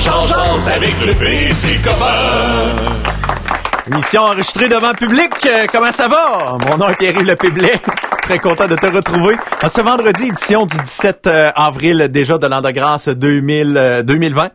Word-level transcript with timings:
Jean, 0.00 0.24
avec 0.72 0.94
le 1.04 1.12
PC 1.12 1.78
commun. 1.84 2.72
Émission 3.92 4.22
enregistrée 4.22 4.68
devant 4.68 4.92
public. 4.94 5.30
Euh, 5.46 5.66
comment 5.70 5.92
ça 5.92 6.08
va? 6.08 6.56
Mon 6.68 6.78
nom 6.78 6.88
est 6.88 6.94
Pierre 6.94 7.20
Le 7.22 7.36
Public. 7.36 7.80
Très 8.30 8.38
content 8.38 8.68
de 8.68 8.76
te 8.76 8.86
retrouver. 8.86 9.34
Ce 9.66 9.80
vendredi, 9.80 10.26
édition 10.28 10.64
du 10.64 10.76
17 10.76 11.26
euh, 11.26 11.50
avril 11.56 12.06
déjà 12.12 12.38
de 12.38 12.46
l'an 12.46 12.60
de 12.60 12.70
grâce 12.70 13.08
2000, 13.08 14.04
2020. 14.06 14.50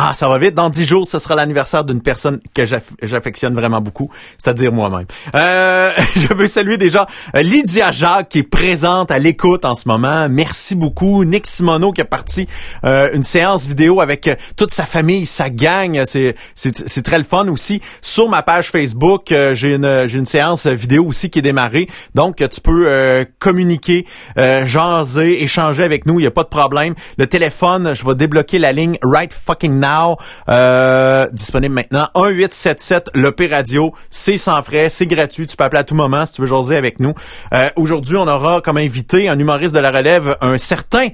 Ah, 0.00 0.12
ça 0.14 0.28
va 0.28 0.38
vite. 0.38 0.54
Dans 0.54 0.70
dix 0.70 0.86
jours, 0.86 1.06
ce 1.06 1.18
sera 1.18 1.34
l'anniversaire 1.34 1.84
d'une 1.84 2.00
personne 2.00 2.40
que 2.54 2.64
j'affectionne 3.02 3.54
vraiment 3.54 3.80
beaucoup, 3.80 4.10
c'est-à-dire 4.36 4.70
moi-même. 4.70 5.06
Euh, 5.34 5.90
je 6.16 6.32
veux 6.34 6.46
saluer 6.46 6.76
déjà 6.76 7.06
euh, 7.34 7.42
Lydia 7.42 7.90
Jacques 7.90 8.28
qui 8.28 8.38
est 8.40 8.42
présente 8.42 9.10
à 9.10 9.18
l'écoute 9.18 9.64
en 9.64 9.74
ce 9.74 9.88
moment. 9.88 10.28
Merci 10.28 10.74
beaucoup. 10.74 11.24
Nick 11.24 11.46
Simoneau 11.46 11.92
qui 11.92 12.00
a 12.00 12.04
parti 12.04 12.46
euh, 12.84 13.10
une 13.12 13.24
séance 13.24 13.66
vidéo 13.66 14.00
avec 14.00 14.30
toute 14.56 14.72
sa 14.72 14.84
famille, 14.84 15.26
sa 15.26 15.50
gang. 15.50 16.02
C'est, 16.06 16.36
c'est, 16.54 17.02
très 17.02 17.18
le 17.18 17.24
fun 17.24 17.48
aussi. 17.48 17.80
Sur 18.00 18.28
ma 18.28 18.42
page 18.42 18.68
Facebook, 18.68 19.34
j'ai 19.54 19.74
une, 19.74 20.06
j'ai 20.06 20.18
une 20.18 20.26
séance 20.26 20.66
vidéo 20.66 21.06
aussi 21.06 21.30
qui 21.30 21.40
est 21.40 21.42
démarrée. 21.42 21.88
Donc, 22.14 22.36
tu 22.36 22.60
peux 22.60 23.17
communiquer, 23.38 24.06
jaser, 24.36 25.42
échanger 25.42 25.82
avec 25.82 26.06
nous. 26.06 26.18
Il 26.20 26.22
n'y 26.22 26.26
a 26.26 26.32
pas 26.32 26.44
de 26.44 26.48
problème. 26.48 26.94
Le 27.16 27.26
téléphone, 27.26 27.94
je 27.94 28.04
vais 28.04 28.14
débloquer 28.14 28.58
la 28.58 28.72
ligne 28.72 28.96
right 29.02 29.32
fucking 29.32 29.78
now. 29.78 30.16
Euh, 30.48 31.26
disponible 31.32 31.74
maintenant. 31.74 32.08
1877 32.14 33.10
l'OP 33.14 33.42
Radio. 33.50 33.92
C'est 34.10 34.38
sans 34.38 34.62
frais, 34.62 34.88
c'est 34.90 35.06
gratuit. 35.06 35.46
Tu 35.46 35.56
peux 35.56 35.64
appeler 35.64 35.80
à 35.80 35.84
tout 35.84 35.94
moment 35.94 36.26
si 36.26 36.34
tu 36.34 36.40
veux 36.42 36.46
jaser 36.46 36.76
avec 36.76 37.00
nous. 37.00 37.14
Euh, 37.52 37.70
aujourd'hui, 37.76 38.16
on 38.16 38.26
aura 38.26 38.60
comme 38.60 38.76
invité 38.76 39.28
un 39.28 39.38
humoriste 39.38 39.74
de 39.74 39.80
la 39.80 39.90
relève, 39.90 40.36
un 40.40 40.58
certain 40.58 41.08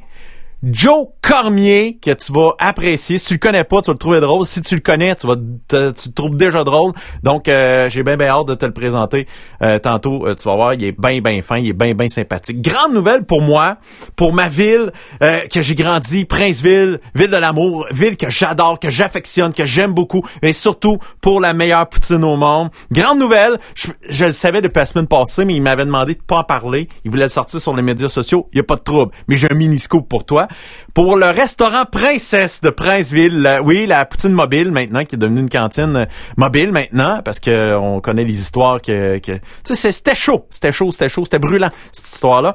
Joe 0.64 1.08
Cormier, 1.20 1.98
que 2.00 2.12
tu 2.12 2.32
vas 2.32 2.52
apprécier. 2.58 3.18
Si 3.18 3.26
tu 3.26 3.34
le 3.34 3.38
connais 3.38 3.64
pas, 3.64 3.82
tu 3.82 3.88
vas 3.88 3.92
le 3.92 3.98
trouver 3.98 4.20
drôle. 4.20 4.46
Si 4.46 4.62
tu 4.62 4.76
le 4.76 4.80
connais, 4.80 5.14
tu 5.14 5.26
vas 5.26 5.36
te, 5.36 5.90
tu 5.90 6.08
le 6.08 6.14
trouves 6.14 6.36
déjà 6.36 6.64
drôle. 6.64 6.92
Donc, 7.22 7.48
euh, 7.48 7.90
j'ai 7.90 8.02
bien, 8.02 8.16
bien 8.16 8.28
hâte 8.28 8.46
de 8.46 8.54
te 8.54 8.64
le 8.64 8.72
présenter 8.72 9.26
euh, 9.62 9.78
tantôt. 9.78 10.26
Euh, 10.26 10.34
tu 10.34 10.44
vas 10.44 10.54
voir, 10.54 10.72
il 10.72 10.84
est 10.84 10.98
bien, 10.98 11.20
bien 11.20 11.42
fin, 11.42 11.58
il 11.58 11.68
est 11.68 11.72
bien, 11.74 11.92
bien 11.94 12.08
sympathique. 12.08 12.62
Grande 12.62 12.94
nouvelle 12.94 13.24
pour 13.24 13.42
moi, 13.42 13.76
pour 14.16 14.32
ma 14.32 14.48
ville 14.48 14.90
que 15.20 15.62
j'ai 15.62 15.74
grandi, 15.74 16.24
Princeville, 16.24 17.00
ville 17.14 17.30
de 17.30 17.36
l'amour, 17.36 17.86
ville 17.90 18.16
que 18.16 18.30
j'adore, 18.30 18.78
que 18.78 18.90
j'affectionne, 18.90 19.52
que 19.52 19.66
j'aime 19.66 19.92
beaucoup, 19.92 20.22
et 20.42 20.52
surtout 20.52 20.98
pour 21.20 21.40
la 21.40 21.52
meilleure 21.52 21.88
poutine 21.88 22.24
au 22.24 22.36
monde. 22.36 22.70
Grande 22.90 23.18
nouvelle, 23.18 23.58
je, 23.74 24.24
le 24.24 24.32
savais 24.32 24.62
depuis 24.62 24.78
la 24.78 24.86
semaine 24.86 25.06
passée, 25.06 25.44
mais 25.44 25.54
il 25.54 25.62
m'avait 25.62 25.84
demandé 25.84 26.14
de 26.14 26.22
pas 26.22 26.38
en 26.38 26.44
parler. 26.44 26.88
Il 27.04 27.10
voulait 27.10 27.24
le 27.24 27.28
sortir 27.28 27.60
sur 27.60 27.74
les 27.74 27.82
médias 27.82 28.08
sociaux. 28.08 28.48
Il 28.52 28.56
y 28.58 28.60
a 28.60 28.64
pas 28.64 28.76
de 28.76 28.82
trouble, 28.82 29.12
mais 29.28 29.36
j'ai 29.36 29.50
un 29.50 29.54
mini 29.54 29.78
scoop 29.78 30.08
pour 30.08 30.24
toi 30.24 30.48
pour 30.94 31.16
le 31.16 31.26
restaurant 31.26 31.84
Princesse 31.90 32.60
de 32.60 32.70
Princeville. 32.70 33.60
oui, 33.64 33.86
la 33.86 34.06
poutine 34.06 34.32
mobile 34.32 34.70
maintenant, 34.70 35.04
qui 35.04 35.16
est 35.16 35.18
devenue 35.18 35.40
une 35.40 35.50
cantine 35.50 35.96
euh, 35.96 36.04
mobile 36.36 36.70
maintenant, 36.70 37.20
parce 37.24 37.40
que 37.40 37.74
on 37.76 38.00
connaît 38.00 38.24
les 38.24 38.40
histoires 38.40 38.80
que, 38.80 39.18
que 39.18 39.32
tu 39.64 39.74
c'était 39.74 40.14
chaud, 40.14 40.46
c'était 40.50 40.72
chaud, 40.72 40.92
c'était 40.92 41.08
chaud, 41.08 41.24
c'était 41.24 41.38
brûlant 41.38 41.70
cette 41.90 42.06
histoire-là. 42.06 42.54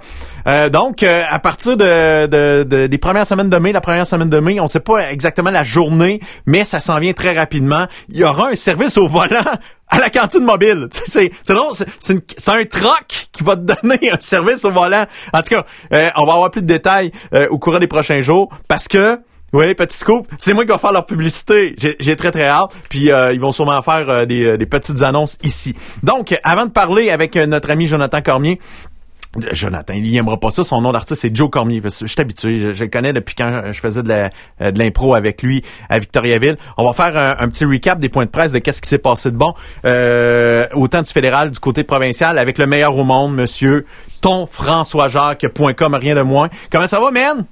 Euh, 0.49 0.69
donc, 0.69 1.03
euh, 1.03 1.23
à 1.29 1.39
partir 1.39 1.77
de, 1.77 2.25
de, 2.25 2.87
des 2.87 2.97
premières 2.97 3.27
semaines 3.27 3.49
de 3.49 3.57
mai, 3.57 3.71
la 3.71 3.81
première 3.81 4.07
semaine 4.07 4.29
de 4.29 4.39
mai, 4.39 4.59
on 4.59 4.67
sait 4.67 4.79
pas 4.79 5.11
exactement 5.11 5.51
la 5.51 5.63
journée, 5.63 6.19
mais 6.47 6.65
ça 6.65 6.79
s'en 6.79 6.99
vient 6.99 7.13
très 7.13 7.37
rapidement. 7.37 7.85
Il 8.09 8.17
y 8.17 8.23
aura 8.23 8.49
un 8.49 8.55
service 8.55 8.97
au 8.97 9.07
volant 9.07 9.43
à 9.89 9.99
la 9.99 10.09
cantine 10.09 10.43
mobile. 10.43 10.87
C'est 10.91 11.31
c'est 11.43 12.49
un 12.49 12.65
troc 12.65 13.27
qui 13.31 13.43
va 13.43 13.55
te 13.55 13.61
donner 13.61 14.11
un 14.11 14.19
service 14.19 14.65
au 14.65 14.71
volant. 14.71 15.05
En 15.33 15.41
tout 15.41 15.49
cas, 15.49 15.65
euh, 15.93 16.09
on 16.17 16.25
va 16.25 16.33
avoir 16.33 16.51
plus 16.51 16.61
de 16.61 16.67
détails 16.67 17.11
euh, 17.33 17.47
au 17.49 17.57
cours 17.57 17.79
des 17.79 17.87
prochains 17.87 18.21
jours 18.21 18.49
parce 18.67 18.87
que 18.87 19.19
oui, 19.51 19.73
petit 19.73 19.97
scoop. 19.97 20.27
C'est 20.37 20.53
moi 20.53 20.63
qui 20.63 20.71
vais 20.71 20.77
faire 20.77 20.91
leur 20.91 21.07
publicité. 21.07 21.75
J'ai 21.99 22.15
très, 22.15 22.29
très 22.29 22.45
hâte. 22.45 22.69
Puis, 22.87 23.11
euh, 23.11 23.33
ils 23.33 23.41
vont 23.41 23.51
sûrement 23.51 23.81
faire 23.81 24.27
des, 24.27 24.59
des, 24.59 24.65
petites 24.67 25.01
annonces 25.01 25.39
ici. 25.43 25.73
Donc, 26.03 26.39
avant 26.43 26.67
de 26.67 26.71
parler 26.71 27.09
avec 27.09 27.35
notre 27.35 27.71
ami 27.71 27.87
Jonathan 27.87 28.21
Cormier, 28.21 28.59
Jonathan, 29.51 29.93
il 29.93 30.15
aimera 30.15 30.39
pas 30.39 30.49
ça. 30.49 30.63
Son 30.63 30.81
nom 30.81 30.91
d'artiste, 30.91 31.21
c'est 31.21 31.35
Joe 31.35 31.49
Cormier. 31.49 31.81
Je 31.83 31.89
suis 31.89 32.15
habitué. 32.17 32.73
Je, 32.73 32.83
le 32.83 32.89
connais 32.89 33.13
depuis 33.13 33.35
quand 33.35 33.61
je 33.71 33.79
faisais 33.79 34.01
de 34.01 34.11
euh, 34.11 34.71
l'impro 34.75 35.13
avec 35.13 35.43
lui 35.43 35.63
à 35.87 35.99
Victoriaville. 35.99 36.57
On 36.77 36.85
va 36.85 36.93
faire 36.93 37.37
un, 37.39 37.47
petit 37.47 37.65
recap 37.65 37.99
des 37.99 38.09
points 38.09 38.25
de 38.25 38.31
presse 38.31 38.51
de 38.51 38.59
qu'est-ce 38.59 38.81
qui 38.81 38.89
s'est 38.89 38.97
passé 38.97 39.29
de 39.29 39.37
bon. 39.37 39.53
Euh, 39.85 40.65
autant 40.73 41.03
du 41.03 41.11
fédéral, 41.11 41.51
du 41.51 41.59
côté 41.59 41.83
provincial, 41.83 42.39
avec 42.39 42.57
le 42.57 42.65
meilleur 42.65 42.97
au 42.97 43.03
monde, 43.03 43.35
monsieur 43.35 43.85
ton 44.21 44.47
François 44.47 45.07
Jacques.com, 45.07 45.93
rien 45.93 46.15
de 46.15 46.21
moins. 46.21 46.49
Comment 46.71 46.87
ça 46.87 46.99
va, 46.99 47.11
man? 47.11 47.45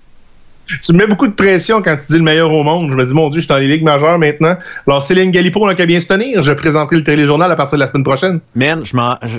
tu 0.84 0.92
me 0.92 0.98
mets 0.98 1.08
beaucoup 1.08 1.28
de 1.28 1.34
pression 1.34 1.82
quand 1.82 1.96
tu 1.96 2.08
dis 2.08 2.18
le 2.18 2.24
meilleur 2.24 2.52
au 2.52 2.64
monde. 2.64 2.92
Je 2.92 2.98
me 2.98 3.06
dis, 3.06 3.14
mon 3.14 3.30
Dieu, 3.30 3.40
je 3.40 3.46
suis 3.46 3.48
dans 3.48 3.58
les 3.58 3.68
ligues 3.68 3.84
majeures 3.84 4.20
maintenant. 4.20 4.58
Alors, 4.86 5.02
Céline 5.02 5.32
Galipo 5.32 5.66
n'a 5.66 5.76
qu'à 5.76 5.86
bien 5.86 6.02
se 6.02 6.08
tenir. 6.08 6.44
Je 6.44 6.52
présenterai 6.52 6.98
le 6.98 7.04
téléjournal 7.04 7.50
à 7.50 7.56
partir 7.56 7.78
de 7.78 7.82
la 7.82 7.88
semaine 7.88 8.04
prochaine. 8.04 8.42
Man, 8.54 8.84
je 8.84 8.96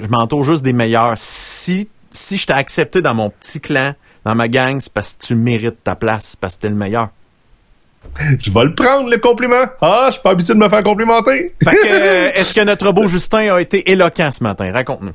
m'entoure 0.08 0.44
juste 0.44 0.64
des 0.64 0.72
meilleurs. 0.72 1.12
Si 1.16 1.88
si 2.10 2.36
je 2.36 2.46
t'ai 2.46 2.52
accepté 2.52 3.02
dans 3.02 3.14
mon 3.14 3.30
petit 3.30 3.60
clan, 3.60 3.94
dans 4.24 4.34
ma 4.34 4.48
gang, 4.48 4.80
c'est 4.80 4.92
parce 4.92 5.14
que 5.14 5.26
tu 5.26 5.34
mérites 5.34 5.82
ta 5.84 5.94
place, 5.94 6.36
parce 6.36 6.56
que 6.56 6.62
t'es 6.62 6.68
le 6.68 6.74
meilleur. 6.74 7.08
Je 8.40 8.50
vais 8.50 8.64
le 8.64 8.74
prendre, 8.74 9.08
le 9.10 9.18
compliment. 9.18 9.64
Ah, 9.80 10.06
je 10.06 10.12
suis 10.12 10.22
pas 10.22 10.30
habitué 10.30 10.54
de 10.54 10.58
me 10.58 10.68
faire 10.68 10.82
complimenter. 10.82 11.54
Fait 11.62 11.70
que, 11.70 11.86
euh, 11.86 12.30
est-ce 12.34 12.54
que 12.54 12.64
notre 12.64 12.92
beau 12.92 13.08
Justin 13.08 13.54
a 13.54 13.60
été 13.60 13.90
éloquent 13.90 14.30
ce 14.32 14.42
matin? 14.42 14.70
Raconte-nous. 14.72 15.12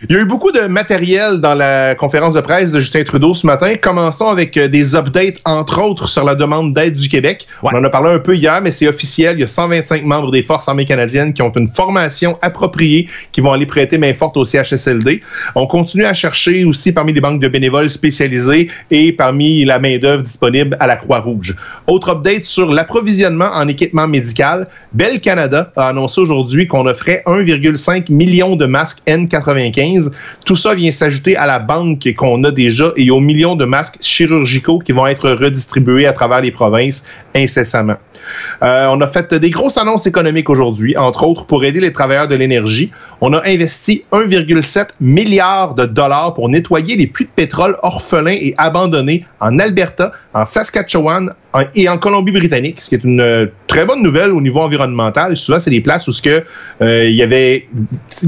Il 0.00 0.14
y 0.14 0.16
a 0.16 0.20
eu 0.20 0.26
beaucoup 0.26 0.52
de 0.52 0.60
matériel 0.60 1.38
dans 1.38 1.54
la 1.54 1.96
conférence 1.96 2.34
de 2.34 2.40
presse 2.40 2.70
de 2.70 2.78
Justin 2.78 3.02
Trudeau 3.02 3.34
ce 3.34 3.44
matin. 3.44 3.74
Commençons 3.74 4.28
avec 4.28 4.56
euh, 4.56 4.68
des 4.68 4.94
updates, 4.94 5.40
entre 5.44 5.82
autres, 5.82 6.08
sur 6.08 6.22
la 6.22 6.36
demande 6.36 6.72
d'aide 6.72 6.94
du 6.94 7.08
Québec. 7.08 7.48
On 7.64 7.70
en 7.70 7.82
a 7.82 7.90
parlé 7.90 8.10
un 8.10 8.20
peu 8.20 8.36
hier, 8.36 8.60
mais 8.62 8.70
c'est 8.70 8.86
officiel. 8.86 9.38
Il 9.38 9.40
y 9.40 9.42
a 9.42 9.48
125 9.48 10.04
membres 10.04 10.30
des 10.30 10.42
Forces 10.44 10.68
armées 10.68 10.84
canadiennes 10.84 11.34
qui 11.34 11.42
ont 11.42 11.50
une 11.50 11.68
formation 11.68 12.38
appropriée, 12.42 13.08
qui 13.32 13.40
vont 13.40 13.50
aller 13.50 13.66
prêter 13.66 13.98
main 13.98 14.14
forte 14.14 14.36
au 14.36 14.44
CHSLD. 14.44 15.20
On 15.56 15.66
continue 15.66 16.04
à 16.04 16.14
chercher 16.14 16.64
aussi 16.64 16.92
parmi 16.92 17.12
les 17.12 17.20
banques 17.20 17.40
de 17.40 17.48
bénévoles 17.48 17.90
spécialisées 17.90 18.70
et 18.92 19.10
parmi 19.10 19.64
la 19.64 19.80
main-d'œuvre 19.80 20.22
disponible 20.22 20.76
à 20.78 20.86
la 20.86 20.94
Croix-Rouge. 20.94 21.56
Autre 21.88 22.10
update 22.10 22.44
sur 22.44 22.70
l'approvisionnement 22.70 23.50
en 23.52 23.66
équipement 23.66 24.06
médical. 24.06 24.68
Bell 24.92 25.20
Canada 25.20 25.72
a 25.74 25.88
annoncé 25.88 26.20
aujourd'hui 26.20 26.68
qu'on 26.68 26.86
offrait 26.86 27.24
1,5 27.26 28.12
million 28.12 28.54
de 28.54 28.66
masques 28.66 29.00
N95 29.08 29.87
tout 30.44 30.56
ça 30.56 30.74
vient 30.74 30.90
s'ajouter 30.90 31.36
à 31.36 31.46
la 31.46 31.58
banque 31.58 32.08
qu'on 32.16 32.42
a 32.44 32.50
déjà 32.50 32.92
et 32.96 33.10
aux 33.10 33.20
millions 33.20 33.56
de 33.56 33.64
masques 33.64 33.98
chirurgicaux 34.00 34.78
qui 34.78 34.92
vont 34.92 35.06
être 35.06 35.30
redistribués 35.30 36.06
à 36.06 36.12
travers 36.12 36.40
les 36.40 36.50
provinces 36.50 37.04
incessamment. 37.34 37.96
Euh, 38.62 38.88
on 38.90 39.00
a 39.00 39.06
fait 39.06 39.32
des 39.34 39.50
grosses 39.50 39.78
annonces 39.78 40.06
économiques 40.06 40.50
aujourd'hui, 40.50 40.96
entre 40.96 41.24
autres 41.24 41.46
pour 41.46 41.64
aider 41.64 41.80
les 41.80 41.92
travailleurs 41.92 42.28
de 42.28 42.34
l'énergie. 42.34 42.90
On 43.20 43.32
a 43.32 43.42
investi 43.46 44.04
1,7 44.12 44.88
milliard 45.00 45.74
de 45.74 45.84
dollars 45.86 46.34
pour 46.34 46.48
nettoyer 46.48 46.96
les 46.96 47.06
puits 47.06 47.24
de 47.24 47.30
pétrole 47.34 47.76
orphelins 47.82 48.38
et 48.40 48.54
abandonnés 48.58 49.24
en 49.40 49.58
Alberta, 49.58 50.12
en 50.34 50.44
Saskatchewan 50.44 51.32
et 51.74 51.88
en 51.88 51.98
Colombie-Britannique, 51.98 52.80
ce 52.82 52.90
qui 52.90 52.94
est 52.96 53.04
une 53.04 53.20
euh, 53.20 53.46
très 53.66 53.86
bonne 53.86 54.02
nouvelle 54.02 54.32
au 54.32 54.40
niveau 54.40 54.60
environnemental. 54.60 55.36
Souvent, 55.36 55.58
c'est 55.58 55.70
des 55.70 55.80
places 55.80 56.06
où 56.06 56.12
ce 56.12 56.20
que 56.20 56.44
euh, 56.82 57.06
il 57.06 57.14
y 57.14 57.22
avait 57.22 57.66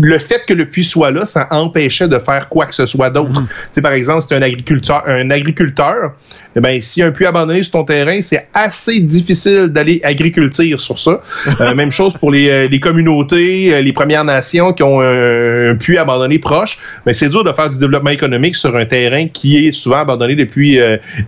le 0.01 0.19
fait 0.19 0.45
que 0.47 0.55
le 0.55 0.65
puits 0.65 0.85
soit 0.85 1.11
là, 1.11 1.27
ça 1.27 1.47
empêchait 1.51 2.09
de 2.09 2.19
faire 2.19 2.49
quoi 2.49 2.67
que 2.67 2.75
ce 2.75 2.87
soit 2.87 3.11
d'autre. 3.11 3.43
Mm-hmm. 3.77 3.83
Par 3.83 3.93
exemple, 3.93 4.23
c'est 4.27 4.35
un 4.35 4.43
agriculteur, 4.43 5.03
un 5.07 5.31
agriculteur 5.31 6.13
eh 6.57 6.61
ben, 6.61 6.81
si 6.81 7.01
un 7.03 7.13
puits 7.13 7.27
abandonné 7.27 7.63
sur 7.63 7.73
ton 7.73 7.85
terrain, 7.85 8.21
c'est 8.23 8.49
assez 8.55 8.99
difficile 8.99 9.69
d'aller 9.69 10.01
agriculture 10.03 10.81
sur 10.81 10.99
ça. 10.99 11.21
Euh, 11.61 11.75
même 11.77 11.93
chose 11.93 12.15
pour 12.15 12.33
les, 12.33 12.49
euh, 12.49 12.69
les 12.69 12.81
communautés, 12.81 13.73
euh, 13.73 13.81
les 13.81 13.93
Premières 13.93 14.25
Nations 14.25 14.73
qui 14.73 14.83
ont 14.83 15.01
un, 15.01 15.77
puits 15.77 15.99
abandonné 15.99 16.41
proche. 16.41 16.79
Mais 17.07 17.13
c'est 17.13 17.29
dur 17.29 17.45
de 17.45 17.53
faire 17.53 17.71
du 17.71 17.79
développement 17.79 18.11
économique 18.11 18.57
sur 18.57 18.75
un 18.77 18.85
terrain 18.85 19.29
qui 19.29 19.69
est 19.69 19.73
souvent 19.73 19.99
abandonné 19.99 20.35
depuis 20.35 20.79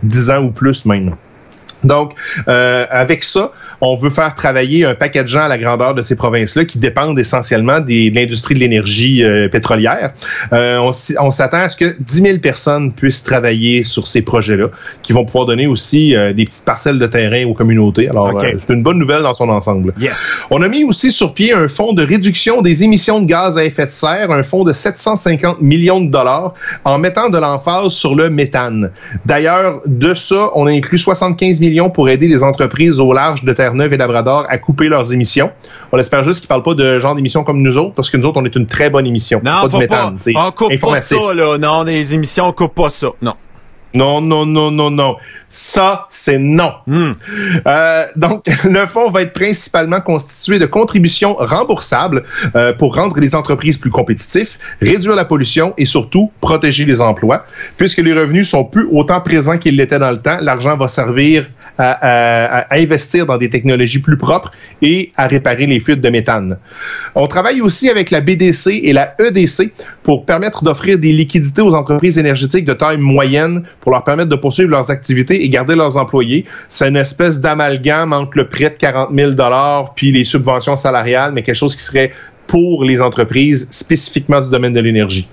dix 0.02 0.30
ans 0.30 0.42
ou 0.42 0.50
plus 0.50 0.61
même. 0.86 1.16
Donc, 1.84 2.12
euh, 2.48 2.86
avec 2.90 3.24
ça, 3.24 3.52
on 3.80 3.96
veut 3.96 4.10
faire 4.10 4.34
travailler 4.34 4.84
un 4.84 4.94
paquet 4.94 5.22
de 5.22 5.28
gens 5.28 5.42
à 5.42 5.48
la 5.48 5.58
grandeur 5.58 5.94
de 5.94 6.02
ces 6.02 6.14
provinces-là 6.14 6.64
qui 6.64 6.78
dépendent 6.78 7.18
essentiellement 7.18 7.80
des, 7.80 8.10
de 8.10 8.14
l'industrie 8.16 8.54
de 8.54 8.60
l'énergie 8.60 9.24
euh, 9.24 9.48
pétrolière. 9.48 10.12
Euh, 10.52 10.78
on, 11.18 11.30
s'attend 11.32 11.58
à 11.58 11.68
ce 11.68 11.76
que 11.76 11.96
10 11.98 12.22
000 12.22 12.38
personnes 12.38 12.92
puissent 12.92 13.24
travailler 13.24 13.82
sur 13.82 14.06
ces 14.06 14.22
projets-là, 14.22 14.68
qui 15.02 15.12
vont 15.12 15.24
pouvoir 15.24 15.46
donner 15.46 15.66
aussi 15.66 16.14
euh, 16.14 16.32
des 16.32 16.44
petites 16.44 16.64
parcelles 16.64 17.00
de 17.00 17.06
terrain 17.06 17.44
aux 17.46 17.54
communautés. 17.54 18.08
Alors, 18.08 18.28
euh, 18.28 18.52
c'est 18.64 18.72
une 18.72 18.84
bonne 18.84 18.98
nouvelle 18.98 19.22
dans 19.22 19.34
son 19.34 19.48
ensemble. 19.48 19.94
Yes. 19.98 20.36
On 20.50 20.62
a 20.62 20.68
mis 20.68 20.84
aussi 20.84 21.10
sur 21.10 21.34
pied 21.34 21.52
un 21.52 21.66
fonds 21.66 21.92
de 21.92 22.04
réduction 22.04 22.62
des 22.62 22.84
émissions 22.84 23.20
de 23.20 23.26
gaz 23.26 23.58
à 23.58 23.64
effet 23.64 23.86
de 23.86 23.90
serre, 23.90 24.30
un 24.30 24.44
fonds 24.44 24.62
de 24.62 24.72
750 24.72 25.60
millions 25.60 26.00
de 26.00 26.10
dollars, 26.10 26.54
en 26.84 26.98
mettant 26.98 27.30
de 27.30 27.38
l'emphase 27.38 27.92
sur 27.92 28.14
le 28.14 28.30
méthane. 28.30 28.92
D'ailleurs, 29.26 29.80
de 29.86 30.14
ça, 30.14 30.50
on 30.54 30.68
a 30.68 30.70
inclus 30.70 30.98
75 30.98 31.58
millions 31.58 31.71
pour 31.94 32.08
aider 32.08 32.28
les 32.28 32.42
entreprises 32.42 33.00
au 33.00 33.12
large 33.12 33.44
de 33.44 33.52
Terre-Neuve 33.52 33.92
et 33.92 33.96
Labrador 33.96 34.46
à 34.48 34.58
couper 34.58 34.88
leurs 34.88 35.12
émissions. 35.12 35.50
On 35.92 35.98
espère 35.98 36.24
juste 36.24 36.40
qu'ils 36.40 36.48
parlent 36.48 36.62
pas 36.62 36.74
de 36.74 36.98
genre 36.98 37.14
d'émissions 37.14 37.44
comme 37.44 37.62
nous 37.62 37.76
autres, 37.78 37.94
parce 37.94 38.10
que 38.10 38.16
nous 38.16 38.26
autres, 38.26 38.40
on 38.40 38.44
est 38.44 38.56
une 38.56 38.66
très 38.66 38.90
bonne 38.90 39.06
émission. 39.06 39.40
Non, 39.44 39.68
pas 39.68 39.78
méthane. 39.78 40.16
Pas. 40.16 40.46
On 40.48 40.52
coupe 40.52 40.80
pas 40.80 41.00
ça, 41.00 41.16
là. 41.34 41.58
Non, 41.58 41.82
les 41.84 42.14
émissions, 42.14 42.48
on 42.48 42.52
coupe 42.52 42.74
pas 42.74 42.90
ça. 42.90 43.08
Non. 43.20 43.34
Non, 43.94 44.22
non, 44.22 44.46
non, 44.46 44.70
non, 44.70 44.90
non. 44.90 45.16
Ça, 45.50 46.06
c'est 46.08 46.38
non. 46.38 46.72
Hmm. 46.86 47.12
Euh, 47.66 48.06
donc, 48.16 48.46
le 48.64 48.86
fonds 48.86 49.10
va 49.10 49.22
être 49.22 49.34
principalement 49.34 50.00
constitué 50.00 50.58
de 50.58 50.64
contributions 50.64 51.34
remboursables 51.34 52.22
euh, 52.56 52.72
pour 52.72 52.94
rendre 52.94 53.18
les 53.20 53.34
entreprises 53.34 53.76
plus 53.76 53.90
compétitifs, 53.90 54.58
réduire 54.80 55.14
la 55.14 55.26
pollution 55.26 55.74
et 55.76 55.84
surtout 55.84 56.30
protéger 56.40 56.86
les 56.86 57.02
emplois. 57.02 57.44
Puisque 57.76 57.98
les 57.98 58.14
revenus 58.14 58.48
sont 58.48 58.64
plus 58.64 58.86
autant 58.90 59.20
présents 59.20 59.58
qu'ils 59.58 59.76
l'étaient 59.76 59.98
dans 59.98 60.10
le 60.10 60.22
temps, 60.22 60.38
l'argent 60.40 60.76
va 60.76 60.88
servir 60.88 61.46
à, 61.78 62.66
investir 62.70 63.26
dans 63.26 63.38
des 63.38 63.50
technologies 63.50 63.98
plus 63.98 64.16
propres 64.16 64.52
et 64.80 65.10
à 65.16 65.26
réparer 65.26 65.66
les 65.66 65.80
fuites 65.80 66.00
de 66.00 66.08
méthane. 66.08 66.58
On 67.14 67.26
travaille 67.26 67.60
aussi 67.60 67.88
avec 67.88 68.10
la 68.10 68.20
BDC 68.20 68.80
et 68.82 68.92
la 68.92 69.14
EDC 69.18 69.72
pour 70.02 70.24
permettre 70.24 70.64
d'offrir 70.64 70.98
des 70.98 71.12
liquidités 71.12 71.62
aux 71.62 71.74
entreprises 71.74 72.18
énergétiques 72.18 72.64
de 72.64 72.74
taille 72.74 72.98
moyenne 72.98 73.64
pour 73.80 73.92
leur 73.92 74.04
permettre 74.04 74.28
de 74.28 74.36
poursuivre 74.36 74.70
leurs 74.70 74.90
activités 74.90 75.44
et 75.44 75.48
garder 75.48 75.76
leurs 75.76 75.96
employés. 75.96 76.44
C'est 76.68 76.88
une 76.88 76.96
espèce 76.96 77.40
d'amalgame 77.40 78.12
entre 78.12 78.38
le 78.38 78.48
prêt 78.48 78.70
de 78.70 78.76
40 78.78 79.10
000 79.14 79.32
puis 79.94 80.12
les 80.12 80.24
subventions 80.24 80.76
salariales, 80.76 81.32
mais 81.32 81.42
quelque 81.42 81.56
chose 81.56 81.76
qui 81.76 81.82
serait 81.82 82.12
pour 82.52 82.84
les 82.84 83.00
entreprises 83.00 83.66
spécifiquement 83.70 84.42
du 84.42 84.50
domaine 84.50 84.74
de 84.74 84.80
l'énergie. 84.80 85.26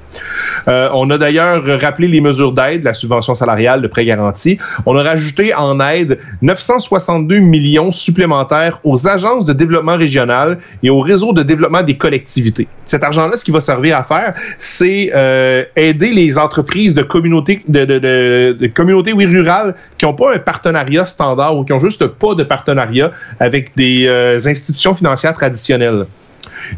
Euh, 0.70 0.88
on 0.94 1.10
a 1.10 1.18
d'ailleurs 1.18 1.62
rappelé 1.82 2.08
les 2.08 2.22
mesures 2.22 2.54
d'aide, 2.54 2.86
la 2.86 2.94
subvention 2.94 3.36
salariale, 3.36 3.82
le 3.82 3.90
prêt 3.90 4.06
garanti. 4.06 4.58
On 4.86 4.96
a 4.96 5.04
rajouté 5.04 5.54
en 5.54 5.82
aide 5.82 6.18
962 6.42 7.40
millions 7.40 7.92
supplémentaires 7.92 8.80
aux 8.86 9.06
agences 9.06 9.44
de 9.44 9.52
développement 9.52 9.98
régional 9.98 10.60
et 10.82 10.90
au 10.90 11.02
réseau 11.02 11.34
de 11.34 11.44
développement 11.44 11.84
des 11.84 11.98
collectivités. 11.98 12.70
Cet 12.86 13.04
argent-là, 13.04 13.36
ce 13.36 13.44
qui 13.44 13.52
va 13.52 13.60
servir 13.60 13.98
à 13.98 14.04
faire, 14.06 14.36
c'est 14.58 15.12
euh, 15.14 15.66
aider 15.76 16.14
les 16.14 16.38
entreprises 16.38 16.96
de 16.96 17.04
communautés 17.04 17.64
de, 17.68 17.84
de, 17.84 18.00
de, 18.00 18.58
de 18.58 18.68
communautés 18.68 19.12
oui, 19.12 19.26
rurales 19.26 19.76
qui 19.98 20.06
n'ont 20.06 20.14
pas 20.14 20.34
un 20.34 20.40
partenariat 20.40 21.06
standard 21.06 21.58
ou 21.58 21.66
qui 21.66 21.74
ont 21.74 21.80
juste 21.80 22.08
pas 22.08 22.34
de 22.34 22.44
partenariat 22.44 23.12
avec 23.42 23.76
des 23.76 24.06
euh, 24.08 24.40
institutions 24.46 24.96
financières 24.96 25.34
traditionnelles. 25.34 26.06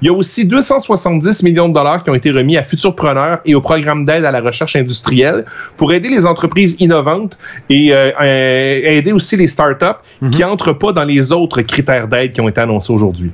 Il 0.02 0.06
y 0.08 0.10
a 0.10 0.14
aussi 0.14 0.46
270 0.46 1.44
millions 1.44 1.70
de 1.70 1.74
dollars 1.74 2.04
qui 2.04 2.10
ont 2.10 2.16
été 2.16 2.32
remis 2.32 2.58
à 2.58 2.64
Futurpreneurs 2.64 3.40
et 3.46 3.56
au 3.56 3.62
programme 3.62 4.06
d'aide 4.06 4.26
à 4.26 4.32
la 4.32 4.42
recherche 4.42 4.76
industrielle 4.76 5.46
pour 5.78 5.94
aider 5.94 6.10
les 6.10 6.26
entreprises 6.26 6.76
innovantes 6.80 7.38
et 7.70 7.94
euh, 7.94 8.12
euh, 8.22 8.98
aider 8.98 9.12
aussi 9.12 9.38
les 9.38 9.48
startups 9.48 9.86
mm 10.22 10.28
-hmm. 10.28 10.30
qui 10.32 10.44
entrent 10.44 10.74
pas 10.74 10.92
dans 10.94 11.06
les 11.14 11.32
autres 11.32 11.62
critères 11.62 12.08
d'aide 12.08 12.32
qui 12.34 12.42
ont 12.42 12.50
été 12.50 12.62
annoncés 12.62 12.94
aujourd'hui. 12.94 13.32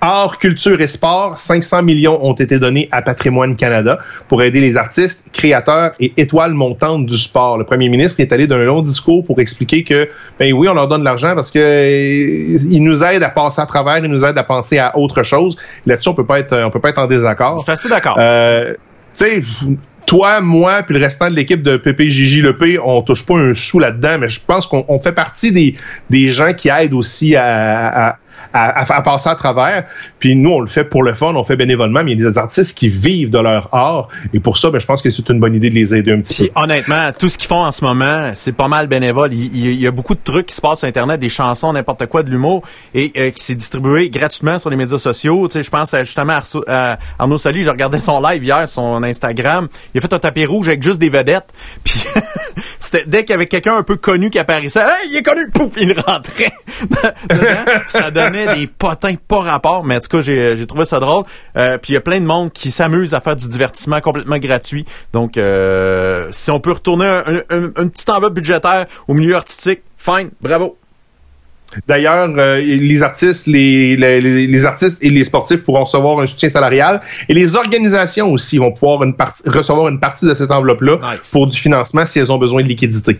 Art, 0.00 0.38
culture 0.38 0.80
et 0.80 0.86
sport, 0.86 1.38
500 1.38 1.82
millions 1.82 2.22
ont 2.24 2.34
été 2.34 2.58
donnés 2.58 2.88
à 2.92 3.00
Patrimoine 3.00 3.56
Canada 3.56 3.98
pour 4.28 4.42
aider 4.42 4.60
les 4.60 4.76
artistes, 4.76 5.24
créateurs 5.32 5.92
et 5.98 6.12
étoiles 6.16 6.52
montantes 6.52 7.06
du 7.06 7.16
sport. 7.16 7.56
Le 7.56 7.64
premier 7.64 7.88
ministre 7.88 8.20
est 8.20 8.32
allé 8.32 8.46
d'un 8.46 8.62
long 8.64 8.82
discours 8.82 9.24
pour 9.24 9.40
expliquer 9.40 9.82
que, 9.82 10.08
ben 10.38 10.52
oui, 10.52 10.68
on 10.68 10.74
leur 10.74 10.88
donne 10.88 11.00
de 11.00 11.04
l'argent 11.04 11.34
parce 11.34 11.50
que 11.50 11.58
ils 11.58 12.82
nous 12.82 13.02
aident 13.02 13.22
à 13.22 13.30
passer 13.30 13.62
à 13.62 13.66
travers, 13.66 13.98
ils 13.98 14.10
nous 14.10 14.24
aident 14.24 14.38
à 14.38 14.44
penser 14.44 14.78
à 14.78 14.96
autre 14.98 15.22
chose. 15.22 15.56
Là-dessus, 15.86 16.10
on 16.10 16.14
peut 16.14 16.26
pas 16.26 16.40
être, 16.40 16.56
on 16.64 16.70
peut 16.70 16.80
pas 16.80 16.90
être 16.90 16.98
en 17.00 17.06
désaccord. 17.06 17.58
Je 17.58 17.62
suis 17.62 17.72
assez 17.72 17.88
d'accord. 17.88 18.16
Euh, 18.18 18.74
tu 19.16 19.24
sais, 19.24 19.40
toi, 20.06 20.40
moi, 20.40 20.82
puis 20.82 20.94
le 20.94 21.00
restant 21.00 21.30
de 21.30 21.36
l'équipe 21.36 21.62
de 21.62 21.76
PPJJ 21.76 22.42
Lepé, 22.42 22.78
on 22.78 23.02
touche 23.02 23.24
pas 23.24 23.36
un 23.36 23.54
sou 23.54 23.78
là-dedans, 23.78 24.18
mais 24.20 24.28
je 24.28 24.40
pense 24.44 24.66
qu'on 24.66 25.00
fait 25.00 25.12
partie 25.12 25.52
des, 25.52 25.76
des 26.10 26.28
gens 26.28 26.52
qui 26.52 26.68
aident 26.68 26.92
aussi 26.92 27.36
à, 27.36 28.08
à 28.08 28.16
à, 28.54 28.94
à, 28.94 29.02
passer 29.02 29.28
à 29.28 29.34
travers. 29.34 29.84
Puis 30.20 30.36
nous, 30.36 30.50
on 30.50 30.60
le 30.60 30.68
fait 30.68 30.84
pour 30.84 31.02
le 31.02 31.12
fun, 31.14 31.34
on 31.34 31.44
fait 31.44 31.56
bénévolement, 31.56 32.04
mais 32.04 32.12
il 32.12 32.20
y 32.20 32.24
a 32.24 32.30
des 32.30 32.38
artistes 32.38 32.78
qui 32.78 32.88
vivent 32.88 33.30
de 33.30 33.38
leur 33.38 33.68
art. 33.74 34.08
Et 34.32 34.40
pour 34.40 34.56
ça, 34.56 34.70
ben, 34.70 34.80
je 34.80 34.86
pense 34.86 35.02
que 35.02 35.10
c'est 35.10 35.28
une 35.28 35.40
bonne 35.40 35.54
idée 35.54 35.70
de 35.70 35.74
les 35.74 35.94
aider 35.94 36.12
un 36.12 36.20
petit 36.20 36.34
Puis, 36.34 36.50
peu. 36.50 36.60
honnêtement, 36.60 37.10
tout 37.18 37.28
ce 37.28 37.36
qu'ils 37.36 37.48
font 37.48 37.64
en 37.64 37.72
ce 37.72 37.84
moment, 37.84 38.30
c'est 38.34 38.52
pas 38.52 38.68
mal 38.68 38.86
bénévole. 38.86 39.32
Il, 39.34 39.74
y 39.74 39.86
a 39.86 39.90
beaucoup 39.90 40.14
de 40.14 40.20
trucs 40.22 40.46
qui 40.46 40.54
se 40.54 40.60
passent 40.60 40.78
sur 40.78 40.88
Internet, 40.88 41.20
des 41.20 41.28
chansons, 41.28 41.72
n'importe 41.72 42.06
quoi, 42.06 42.22
de 42.22 42.30
l'humour, 42.30 42.62
et 42.94 43.12
euh, 43.16 43.30
qui 43.30 43.42
s'est 43.42 43.56
distribué 43.56 44.08
gratuitement 44.08 44.58
sur 44.58 44.70
les 44.70 44.76
médias 44.76 44.98
sociaux. 44.98 45.48
Tu 45.48 45.54
sais, 45.54 45.62
je 45.64 45.70
pense 45.70 45.94
justement 46.00 46.34
à, 46.68 46.92
à 46.92 46.98
Arnaud 47.18 47.38
Sali, 47.38 47.64
je 47.64 47.70
regardais 47.70 48.00
son 48.00 48.20
live 48.20 48.44
hier, 48.44 48.68
son 48.68 49.02
Instagram. 49.02 49.68
Il 49.94 49.98
a 49.98 50.00
fait 50.00 50.12
un 50.12 50.18
tapis 50.18 50.46
rouge 50.46 50.68
avec 50.68 50.82
juste 50.82 50.98
des 50.98 51.10
vedettes. 51.10 51.52
Puis 51.84 52.04
c'était 52.78 53.04
dès 53.06 53.20
qu'il 53.22 53.30
y 53.30 53.34
avait 53.34 53.46
quelqu'un 53.46 53.76
un 53.76 53.82
peu 53.82 53.96
connu 53.96 54.30
qui 54.30 54.38
apparaissait, 54.38 54.80
hey, 54.80 55.10
il 55.10 55.16
est 55.16 55.22
connu, 55.22 55.50
pouf, 55.50 55.72
il 55.76 55.98
rentrait 55.98 56.52
ça 57.88 58.10
donnait 58.10 58.43
des 58.46 58.66
potins 58.66 59.14
pas 59.28 59.40
rapport, 59.40 59.84
mais 59.84 59.96
en 59.96 60.00
tout 60.00 60.08
cas, 60.08 60.22
j'ai 60.22 60.66
trouvé 60.66 60.84
ça 60.84 61.00
drôle. 61.00 61.24
Euh, 61.56 61.78
puis 61.78 61.92
il 61.92 61.94
y 61.94 61.98
a 61.98 62.00
plein 62.00 62.20
de 62.20 62.26
monde 62.26 62.52
qui 62.52 62.70
s'amuse 62.70 63.14
à 63.14 63.20
faire 63.20 63.36
du 63.36 63.48
divertissement 63.48 64.00
complètement 64.00 64.38
gratuit. 64.38 64.84
Donc, 65.12 65.36
euh, 65.36 66.28
si 66.32 66.50
on 66.50 66.60
peut 66.60 66.72
retourner 66.72 67.06
un, 67.06 67.42
un, 67.50 67.64
un 67.76 67.88
petit 67.88 68.10
enveloppe 68.10 68.34
budgétaire 68.34 68.86
au 69.08 69.14
milieu 69.14 69.36
artistique, 69.36 69.80
fine, 69.96 70.30
bravo. 70.40 70.76
D'ailleurs, 71.88 72.30
euh, 72.38 72.60
les 72.60 73.02
artistes, 73.02 73.46
les, 73.46 73.96
les, 73.96 74.20
les, 74.46 74.66
artistes 74.66 75.02
et 75.02 75.10
les 75.10 75.24
sportifs 75.24 75.64
pourront 75.64 75.84
recevoir 75.84 76.20
un 76.20 76.26
soutien 76.26 76.48
salarial 76.48 77.00
et 77.28 77.34
les 77.34 77.56
organisations 77.56 78.30
aussi 78.30 78.58
vont 78.58 78.72
pouvoir 78.72 79.02
une 79.02 79.14
recevoir 79.46 79.88
une 79.88 80.00
partie 80.00 80.26
de 80.26 80.34
cette 80.34 80.50
enveloppe-là 80.50 80.98
nice. 80.98 81.30
pour 81.32 81.46
du 81.46 81.58
financement 81.58 82.06
si 82.06 82.18
elles 82.18 82.30
ont 82.30 82.38
besoin 82.38 82.62
de 82.62 82.68
liquidité. 82.68 83.18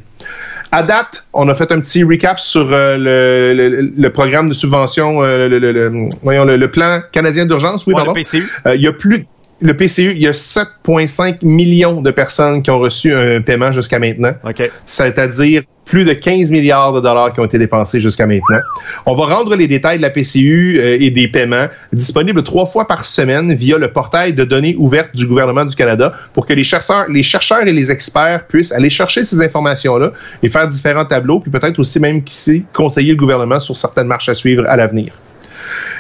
À 0.77 0.83
date, 0.83 1.25
on 1.33 1.49
a 1.49 1.55
fait 1.55 1.71
un 1.71 1.79
petit 1.79 2.03
recap 2.03 2.41
sur 2.41 2.73
euh, 2.73 2.97
le, 2.97 3.55
le, 3.55 3.93
le, 3.97 4.11
programme 4.11 4.49
de 4.49 4.55
subvention, 4.55 5.23
euh, 5.23 5.49
le, 5.49 6.09
voyons, 6.25 6.45
le, 6.45 6.69
plan 6.69 7.01
canadien 7.13 7.47
d'urgence. 7.47 7.87
Oui, 7.87 7.95
ouais, 7.95 7.99
pardon. 7.99 8.13
Le 8.13 8.21
PCU. 8.21 8.51
Il 8.75 8.83
y 8.83 8.89
a 8.89 8.93
plus 8.93 9.29
le 9.61 9.77
PCU, 9.77 10.13
il 10.13 10.19
y 10.19 10.27
a 10.27 10.33
7,5 10.33 11.45
millions 11.45 12.01
de 12.01 12.11
personnes 12.11 12.63
qui 12.63 12.71
ont 12.71 12.79
reçu 12.79 13.15
un 13.15 13.41
paiement 13.41 13.73
jusqu'à 13.73 13.99
maintenant. 13.99 14.33
Okay. 14.45 14.71
C'est-à-dire 14.87 15.63
plus 15.85 16.05
de 16.05 16.13
15 16.13 16.51
milliards 16.51 16.93
de 16.93 17.01
dollars 17.01 17.33
qui 17.33 17.41
ont 17.41 17.45
été 17.45 17.59
dépensés 17.59 18.01
jusqu'à 18.01 18.27
maintenant. 18.27 18.59
On 19.07 19.15
va 19.15 19.27
rendre 19.27 19.55
les 19.55 19.69
détails 19.69 19.99
de 19.99 20.03
la 20.03 20.11
PCU 20.11 20.79
euh, 20.79 20.97
et 20.99 21.11
des 21.11 21.29
paiements 21.29 21.67
disponibles 21.93 22.43
trois 22.43 22.67
fois 22.67 22.87
par 22.87 23.05
semaine 23.05 23.55
via 23.55 23.79
le 23.79 23.93
portail 23.93 24.33
de 24.33 24.45
données 24.45 24.75
ouvertes 24.79 25.15
du 25.15 25.27
gouvernement 25.27 25.65
du 25.65 25.77
Canada 25.77 26.15
pour 26.33 26.47
que 26.47 26.55
les 26.55 26.63
chercheurs, 26.63 27.07
les 27.09 27.23
chercheurs 27.23 27.67
et 27.67 27.73
les 27.73 27.91
experts 27.91 28.47
puissent 28.47 28.73
aller 28.73 28.91
chercher 28.91 29.25
ces 29.25 29.43
informations-là 29.43 30.13
et 30.43 30.49
faire 30.49 30.69
différents 30.69 31.05
tableaux, 31.05 31.41
puis 31.41 31.51
peut-être 31.51 31.79
aussi 31.79 32.01
même 32.01 32.23
qui 32.23 32.65
conseiller 32.73 33.13
le 33.13 33.19
gouvernement 33.19 33.61
sur 33.61 33.77
certaines 33.77 34.07
marches 34.07 34.29
à 34.29 34.35
suivre 34.35 34.65
à 34.67 34.77
l'avenir. 34.77 35.13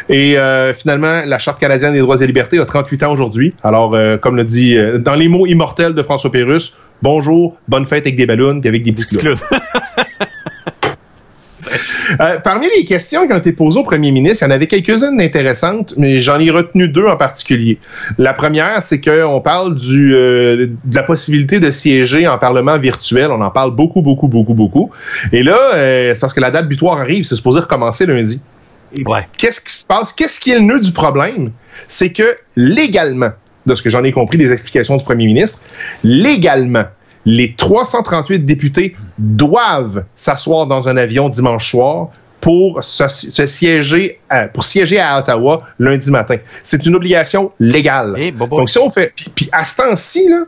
Et 0.09 0.39
euh, 0.39 0.75
finalement, 0.75 1.23
la 1.25 1.39
Charte 1.39 1.59
canadienne 1.61 1.93
des 1.93 2.01
droits 2.01 2.21
et 2.21 2.27
libertés 2.27 2.59
a 2.59 2.65
38 2.65 3.03
ans 3.05 3.13
aujourd'hui. 3.13 3.55
Alors, 3.63 3.95
euh, 3.95 4.17
comme 4.17 4.37
le 4.37 4.45
dit, 4.45 4.77
euh, 4.77 4.99
dans 4.99 5.15
les 5.15 5.29
mots 5.29 5.47
immortels 5.47 5.95
de 5.95 6.03
François 6.03 6.31
Pérusse, 6.31 6.75
bonjour, 7.03 7.57
bonne 7.69 7.87
fête 7.87 8.07
avec 8.07 8.17
des 8.17 8.27
ballons 8.27 8.61
puis 8.61 8.69
avec 8.69 8.83
des 8.83 8.93
petits 8.93 9.17
clous. 9.17 9.37
Euh, 12.21 12.39
parmi 12.39 12.67
les 12.77 12.85
questions 12.85 13.27
qui 13.27 13.33
ont 13.33 13.39
été 13.39 13.53
posées 13.53 13.81
au 13.81 13.83
premier 13.83 14.11
ministre, 14.11 14.45
il 14.45 14.49
y 14.49 14.53
en 14.53 14.55
avait 14.55 14.67
quelques-unes 14.67 15.21
intéressantes, 15.21 15.95
mais 15.97 16.21
j'en 16.21 16.39
ai 16.39 16.51
retenu 16.51 16.89
deux 16.89 17.07
en 17.07 17.17
particulier. 17.17 17.79
La 18.19 18.35
première, 18.35 18.83
c'est 18.83 19.01
qu'on 19.01 19.41
parle 19.41 19.75
du, 19.75 20.15
euh, 20.15 20.69
de 20.85 20.95
la 20.95 21.03
possibilité 21.03 21.61
de 21.61 21.71
siéger 21.71 22.29
en 22.29 22.39
parlement 22.39 22.79
virtuel. 22.79 23.31
On 23.31 23.41
en 23.41 23.51
parle 23.51 23.75
beaucoup, 23.75 24.03
beaucoup, 24.03 24.29
beaucoup, 24.29 24.55
beaucoup. 24.55 24.91
Et 25.33 25.43
là, 25.43 25.59
euh, 25.75 26.13
c'est 26.15 26.21
parce 26.21 26.35
que 26.35 26.41
la 26.41 26.51
date 26.51 26.69
butoir 26.69 26.99
arrive, 26.99 27.25
c'est 27.25 27.37
supposé 27.37 27.61
recommencer 27.61 28.07
lundi. 28.07 28.41
Ouais. 29.07 29.27
Qu'est-ce 29.37 29.61
qui 29.61 29.73
se 29.73 29.87
passe? 29.87 30.13
Qu'est-ce 30.13 30.39
qui 30.41 30.51
est 30.51 30.59
le 30.59 30.65
nœud 30.65 30.81
du 30.81 30.93
problème? 30.93 31.53
C'est 31.89 32.13
que 32.13 32.37
légalement, 32.57 33.31
de 33.67 33.75
ce 33.75 33.83
que 33.83 33.91
j'en 33.91 34.05
ai 34.05 34.13
compris 34.13 34.39
des 34.39 34.53
explications 34.53 34.97
du 34.97 35.05
premier 35.05 35.27
ministre, 35.27 35.61
légalement, 36.03 36.85
les 37.27 37.55
338 37.55 38.41
députés 38.41 38.97
doivent 39.19 40.05
s'asseoir 40.15 40.67
dans 40.67 40.89
un 40.89 40.97
avion 40.97 41.29
dimanche 41.29 41.71
soir 41.71 42.09
pour 42.41 42.85
se, 42.85 43.09
se 43.09 43.47
siéger 43.47 44.21
à, 44.29 44.49
pour 44.49 44.65
siéger 44.65 45.01
à 45.01 45.19
Ottawa 45.19 45.63
lundi 45.79 46.11
matin. 46.11 46.37
C'est 46.63 46.85
une 46.85 46.95
obligation 46.95 47.53
légale. 47.59 48.15
Hey. 48.19 48.33
Donc 48.33 48.69
si 48.69 48.79
on 48.79 48.91
fait 48.91 49.15
puis, 49.17 49.31
puis 49.35 49.49
à 49.51 49.65
ce 49.65 49.77
temps-ci 49.79 50.29
là, 50.29 50.45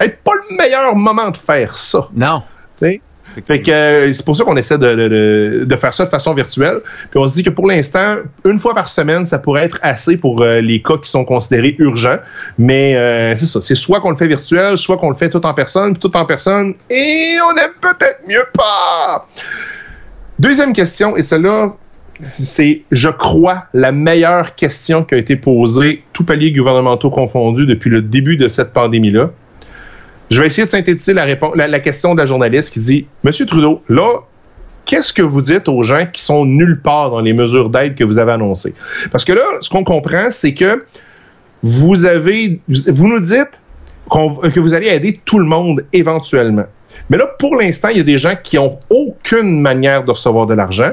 c'est 0.00 0.22
pas 0.22 0.32
le 0.48 0.56
meilleur 0.56 0.96
moment 0.96 1.30
de 1.30 1.36
faire 1.36 1.76
ça. 1.76 2.08
Non. 2.14 2.42
T'sais? 2.78 3.02
Fait 3.46 3.62
que 3.62 3.70
euh, 3.70 4.12
c'est 4.12 4.24
pour 4.24 4.36
ça 4.36 4.44
qu'on 4.44 4.56
essaie 4.56 4.78
de, 4.78 5.64
de, 5.64 5.76
faire 5.76 5.92
ça 5.92 6.04
de 6.04 6.10
façon 6.10 6.34
virtuelle. 6.34 6.80
Puis 7.10 7.18
on 7.18 7.26
se 7.26 7.34
dit 7.34 7.42
que 7.42 7.50
pour 7.50 7.66
l'instant, 7.66 8.16
une 8.44 8.58
fois 8.58 8.74
par 8.74 8.88
semaine, 8.88 9.26
ça 9.26 9.38
pourrait 9.38 9.64
être 9.64 9.78
assez 9.82 10.16
pour 10.16 10.42
euh, 10.42 10.60
les 10.60 10.82
cas 10.82 10.98
qui 11.02 11.10
sont 11.10 11.24
considérés 11.24 11.74
urgents. 11.78 12.18
Mais 12.58 12.96
euh, 12.96 13.34
c'est 13.34 13.46
ça. 13.46 13.60
C'est 13.60 13.74
soit 13.74 14.00
qu'on 14.00 14.10
le 14.10 14.16
fait 14.16 14.28
virtuel, 14.28 14.78
soit 14.78 14.96
qu'on 14.96 15.10
le 15.10 15.16
fait 15.16 15.30
tout 15.30 15.44
en 15.44 15.54
personne, 15.54 15.94
puis 15.94 16.00
tout 16.00 16.16
en 16.16 16.24
personne. 16.24 16.74
Et 16.90 17.36
on 17.44 17.56
aime 17.56 17.72
peut-être 17.80 18.20
mieux 18.28 18.44
pas. 18.52 19.26
Deuxième 20.38 20.72
question, 20.72 21.16
et 21.16 21.22
celle-là, 21.22 21.74
c'est, 22.20 22.82
je 22.90 23.08
crois, 23.08 23.64
la 23.72 23.92
meilleure 23.92 24.54
question 24.54 25.04
qui 25.04 25.14
a 25.14 25.18
été 25.18 25.36
posée, 25.36 26.04
tout 26.12 26.24
palier 26.24 26.52
gouvernementaux 26.52 27.10
confondus, 27.10 27.66
depuis 27.66 27.90
le 27.90 28.02
début 28.02 28.36
de 28.36 28.48
cette 28.48 28.72
pandémie-là. 28.72 29.30
Je 30.30 30.40
vais 30.40 30.46
essayer 30.46 30.64
de 30.64 30.70
synthétiser 30.70 31.12
la, 31.14 31.80
question 31.80 32.14
de 32.14 32.20
la 32.20 32.26
journaliste 32.26 32.72
qui 32.72 32.80
dit 32.80 33.06
Monsieur 33.22 33.46
Trudeau, 33.46 33.82
là, 33.88 34.20
qu'est-ce 34.84 35.12
que 35.12 35.22
vous 35.22 35.42
dites 35.42 35.68
aux 35.68 35.82
gens 35.82 36.06
qui 36.12 36.22
sont 36.22 36.44
nulle 36.44 36.80
part 36.80 37.10
dans 37.10 37.20
les 37.20 37.32
mesures 37.32 37.70
d'aide 37.70 37.94
que 37.94 38.04
vous 38.04 38.18
avez 38.18 38.32
annoncées? 38.32 38.74
Parce 39.12 39.24
que 39.24 39.32
là, 39.32 39.44
ce 39.60 39.68
qu'on 39.68 39.84
comprend, 39.84 40.26
c'est 40.30 40.54
que 40.54 40.84
vous 41.62 41.96
nous 41.96 43.20
dites 43.20 43.60
qu 44.10 44.50
que 44.50 44.60
vous 44.60 44.74
allez 44.74 44.88
aider 44.88 45.20
tout 45.24 45.38
le 45.38 45.46
monde 45.46 45.84
éventuellement. 45.92 46.66
Mais 47.10 47.16
là, 47.16 47.26
pour 47.38 47.56
l'instant, 47.56 47.88
il 47.88 47.98
y 47.98 48.00
a 48.00 48.04
des 48.04 48.18
gens 48.18 48.34
qui 48.42 48.58
ont 48.58 48.78
aucune 48.90 49.60
manière 49.60 50.04
de 50.04 50.10
recevoir 50.10 50.46
de 50.46 50.54
l'argent 50.54 50.92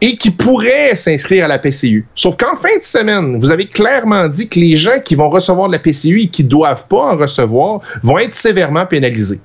et 0.00 0.16
qui 0.16 0.30
pourraient 0.30 0.96
s'inscrire 0.96 1.44
à 1.44 1.48
la 1.48 1.58
PCU. 1.58 2.06
Sauf 2.14 2.36
qu'en 2.36 2.56
fin 2.56 2.76
de 2.76 2.82
semaine, 2.82 3.38
vous 3.38 3.50
avez 3.50 3.66
clairement 3.66 4.28
dit 4.28 4.48
que 4.48 4.58
les 4.58 4.76
gens 4.76 5.00
qui 5.04 5.14
vont 5.14 5.30
recevoir 5.30 5.68
de 5.68 5.72
la 5.72 5.78
PCU 5.78 6.22
et 6.22 6.26
qui 6.26 6.44
doivent 6.44 6.86
pas 6.88 7.12
en 7.12 7.16
recevoir 7.16 7.80
vont 8.02 8.18
être 8.18 8.34
sévèrement 8.34 8.86
pénalisés. 8.86 9.40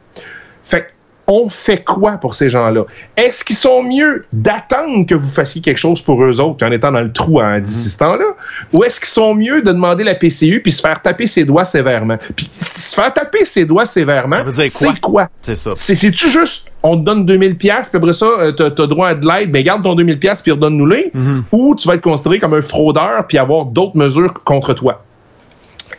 On 1.31 1.48
fait 1.48 1.83
quoi 1.83 2.13
pour 2.13 2.33
ces 2.33 2.50
gens-là? 2.50 2.86
Est-ce 3.15 3.43
qu'ils 3.43 3.55
sont 3.55 3.83
mieux 3.83 4.25
d'attendre 4.33 5.05
que 5.05 5.13
vous 5.13 5.29
fassiez 5.29 5.62
quelque 5.62 5.77
chose 5.77 6.01
pour 6.01 6.24
eux 6.24 6.41
autres 6.41 6.65
en 6.65 6.71
étant 6.71 6.91
dans 6.91 7.01
le 7.01 7.13
trou 7.13 7.39
en 7.39 7.59
d'ici 7.59 7.89
ce 7.89 8.00
temps-là? 8.00 8.25
Ou 8.74 8.83
est-ce 8.83 9.00
qu'ils 9.00 9.09
sont 9.09 9.36
mieux 9.36 9.62
de 9.62 9.71
demander 9.71 10.03
la 10.03 10.15
PCU 10.15 10.59
puis 10.59 10.71
se 10.71 10.81
faire 10.81 11.00
taper 11.03 11.27
ses 11.27 11.45
doigts 11.45 11.65
sévèrement? 11.65 12.17
Puis 12.36 12.50
se 12.51 12.95
faire 12.95 13.13
taper 13.13 13.45
ses 13.45 13.65
doigts 13.65 13.86
sévèrement, 13.86 14.38
c'est 14.51 15.00
quoi? 15.00 15.29
C'est 15.43 15.53
ça. 15.53 15.74
C'est-tu 15.75 16.29
juste 16.29 16.71
on 16.81 16.98
te 16.98 17.03
donne 17.03 17.25
2000 17.25 17.57
pièces 17.57 17.89
puis 17.89 17.98
après 17.98 18.13
ça 18.13 18.25
euh, 18.25 18.51
t'as 18.53 18.67
as 18.67 18.88
droit 18.88 19.09
à 19.09 19.15
de 19.15 19.27
l'aide 19.27 19.51
mais 19.51 19.63
garde 19.63 19.83
ton 19.83 19.95
2000 19.95 20.17
pièces 20.17 20.41
puis 20.41 20.53
redonne-nous-les 20.53 21.12
mm-hmm. 21.13 21.41
ou 21.51 21.75
tu 21.75 21.88
vas 21.88 21.95
être 21.95 22.01
considéré 22.01 22.39
comme 22.39 22.53
un 22.53 22.62
fraudeur 22.62 23.27
puis 23.27 23.38
avoir 23.38 23.65
d'autres 23.65 23.98
mesures 23.98 24.33
contre 24.45 24.74
toi 24.74 25.03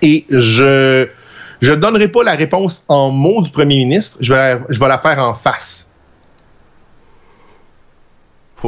et 0.01 0.25
je 0.31 1.07
je 1.61 1.73
donnerai 1.73 2.09
pas 2.09 2.23
la 2.23 2.35
réponse 2.35 2.85
en 2.89 3.11
mots 3.11 3.43
du 3.43 3.51
premier 3.51 3.79
ministre, 3.79 4.19
je 4.21 4.33
vais, 4.33 4.61
je 4.69 4.81
vais 4.81 4.89
la 4.89 4.99
faire 4.99 5.19
en 5.19 5.35
face. 5.35 5.91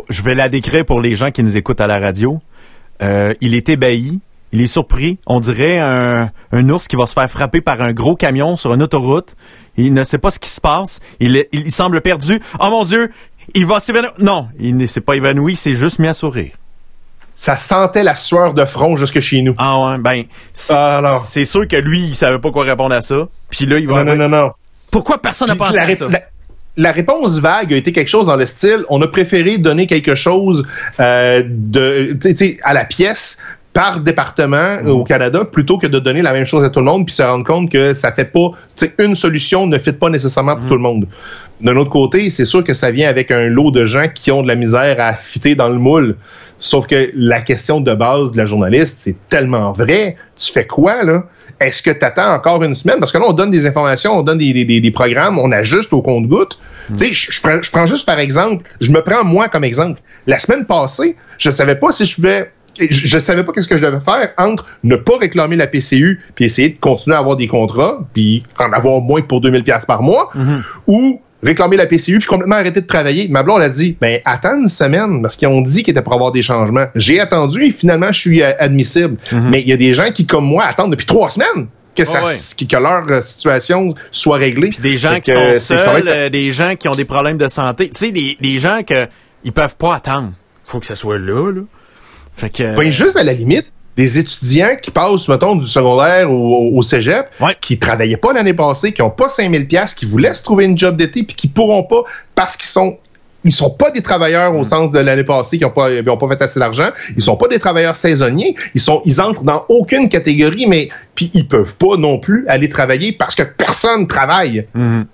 je 0.08 0.22
vais 0.22 0.34
la 0.34 0.49
décrire 0.49 0.84
pour 0.84 1.00
les 1.00 1.16
gens 1.16 1.30
qui 1.30 1.42
nous 1.42 1.56
écoutent 1.56 1.80
à 1.80 1.87
la 1.87 1.99
radio. 1.99 2.40
Euh, 3.02 3.34
il 3.40 3.54
est 3.54 3.68
ébahi, 3.68 4.20
il 4.52 4.61
est 4.61 4.66
surpris. 4.66 5.18
On 5.26 5.40
dirait 5.40 5.78
un, 5.78 6.30
un, 6.52 6.68
ours 6.70 6.88
qui 6.88 6.96
va 6.96 7.06
se 7.06 7.14
faire 7.14 7.30
frapper 7.30 7.61
par 7.61 7.80
un 7.80 7.92
gros 7.92 8.16
camion 8.16 8.56
sur 8.56 8.72
une 8.75 8.82
autoroute. 8.82 9.34
Il 9.76 9.92
ne 9.92 10.04
sait 10.04 10.18
pas 10.18 10.30
ce 10.30 10.38
qui 10.38 10.49
se 10.49 10.61
passe. 10.61 11.00
Il, 11.20 11.44
il 11.52 11.72
semble 11.72 12.00
perdu. 12.00 12.40
Oh 12.61 12.68
mon 12.70 12.84
Dieu, 12.84 13.11
il 13.54 13.66
va 13.66 13.80
s'évanouir. 13.80 14.14
Non, 14.18 14.49
il 14.58 14.76
ne 14.76 14.87
s'est 14.87 15.00
pas 15.00 15.16
évanoui, 15.16 15.52
il 15.52 15.56
s'est 15.56 15.75
juste 15.75 15.99
mis 15.99 16.08
à 16.08 16.14
sourire 16.14 16.52
ça 17.35 17.57
sentait 17.57 18.03
la 18.03 18.15
sueur 18.15 18.55
de 18.55 18.65
front 18.65 18.97
jusque 18.97 19.21
chez 19.21 19.43
nous. 19.43 19.55
Ah 19.59 19.79
ouais, 19.79 19.99
ben 19.99 20.25
ah, 20.71 21.19
c'est 21.25 21.45
sûr 21.45 21.67
que 21.67 21.77
lui, 21.77 22.05
il 22.05 22.15
savait 22.15 22.39
pas 22.39 22.51
quoi 22.51 22.65
répondre 22.65 22.95
à 22.95 23.03
ça. 23.03 23.29
Puis 23.51 23.67
là, 23.67 23.79
il 23.79 23.89
va 23.89 24.05
Non 24.05 24.15
non 24.15 24.29
non 24.29 24.29
non. 24.29 24.51
Pourquoi 24.91 25.19
personne 25.19 25.49
n'a 25.49 25.57
pensé 25.57 25.79
à 25.79 25.95
ça? 25.95 26.07
la, 26.77 26.93
réponse 26.93 27.39
vague 27.39 27.73
a 27.73 27.77
été 27.77 27.93
quelque 27.93 28.09
chose 28.09 28.27
dans 28.27 28.37
le 28.37 28.47
style 28.47 28.85
on 28.89 29.01
a 29.03 29.07
préféré 29.07 29.59
donner 29.59 29.87
quelque 29.87 30.15
chose 30.15 30.67
euh, 31.01 31.43
de 31.47 32.17
à 32.62 32.73
la 32.73 32.85
pièce 32.85 33.39
par 33.73 34.01
département 34.01 34.83
mm. 34.83 34.89
au 34.89 35.05
Canada 35.05 35.45
plutôt 35.45 35.79
que 35.79 35.87
de 35.87 35.99
donner 35.99 36.23
la 36.23 36.33
même 36.33 36.45
chose 36.45 36.65
à 36.65 36.71
tout 36.71 36.81
le 36.81 36.87
monde 36.87 37.07
puis 37.07 37.15
se 37.15 37.23
rendre 37.23 37.45
compte 37.45 37.71
que 37.71 37.95
ça 37.95 38.12
fait 38.12 38.25
pas 38.25 38.51
une 38.99 39.17
solution 39.17 39.67
ne 39.67 39.79
fit 39.79 39.93
pas 39.93 40.11
nécessairement 40.11 40.57
pour 40.57 40.65
mm. 40.65 40.69
tout 40.69 40.75
le 40.75 40.83
monde. 40.83 41.09
D'un 41.61 41.77
autre 41.77 41.91
côté, 41.91 42.29
c'est 42.29 42.45
sûr 42.45 42.65
que 42.65 42.75
ça 42.75 42.91
vient 42.91 43.09
avec 43.09 43.31
un 43.31 43.47
lot 43.47 43.71
de 43.71 43.85
gens 43.85 44.09
qui 44.12 44.33
ont 44.33 44.43
de 44.43 44.49
la 44.49 44.57
misère 44.57 44.97
à 44.99 45.15
fitter 45.15 45.55
dans 45.55 45.69
le 45.69 45.79
moule. 45.79 46.17
Sauf 46.62 46.87
que 46.87 47.11
la 47.14 47.40
question 47.40 47.81
de 47.81 47.92
base 47.92 48.31
de 48.31 48.37
la 48.37 48.47
journaliste, 48.47 49.00
c'est 49.00 49.16
tellement 49.28 49.73
vrai. 49.73 50.16
Tu 50.37 50.52
fais 50.52 50.64
quoi, 50.64 51.02
là? 51.02 51.25
Est-ce 51.61 51.83
que 51.83 51.90
tu 51.90 52.04
attends 52.04 52.33
encore 52.35 52.62
une 52.62 52.76
semaine? 52.76 53.00
Parce 53.00 53.11
que 53.11 53.19
là, 53.19 53.25
on 53.28 53.33
donne 53.33 53.50
des 53.50 53.66
informations, 53.66 54.16
on 54.16 54.23
donne 54.23 54.38
des, 54.38 54.90
programmes, 54.95 55.38
on 55.38 55.50
ajuste 55.50 55.92
au 55.92 56.02
compte-goutte. 56.02 56.59
Hmm. 56.88 56.97
Tu 56.97 57.14
sais, 57.14 57.33
je, 57.33 57.71
prends, 57.71 57.87
juste 57.87 58.07
par 58.07 58.21
exemple, 58.21 58.64
je 58.81 58.92
me 58.92 59.02
prends 59.02 59.25
moi 59.25 59.49
comme 59.49 59.64
exemple. 59.64 60.00
La 60.28 60.38
semaine 60.38 60.64
passée, 60.64 61.16
je 61.38 61.50
savais 61.50 61.75
pas 61.75 61.90
si 61.90 62.07
je 62.07 62.23
vais 62.23 62.50
je, 62.78 63.19
savais 63.19 63.45
pas 63.45 63.52
qu'est-ce 63.52 63.69
que 63.69 63.76
je 63.76 63.85
devais 63.85 64.00
faire 64.00 64.31
entre 64.38 64.64
ne 64.83 64.97
pas 64.97 65.19
réclamer 65.19 65.57
la 65.57 65.66
PCU 65.66 66.23
puis 66.35 66.47
essayer 66.47 66.71
de 66.71 66.78
continuer 66.78 67.16
à 67.16 67.19
avoir 67.19 67.37
des 67.37 67.47
contrats 67.47 68.00
puis 68.14 68.45
en 68.59 68.73
avoir 68.73 69.02
moins 69.02 69.21
que 69.21 69.26
pour 69.26 69.42
2000 69.42 69.62
pièces 69.62 69.85
par 69.85 70.02
mois 70.02 70.31
hmm. 70.35 70.61
ou 70.87 71.21
réclamer 71.42 71.76
la 71.76 71.87
PCU 71.87 72.18
puis 72.18 72.26
complètement 72.26 72.56
arrêter 72.56 72.80
de 72.80 72.87
travailler. 72.87 73.28
Ma 73.28 73.42
blonde 73.42 73.62
a 73.62 73.68
dit, 73.68 73.96
ben 74.00 74.20
attends 74.25 74.58
une 74.58 74.68
semaine 74.68 75.22
parce 75.22 75.37
qu'ils 75.37 75.49
ont 75.49 75.61
dit 75.61 75.82
qu'ils 75.82 75.92
étaient 75.92 76.02
pour 76.02 76.14
avoir 76.14 76.32
des 76.32 76.42
changements. 76.42 76.87
J'ai 76.94 77.20
attendu 77.20 77.64
et 77.64 77.70
finalement 77.70 78.12
je 78.12 78.20
suis 78.20 78.42
euh, 78.42 78.52
admissible. 78.58 79.16
Mhm. 79.32 79.50
Mais 79.50 79.61
il 79.61 79.68
y 79.68 79.72
a 79.72 79.76
des 79.76 79.94
gens 79.94 80.11
qui 80.12 80.26
comme 80.26 80.44
moi 80.44 80.64
attendent 80.64 80.92
depuis 80.92 81.06
trois 81.06 81.30
semaines 81.30 81.68
que, 81.96 82.04
ça, 82.04 82.20
que 82.20 82.76
leur 82.76 83.08
euh, 83.11 83.22
situation 83.22 83.94
soit 84.11 84.37
réglée. 84.37 84.70
Puis 84.70 84.80
des 84.80 84.96
gens 84.96 85.18
qui 85.20 85.32
sont 85.32 85.58
seuls, 85.58 86.08
euh, 86.08 86.28
des 86.28 86.52
gens 86.52 86.75
qui 86.76 86.88
ont 86.88 86.92
des 86.94 87.04
problèmes 87.04 87.38
de 87.38 87.49
santé. 87.49 87.90
Tu 87.90 87.99
sais, 87.99 88.12
des, 88.12 88.37
des 88.40 88.58
gens 88.58 88.82
que 88.87 89.06
ils 89.44 89.52
peuvent 89.52 89.76
pas 89.76 89.96
attendre. 89.96 90.32
Faut 90.64 90.78
que 90.78 90.87
ça 90.87 90.94
soit 90.94 91.18
là, 91.18 91.50
là. 91.52 91.62
Fait 92.34 92.49
que... 92.49 92.76
Ben, 92.76 92.90
juste 92.90 93.16
à 93.16 93.25
la 93.25 93.34
limite, 93.34 93.70
des 93.96 94.18
étudiants 94.18 94.76
qui 94.80 94.90
passent, 94.90 95.28
mettons, 95.28 95.56
du 95.56 95.66
secondaire 95.66 96.30
au, 96.30 96.70
au 96.75 96.82
cégep, 96.82 97.28
qui 97.61 97.78
travaillaient 97.78 98.16
pas 98.16 98.32
l'année 98.32 98.54
passée, 98.54 98.92
qui 98.92 99.02
ont 99.02 99.11
pas 99.11 99.28
5000 99.28 99.66
pièces, 99.66 99.94
qui 99.94 100.06
voulaient 100.06 100.34
se 100.34 100.42
trouver 100.42 100.64
une 100.64 100.78
job 100.78 100.96
d'été, 100.96 101.22
puis 101.22 101.37
qui 101.37 101.49
pourront 101.49 101.82
pas 101.82 102.02
parce 102.34 102.56
qu'ils 102.56 102.68
sont 102.68 102.99
ils 103.44 103.52
sont 103.52 103.70
pas 103.70 103.90
des 103.90 104.02
travailleurs 104.02 104.54
au 104.54 104.62
mm. 104.62 104.66
sens 104.66 104.90
de 104.92 104.99
l'année 104.99 105.25
passée 105.25 105.58
qui 105.58 105.64
ont 105.64 105.70
pas 105.70 105.90
ont 105.90 106.16
pas 106.16 106.28
fait 106.28 106.42
assez 106.42 106.61
d'argent. 106.61 106.90
Ils 107.16 107.22
sont 107.22 107.37
pas 107.37 107.49
des 107.49 107.58
travailleurs 107.58 107.96
saisonniers. 107.96 108.54
Ils 108.75 108.80
sont 108.80 109.02
ils 109.04 109.20
entrent 109.20 109.44
dans 109.44 109.64
aucune 109.68 110.08
catégorie, 110.08 110.66
mais 110.66 110.90
puis 111.14 111.30
ils 111.34 111.46
peuvent 111.49 111.75
pas 111.75 111.96
non 111.96 112.18
plus 112.18 112.46
aller 112.49 112.68
travailler 112.68 113.12
parce 113.12 113.34
que 113.34 113.42
personne 113.42 114.06
travaille. 114.06 114.66
Mm-hmm. 114.76 115.04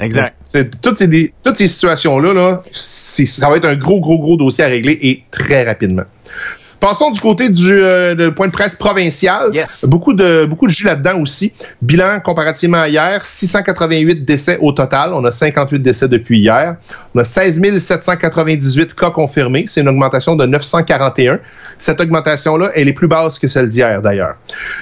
Exact. 0.00 0.34
toutes 0.80 0.98
ces 0.98 1.32
toutes 1.44 1.56
ces 1.56 1.68
situations 1.68 2.18
là 2.18 2.32
là, 2.32 2.62
ça 2.72 3.48
va 3.48 3.56
être 3.56 3.66
un 3.66 3.76
gros 3.76 4.00
gros 4.00 4.18
gros 4.18 4.36
dossier 4.36 4.64
à 4.64 4.68
régler 4.68 4.98
et 5.02 5.24
très 5.30 5.64
rapidement. 5.64 6.04
Passons 6.82 7.12
du 7.12 7.20
côté 7.20 7.48
du 7.48 7.80
euh, 7.80 8.32
point 8.32 8.48
de 8.48 8.52
presse 8.52 8.74
provincial. 8.74 9.52
Beaucoup 9.86 10.14
de 10.14 10.46
beaucoup 10.46 10.66
de 10.66 10.72
jus 10.72 10.84
là-dedans 10.84 11.20
aussi. 11.20 11.52
Bilan 11.80 12.18
comparativement 12.18 12.78
à 12.78 12.88
hier, 12.88 13.24
688 13.24 14.24
décès 14.24 14.58
au 14.60 14.72
total. 14.72 15.12
On 15.14 15.24
a 15.24 15.30
58 15.30 15.78
décès 15.78 16.08
depuis 16.08 16.40
hier. 16.40 16.74
On 17.14 17.20
a 17.20 17.24
16 17.24 17.78
798 17.78 18.96
cas 18.96 19.10
confirmés. 19.10 19.66
C'est 19.68 19.82
une 19.82 19.88
augmentation 19.90 20.34
de 20.34 20.44
941. 20.44 21.38
Cette 21.78 22.00
augmentation-là, 22.00 22.70
elle 22.74 22.88
est 22.88 22.92
plus 22.92 23.08
basse 23.08 23.38
que 23.38 23.48
celle 23.48 23.68
d'hier, 23.68 24.02
d'ailleurs. 24.02 24.36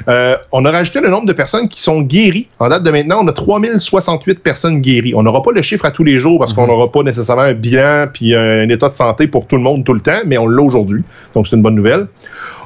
Euh, 0.09 0.37
on 0.53 0.65
a 0.65 0.71
rajouté 0.71 1.01
le 1.01 1.09
nombre 1.09 1.27
de 1.27 1.33
personnes 1.33 1.69
qui 1.69 1.83
sont 1.83 2.03
guéries. 2.03 2.49
En 2.59 2.69
date 2.69 2.83
de 2.83 2.91
maintenant, 2.91 3.21
on 3.23 3.29
a 3.29 3.33
3068 3.33 4.43
personnes 4.43 4.81
guéries. 4.81 5.15
On 5.15 5.23
n'aura 5.23 5.43
pas 5.43 5.53
le 5.53 5.63
chiffre 5.63 5.85
à 5.85 5.91
tous 5.91 6.05
les 6.05 6.19
jours 6.19 6.39
parce 6.39 6.53
qu'on 6.53 6.63
mhm. 6.63 6.69
n'aura 6.69 6.93
pas 6.93 7.03
nécessairement 7.03 7.43
un 7.43 7.55
bilan 7.55 8.07
puis 8.13 8.35
un 8.35 8.69
état 8.69 8.89
de 8.89 8.95
santé 8.95 9.27
pour 9.27 9.47
tout 9.47 9.57
le 9.57 9.63
monde 9.63 9.85
tout 9.85 9.95
le 9.95 10.01
temps, 10.01 10.21
mais 10.27 10.39
on 10.39 10.47
l'a 10.47 10.63
aujourd'hui. 10.63 11.03
Donc, 11.35 11.47
c'est 11.47 11.57
une 11.57 11.63
bonne 11.63 11.75
nouvelle. 11.75 11.90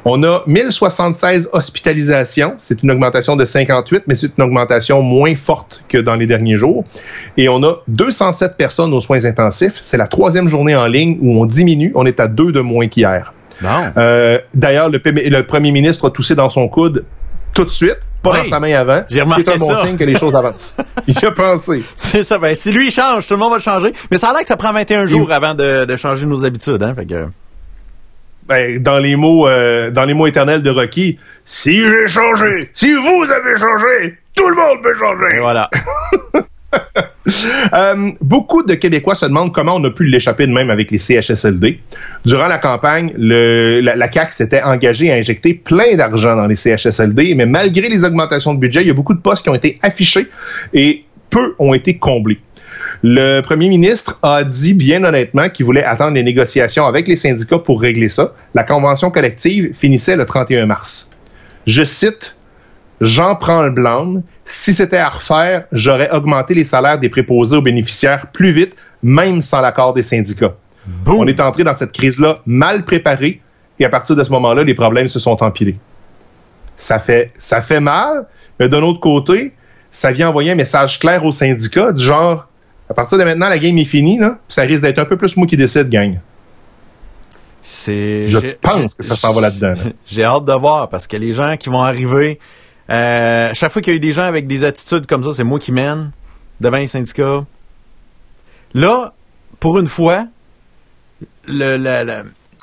On 0.06 0.22
a 0.22 0.42
1076 0.46 1.48
hospitalisations. 1.52 2.54
C'est 2.58 2.82
une 2.82 2.90
augmentation 2.90 3.36
de 3.36 3.44
58, 3.44 4.04
mais 4.06 4.14
c'est 4.14 4.30
une 4.36 4.44
augmentation 4.44 5.00
moins 5.00 5.34
forte 5.34 5.82
que 5.88 5.96
dans 5.96 6.14
les 6.14 6.26
derniers 6.26 6.56
jours. 6.56 6.84
Et 7.38 7.48
on 7.48 7.62
a 7.62 7.76
207 7.88 8.56
personnes 8.56 8.92
aux 8.92 9.00
soins 9.00 9.24
intensifs. 9.24 9.78
C'est 9.80 9.96
la 9.96 10.06
troisième 10.06 10.48
journée 10.48 10.76
en 10.76 10.86
ligne 10.86 11.16
où 11.22 11.40
on 11.40 11.46
diminue. 11.46 11.92
On 11.94 12.04
est 12.04 12.20
à 12.20 12.28
deux 12.28 12.52
de 12.52 12.60
moins 12.60 12.88
qu'hier. 12.88 13.32
Euh, 13.96 14.38
d'ailleurs, 14.52 14.90
le, 14.90 15.42
premier 15.42 15.72
ministre 15.72 16.08
a 16.08 16.10
toussé 16.10 16.34
dans 16.34 16.50
son 16.50 16.68
coude 16.68 17.04
tout 17.54 17.64
de 17.64 17.70
suite, 17.70 17.98
pas 18.22 18.36
dans 18.36 18.44
sa 18.44 18.60
main 18.60 18.74
avant. 18.74 19.04
C'est 19.08 19.20
un 19.20 19.56
bon 19.56 19.76
signe 19.76 19.96
que 19.96 20.04
les 20.04 20.16
choses 20.16 20.34
avancent. 20.34 20.76
il 21.06 21.24
a 21.24 21.30
pensé. 21.30 21.82
C'est 21.96 22.24
ça. 22.24 22.38
Ben, 22.38 22.54
si 22.56 22.72
lui 22.72 22.90
change, 22.90 23.26
tout 23.26 23.34
le 23.34 23.40
monde 23.40 23.52
va 23.52 23.60
changer. 23.60 23.92
Mais 24.10 24.18
ça 24.18 24.30
a 24.30 24.32
l'air 24.32 24.42
que 24.42 24.48
ça 24.48 24.56
prend 24.56 24.72
21 24.72 25.06
jours 25.06 25.30
avant 25.32 25.54
de, 25.54 25.96
changer 25.96 26.26
nos 26.26 26.44
habitudes, 26.44 26.82
hein. 26.82 26.94
Fait 26.94 27.06
que 27.06 27.26
ben, 28.48 28.82
dans 28.82 28.98
les 28.98 29.16
mots 29.16 29.48
euh, 29.48 29.90
dans 29.90 30.04
les 30.04 30.14
mots 30.14 30.26
éternels 30.26 30.62
de 30.62 30.70
Rocky, 30.70 31.18
si 31.44 31.78
j'ai 31.78 32.06
changé, 32.06 32.70
si 32.74 32.92
vous 32.94 33.24
avez 33.30 33.56
changé, 33.56 34.18
tout 34.34 34.48
le 34.48 34.56
monde 34.56 34.82
peut 34.82 34.94
changer. 34.94 35.36
Et 35.36 35.40
voilà. 35.40 35.70
Euh, 37.72 38.10
beaucoup 38.20 38.62
de 38.64 38.74
Québécois 38.74 39.14
se 39.14 39.24
demandent 39.24 39.52
comment 39.52 39.76
on 39.76 39.84
a 39.84 39.90
pu 39.90 40.04
l'échapper 40.04 40.46
de 40.46 40.52
même 40.52 40.70
avec 40.70 40.90
les 40.90 40.98
CHSLD. 40.98 41.80
Durant 42.26 42.48
la 42.48 42.58
campagne, 42.58 43.12
le, 43.16 43.80
la, 43.80 43.96
la 43.96 44.12
CAQ 44.12 44.32
s'était 44.32 44.62
engagée 44.62 45.10
à 45.10 45.14
injecter 45.14 45.54
plein 45.54 45.96
d'argent 45.96 46.36
dans 46.36 46.46
les 46.46 46.56
CHSLD, 46.56 47.34
mais 47.34 47.46
malgré 47.46 47.88
les 47.88 48.04
augmentations 48.04 48.52
de 48.52 48.58
budget, 48.58 48.82
il 48.82 48.88
y 48.88 48.90
a 48.90 48.94
beaucoup 48.94 49.14
de 49.14 49.20
postes 49.20 49.42
qui 49.42 49.48
ont 49.48 49.54
été 49.54 49.78
affichés 49.82 50.26
et 50.74 51.04
peu 51.30 51.54
ont 51.58 51.72
été 51.72 51.96
comblés. 51.96 52.38
Le 53.02 53.40
premier 53.40 53.68
ministre 53.68 54.18
a 54.22 54.44
dit 54.44 54.74
bien 54.74 55.04
honnêtement 55.04 55.48
qu'il 55.48 55.66
voulait 55.66 55.84
attendre 55.84 56.14
les 56.14 56.22
négociations 56.22 56.86
avec 56.86 57.08
les 57.08 57.16
syndicats 57.16 57.58
pour 57.58 57.80
régler 57.80 58.08
ça. 58.08 58.34
La 58.54 58.64
convention 58.64 59.10
collective 59.10 59.74
finissait 59.74 60.16
le 60.16 60.24
31 60.24 60.66
mars. 60.66 61.10
Je 61.66 61.84
cite, 61.84 62.34
J'en 63.00 63.34
prends 63.36 63.62
le 63.62 63.70
blanc. 63.70 64.22
Si 64.44 64.72
c'était 64.72 64.98
à 64.98 65.08
refaire, 65.08 65.64
j'aurais 65.72 66.10
augmenté 66.10 66.54
les 66.54 66.64
salaires 66.64 66.98
des 66.98 67.08
préposés 67.08 67.56
aux 67.56 67.62
bénéficiaires 67.62 68.28
plus 68.32 68.52
vite, 68.52 68.76
même 69.02 69.42
sans 69.42 69.60
l'accord 69.60 69.94
des 69.94 70.02
syndicats. 70.02 70.54
On 71.06 71.26
est 71.26 71.40
entré 71.40 71.64
dans 71.64 71.72
cette 71.72 71.92
crise-là 71.92 72.40
mal 72.46 72.84
préparée 72.84 73.40
et 73.78 73.84
à 73.84 73.88
partir 73.88 74.16
de 74.16 74.22
ce 74.22 74.30
moment-là, 74.30 74.64
les 74.64 74.74
problèmes 74.74 75.08
se 75.08 75.18
sont 75.18 75.42
empilés. 75.42 75.76
Ça 76.76 76.98
fait, 76.98 77.32
ça 77.38 77.62
fait 77.62 77.80
mal, 77.80 78.26
mais 78.60 78.68
d'un 78.68 78.82
autre 78.82 79.00
côté, 79.00 79.52
ça 79.90 80.12
vient 80.12 80.28
envoyer 80.28 80.52
un 80.52 80.56
message 80.56 80.98
clair 80.98 81.24
aux 81.24 81.32
syndicats 81.32 81.92
du 81.92 82.04
genre 82.04 82.48
à 82.88 82.94
partir 82.94 83.18
de 83.18 83.24
maintenant, 83.24 83.48
la 83.48 83.58
game 83.58 83.78
est 83.78 83.84
finie, 83.84 84.18
là. 84.18 84.38
Ça 84.48 84.62
risque 84.62 84.82
d'être 84.82 84.98
un 84.98 85.04
peu 85.04 85.16
plus 85.16 85.36
moi 85.36 85.46
qui 85.46 85.56
décide, 85.56 85.88
gang. 85.88 86.18
C'est. 87.62 88.26
Je 88.26 88.38
pense 88.60 88.94
que 88.94 89.02
ça 89.02 89.16
s'en 89.16 89.32
va 89.32 89.40
là-dedans. 89.40 89.74
J'ai 90.06 90.22
hâte 90.24 90.44
de 90.44 90.52
voir 90.52 90.90
parce 90.90 91.06
que 91.06 91.16
les 91.16 91.32
gens 91.32 91.56
qui 91.56 91.70
vont 91.70 91.82
arriver, 91.82 92.38
euh, 92.90 93.50
chaque 93.54 93.72
fois 93.72 93.80
qu'il 93.80 93.92
y 93.92 93.94
a 93.94 93.96
eu 93.96 94.00
des 94.00 94.12
gens 94.12 94.24
avec 94.24 94.46
des 94.46 94.64
attitudes 94.64 95.06
comme 95.06 95.24
ça, 95.24 95.32
c'est 95.32 95.44
moi 95.44 95.58
qui 95.58 95.72
mène 95.72 96.10
devant 96.60 96.76
les 96.76 96.86
syndicats. 96.86 97.44
Là, 98.74 99.14
pour 99.60 99.78
une 99.78 99.86
fois, 99.86 100.26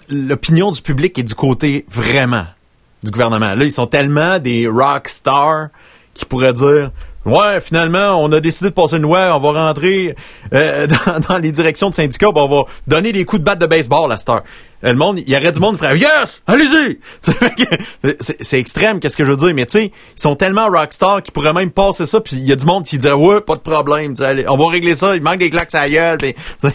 l'opinion 0.09 0.71
du 0.71 0.81
public 0.83 1.17
est 1.17 1.23
du 1.23 1.33
côté 1.33 1.85
vraiment 1.89 2.45
du 3.03 3.09
gouvernement. 3.09 3.55
Là, 3.55 3.63
ils 3.65 3.71
sont 3.71 3.87
tellement 3.87 4.37
des 4.37 4.67
rock 4.67 5.07
stars 5.07 5.69
qui 6.13 6.25
pourraient 6.25 6.53
dire 6.53 6.91
Ouais, 7.25 7.61
finalement, 7.61 8.15
on 8.23 8.31
a 8.31 8.39
décidé 8.39 8.71
de 8.71 8.73
passer 8.73 8.95
une 8.95 9.03
loi, 9.03 9.35
on 9.35 9.39
va 9.39 9.67
rentrer 9.67 10.15
euh, 10.53 10.87
dans, 11.29 11.37
les 11.37 11.51
directions 11.51 11.89
de 11.89 11.93
syndicats, 11.93 12.29
on 12.33 12.47
va 12.47 12.63
donner 12.87 13.11
des 13.11 13.25
coups 13.25 13.41
de 13.41 13.45
batte 13.45 13.59
de 13.59 13.67
baseball 13.67 14.11
à 14.11 14.17
cette 14.17 14.29
heure. 14.29 14.43
Le 14.83 14.93
monde, 14.93 15.19
il 15.19 15.31
y 15.31 15.35
aurait 15.35 15.51
du 15.51 15.59
monde 15.59 15.77
qui 15.77 15.83
ferait 15.83 15.97
Yes! 15.97 16.41
Allez-y! 16.47 17.00
c'est 18.39 18.59
extrême, 18.59 19.00
qu'est-ce 19.00 19.15
que 19.15 19.25
je 19.25 19.31
veux 19.31 19.38
dire, 19.38 19.53
mais 19.53 19.65
tu 19.65 19.79
sais, 19.79 19.85
ils 19.85 20.21
sont 20.21 20.35
tellement 20.35 20.67
rockstar 20.67 21.21
qu'ils 21.21 21.33
pourraient 21.33 21.53
même 21.53 21.69
passer 21.69 22.05
ça, 22.05 22.19
puis 22.19 22.35
il 22.38 22.45
y 22.45 22.51
a 22.51 22.55
du 22.55 22.65
monde 22.65 22.85
qui 22.85 22.97
dirait 22.97 23.13
Ouais, 23.13 23.41
pas 23.41 23.55
de 23.55 23.59
problème, 23.59 24.13
allez, 24.19 24.45
on 24.47 24.57
va 24.57 24.69
régler 24.69 24.95
ça, 24.95 25.15
il 25.15 25.21
manque 25.21 25.38
des 25.38 25.50
claques 25.50 25.73
à 25.75 25.81
la 25.81 25.89
gueule, 25.89 26.17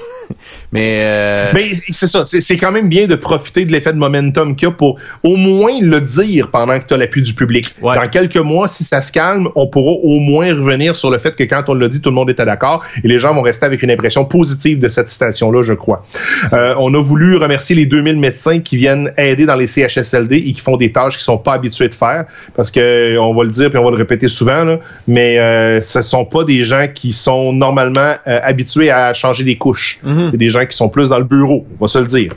mais 0.72 1.00
euh... 1.04 1.50
Mais 1.54 1.74
c'est 1.74 2.06
ça, 2.06 2.24
c'est 2.24 2.56
quand 2.56 2.72
même 2.72 2.88
bien 2.88 3.06
de 3.06 3.16
profiter 3.16 3.64
de 3.64 3.72
l'effet 3.72 3.92
de 3.92 3.98
momentum 3.98 4.54
qu'il 4.54 4.68
y 4.68 4.70
a 4.70 4.74
pour 4.74 4.98
au 5.22 5.36
moins 5.36 5.80
le 5.80 6.00
dire 6.00 6.50
pendant 6.50 6.78
que 6.78 6.86
tu 6.86 6.94
as 6.94 6.96
l'appui 6.96 7.22
du 7.22 7.34
public. 7.34 7.74
Dans 7.80 8.08
quelques 8.08 8.36
mois, 8.36 8.68
si 8.68 8.84
ça 8.84 9.00
se 9.00 9.12
calme, 9.12 9.48
on 9.54 9.66
pourra 9.66 9.92
au 9.92 10.18
moins 10.20 10.48
revenir 10.54 10.96
sur 10.96 11.10
le 11.10 11.18
fait 11.18 11.34
que 11.34 11.44
quand 11.44 11.64
on 11.68 11.74
l'a 11.74 11.88
dit, 11.88 12.00
tout 12.00 12.10
le 12.10 12.14
monde 12.14 12.30
était 12.30 12.44
d'accord 12.44 12.84
et 13.02 13.08
les 13.08 13.18
gens 13.18 13.34
vont 13.34 13.42
rester 13.42 13.66
avec 13.66 13.82
une 13.82 13.90
impression 13.90 14.24
positive 14.24 14.78
de 14.78 14.88
cette 14.88 15.08
citation-là, 15.08 15.62
je 15.62 15.72
crois. 15.72 16.04
Euh, 16.52 16.74
on 16.78 16.94
a 16.94 17.02
voulu 17.02 17.36
remercier 17.36 17.74
les 17.74 17.86
2000 17.96 18.18
médecins 18.18 18.60
qui 18.60 18.76
viennent 18.76 19.12
aider 19.16 19.46
dans 19.46 19.56
les 19.56 19.66
CHSLD 19.66 20.36
et 20.36 20.52
qui 20.52 20.60
font 20.60 20.76
des 20.76 20.92
tâches 20.92 21.14
qu'ils 21.14 21.24
sont 21.24 21.38
pas 21.38 21.54
habitués 21.54 21.88
de 21.88 21.94
faire 21.94 22.26
parce 22.54 22.70
que 22.70 23.16
on 23.18 23.34
va 23.34 23.44
le 23.44 23.50
dire 23.50 23.70
puis 23.70 23.78
on 23.78 23.84
va 23.84 23.90
le 23.90 23.96
répéter 23.96 24.28
souvent 24.28 24.64
là, 24.64 24.78
mais 25.06 25.38
euh, 25.38 25.80
ce 25.80 26.02
sont 26.02 26.24
pas 26.24 26.44
des 26.44 26.64
gens 26.64 26.86
qui 26.94 27.12
sont 27.12 27.52
normalement 27.52 28.14
euh, 28.26 28.40
habitués 28.42 28.90
à 28.90 29.14
changer 29.14 29.44
des 29.44 29.56
couches. 29.56 29.98
Mm-hmm. 30.04 30.30
C'est 30.30 30.36
des 30.36 30.48
gens 30.48 30.66
qui 30.66 30.76
sont 30.76 30.88
plus 30.88 31.08
dans 31.08 31.18
le 31.18 31.24
bureau, 31.24 31.66
on 31.78 31.84
va 31.84 31.88
se 31.88 31.98
le 31.98 32.06
dire. 32.06 32.32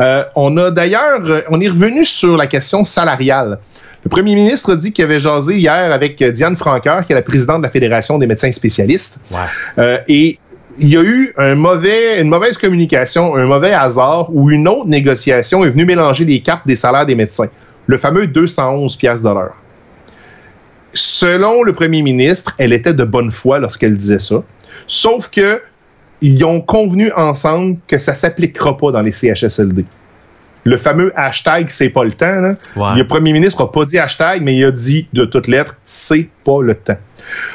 Euh, 0.00 0.24
on 0.34 0.56
a 0.56 0.70
d'ailleurs, 0.70 1.20
on 1.50 1.60
est 1.60 1.68
revenu 1.68 2.04
sur 2.04 2.36
la 2.36 2.46
question 2.46 2.84
salariale. 2.84 3.58
Le 4.04 4.08
premier 4.08 4.34
ministre 4.34 4.74
dit 4.74 4.92
qu'il 4.92 5.04
avait 5.04 5.20
jasé 5.20 5.58
hier 5.58 5.92
avec 5.92 6.22
Diane 6.22 6.56
Franqueur, 6.56 7.06
qui 7.06 7.12
est 7.12 7.14
la 7.14 7.22
présidente 7.22 7.58
de 7.58 7.66
la 7.66 7.70
Fédération 7.70 8.18
des 8.18 8.26
médecins 8.26 8.50
spécialistes. 8.50 9.20
Euh, 9.78 9.98
et 10.08 10.38
il 10.82 10.88
y 10.88 10.96
a 10.96 11.02
eu 11.02 11.32
un 11.36 11.54
mauvais, 11.54 12.20
une 12.20 12.28
mauvaise 12.28 12.58
communication, 12.58 13.36
un 13.36 13.46
mauvais 13.46 13.72
hasard 13.72 14.34
où 14.34 14.50
une 14.50 14.66
autre 14.66 14.88
négociation 14.88 15.64
est 15.64 15.70
venue 15.70 15.84
mélanger 15.84 16.24
les 16.24 16.40
cartes 16.40 16.66
des 16.66 16.74
salaires 16.74 17.06
des 17.06 17.14
médecins. 17.14 17.48
Le 17.86 17.96
fameux 17.96 18.26
211 18.26 18.96
piastres 18.96 19.28
de 19.28 19.32
l'heure. 19.32 19.54
Selon 20.92 21.62
le 21.62 21.72
premier 21.72 22.02
ministre, 22.02 22.54
elle 22.58 22.72
était 22.72 22.94
de 22.94 23.04
bonne 23.04 23.30
foi 23.30 23.60
lorsqu'elle 23.60 23.96
disait 23.96 24.18
ça. 24.18 24.42
Sauf 24.88 25.30
que 25.30 25.62
ils 26.20 26.44
ont 26.44 26.60
convenu 26.60 27.12
ensemble 27.12 27.78
que 27.86 27.98
ça 27.98 28.14
s'appliquera 28.14 28.76
pas 28.76 28.90
dans 28.90 29.02
les 29.02 29.12
CHSLD. 29.12 29.84
Le 30.64 30.76
fameux 30.76 31.12
hashtag 31.14 31.70
c'est 31.70 31.90
pas 31.90 32.02
le 32.02 32.12
temps. 32.12 32.40
Là. 32.40 32.56
Le 32.96 33.06
premier 33.06 33.32
ministre 33.32 33.60
a 33.62 33.70
pas 33.70 33.84
dit 33.84 33.98
hashtag, 33.98 34.42
mais 34.42 34.56
il 34.56 34.64
a 34.64 34.72
dit 34.72 35.06
de 35.12 35.24
toutes 35.24 35.46
lettres 35.46 35.76
c'est 35.84 36.28
pas 36.44 36.60
le 36.60 36.74
temps. 36.74 36.98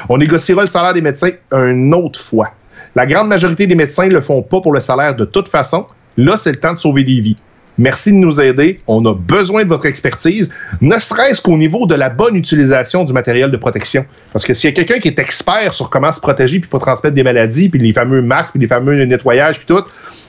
On 0.08 0.16
négociera 0.16 0.62
le 0.62 0.66
salaire 0.66 0.94
des 0.94 1.02
médecins 1.02 1.30
une 1.52 1.92
autre 1.94 2.20
fois. 2.20 2.52
La 2.94 3.06
grande 3.06 3.28
majorité 3.28 3.66
des 3.66 3.74
médecins 3.74 4.08
le 4.08 4.20
font 4.20 4.42
pas 4.42 4.60
pour 4.60 4.72
le 4.72 4.80
salaire 4.80 5.14
de 5.14 5.24
toute 5.24 5.48
façon. 5.48 5.86
Là, 6.16 6.36
c'est 6.36 6.50
le 6.50 6.56
temps 6.58 6.74
de 6.74 6.78
sauver 6.78 7.04
des 7.04 7.20
vies. 7.20 7.36
Merci 7.78 8.10
de 8.10 8.16
nous 8.16 8.40
aider. 8.40 8.80
On 8.88 9.06
a 9.06 9.14
besoin 9.14 9.62
de 9.62 9.68
votre 9.68 9.86
expertise, 9.86 10.52
ne 10.80 10.98
serait-ce 10.98 11.40
qu'au 11.40 11.56
niveau 11.56 11.86
de 11.86 11.94
la 11.94 12.10
bonne 12.10 12.34
utilisation 12.34 13.04
du 13.04 13.12
matériel 13.12 13.52
de 13.52 13.56
protection. 13.56 14.04
Parce 14.32 14.44
que 14.44 14.52
s'il 14.52 14.70
y 14.70 14.72
a 14.72 14.74
quelqu'un 14.74 14.98
qui 14.98 15.06
est 15.06 15.18
expert 15.20 15.72
sur 15.74 15.88
comment 15.88 16.10
se 16.10 16.20
protéger 16.20 16.58
puis 16.58 16.68
pas 16.68 16.80
transmettre 16.80 17.14
des 17.14 17.22
maladies, 17.22 17.68
puis 17.68 17.78
les 17.78 17.92
fameux 17.92 18.20
masques, 18.20 18.52
puis 18.52 18.60
les 18.60 18.66
fameux 18.66 19.04
nettoyages, 19.04 19.58
puis 19.58 19.66
tout, 19.66 19.84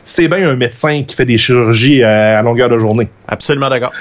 c'est 0.05 0.27
bien 0.27 0.47
un 0.47 0.55
médecin 0.55 1.03
qui 1.07 1.15
fait 1.15 1.25
des 1.25 1.37
chirurgies 1.37 2.03
euh, 2.03 2.39
à, 2.39 2.41
longueur 2.43 2.69
de 2.69 2.77
journée. 2.77 3.09
Absolument 3.27 3.69
d'accord. 3.69 3.93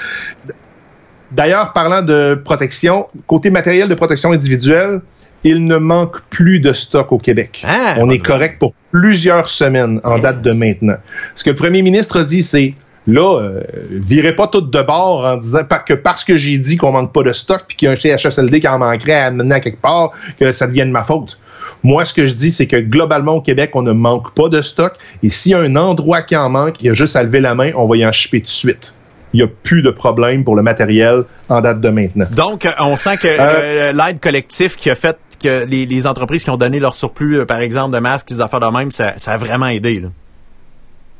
D'ailleurs, 1.31 1.73
parlant 1.73 2.03
de 2.03 2.35
protection, 2.35 3.07
côté 3.25 3.49
matériel 3.49 3.89
de 3.89 3.95
protection 3.95 4.31
individuelle, 4.31 5.01
il 5.43 5.65
ne 5.65 5.77
manque 5.77 6.21
plus 6.29 6.59
de 6.59 6.73
stock 6.73 7.11
au 7.11 7.17
Québec. 7.17 7.63
Ah, 7.65 7.95
On 7.97 8.09
est 8.09 8.19
correct 8.19 8.57
pour 8.59 8.73
plusieurs 8.91 9.49
semaines 9.49 10.01
en 10.03 10.19
date 10.19 10.41
de 10.41 10.51
maintenant. 10.51 10.97
Ce 11.35 11.43
que 11.43 11.49
le 11.51 11.55
premier 11.55 11.81
ministre 11.81 12.19
a 12.19 12.23
dit, 12.23 12.43
c'est 12.43 12.73
Là, 13.07 13.39
euh, 13.41 13.63
virez 13.89 14.35
pas 14.35 14.47
tout 14.47 14.61
de 14.61 14.81
bord 14.81 15.25
en 15.25 15.37
disant 15.37 15.63
que 15.85 15.95
parce 15.95 16.23
que 16.23 16.37
j'ai 16.37 16.57
dit 16.59 16.77
qu'on 16.77 16.91
manque 16.91 17.11
pas 17.11 17.23
de 17.23 17.31
stock 17.31 17.63
puis 17.67 17.75
qu'il 17.75 17.87
y 17.87 17.89
a 17.89 17.93
un 17.93 17.95
CHSLD 17.95 18.59
qui 18.59 18.67
en 18.67 18.77
manquerait 18.77 19.15
à 19.15 19.27
amener 19.27 19.55
à 19.55 19.59
quelque 19.61 19.81
part, 19.81 20.11
que 20.39 20.51
ça 20.51 20.67
devienne 20.67 20.91
ma 20.91 21.03
faute. 21.03 21.39
Moi, 21.81 22.05
ce 22.05 22.13
que 22.13 22.27
je 22.27 22.33
dis, 22.33 22.51
c'est 22.51 22.67
que 22.67 22.75
globalement 22.75 23.35
au 23.35 23.41
Québec, 23.41 23.71
on 23.73 23.81
ne 23.81 23.93
manque 23.93 24.31
pas 24.33 24.49
de 24.49 24.61
stock. 24.61 24.93
Et 25.23 25.29
s'il 25.29 25.53
y 25.53 25.55
a 25.55 25.59
un 25.59 25.75
endroit 25.75 26.21
qui 26.21 26.35
en 26.35 26.49
manque, 26.49 26.75
il 26.81 26.87
y 26.87 26.89
a 26.89 26.93
juste 26.93 27.15
à 27.15 27.23
lever 27.23 27.39
la 27.39 27.55
main, 27.55 27.71
on 27.75 27.87
va 27.87 27.97
y 27.97 28.05
en 28.05 28.11
chipper 28.11 28.41
tout 28.41 28.47
de 28.47 28.51
suite. 28.51 28.93
Il 29.33 29.37
n'y 29.37 29.43
a 29.43 29.47
plus 29.47 29.81
de 29.81 29.91
problème 29.91 30.43
pour 30.43 30.55
le 30.55 30.61
matériel 30.61 31.23
en 31.49 31.61
date 31.61 31.81
de 31.81 31.89
maintenant. 31.89 32.25
Donc, 32.31 32.65
euh, 32.65 32.71
on 32.79 32.95
sent 32.95 33.17
que 33.17 33.27
euh, 33.27 33.37
euh, 33.39 33.93
l'aide 33.93 34.19
collective 34.19 34.75
qui 34.75 34.89
a 34.89 34.95
fait 34.95 35.17
que 35.39 35.65
les, 35.65 36.07
entreprises 36.07 36.43
qui 36.43 36.49
ont 36.49 36.57
donné 36.57 36.79
leur 36.79 36.95
surplus, 36.95 37.45
par 37.45 37.61
exemple, 37.61 37.93
de 37.93 37.99
masques, 37.99 38.27
des 38.27 38.41
affaires 38.41 38.59
de 38.59 38.67
même, 38.67 38.91
ça, 38.91 39.13
ça 39.17 39.33
a 39.33 39.37
vraiment 39.37 39.67
aidé. 39.67 39.99
Là. 39.99 40.09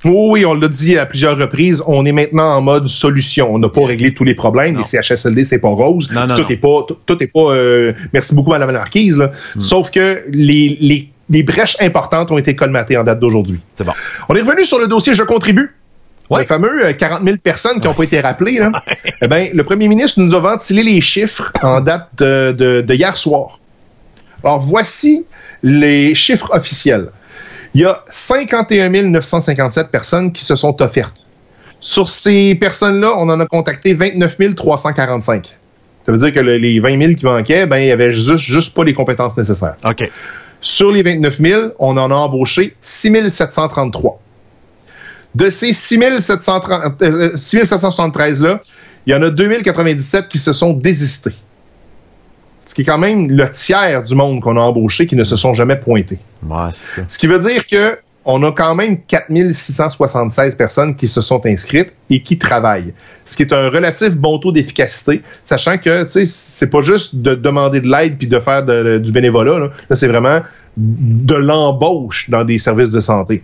Oui, 0.05 0.45
on 0.45 0.53
l'a 0.53 0.67
dit 0.67 0.97
à 0.97 1.05
plusieurs 1.05 1.37
reprises, 1.37 1.83
on 1.85 2.05
est 2.05 2.11
maintenant 2.11 2.55
en 2.55 2.61
mode 2.61 2.87
solution. 2.87 3.53
On 3.53 3.59
n'a 3.59 3.69
pas 3.69 3.85
réglé 3.85 4.13
tous 4.13 4.23
les 4.23 4.33
problèmes. 4.33 4.77
Les 4.77 4.83
CHSLD, 4.83 5.43
c'est 5.43 5.59
pas 5.59 5.69
rose. 5.69 6.09
Non, 6.11 6.25
non, 6.25 6.37
tout 6.37 6.51
est 6.51 6.57
pas, 6.57 6.85
tout, 7.05 7.23
est 7.23 7.27
pas. 7.27 7.53
Euh, 7.53 7.93
merci 8.13 8.33
beaucoup, 8.33 8.51
Madame 8.51 8.71
la 8.71 8.79
Marquise. 8.79 9.17
Là. 9.17 9.31
Hmm. 9.55 9.59
Sauf 9.59 9.91
que 9.91 10.23
les, 10.29 10.77
les, 10.79 11.09
les 11.29 11.43
brèches 11.43 11.75
importantes 11.81 12.31
ont 12.31 12.37
été 12.37 12.55
colmatées 12.55 12.95
en 12.95 13.03
date 13.03 13.19
d'aujourd'hui. 13.19 13.59
C'est 13.75 13.85
bon. 13.85 13.93
On 14.29 14.35
est 14.35 14.41
revenu 14.41 14.63
sur 14.63 14.79
le 14.79 14.87
dossier 14.87 15.13
Je 15.15 15.23
contribue. 15.23 15.75
Ouais. 16.29 16.41
Le 16.41 16.47
fameux 16.47 16.93
40 16.93 17.21
euh, 17.21 17.25
000 17.25 17.37
personnes 17.43 17.81
qui 17.81 17.87
n'ont 17.87 17.93
pas 17.93 18.03
été 18.03 18.21
rappelées. 18.21 18.59
Là. 18.59 18.71
Eh 19.21 19.27
ben, 19.27 19.49
le 19.53 19.63
premier 19.65 19.89
ministre 19.89 20.21
nous 20.21 20.33
a 20.33 20.39
ventilé 20.39 20.81
les 20.81 21.01
chiffres 21.01 21.51
en 21.61 21.81
date 21.81 22.07
de, 22.17 22.53
de, 22.53 22.81
de 22.81 22.93
hier 22.93 23.17
soir. 23.17 23.58
Alors, 24.43 24.59
voici 24.59 25.25
les 25.63 26.15
chiffres 26.15 26.49
officiels 26.53 27.09
il 27.73 27.81
y 27.81 27.85
a 27.85 28.03
51 28.09 28.89
957 28.89 29.89
personnes 29.89 30.31
qui 30.31 30.43
se 30.43 30.55
sont 30.55 30.81
offertes. 30.81 31.25
Sur 31.79 32.09
ces 32.09 32.55
personnes-là, 32.55 33.13
on 33.17 33.29
en 33.29 33.39
a 33.39 33.45
contacté 33.45 33.93
29 33.93 34.55
345. 34.55 35.55
Ça 36.05 36.11
veut 36.11 36.17
dire 36.17 36.33
que 36.33 36.39
les 36.39 36.79
20 36.79 36.99
000 36.99 37.13
qui 37.13 37.25
manquaient, 37.25 37.67
ben, 37.67 37.77
il 37.77 37.87
y 37.87 37.91
avait 37.91 38.11
juste, 38.11 38.39
juste 38.39 38.75
pas 38.75 38.83
les 38.83 38.93
compétences 38.93 39.37
nécessaires. 39.37 39.75
OK. 39.85 40.09
Sur 40.61 40.91
les 40.91 41.03
29 41.03 41.39
000, 41.39 41.69
on 41.79 41.95
en 41.97 42.11
a 42.11 42.15
embauché 42.15 42.75
6 42.81 43.29
733. 43.29 44.19
De 45.35 45.49
ces 45.49 45.71
6 45.71 45.99
773-là, 45.99 48.49
euh, 48.49 48.57
il 49.05 49.11
y 49.11 49.15
en 49.15 49.21
a 49.21 49.29
2 49.29 49.61
097 49.61 50.27
qui 50.27 50.39
se 50.39 50.51
sont 50.51 50.73
désistés 50.73 51.35
ce 52.69 52.75
qui 52.75 52.81
est 52.81 52.85
quand 52.85 52.99
même 52.99 53.31
le 53.31 53.49
tiers 53.49 54.03
du 54.03 54.13
monde 54.13 54.41
qu'on 54.41 54.55
a 54.55 54.59
embauché 54.59 55.07
qui 55.07 55.15
ne 55.15 55.23
se 55.23 55.35
sont 55.35 55.55
jamais 55.55 55.75
pointés. 55.75 56.19
Ouais, 56.43 56.69
c'est 56.71 57.01
ça. 57.01 57.05
Ce 57.07 57.17
qui 57.17 57.25
veut 57.25 57.39
dire 57.39 57.65
que 57.65 57.97
on 58.25 58.43
a 58.43 58.51
quand 58.51 58.75
même 58.75 58.99
4676 59.07 60.53
personnes 60.53 60.95
qui 60.95 61.07
se 61.07 61.19
sont 61.19 61.43
inscrites 61.47 61.95
et 62.11 62.21
qui 62.21 62.37
travaillent. 62.37 62.93
Ce 63.25 63.35
qui 63.35 63.41
est 63.41 63.53
un 63.53 63.71
relatif 63.71 64.11
bon 64.11 64.37
taux 64.37 64.51
d'efficacité, 64.51 65.23
sachant 65.43 65.79
que, 65.79 66.03
tu 66.03 66.09
sais, 66.09 66.25
c'est 66.27 66.69
pas 66.69 66.81
juste 66.81 67.15
de 67.15 67.33
demander 67.33 67.81
de 67.81 67.89
l'aide 67.89 68.19
puis 68.19 68.27
de 68.27 68.39
faire 68.39 68.63
du 68.99 69.11
bénévolat, 69.11 69.57
là, 69.57 69.69
là 69.89 69.95
c'est 69.95 70.07
vraiment 70.07 70.41
de 70.77 71.35
l'embauche 71.35 72.29
dans 72.29 72.43
des 72.43 72.59
services 72.59 72.91
de 72.91 72.99
santé. 72.99 73.41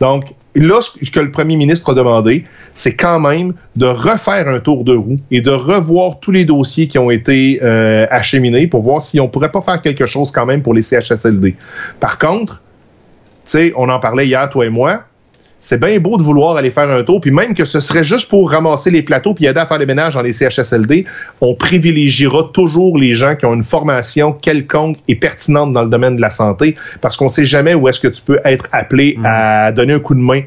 Donc, 0.00 0.34
là, 0.60 0.80
ce 0.80 1.10
que 1.10 1.20
le 1.20 1.30
premier 1.30 1.56
ministre 1.56 1.90
a 1.90 1.94
demandé, 1.94 2.44
c'est 2.74 2.94
quand 2.94 3.20
même 3.20 3.54
de 3.76 3.86
refaire 3.86 4.48
un 4.48 4.60
tour 4.60 4.84
de 4.84 4.94
roue 4.94 5.18
et 5.30 5.40
de 5.40 5.50
revoir 5.50 6.20
tous 6.20 6.30
les 6.30 6.44
dossiers 6.44 6.88
qui 6.88 6.98
ont 6.98 7.10
été 7.10 7.60
euh, 7.62 8.06
acheminés 8.10 8.66
pour 8.66 8.82
voir 8.82 9.02
si 9.02 9.20
on 9.20 9.28
pourrait 9.28 9.52
pas 9.52 9.60
faire 9.60 9.82
quelque 9.82 10.06
chose 10.06 10.30
quand 10.30 10.46
même 10.46 10.62
pour 10.62 10.74
les 10.74 10.82
CHSLD. 10.82 11.56
Par 12.00 12.18
contre, 12.18 12.62
tu 13.44 13.52
sais, 13.52 13.72
on 13.76 13.88
en 13.88 14.00
parlait 14.00 14.26
hier, 14.26 14.48
toi 14.50 14.66
et 14.66 14.70
moi, 14.70 15.04
c'est 15.60 15.80
bien 15.80 15.98
beau 15.98 16.16
de 16.16 16.22
vouloir 16.22 16.56
aller 16.56 16.70
faire 16.70 16.90
un 16.90 17.02
tour, 17.02 17.20
puis 17.20 17.30
même 17.30 17.54
que 17.54 17.64
ce 17.64 17.80
serait 17.80 18.04
juste 18.04 18.28
pour 18.28 18.50
ramasser 18.50 18.90
les 18.90 19.02
plateaux 19.02 19.34
puis 19.34 19.46
aider 19.46 19.58
à 19.58 19.66
faire 19.66 19.78
les 19.78 19.86
ménages 19.86 20.14
dans 20.14 20.22
les 20.22 20.32
CHSLD, 20.32 21.04
on 21.40 21.54
privilégiera 21.54 22.50
toujours 22.52 22.98
les 22.98 23.14
gens 23.14 23.36
qui 23.36 23.46
ont 23.46 23.54
une 23.54 23.64
formation 23.64 24.32
quelconque 24.32 24.98
et 25.08 25.14
pertinente 25.14 25.72
dans 25.72 25.82
le 25.82 25.88
domaine 25.88 26.16
de 26.16 26.20
la 26.20 26.30
santé, 26.30 26.76
parce 27.00 27.16
qu'on 27.16 27.28
sait 27.28 27.46
jamais 27.46 27.74
où 27.74 27.88
est-ce 27.88 28.00
que 28.00 28.08
tu 28.08 28.22
peux 28.22 28.38
être 28.44 28.66
appelé 28.72 29.18
à 29.24 29.72
donner 29.72 29.94
un 29.94 30.00
coup 30.00 30.14
de 30.14 30.20
main 30.20 30.42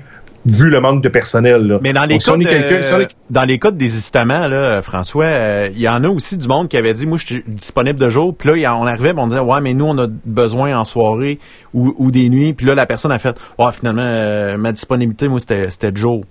vu 0.45 0.69
le 0.69 0.80
manque 0.80 1.04
de 1.04 1.10
personnel. 1.10 1.67
Là. 1.67 1.80
Mais 1.82 1.93
dans 1.93 2.06
les, 2.06 2.17
cas 2.17 2.38
de, 2.38 3.08
dans 3.30 3.43
les 3.43 3.60
cas 3.60 3.71
de 3.71 3.78
désistement, 3.78 4.47
là, 4.47 4.82
François, 4.82 5.25
euh, 5.25 5.69
il 5.71 5.80
y 5.80 5.89
en 5.89 6.04
a 6.04 6.10
aussi 6.10 6.38
du 6.38 6.47
monde 6.47 6.67
qui 6.67 6.78
avait 6.78 6.93
dit, 6.93 7.06
moi, 7.06 7.17
je 7.17 7.25
suis 7.25 7.43
disponible 7.47 7.99
de 7.99 8.10
jour. 8.10 8.36
Puis 8.36 8.49
là, 8.49 8.75
on 8.78 8.86
arrivait, 8.86 9.13
on 9.17 9.28
disait, 9.28 9.39
ouais, 9.39 9.62
mais 9.62 9.73
nous, 9.73 9.86
on 9.86 9.97
a 9.97 10.08
besoin 10.08 10.78
en 10.78 10.86
soirée 10.86 11.39
ou, 11.73 11.93
ou 11.97 12.12
des 12.12 12.30
nuits. 12.30 12.54
Puis 12.54 12.65
là, 12.65 12.75
la 12.75 12.86
personne 12.86 13.12
a 13.12 13.19
fait, 13.19 13.36
ouais, 13.58 13.71
finalement, 13.73 14.02
euh, 14.04 14.58
ma 14.58 14.71
disponibilité, 14.71 15.28
moi, 15.28 15.39
c'était 15.39 15.91
de 15.91 15.97
jour. 15.97 16.23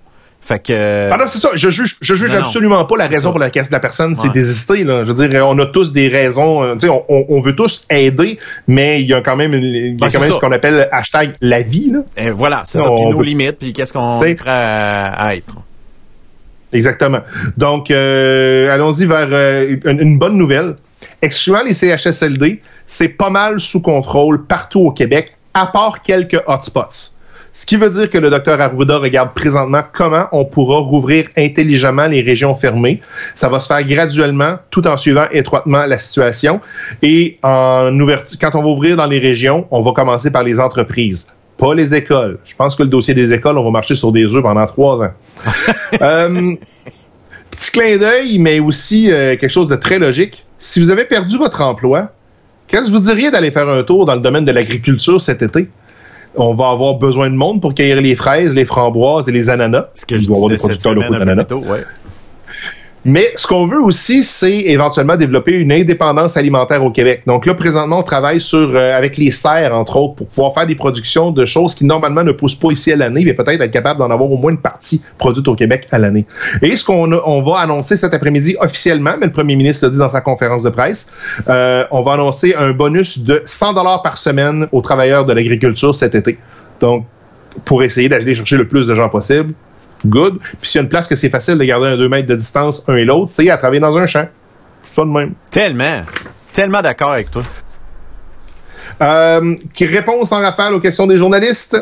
Fait 0.48 0.60
que. 0.60 1.10
Ah 1.12 1.26
c'est 1.26 1.40
ça. 1.40 1.50
Je 1.54 1.68
juge, 1.68 1.96
je 2.00 2.14
juge 2.14 2.34
absolument 2.34 2.82
pas 2.86 2.96
la 2.96 3.06
raison 3.06 3.32
pour 3.32 3.38
laquelle 3.38 3.66
la 3.70 3.80
personne 3.80 4.14
s'est 4.14 4.30
désistée. 4.30 4.82
Là. 4.82 5.04
Je 5.04 5.12
veux 5.12 5.28
dire, 5.28 5.46
on 5.46 5.58
a 5.58 5.66
tous 5.66 5.92
des 5.92 6.08
raisons. 6.08 6.62
Euh, 6.62 6.74
on, 6.84 7.26
on, 7.28 7.40
veut 7.40 7.54
tous 7.54 7.84
aider, 7.90 8.38
mais 8.66 9.02
il 9.02 9.08
y 9.08 9.12
a 9.12 9.20
quand 9.20 9.36
même, 9.36 9.52
il 9.52 9.62
y 9.62 9.90
a 9.90 9.96
ben, 9.98 10.08
quand 10.10 10.20
même 10.20 10.30
ce 10.30 10.40
qu'on 10.40 10.52
appelle 10.52 10.88
hashtag 10.90 11.34
la 11.42 11.60
vie. 11.60 11.90
Là. 11.90 11.98
Et 12.16 12.30
voilà, 12.30 12.62
c'est 12.64 12.78
ça. 12.78 12.88
Puis 12.96 13.04
nos 13.04 13.20
limites, 13.20 13.58
puis 13.58 13.74
qu'est-ce 13.74 13.92
qu'on 13.92 14.22
est 14.22 14.36
prêt 14.36 14.50
à, 14.50 15.36
être. 15.36 15.54
Exactement. 16.72 17.20
Donc, 17.58 17.90
euh, 17.90 18.72
allons-y 18.72 19.04
vers 19.04 19.28
euh, 19.30 19.76
une, 19.84 20.18
bonne 20.18 20.38
nouvelle. 20.38 20.76
Excluant 21.20 21.62
les 21.62 21.74
CHSLD, 21.74 22.62
c'est 22.86 23.08
pas 23.08 23.28
mal 23.28 23.60
sous 23.60 23.82
contrôle 23.82 24.46
partout 24.46 24.80
au 24.80 24.92
Québec, 24.92 25.32
à 25.52 25.66
part 25.66 26.00
quelques 26.00 26.40
hotspots. 26.46 27.17
Ce 27.58 27.66
qui 27.66 27.76
veut 27.76 27.90
dire 27.90 28.08
que 28.08 28.18
le 28.18 28.30
docteur 28.30 28.60
Arruda 28.60 28.98
regarde 28.98 29.34
présentement 29.34 29.82
comment 29.92 30.26
on 30.30 30.44
pourra 30.44 30.78
rouvrir 30.78 31.24
intelligemment 31.36 32.06
les 32.06 32.20
régions 32.20 32.54
fermées. 32.54 33.00
Ça 33.34 33.48
va 33.48 33.58
se 33.58 33.66
faire 33.66 33.84
graduellement, 33.84 34.58
tout 34.70 34.86
en 34.86 34.96
suivant 34.96 35.26
étroitement 35.32 35.84
la 35.84 35.98
situation. 35.98 36.60
Et 37.02 37.36
en 37.42 37.90
quand 38.40 38.54
on 38.54 38.62
va 38.62 38.68
ouvrir 38.68 38.96
dans 38.96 39.08
les 39.08 39.18
régions, 39.18 39.66
on 39.72 39.80
va 39.80 39.90
commencer 39.90 40.30
par 40.30 40.44
les 40.44 40.60
entreprises 40.60 41.26
pas 41.56 41.74
les 41.74 41.96
écoles. 41.96 42.38
Je 42.44 42.54
pense 42.54 42.76
que 42.76 42.84
le 42.84 42.88
dossier 42.88 43.14
des 43.14 43.32
écoles, 43.32 43.58
on 43.58 43.64
va 43.64 43.72
marcher 43.72 43.96
sur 43.96 44.12
des 44.12 44.32
œufs 44.32 44.42
pendant 44.44 44.66
trois 44.66 45.02
ans. 45.02 45.12
Euh, 46.00 46.54
petit 47.50 47.72
clin 47.72 47.96
d'œil, 47.96 48.38
mais 48.38 48.60
aussi 48.60 49.10
euh, 49.10 49.36
quelque 49.36 49.50
chose 49.50 49.66
de 49.66 49.74
très 49.74 49.98
logique. 49.98 50.44
Si 50.58 50.78
vous 50.78 50.92
avez 50.92 51.04
perdu 51.04 51.36
votre 51.36 51.60
emploi, 51.62 52.12
qu'est-ce 52.68 52.86
que 52.86 52.92
vous 52.92 53.00
diriez 53.00 53.32
d'aller 53.32 53.50
faire 53.50 53.68
un 53.68 53.82
tour 53.82 54.04
dans 54.04 54.14
le 54.14 54.20
domaine 54.20 54.44
de 54.44 54.52
l'agriculture 54.52 55.20
cet 55.20 55.42
été? 55.42 55.68
On 56.40 56.54
va 56.54 56.70
avoir 56.70 56.94
besoin 56.96 57.30
de 57.30 57.34
monde 57.34 57.60
pour 57.60 57.74
cueillir 57.74 58.00
les 58.00 58.14
fraises, 58.14 58.54
les 58.54 58.64
framboises 58.64 59.28
et 59.28 59.32
les 59.32 59.50
ananas. 59.50 59.86
Ce 59.94 60.06
que 60.06 60.16
je 60.16 60.26
dois 60.26 60.36
avoir 60.36 60.50
des 60.50 60.56
producteurs 60.56 60.94
locaux 60.94 61.14
d'ananas. 61.14 61.46
Mais 63.08 63.32
ce 63.36 63.46
qu'on 63.46 63.66
veut 63.66 63.80
aussi, 63.80 64.22
c'est 64.22 64.58
éventuellement 64.58 65.16
développer 65.16 65.52
une 65.52 65.72
indépendance 65.72 66.36
alimentaire 66.36 66.84
au 66.84 66.90
Québec. 66.90 67.22
Donc 67.26 67.46
là, 67.46 67.54
présentement, 67.54 68.00
on 68.00 68.02
travaille 68.02 68.38
sur 68.38 68.58
euh, 68.74 68.94
avec 68.94 69.16
les 69.16 69.30
serres, 69.30 69.74
entre 69.74 69.96
autres, 69.96 70.16
pour 70.16 70.26
pouvoir 70.26 70.52
faire 70.52 70.66
des 70.66 70.74
productions 70.74 71.30
de 71.30 71.46
choses 71.46 71.74
qui 71.74 71.86
normalement 71.86 72.22
ne 72.22 72.32
poussent 72.32 72.54
pas 72.54 72.70
ici 72.70 72.92
à 72.92 72.96
l'année, 72.96 73.24
mais 73.24 73.32
peut-être 73.32 73.62
être 73.62 73.70
capable 73.70 73.98
d'en 73.98 74.10
avoir 74.10 74.30
au 74.30 74.36
moins 74.36 74.50
une 74.50 74.60
partie 74.60 75.00
produite 75.16 75.48
au 75.48 75.54
Québec 75.54 75.88
à 75.90 75.98
l'année. 75.98 76.26
Et 76.60 76.76
ce 76.76 76.84
qu'on 76.84 77.10
on 77.10 77.40
va 77.40 77.60
annoncer 77.60 77.96
cet 77.96 78.12
après-midi 78.12 78.56
officiellement, 78.60 79.14
mais 79.18 79.24
le 79.24 79.32
premier 79.32 79.56
ministre 79.56 79.86
l'a 79.86 79.90
dit 79.90 79.98
dans 79.98 80.10
sa 80.10 80.20
conférence 80.20 80.62
de 80.62 80.70
presse, 80.70 81.10
euh, 81.48 81.84
on 81.90 82.02
va 82.02 82.12
annoncer 82.12 82.54
un 82.56 82.72
bonus 82.72 83.20
de 83.20 83.40
100 83.46 83.72
dollars 83.72 84.02
par 84.02 84.18
semaine 84.18 84.68
aux 84.70 84.82
travailleurs 84.82 85.24
de 85.24 85.32
l'agriculture 85.32 85.94
cet 85.94 86.14
été. 86.14 86.36
Donc, 86.80 87.06
pour 87.64 87.82
essayer 87.82 88.10
d'aller 88.10 88.34
chercher 88.34 88.58
le 88.58 88.68
plus 88.68 88.86
de 88.86 88.94
gens 88.94 89.08
possible 89.08 89.54
good. 90.06 90.38
Puis 90.60 90.70
s'il 90.70 90.78
y 90.78 90.80
a 90.80 90.82
une 90.82 90.88
place 90.88 91.08
que 91.08 91.16
c'est 91.16 91.30
facile 91.30 91.58
de 91.58 91.64
garder 91.64 91.88
un 91.88 91.96
2 91.96 92.08
mètres 92.08 92.28
de 92.28 92.36
distance 92.36 92.82
un 92.88 92.96
et 92.96 93.04
l'autre, 93.04 93.30
c'est 93.30 93.48
à 93.50 93.56
travailler 93.56 93.80
dans 93.80 93.96
un 93.96 94.06
champ. 94.06 94.28
Ça 94.82 95.02
de 95.02 95.10
même. 95.10 95.34
Tellement. 95.50 96.02
Tellement 96.52 96.82
d'accord 96.82 97.12
avec 97.12 97.30
toi. 97.30 97.42
Euh, 99.00 99.54
qui 99.74 99.86
réponse 99.86 100.32
en 100.32 100.40
rafale 100.40 100.74
aux 100.74 100.80
questions 100.80 101.06
des 101.06 101.16
journalistes. 101.16 101.76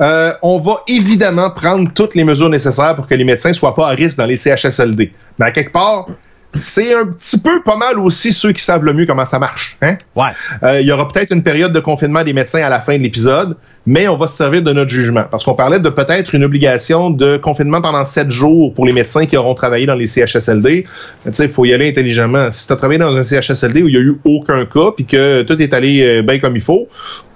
Euh, 0.00 0.32
on 0.42 0.58
va 0.58 0.82
évidemment 0.88 1.50
prendre 1.50 1.90
toutes 1.92 2.14
les 2.14 2.24
mesures 2.24 2.48
nécessaires 2.48 2.96
pour 2.96 3.06
que 3.06 3.14
les 3.14 3.24
médecins 3.24 3.52
soient 3.52 3.74
pas 3.74 3.88
à 3.88 3.90
risque 3.90 4.16
dans 4.16 4.26
les 4.26 4.36
CHSLD. 4.36 5.12
Mais 5.38 5.46
à 5.46 5.50
quelque 5.50 5.72
part, 5.72 6.06
c'est 6.54 6.94
un 6.94 7.06
petit 7.06 7.38
peu 7.38 7.62
pas 7.62 7.76
mal 7.76 7.98
aussi 7.98 8.32
ceux 8.32 8.52
qui 8.52 8.62
savent 8.62 8.84
le 8.84 8.92
mieux 8.92 9.06
comment 9.06 9.24
ça 9.24 9.38
marche. 9.38 9.76
Hein? 9.80 9.96
Ouais. 10.14 10.30
Euh, 10.62 10.80
il 10.80 10.86
y 10.86 10.92
aura 10.92 11.08
peut-être 11.08 11.32
une 11.32 11.42
période 11.42 11.72
de 11.72 11.80
confinement 11.80 12.22
des 12.24 12.32
médecins 12.32 12.62
à 12.62 12.68
la 12.68 12.80
fin 12.80 12.96
de 12.98 13.02
l'épisode, 13.02 13.56
mais 13.86 14.06
on 14.06 14.16
va 14.16 14.26
se 14.26 14.36
servir 14.36 14.62
de 14.62 14.72
notre 14.72 14.90
jugement. 14.90 15.24
Parce 15.30 15.44
qu'on 15.44 15.54
parlait 15.54 15.80
de 15.80 15.88
peut-être 15.88 16.34
une 16.34 16.44
obligation 16.44 17.10
de 17.10 17.38
confinement 17.38 17.80
pendant 17.80 18.04
sept 18.04 18.30
jours 18.30 18.74
pour 18.74 18.84
les 18.84 18.92
médecins 18.92 19.24
qui 19.24 19.36
auront 19.36 19.54
travaillé 19.54 19.86
dans 19.86 19.94
les 19.94 20.06
CHSLD. 20.06 20.84
Tu 21.24 21.32
sais, 21.32 21.44
il 21.44 21.50
faut 21.50 21.64
y 21.64 21.72
aller 21.72 21.88
intelligemment. 21.88 22.50
Si 22.50 22.66
tu 22.66 22.72
as 22.72 22.76
travaillé 22.76 22.98
dans 22.98 23.16
un 23.16 23.24
CHSLD 23.24 23.82
où 23.82 23.88
il 23.88 23.92
n'y 23.92 23.98
a 23.98 24.02
eu 24.02 24.18
aucun 24.24 24.66
cas, 24.66 24.90
puis 24.94 25.06
que 25.06 25.42
tout 25.42 25.60
est 25.60 25.72
allé 25.72 26.02
euh, 26.02 26.22
bien 26.22 26.38
comme 26.38 26.56
il 26.56 26.62
faut, 26.62 26.88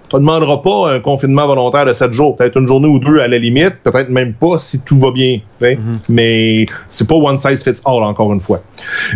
tu 0.09 0.17
ne 0.17 0.21
demanderas 0.21 0.59
pas 0.59 0.95
un 0.95 1.01
confinement 1.01 1.47
volontaire 1.47 1.87
de 1.87 1.93
7 1.93 2.13
jours. 2.13 2.37
Peut-être 2.37 2.59
une 2.59 2.69
journée 2.69 2.89
ou 2.89 2.99
deux 2.99 3.19
à 3.21 3.29
la 3.29 3.39
limite, 3.39 3.75
peut-être 3.83 4.09
même 4.09 4.35
pas 4.35 4.59
si 4.59 4.81
tout 4.83 4.99
va 4.99 5.11
bien. 5.11 5.41
Mais 5.61 5.77
ce 5.77 6.01
Mais 6.09 6.67
c'est 6.89 7.09
pas 7.09 7.17
one 7.17 7.39
size 7.39 7.63
fits 7.63 7.81
all, 7.85 8.03
encore 8.03 8.33
une 8.33 8.41
fois. 8.41 8.63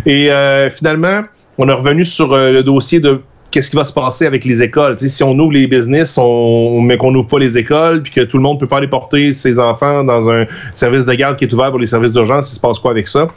Et 0.07 0.31
euh, 0.31 0.71
finalement, 0.71 1.23
on 1.59 1.69
est 1.69 1.73
revenu 1.73 2.05
sur 2.05 2.33
euh, 2.33 2.53
le 2.53 2.63
dossier 2.63 3.01
de 3.01 3.21
qu'est-ce 3.51 3.71
qui 3.71 3.77
va 3.77 3.85
se 3.85 3.93
passer 3.93 4.27
avec 4.27 4.45
les 4.45 4.63
écoles. 4.63 4.99
si 4.99 5.23
on 5.23 5.39
ouvre 5.39 5.53
les 5.53 5.67
business, 5.67 6.17
on, 6.19 6.81
mais 6.81 6.97
qu'on 6.97 7.11
n'ouvre 7.11 7.29
pas 7.29 7.39
les 7.39 7.59
écoles, 7.59 8.03
puis 8.03 8.13
que 8.13 8.21
tout 8.21 8.37
le 8.37 8.43
monde 8.43 8.61
peut 8.61 8.67
pas 8.67 8.79
aller 8.79 8.89
porter 8.89 9.33
ses 9.33 9.59
enfants 9.59 10.05
dans 10.05 10.31
un 10.31 10.47
service 10.75 11.05
de 11.05 11.15
garde 11.15 11.37
qui 11.37 11.45
est 11.45 11.53
ouvert 11.53 11.71
pour 11.71 11.81
les 11.81 11.87
services 11.87 12.13
d'urgence, 12.13 12.51
il 12.53 12.55
se 12.55 12.61
passe 12.61 12.79
quoi 12.79 12.93
avec 12.93 13.09
ça? 13.09 13.29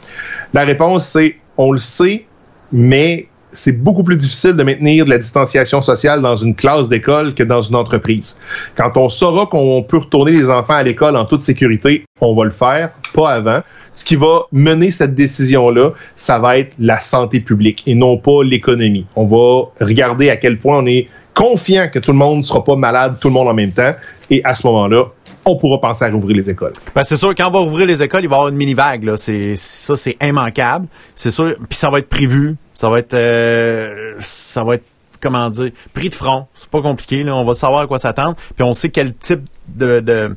La 0.52 0.64
réponse, 0.64 1.06
c'est 1.06 1.36
on 1.56 1.72
le 1.72 1.78
sait, 1.78 2.26
mais 2.72 3.28
c'est 3.54 3.72
beaucoup 3.82 4.04
plus 4.04 4.16
difficile 4.16 4.52
de 4.52 4.62
maintenir 4.62 5.04
de 5.04 5.10
la 5.10 5.18
distanciation 5.18 5.80
sociale 5.80 6.20
dans 6.20 6.36
une 6.36 6.54
classe 6.54 6.88
d'école 6.88 7.34
que 7.34 7.42
dans 7.42 7.62
une 7.62 7.76
entreprise. 7.76 8.38
Quand 8.76 8.96
on 8.96 9.08
saura 9.08 9.46
qu'on 9.46 9.82
peut 9.82 9.98
retourner 9.98 10.32
les 10.32 10.50
enfants 10.50 10.74
à 10.74 10.82
l'école 10.82 11.16
en 11.16 11.24
toute 11.24 11.42
sécurité, 11.42 12.04
on 12.20 12.34
va 12.34 12.44
le 12.44 12.50
faire, 12.50 12.90
pas 13.14 13.30
avant. 13.30 13.62
Ce 13.92 14.04
qui 14.04 14.16
va 14.16 14.46
mener 14.52 14.90
cette 14.90 15.14
décision-là, 15.14 15.92
ça 16.16 16.38
va 16.38 16.58
être 16.58 16.72
la 16.78 16.98
santé 16.98 17.40
publique 17.40 17.82
et 17.86 17.94
non 17.94 18.18
pas 18.18 18.42
l'économie. 18.42 19.06
On 19.14 19.24
va 19.24 19.70
regarder 19.80 20.30
à 20.30 20.36
quel 20.36 20.58
point 20.58 20.78
on 20.78 20.86
est 20.86 21.08
confiant 21.34 21.88
que 21.92 21.98
tout 21.98 22.12
le 22.12 22.18
monde 22.18 22.38
ne 22.38 22.42
sera 22.42 22.64
pas 22.64 22.76
malade, 22.76 23.16
tout 23.20 23.28
le 23.28 23.34
monde 23.34 23.48
en 23.48 23.54
même 23.54 23.72
temps. 23.72 23.94
Et 24.30 24.40
à 24.44 24.54
ce 24.54 24.66
moment-là, 24.66 25.06
on 25.44 25.56
pourra 25.56 25.80
penser 25.80 26.04
à 26.04 26.10
rouvrir 26.10 26.36
les 26.36 26.50
écoles. 26.50 26.72
Ben, 26.94 27.02
c'est 27.02 27.16
sûr, 27.16 27.34
quand 27.34 27.48
on 27.48 27.50
va 27.50 27.58
rouvrir 27.60 27.86
les 27.86 28.02
écoles, 28.02 28.24
il 28.24 28.28
va 28.28 28.36
y 28.36 28.38
avoir 28.38 28.48
une 28.48 28.56
mini-vague. 28.56 29.16
C'est, 29.16 29.56
ça, 29.56 29.96
c'est 29.96 30.16
immanquable. 30.22 30.86
C'est 31.14 31.30
sûr. 31.30 31.54
Puis 31.68 31.78
ça 31.78 31.90
va 31.90 31.98
être 31.98 32.08
prévu. 32.08 32.56
Ça 32.74 32.88
va 32.88 32.98
être, 32.98 33.14
euh, 33.14 34.14
ça 34.20 34.64
va 34.64 34.76
être, 34.76 34.84
comment 35.20 35.50
dire, 35.50 35.70
pris 35.92 36.08
de 36.08 36.14
front. 36.14 36.46
C'est 36.54 36.68
pas 36.68 36.82
compliqué. 36.82 37.22
Là. 37.24 37.34
On 37.34 37.44
va 37.44 37.54
savoir 37.54 37.82
à 37.82 37.86
quoi 37.86 37.98
s'attendre. 37.98 38.36
Puis 38.56 38.64
on 38.64 38.72
sait 38.72 38.88
quel 38.88 39.14
type 39.14 39.42
de, 39.68 40.00
de 40.00 40.34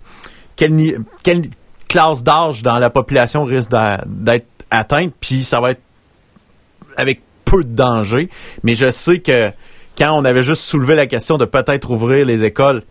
quelle, 0.56 1.00
quelle 1.24 1.44
classe 1.88 2.24
d'âge 2.24 2.64
dans 2.64 2.78
la 2.78 2.90
population 2.90 3.44
risque 3.44 3.72
d'être 4.06 4.48
atteinte. 4.70 5.14
Puis 5.20 5.44
ça 5.44 5.62
va 5.62 5.72
être 5.72 5.82
avec 6.98 7.22
peu 7.46 7.64
de 7.64 7.74
danger. 7.74 8.30
Mais 8.64 8.76
je 8.76 8.92
sais 8.92 9.20
que 9.20 9.52
quand 9.98 10.12
on 10.12 10.26
avait 10.26 10.44
juste 10.44 10.62
soulevé 10.62 10.96
la 10.96 11.08
question 11.08 11.38
de 11.38 11.46
peut-être 11.46 11.90
ouvrir 11.90 12.26
les 12.26 12.44
écoles 12.44 12.84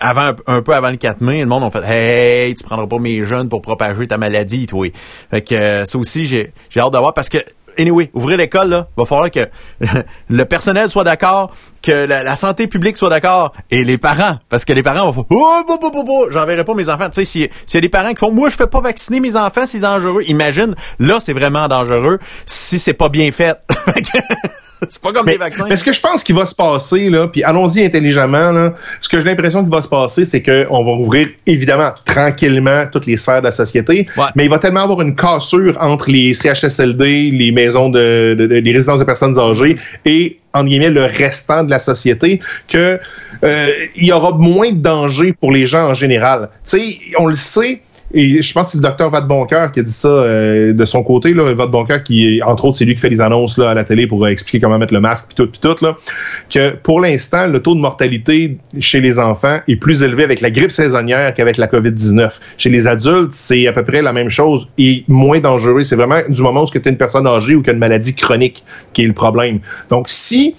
avant 0.00 0.32
un 0.46 0.62
peu 0.62 0.74
avant 0.74 0.90
le 0.90 0.96
4 0.96 1.20
mai, 1.20 1.40
le 1.40 1.46
monde 1.46 1.64
a 1.64 1.70
fait 1.70 1.84
Hey, 1.84 2.54
tu 2.54 2.64
prendras 2.64 2.86
pas 2.86 2.98
mes 2.98 3.24
jeunes 3.24 3.48
pour 3.48 3.62
propager 3.62 4.06
ta 4.06 4.18
maladie, 4.18 4.66
toi. 4.66 4.88
Fait 5.30 5.42
que 5.42 5.54
euh, 5.54 5.84
ça 5.84 5.98
aussi, 5.98 6.26
j'ai 6.26 6.52
j'ai 6.70 6.80
hâte 6.80 6.92
d'avoir 6.92 7.14
parce 7.14 7.28
que 7.28 7.38
anyway, 7.78 8.10
ouvrir 8.14 8.36
l'école, 8.38 8.68
là, 8.68 8.88
va 8.96 9.06
falloir 9.06 9.30
que 9.30 9.48
le 10.28 10.44
personnel 10.44 10.88
soit 10.88 11.04
d'accord, 11.04 11.52
que 11.82 12.06
la, 12.06 12.36
santé 12.36 12.66
publique 12.66 12.96
soit 12.96 13.08
d'accord, 13.08 13.52
et 13.70 13.84
les 13.84 13.98
parents, 13.98 14.38
parce 14.48 14.64
que 14.64 14.72
les 14.72 14.82
parents 14.82 15.10
vont 15.10 15.12
faire, 15.12 15.24
oh, 15.30 15.62
oh, 15.68 15.78
oh, 15.82 15.90
oh, 15.94 16.04
oh 16.06 16.26
j'enverrai 16.30 16.64
pas 16.64 16.74
mes 16.74 16.88
enfants. 16.88 17.10
Tu 17.10 17.24
sais, 17.24 17.48
s'il 17.66 17.74
y 17.74 17.76
a 17.76 17.80
des 17.80 17.88
parents 17.88 18.10
qui 18.10 18.18
font, 18.18 18.30
moi, 18.30 18.48
je 18.48 18.56
fais 18.56 18.66
pas 18.66 18.80
vacciner 18.80 19.20
mes 19.20 19.36
enfants, 19.36 19.66
c'est 19.66 19.80
dangereux. 19.80 20.22
Imagine, 20.26 20.74
là, 20.98 21.18
c'est 21.20 21.32
vraiment 21.32 21.68
dangereux 21.68 22.18
si 22.46 22.78
c'est 22.78 22.94
pas 22.94 23.08
bien 23.08 23.30
fait. 23.32 23.58
c'est 24.90 25.02
pas 25.02 25.12
comme 25.12 25.26
des 25.26 25.36
vaccins. 25.36 25.66
Mais 25.68 25.76
ce 25.76 25.84
que 25.84 25.92
je 25.92 26.00
pense 26.00 26.22
qu'il 26.22 26.34
va 26.34 26.44
se 26.44 26.54
passer, 26.54 27.10
là, 27.10 27.28
puis 27.28 27.42
allons-y 27.42 27.84
intelligemment, 27.84 28.52
là, 28.52 28.74
ce 29.00 29.08
que 29.08 29.18
j'ai 29.20 29.26
l'impression 29.26 29.62
qu'il 29.62 29.72
va 29.72 29.82
se 29.82 29.88
passer, 29.88 30.24
c'est 30.24 30.42
qu'on 30.42 30.84
va 30.84 30.92
ouvrir, 30.92 31.28
évidemment, 31.46 31.92
tranquillement 32.04 32.86
toutes 32.90 33.06
les 33.06 33.16
sphères 33.16 33.40
de 33.40 33.46
la 33.46 33.52
société, 33.52 34.06
mais 34.34 34.44
il 34.44 34.50
va 34.50 34.58
tellement 34.58 34.82
avoir 34.82 35.00
une 35.00 35.14
cassure 35.14 35.76
entre 35.80 36.10
les 36.10 36.34
CHSLD, 36.34 37.30
les 37.32 37.52
maisons 37.52 37.88
de, 37.88 38.34
de, 38.38 38.44
les 38.46 38.72
résidences 38.72 38.98
de 38.98 39.04
personnes 39.04 39.38
âgées 39.38 39.76
et 40.04 40.38
entre 40.52 40.68
guillemets 40.68 40.90
le 40.90 41.04
restant 41.04 41.64
de 41.64 41.70
la 41.70 41.78
société 41.78 42.40
que 42.68 42.98
euh, 43.42 43.68
il 43.96 44.04
y 44.04 44.12
aura 44.12 44.32
moins 44.32 44.70
de 44.70 44.78
danger 44.78 45.32
pour 45.32 45.52
les 45.52 45.66
gens 45.66 45.88
en 45.90 45.94
général. 45.94 46.48
Tu 46.64 46.78
sais, 46.78 46.98
on 47.18 47.26
le 47.26 47.34
sait, 47.34 47.82
et 48.14 48.40
je 48.40 48.52
pense 48.52 48.68
que 48.68 48.72
c'est 48.72 48.78
le 48.78 48.82
docteur 48.82 49.10
Vadeboncoeur 49.10 49.72
qui 49.72 49.80
a 49.80 49.82
dit 49.82 49.92
ça 49.92 50.08
euh, 50.08 50.72
de 50.72 50.84
son 50.84 51.02
côté. 51.02 51.34
Là, 51.34 51.52
Vadeboncoeur, 51.52 52.04
qui, 52.04 52.40
entre 52.46 52.66
autres, 52.66 52.78
c'est 52.78 52.84
lui 52.84 52.94
qui 52.94 53.00
fait 53.00 53.08
les 53.08 53.20
annonces 53.20 53.58
là, 53.58 53.70
à 53.70 53.74
la 53.74 53.82
télé 53.82 54.06
pour 54.06 54.26
expliquer 54.28 54.60
comment 54.60 54.78
mettre 54.78 54.94
le 54.94 55.00
masque, 55.00 55.26
puis 55.26 55.34
tout, 55.34 55.50
puis 55.50 55.60
tout, 55.60 55.84
là, 55.84 55.96
que 56.48 56.70
pour 56.76 57.00
l'instant, 57.00 57.48
le 57.48 57.60
taux 57.60 57.74
de 57.74 57.80
mortalité 57.80 58.58
chez 58.78 59.00
les 59.00 59.18
enfants 59.18 59.58
est 59.66 59.76
plus 59.76 60.04
élevé 60.04 60.22
avec 60.22 60.40
la 60.40 60.52
grippe 60.52 60.70
saisonnière 60.70 61.34
qu'avec 61.34 61.56
la 61.56 61.66
COVID-19. 61.66 62.30
Chez 62.56 62.70
les 62.70 62.86
adultes, 62.86 63.32
c'est 63.32 63.66
à 63.66 63.72
peu 63.72 63.84
près 63.84 64.00
la 64.00 64.12
même 64.12 64.30
chose 64.30 64.68
et 64.78 65.04
moins 65.08 65.40
dangereux. 65.40 65.82
C'est 65.82 65.96
vraiment 65.96 66.20
du 66.28 66.40
moment 66.40 66.62
où 66.62 66.70
tu 66.70 66.78
es 66.78 66.88
une 66.88 66.96
personne 66.96 67.26
âgée 67.26 67.56
ou 67.56 67.62
qui 67.62 67.70
a 67.70 67.72
une 67.72 67.80
maladie 67.80 68.14
chronique 68.14 68.62
qui 68.92 69.02
est 69.02 69.08
le 69.08 69.12
problème. 69.12 69.58
Donc, 69.90 70.08
si 70.08 70.54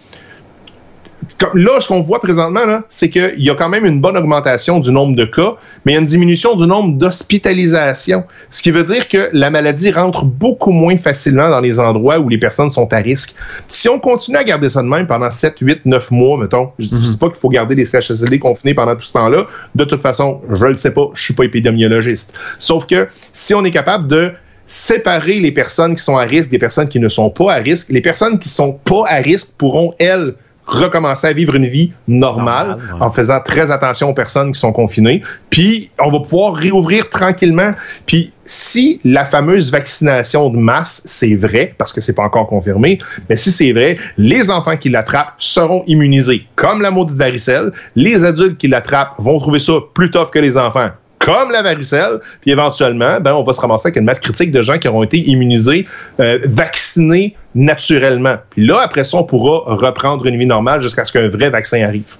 là, 1.54 1.80
ce 1.80 1.88
qu'on 1.88 2.02
voit 2.02 2.20
présentement, 2.20 2.82
c'est 2.90 3.10
qu'il 3.10 3.40
y 3.40 3.50
a 3.50 3.56
quand 3.56 3.70
même 3.70 3.86
une 3.86 4.02
bonne 4.02 4.18
augmentation 4.18 4.80
du 4.80 4.92
nombre 4.92 5.16
de 5.16 5.26
cas, 5.26 5.56
mais 5.86 5.94
il 5.94 5.96
y 5.96 5.98
a 5.98 6.02
une 6.02 6.06
diminution 6.06 6.56
du 6.56 6.68
nombre 6.68 6.98
d'hospitalisations. 6.98 8.24
Ce 8.50 8.62
qui 8.62 8.72
veut 8.72 8.84
dire 8.84 9.08
que 9.08 9.30
la 9.34 9.50
maladie 9.50 9.92
rentre 9.92 10.26
beaucoup 10.26 10.72
moins 10.72 10.98
facilement 10.98 11.50
dans 11.50 11.60
les 11.60 11.80
endroits 11.80 12.20
où 12.20 12.30
les 12.30 12.38
personnes 12.38 12.70
sont 12.70 12.92
à 12.94 12.98
risque. 12.98 13.36
Si 13.68 13.90
on 13.90 14.00
continue 14.00 14.38
à 14.38 14.44
garder 14.44 14.70
ça 14.70 14.82
de 14.82 14.88
même 14.88 15.08
pendant 15.08 15.32
7, 15.32 15.56
8, 15.60 15.82
9 15.86 16.12
mois, 16.12 16.38
mettons, 16.38 16.70
je 16.80 16.94
ne 16.94 17.00
dis 17.00 17.12
mhm. 17.12 17.18
pas 17.18 17.28
qu'il 17.28 17.38
faut 17.38 17.50
garder 17.50 17.76
les 17.76 17.86
CHSLD 17.86 18.40
confinés 18.40 18.74
pendant 18.74 18.96
tout 18.96 19.06
ce 19.06 19.14
temps-là. 19.14 19.48
De 19.76 19.86
toute 19.86 20.02
façon, 20.02 20.42
je 20.52 20.66
le 20.66 20.76
sais 20.76 20.92
pas, 20.92 21.10
je 21.14 21.24
suis 21.24 21.34
pas 21.34 21.44
épidémiologiste. 21.44 22.34
Sauf 22.60 22.86
que 22.86 23.08
si 23.32 23.54
on 23.54 23.64
est 23.64 23.72
capable 23.72 24.08
de 24.08 24.32
séparer 24.68 25.40
les 25.40 25.52
personnes 25.52 25.96
qui 25.96 26.04
sont 26.04 26.18
à 26.18 26.24
risque 26.24 26.50
des 26.50 26.58
personnes 26.58 26.90
qui 26.90 27.00
ne 27.00 27.10
sont 27.10 27.30
pas 27.30 27.54
à 27.54 27.58
risque. 27.58 27.90
Les 27.90 28.02
personnes 28.02 28.40
qui 28.40 28.50
sont 28.50 28.74
pas 28.74 29.04
à 29.08 29.18
risque 29.18 29.56
pourront, 29.58 29.94
elles, 30.00 30.34
recommencer 30.66 31.28
à 31.28 31.34
vivre 31.34 31.56
une 31.56 31.68
vie 31.68 31.94
normale 32.08 32.78
en 33.00 33.12
faisant 33.12 33.40
très 33.40 33.72
attention 33.72 34.10
aux 34.10 34.14
personnes 34.14 34.52
qui 34.52 34.60
sont 34.60 34.72
confinées. 34.72 35.22
Puis 35.50 35.92
on 36.00 36.12
va 36.12 36.20
pouvoir 36.20 36.56
réouvrir 36.56 37.10
tranquillement. 37.10 37.72
Puis 38.06 38.32
si 38.46 39.00
la 39.04 39.26
fameuse 39.26 39.72
vaccination 39.72 40.50
de 40.50 40.58
masse, 40.58 41.02
c'est 41.06 41.36
vrai, 41.36 41.74
parce 41.78 41.94
que 41.94 42.02
c'est 42.02 42.14
pas 42.14 42.24
encore 42.24 42.48
confirmé, 42.48 43.00
mais 43.30 43.36
si 43.36 43.52
c'est 43.52 43.72
vrai, 43.72 43.98
les 44.18 44.52
enfants 44.52 44.78
qui 44.78 44.90
l'attrapent 44.90 45.34
seront 45.40 45.84
immunisés 45.88 46.46
comme 46.56 46.82
la 46.82 46.92
maudite 46.92 47.18
varicelle. 47.18 47.72
Les 47.96 48.24
adultes 48.24 48.58
qui 48.58 48.68
l'attrapent 48.68 49.16
vont 49.18 49.40
trouver 49.40 49.60
ça 49.60 49.74
plus 49.94 50.12
tough 50.12 50.30
que 50.32 50.40
les 50.40 50.58
enfants 50.58 50.90
comme 51.26 51.50
la 51.50 51.64
varicelle, 51.64 52.20
puis 52.42 52.52
éventuellement, 52.52 53.20
ben, 53.20 53.34
on 53.34 53.44
va 53.44 53.54
se 53.54 53.60
ramasser 53.60 53.88
avec 53.88 53.98
une 53.98 54.06
masse 54.06 54.20
critique 54.20 54.52
de 54.52 54.62
gens 54.62 54.78
qui 54.78 54.88
auront 54.88 55.02
été 55.02 55.18
immunisés, 55.18 55.88
euh, 56.20 56.38
vaccinés 56.46 57.36
naturellement. 57.56 58.36
Puis 58.52 58.66
là, 58.66 58.80
après 58.82 59.06
ça, 59.06 59.18
on 59.18 59.24
pourra 59.24 59.76
reprendre 59.76 60.24
une 60.28 60.38
vie 60.38 60.46
normale 60.46 60.82
jusqu'à 60.82 61.04
ce 61.04 61.12
qu'un 61.12 61.28
vrai 61.28 61.50
vaccin 61.50 61.82
arrive. 61.82 62.16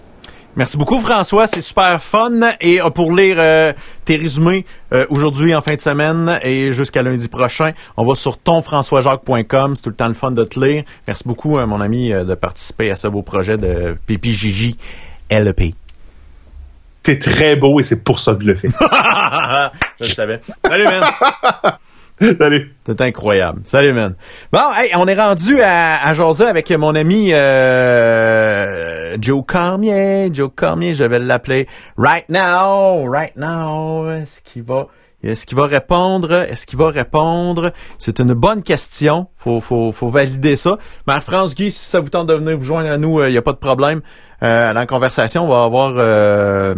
Merci 0.56 0.78
beaucoup 0.78 1.02
François, 1.02 1.48
c'est 1.48 1.62
super 1.62 2.02
fun. 2.02 2.40
Et 2.62 2.82
euh, 2.82 2.90
pour 2.90 3.14
lire 3.14 3.36
euh, 3.38 3.74
tes 4.06 4.16
résumés 4.16 4.66
aujourd'hui 5.10 5.54
en 5.54 5.62
fin 5.62 5.76
de 5.76 5.82
semaine 5.82 6.40
et 6.42 6.72
jusqu'à 6.72 7.04
lundi 7.04 7.28
prochain, 7.28 7.74
on 7.98 8.06
va 8.06 8.16
sur 8.16 8.38
tonfrançoisjacques.com. 8.38 9.76
C'est 9.76 9.82
tout 9.84 9.90
le 9.90 9.96
temps 9.96 10.08
le 10.08 10.14
fun 10.14 10.32
de 10.32 10.46
te 10.46 10.60
lire. 10.60 10.84
Merci 11.06 11.26
beaucoup 11.28 11.60
mon 11.60 11.82
ami 11.82 12.12
de 12.12 12.36
participer 12.36 12.90
à 12.90 12.96
ce 12.96 13.08
beau 13.10 13.22
projet 13.22 13.58
de 13.58 13.98
PPJJ 14.08 14.76
LEP. 15.30 15.76
T'es 17.06 17.20
très 17.20 17.56
beau 17.56 17.80
et 17.80 17.84
c'est 17.84 18.04
pour 18.04 18.20
ça 18.20 18.34
que 18.34 18.42
je 18.42 18.48
le 18.48 18.56
fais. 18.56 18.70
je 20.00 20.06
le 20.06 20.10
savais. 20.10 20.40
Salut, 20.66 20.86
man. 20.86 21.04
Salut. 22.40 22.74
C'est 22.84 23.00
incroyable. 23.00 23.62
Salut, 23.66 23.94
man. 23.94 24.16
Bon, 24.52 24.74
hey, 24.76 24.90
on 24.96 25.06
est 25.06 25.14
rendu 25.14 25.62
à, 25.62 26.04
à 26.04 26.16
jaser 26.16 26.46
avec 26.46 26.72
mon 26.72 26.96
ami 26.96 27.30
euh, 27.32 29.18
Joe 29.22 29.44
Cormier. 29.46 30.32
Joe 30.34 30.50
Cormier, 30.56 30.96
je 30.96 31.04
vais 31.04 31.20
l'appeler 31.20 31.68
Right 31.96 32.28
Now. 32.28 33.08
Right 33.08 33.36
Now. 33.36 34.10
Est-ce 34.10 34.42
qu'il 34.42 34.64
va... 34.64 34.88
Est-ce 35.24 35.46
qu'il 35.46 35.58
va 35.58 35.66
répondre? 35.66 36.32
Est-ce 36.34 36.66
qu'il 36.66 36.78
va 36.78 36.90
répondre? 36.90 37.72
C'est 38.00 38.20
une 38.20 38.34
bonne 38.34 38.64
question. 38.64 39.28
Faut, 39.36 39.60
faut, 39.60 39.92
faut 39.92 40.10
valider 40.10 40.56
ça. 40.56 40.78
Marc-France 41.08 41.56
Guy, 41.56 41.72
si 41.72 41.84
ça 41.86 42.00
vous 42.00 42.10
tente 42.10 42.28
de 42.28 42.34
venir 42.34 42.58
vous 42.58 42.64
joindre 42.64 42.92
à 42.92 42.98
nous, 42.98 43.20
il 43.20 43.26
euh, 43.26 43.30
n'y 43.32 43.38
a 43.38 43.42
pas 43.42 43.54
de 43.54 43.58
problème. 43.58 44.02
Euh, 44.44 44.74
dans 44.74 44.80
la 44.82 44.86
conversation, 44.86 45.46
on 45.46 45.48
va 45.48 45.64
avoir 45.64 45.94
euh, 45.96 46.76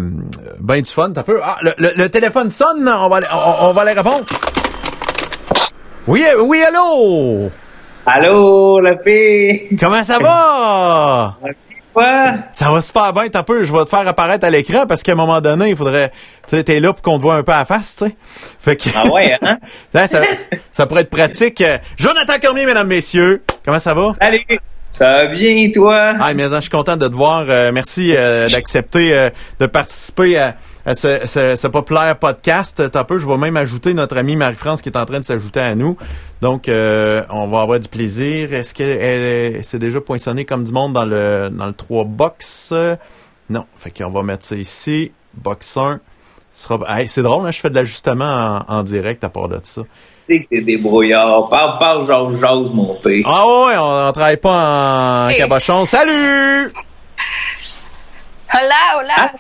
ben 0.60 0.82
du 0.82 0.92
fun. 0.92 1.12
peu. 1.12 1.40
Ah, 1.44 1.58
le, 1.62 2.08
téléphone 2.08 2.50
sonne, 2.50 2.88
on 2.88 3.10
va, 3.10 3.20
on, 3.62 3.74
va 3.74 3.82
aller 3.82 3.94
répondre. 3.94 4.26
Oui, 6.08 6.24
oui, 6.40 6.64
allô? 6.64 7.50
Allô, 8.06 8.80
la 8.80 8.98
fille? 9.00 9.76
Comment 9.80 10.04
ça 10.04 10.20
va? 10.20 11.38
Ça 12.52 12.72
va 12.72 12.82
super 12.82 13.12
bien, 13.12 13.28
t'as 13.28 13.44
peu. 13.44 13.64
Je 13.64 13.74
vais 13.74 13.84
te 13.84 13.90
faire 13.90 14.08
apparaître 14.08 14.46
à 14.46 14.50
l'écran 14.50 14.86
parce 14.88 15.02
qu'à 15.02 15.14
un 15.14 15.16
moment 15.16 15.42
donné, 15.42 15.70
il 15.70 15.76
faudrait. 15.76 16.12
Tu 16.48 16.56
sais, 16.56 16.64
t'es 16.64 16.80
là 16.80 16.94
pour 16.94 17.02
qu'on 17.02 17.18
te 17.18 17.24
voit 17.24 17.36
un 17.36 17.44
peu 17.44 17.54
à 17.54 17.66
face, 17.66 17.96
tu 17.96 18.06
sais. 18.06 18.16
Fait 18.60 18.76
que. 18.76 18.90
Ah 18.96 19.08
ouais, 19.08 19.36
hein? 19.42 19.58
ça, 20.08 20.22
ça, 20.72 20.86
pourrait 20.86 21.02
être 21.02 21.10
pratique. 21.10 21.64
Jonathan 21.98 22.34
Cormier, 22.42 22.66
mesdames, 22.66 22.88
messieurs. 22.88 23.44
Comment 23.66 23.80
ça 23.80 23.96
va? 23.96 24.12
Salut! 24.14 24.46
Ça 24.92 25.06
va 25.06 25.26
bien, 25.28 25.70
toi? 25.72 26.14
Ah, 26.20 26.34
mais 26.34 26.50
je 26.50 26.62
suis 26.62 26.70
content 26.70 26.98
de 26.98 27.08
te 27.08 27.14
voir. 27.14 27.46
Euh, 27.48 27.72
merci 27.72 28.14
euh, 28.16 28.48
d'accepter 28.48 29.14
euh, 29.14 29.30
de 29.60 29.66
participer 29.66 30.38
à, 30.38 30.56
ce, 30.96 31.68
populaire 31.68 32.18
podcast. 32.18 32.82
un 32.94 33.04
peu, 33.04 33.20
je 33.20 33.28
vais 33.28 33.38
même 33.38 33.58
ajouter 33.58 33.94
notre 33.94 34.18
amie 34.18 34.36
Marie-France 34.36 34.82
qui 34.82 34.90
est 34.90 34.98
en 34.98 35.06
train 35.06 35.20
de 35.20 35.26
s'ajouter 35.26 35.60
à 35.60 35.76
nous. 35.76 35.98
Donc, 36.42 36.66
on 36.68 37.48
va 37.48 37.62
avoir 37.62 37.80
du 37.80 37.88
plaisir. 37.88 38.54
Est-ce 38.54 38.74
qu'elle 38.74 39.64
s'est 39.64 39.80
déjà 39.80 40.02
poinçonnée 40.02 40.46
comme 40.46 40.64
du 40.64 40.72
monde 40.72 40.94
dans 40.94 41.06
le 41.06 41.50
dans 41.52 41.68
le 41.68 41.74
3 41.74 42.06
box? 42.06 42.74
Non. 43.50 43.66
Fait 43.78 43.92
qu'on 43.92 44.10
va 44.10 44.24
mettre 44.24 44.46
ça 44.46 44.56
ici. 44.56 45.12
Box 45.36 45.78
1. 45.78 46.00
c'est 47.08 47.22
drôle, 47.22 47.46
hein, 47.46 47.52
je 47.52 47.60
fais 47.60 47.70
de 47.70 47.76
l'ajustement 47.76 48.64
en, 48.68 48.78
en 48.78 48.84
direct 48.84 49.24
à 49.24 49.30
part 49.30 49.50
de 49.50 49.60
ça 49.62 49.84
sais 50.28 50.40
que 50.40 50.46
t'es 50.50 50.62
débrouillard. 50.62 51.50
Parle, 51.50 51.78
parle, 51.80 52.08
jase, 52.08 52.40
jase, 52.40 52.74
mon 52.74 52.96
père. 52.96 53.24
Ah 53.26 53.46
ouais, 53.46 53.78
on, 53.78 54.10
on 54.10 54.12
travaille 54.12 54.38
pas 54.38 55.28
en 55.28 55.38
cabochon. 55.38 55.86
Salut! 55.86 56.72
Hola, 58.54 59.00
hola! 59.00 59.14
Ah. 59.18 59.32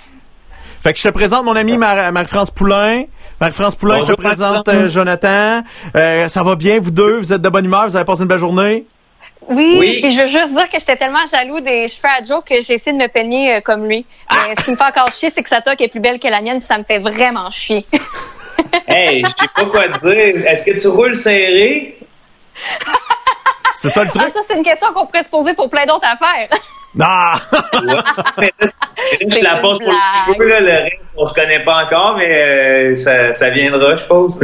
Fait 0.82 0.93
que 0.93 1.00
je 1.00 1.08
te 1.08 1.13
présente 1.13 1.43
mon 1.43 1.56
ami 1.56 1.78
Marc-France 1.78 2.52
Poulain. 2.52 3.04
Marc-France 3.39 3.76
Poulain, 3.76 4.00
je 4.00 4.06
te 4.06 4.13
présente 4.13 4.67
euh, 4.67 4.88
Jonathan. 4.88 5.62
Euh, 5.95 6.28
ça 6.28 6.43
va 6.43 6.56
bien, 6.56 6.80
vous 6.80 6.91
deux? 6.91 7.19
Vous 7.19 7.34
êtes 7.34 7.41
de 7.41 7.50
bonne 7.50 7.65
humeur? 7.65 7.86
Vous 7.88 7.95
avez 7.95 8.06
passé 8.06 8.21
une 8.21 8.28
belle 8.28 8.39
journée? 8.39 8.86
Oui, 9.50 10.02
et 10.04 10.10
je 10.10 10.21
veux 10.21 10.28
juste 10.28 10.52
dire 10.52 10.67
que 10.69 10.80
j'étais 10.80 10.97
tellement 10.97 11.26
jaloux 11.32 11.62
des 11.62 11.88
cheveux 11.88 12.10
à 12.10 12.23
Joe 12.23 12.43
que 12.43 12.56
j'ai 12.62 12.73
essayé 12.73 12.97
de 12.97 13.02
me 13.02 13.08
peigner 13.08 13.56
euh, 13.56 13.62
comme 13.62 13.86
lui. 13.86 14.06
Mais 14.32 14.56
ce 14.60 14.65
qui 14.65 14.71
me 14.71 14.76
fait 14.76 14.84
encore 14.84 15.12
chier, 15.13 15.32
c'est 15.34 15.41
que 15.41 15.50
sa 15.50 15.62
toque 15.62 15.80
est 15.80 15.88
plus 15.88 16.00
belle 16.02 16.19
que 16.19 16.28
la 16.28 16.41
mienne, 16.41 16.60
puis 16.60 16.67
ça 16.67 16.78
me 16.78 16.84
fait 16.84 17.00
vraiment 17.00 17.50
chier. 17.52 17.86
hey, 18.88 19.24
je 19.24 19.30
sais 19.30 19.50
pas 19.56 19.65
quoi 19.65 19.88
dire. 19.88 20.48
Est-ce 20.48 20.65
que 20.65 20.80
tu 20.80 20.88
roules 20.88 21.15
serré? 21.15 21.98
C'est 23.76 23.89
ça 23.89 24.04
le 24.04 24.10
truc? 24.10 24.24
Ah, 24.26 24.32
ça, 24.32 24.39
c'est 24.46 24.56
une 24.56 24.63
question 24.63 24.88
qu'on 24.91 25.06
pourrait 25.06 25.24
se 25.24 25.30
poser 25.30 25.54
pour 25.54 25.70
plein 25.70 25.86
d'autres 25.86 26.08
affaires. 26.08 26.50
Non! 26.96 27.06
je 29.22 29.43
la 29.43 29.58
pose 29.58 29.78
pour 29.78 29.88
le 29.88 30.34
cheveu, 30.34 30.48
là, 30.48 30.60
le 30.62 30.84
reste, 30.84 30.96
on 31.15 31.28
se 31.28 31.34
connaît 31.36 31.63
pas 31.63 31.84
encore, 31.84 32.15
mais 32.17 32.36
euh, 32.36 32.96
ça, 32.96 33.34
ça, 33.34 33.52
viendra, 33.52 33.93
je 33.93 34.02
suppose. 34.02 34.39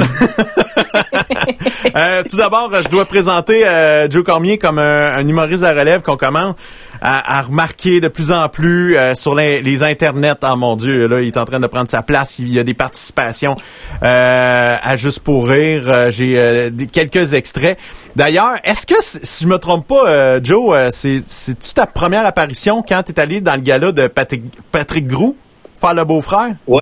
euh, 1.96 2.24
tout 2.30 2.38
d'abord, 2.38 2.70
je 2.72 2.90
dois 2.90 3.06
présenter 3.06 3.66
euh, 3.66 4.08
Joe 4.08 4.24
Cormier 4.24 4.60
comme 4.60 4.78
un, 4.78 5.14
un 5.14 5.28
humoriste 5.28 5.64
à 5.64 5.72
relève 5.72 6.04
qu'on 6.04 6.18
commence 6.18 6.54
à, 7.04 7.42
remarquer 7.42 8.00
de 8.00 8.08
plus 8.08 8.32
en 8.32 8.48
plus 8.48 8.96
euh, 8.96 9.14
sur 9.14 9.36
les, 9.36 9.62
les, 9.62 9.84
internets. 9.84 10.38
Ah 10.42 10.56
mon 10.56 10.78
Dieu, 10.78 11.08
là, 11.08 11.22
il 11.22 11.28
est 11.28 11.38
en 11.38 11.44
train 11.44 11.60
de 11.60 11.68
prendre 11.68 11.90
sa 11.90 12.02
place. 12.02 12.40
Il 12.40 12.52
y 12.52 12.60
a 12.60 12.64
des 12.64 12.74
participations 12.74 13.56
euh, 14.04 14.78
à 14.82 14.96
Juste 14.96 15.20
pour 15.20 15.50
rire. 15.50 15.84
Euh, 15.88 16.12
j'ai 16.12 16.72
quelques 16.92 17.34
extraits. 17.34 17.78
D'ailleurs, 18.16 18.54
est-ce 18.64 18.86
que, 18.86 18.96
si 19.00 19.44
je 19.44 19.50
me 19.50 19.58
trompe 19.58 19.88
pas, 19.88 20.42
Joe, 20.42 20.90
c'est 20.92 21.24
c'est-tu 21.28 21.74
ta 21.74 21.86
première 21.86 22.26
apparition 22.26 22.84
quand 22.88 23.04
tu 23.04 23.12
es 23.12 23.20
allé 23.20 23.42
dans 23.42 23.56
le 23.56 23.62
gala 23.62 23.92
de 23.92 24.08
Patrick, 24.08 24.44
Patrick 24.72 25.08
Groux, 25.08 25.36
faire 25.82 25.94
le 25.94 26.06
beau-frère? 26.06 26.56
Oui. 26.68 26.80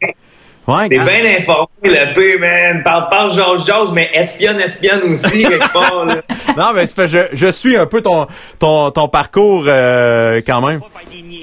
Ouais, 0.68 0.90
T'es 0.90 1.00
bien 1.00 1.26
informé, 1.40 1.68
le 1.84 2.14
peu, 2.14 2.38
man. 2.38 2.84
Parle, 2.84 3.10
parle, 3.10 3.34
George 3.34 3.66
Jones, 3.66 3.90
mais 3.94 4.10
espionne, 4.14 4.60
espionne 4.60 5.02
aussi, 5.12 5.44
quelque 5.48 5.74
part, 5.74 6.06
là. 6.06 6.18
Non, 6.56 6.72
mais 6.76 6.86
c'est 6.86 7.08
je, 7.08 7.18
je 7.34 7.48
suis 7.48 7.76
un 7.76 7.88
peu 7.88 8.02
ton, 8.02 8.28
ton, 8.60 8.92
ton 8.92 9.08
parcours, 9.08 9.64
euh, 9.68 10.40
quand 10.46 10.62
même. 10.62 10.82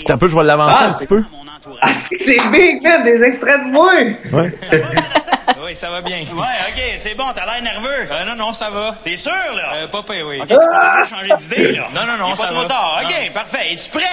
un 0.09 0.18
peu, 0.18 0.28
je 0.28 0.37
vais 0.37 0.44
l'avancer 0.44 0.78
ah, 0.83 0.88
un 0.88 0.92
petit 0.92 1.07
peu. 1.07 1.22
Ah, 1.83 1.88
c'est 1.92 2.50
big, 2.50 2.83
man, 2.83 3.04
des 3.04 3.22
extraits 3.22 3.61
de 3.64 3.70
moi! 3.70 3.92
Ouais. 4.33 4.52
oui, 5.64 5.74
ça 5.74 5.90
va 5.90 6.00
bien. 6.00 6.20
Ouais, 6.20 6.57
ok, 6.68 6.83
c'est 6.96 7.14
bon, 7.14 7.26
t'as 7.35 7.46
l'air 7.46 7.62
nerveux. 7.62 8.09
Euh, 8.11 8.24
non, 8.24 8.35
non, 8.35 8.52
ça 8.52 8.70
va. 8.70 8.94
T'es 9.04 9.16
sûr, 9.16 9.33
là? 9.33 9.74
Euh, 9.76 9.88
pas 9.88 10.02
oui. 10.09 10.40
Ok, 10.40 10.48
tu 10.48 10.54
peux 10.54 10.61
déjà 10.61 11.09
changer 11.09 11.35
d'idée, 11.38 11.72
là. 11.72 11.88
Non, 11.94 12.07
non, 12.07 12.16
non, 12.16 12.37
ça 12.37 12.46
pas 12.46 12.52
trop 12.54 12.64
tard. 12.64 13.02
Ok, 13.04 13.33
parfait. 13.33 13.72
Es-tu 13.72 13.90
prêt? 13.90 14.04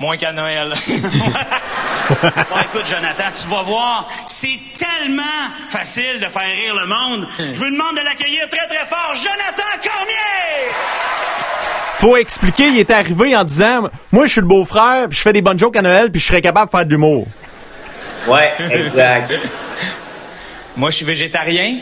Moins 0.00 0.16
qu'à 0.16 0.32
Noël. 0.32 0.72
bon, 2.22 2.60
écoute, 2.64 2.86
Jonathan, 2.86 3.30
tu 3.40 3.48
vas 3.48 3.62
voir, 3.62 4.08
c'est 4.26 4.58
tellement 4.76 5.22
facile 5.68 6.20
de 6.20 6.26
faire 6.26 6.42
rire 6.42 6.74
le 6.74 6.86
monde. 6.86 7.28
Je 7.38 7.58
vous 7.58 7.70
demande 7.70 7.96
de 7.96 8.04
l'accueillir 8.04 8.48
très, 8.48 8.66
très 8.66 8.86
fort, 8.86 9.12
Jonathan 9.14 9.82
Cormier! 9.82 11.45
Faut 11.98 12.16
expliquer, 12.16 12.68
il 12.68 12.78
est 12.78 12.90
arrivé 12.90 13.36
en 13.36 13.44
disant 13.44 13.88
Moi, 14.12 14.26
je 14.26 14.32
suis 14.32 14.40
le 14.40 14.46
beau-frère, 14.46 15.08
puis 15.08 15.16
je 15.16 15.22
fais 15.22 15.32
des 15.32 15.42
bonnes 15.42 15.58
jokes 15.58 15.76
à 15.76 15.82
Noël, 15.82 16.10
puis 16.10 16.20
je 16.20 16.26
serais 16.26 16.42
capable 16.42 16.66
de 16.66 16.76
faire 16.76 16.86
de 16.86 16.90
l'humour. 16.90 17.26
Ouais, 18.28 18.52
exact. 18.70 19.32
Moi, 20.76 20.90
je 20.90 20.96
suis 20.96 21.06
végétarien. 21.06 21.76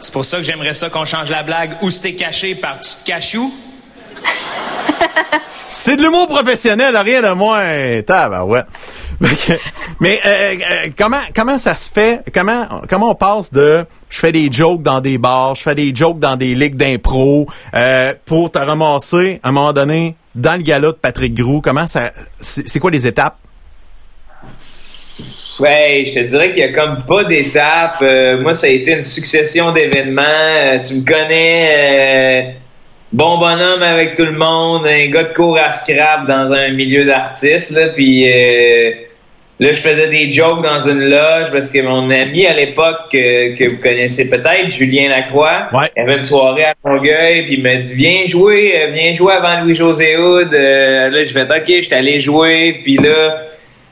C'est 0.00 0.12
pour 0.12 0.24
ça 0.24 0.36
que 0.36 0.42
j'aimerais 0.44 0.74
ça 0.74 0.88
qu'on 0.88 1.04
change 1.04 1.30
la 1.30 1.42
blague 1.42 1.78
où 1.82 1.90
c'était 1.90 2.14
caché 2.14 2.54
par 2.54 2.78
tu 2.78 2.90
te 2.90 3.06
caches 3.06 3.34
où? 3.34 3.52
C'est 5.72 5.96
de 5.96 6.02
l'humour 6.02 6.28
professionnel, 6.28 6.96
rien 6.96 7.22
de 7.22 7.30
moins. 7.30 7.64
ouais. 8.44 8.62
Mais 10.00 10.20
euh, 10.26 10.54
euh, 10.54 10.90
comment 10.96 11.20
comment 11.34 11.58
ça 11.58 11.74
se 11.74 11.90
fait? 11.90 12.20
Comment 12.34 12.82
comment 12.88 13.10
on 13.10 13.14
passe 13.14 13.52
de 13.52 13.84
je 14.08 14.18
fais 14.18 14.32
des 14.32 14.50
jokes 14.52 14.82
dans 14.82 15.00
des 15.00 15.18
bars, 15.18 15.54
je 15.54 15.62
fais 15.62 15.74
des 15.74 15.94
jokes 15.94 16.18
dans 16.18 16.36
des 16.36 16.54
ligues 16.54 16.76
d'impro 16.76 17.46
euh, 17.74 18.12
pour 18.24 18.50
te 18.50 18.58
ramasser 18.58 19.40
à 19.42 19.48
un 19.48 19.52
moment 19.52 19.72
donné 19.72 20.16
dans 20.34 20.56
le 20.56 20.62
gala 20.62 20.88
de 20.88 20.92
Patrick 20.92 21.34
Groux? 21.34 21.60
Comment 21.60 21.86
ça, 21.86 22.12
c'est 22.40 22.78
quoi 22.78 22.90
les 22.90 23.06
étapes? 23.06 23.38
Ouais, 25.58 26.04
je 26.06 26.12
te 26.12 26.20
dirais 26.20 26.50
qu'il 26.50 26.58
y 26.58 26.64
a 26.64 26.72
comme 26.72 27.02
pas 27.06 27.24
d'étape. 27.24 28.02
Euh, 28.02 28.40
moi, 28.42 28.52
ça 28.52 28.66
a 28.66 28.70
été 28.70 28.92
une 28.92 29.02
succession 29.02 29.72
d'événements. 29.72 30.22
Euh, 30.22 30.78
tu 30.78 30.96
me 30.96 31.06
connais, 31.06 32.44
euh, 32.44 32.52
bon 33.12 33.38
bonhomme 33.38 33.82
avec 33.82 34.14
tout 34.16 34.26
le 34.26 34.36
monde, 34.36 34.86
un 34.86 35.06
gars 35.06 35.24
de 35.24 35.32
cours 35.32 35.56
à 35.56 35.72
scrap 35.72 36.26
dans 36.26 36.52
un 36.52 36.72
milieu 36.72 37.06
d'artistes. 37.06 37.92
Puis 37.94 38.26
là, 39.60 39.72
je 39.72 39.80
faisais 39.80 40.08
des 40.08 40.30
jokes 40.30 40.62
dans 40.62 40.78
une 40.78 41.08
loge 41.08 41.50
parce 41.52 41.70
que 41.70 41.80
mon 41.80 42.10
ami 42.10 42.46
à 42.46 42.54
l'époque 42.54 43.10
que, 43.10 43.70
vous 43.70 43.78
connaissez 43.78 44.28
peut-être, 44.28 44.70
Julien 44.70 45.08
Lacroix, 45.08 45.68
il 45.72 46.00
avait 46.00 46.14
une 46.14 46.20
soirée 46.20 46.64
à 46.64 46.74
Longueuil, 46.84 47.44
puis 47.44 47.54
il 47.54 47.62
m'a 47.62 47.76
dit 47.76 47.94
viens 47.94 48.24
jouer, 48.24 48.90
viens 48.92 49.14
jouer 49.14 49.34
avant 49.34 49.62
Louis-José 49.62 50.16
Houd. 50.16 50.52
là, 50.52 51.24
je 51.24 51.34
vais 51.34 51.42
ok, 51.42 51.66
je 51.66 51.82
suis 51.82 51.94
allé 51.94 52.20
jouer, 52.20 52.80
puis 52.84 52.96
là 52.96 53.40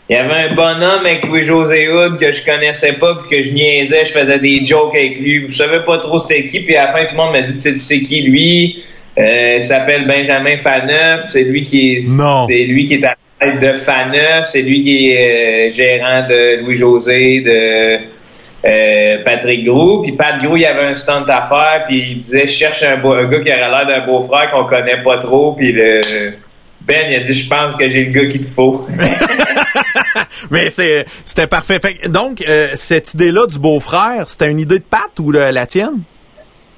il 0.09 0.16
y 0.16 0.18
avait 0.18 0.50
un 0.50 0.55
bonhomme 0.55 1.07
avec 1.07 1.24
Louis-José 1.24 1.88
Hood 1.88 2.18
que 2.18 2.31
je 2.31 2.44
connaissais 2.44 2.92
pas 2.94 3.14
puis 3.14 3.38
que 3.38 3.42
je 3.42 3.53
niaisais, 3.53 4.05
je 4.05 4.12
faisais 4.12 4.38
des 4.38 4.62
jokes 4.62 4.94
avec 4.94 5.18
lui. 5.18 5.46
Je 5.48 5.57
savais 5.57 5.83
pas 5.83 5.98
trop 5.98 6.18
c'était 6.18 6.46
qui, 6.46 6.61
puis 6.61 6.77
à 6.77 6.87
la 6.87 6.92
fin, 6.92 7.07
tout 7.07 7.12
le 7.12 7.22
monde 7.22 7.33
m'a 7.33 7.40
dit, 7.40 7.53
tu 7.53 7.77
sais 7.77 8.00
qui 8.00 8.20
lui? 8.20 8.85
Euh, 9.16 9.55
il 9.57 9.62
s'appelle 9.62 10.07
Benjamin 10.07 10.59
Faneuf, 10.59 11.27
c'est 11.29 11.44
lui 11.44 11.64
qui 11.64 11.94
est, 11.94 12.00
c'est 12.03 12.64
lui 12.64 12.85
qui 12.85 12.94
est 12.94 13.05
à 13.05 13.16
de 13.61 13.72
Faneuf, 13.72 14.46
c'est 14.46 14.62
lui 14.62 14.83
qui 14.83 15.11
est 15.11 15.68
euh, 15.68 15.70
gérant 15.70 16.26
de 16.26 16.61
Louis-José, 16.62 17.40
de 17.40 17.98
euh, 18.66 19.22
Patrick 19.24 19.64
Grou. 19.64 20.02
Puis 20.02 20.12
Pat 20.12 20.42
Grou, 20.42 20.57
il 20.57 20.66
avait 20.66 20.87
un 20.87 20.94
stunt 20.94 21.26
à 21.28 21.42
faire, 21.42 21.85
puis 21.87 22.12
il 22.12 22.20
disait, 22.20 22.46
je 22.46 22.52
cherche 22.52 22.83
un, 22.83 23.02
un 23.04 23.28
gars 23.28 23.40
qui 23.40 23.50
aurait 23.50 23.70
l'air 23.70 23.87
d'un 23.87 24.07
beau-frère 24.07 24.50
qu'on 24.50 24.64
connaît 24.64 25.02
pas 25.02 25.18
trop, 25.18 25.52
puis 25.52 25.72
le 25.72 26.00
ben, 26.87 27.02
il 27.09 27.16
a 27.16 27.20
dit, 27.20 27.33
je 27.33 27.48
pense 27.48 27.74
que 27.76 27.88
j'ai 27.88 28.04
le 28.04 28.11
gars 28.11 28.26
qu'il 28.26 28.42
te 28.42 28.52
faut. 28.52 28.87
Mais 30.50 30.68
c'est, 30.68 31.07
c'était 31.24 31.46
parfait. 31.46 31.80
donc, 32.09 32.44
euh, 32.46 32.68
cette 32.74 33.14
idée-là 33.14 33.46
du 33.46 33.59
beau-frère, 33.59 34.28
c'était 34.28 34.48
une 34.50 34.59
idée 34.59 34.78
de 34.80 34.85
Pat 34.85 35.11
ou 35.18 35.30
la 35.30 35.66
tienne? 35.66 36.02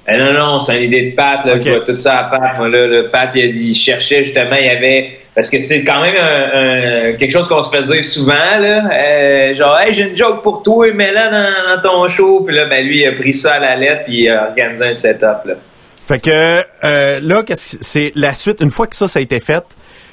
Eh 0.07 0.17
non, 0.17 0.31
non, 0.31 0.59
c'est 0.59 0.77
une 0.77 0.83
idée 0.83 1.11
de 1.11 1.15
Pat. 1.15 1.43
Là, 1.43 1.59
Je 1.59 1.69
vois 1.69 1.81
tout 1.81 1.97
ça 1.97 2.19
à 2.19 2.23
Pat. 2.29 2.57
Moi, 2.57 2.69
là, 2.69 2.87
le 2.87 3.09
Pat, 3.09 3.29
il, 3.35 3.73
cherchait 3.73 4.23
justement, 4.23 4.55
il 4.55 4.65
y 4.65 4.69
avait... 4.69 5.19
Parce 5.37 5.51
que 5.51 5.61
c'est 5.61 5.83
quand 5.83 6.01
même 6.01 6.15
un, 6.15 7.15
quelque 7.15 7.29
chose 7.29 7.47
qu'on 7.47 7.61
se 7.61 7.69
fait 7.69 7.83
dire 7.83 8.03
souvent. 8.03 8.33
Là, 8.33 8.89
euh, 8.91 9.53
genre, 9.53 9.77
hey, 9.77 9.93
j'ai 9.93 10.09
une 10.09 10.17
joke 10.17 10.41
pour 10.41 10.63
toi, 10.63 10.91
mais 10.95 11.11
là 11.11 11.29
dans, 11.29 11.81
ton 11.83 12.09
show. 12.09 12.41
Puis 12.43 12.55
là, 12.55 12.65
ben, 12.65 12.83
lui, 12.83 13.01
il 13.01 13.05
a 13.05 13.11
pris 13.11 13.35
ça 13.35 13.53
à 13.53 13.59
la 13.59 13.75
lettre 13.75 14.05
puis 14.05 14.23
il 14.23 14.29
a 14.31 14.47
organisé 14.47 14.85
un 14.87 14.95
setup. 14.95 15.45
Là. 15.45 15.53
Fait 16.07 16.17
que 16.17 16.63
euh, 16.83 17.19
là, 17.21 17.43
c'est 17.53 18.13
la 18.15 18.33
suite. 18.33 18.61
Une 18.61 18.71
fois 18.71 18.87
que 18.87 18.95
ça, 18.95 19.07
ça 19.07 19.19
a 19.19 19.21
été 19.21 19.39
fait, 19.39 19.63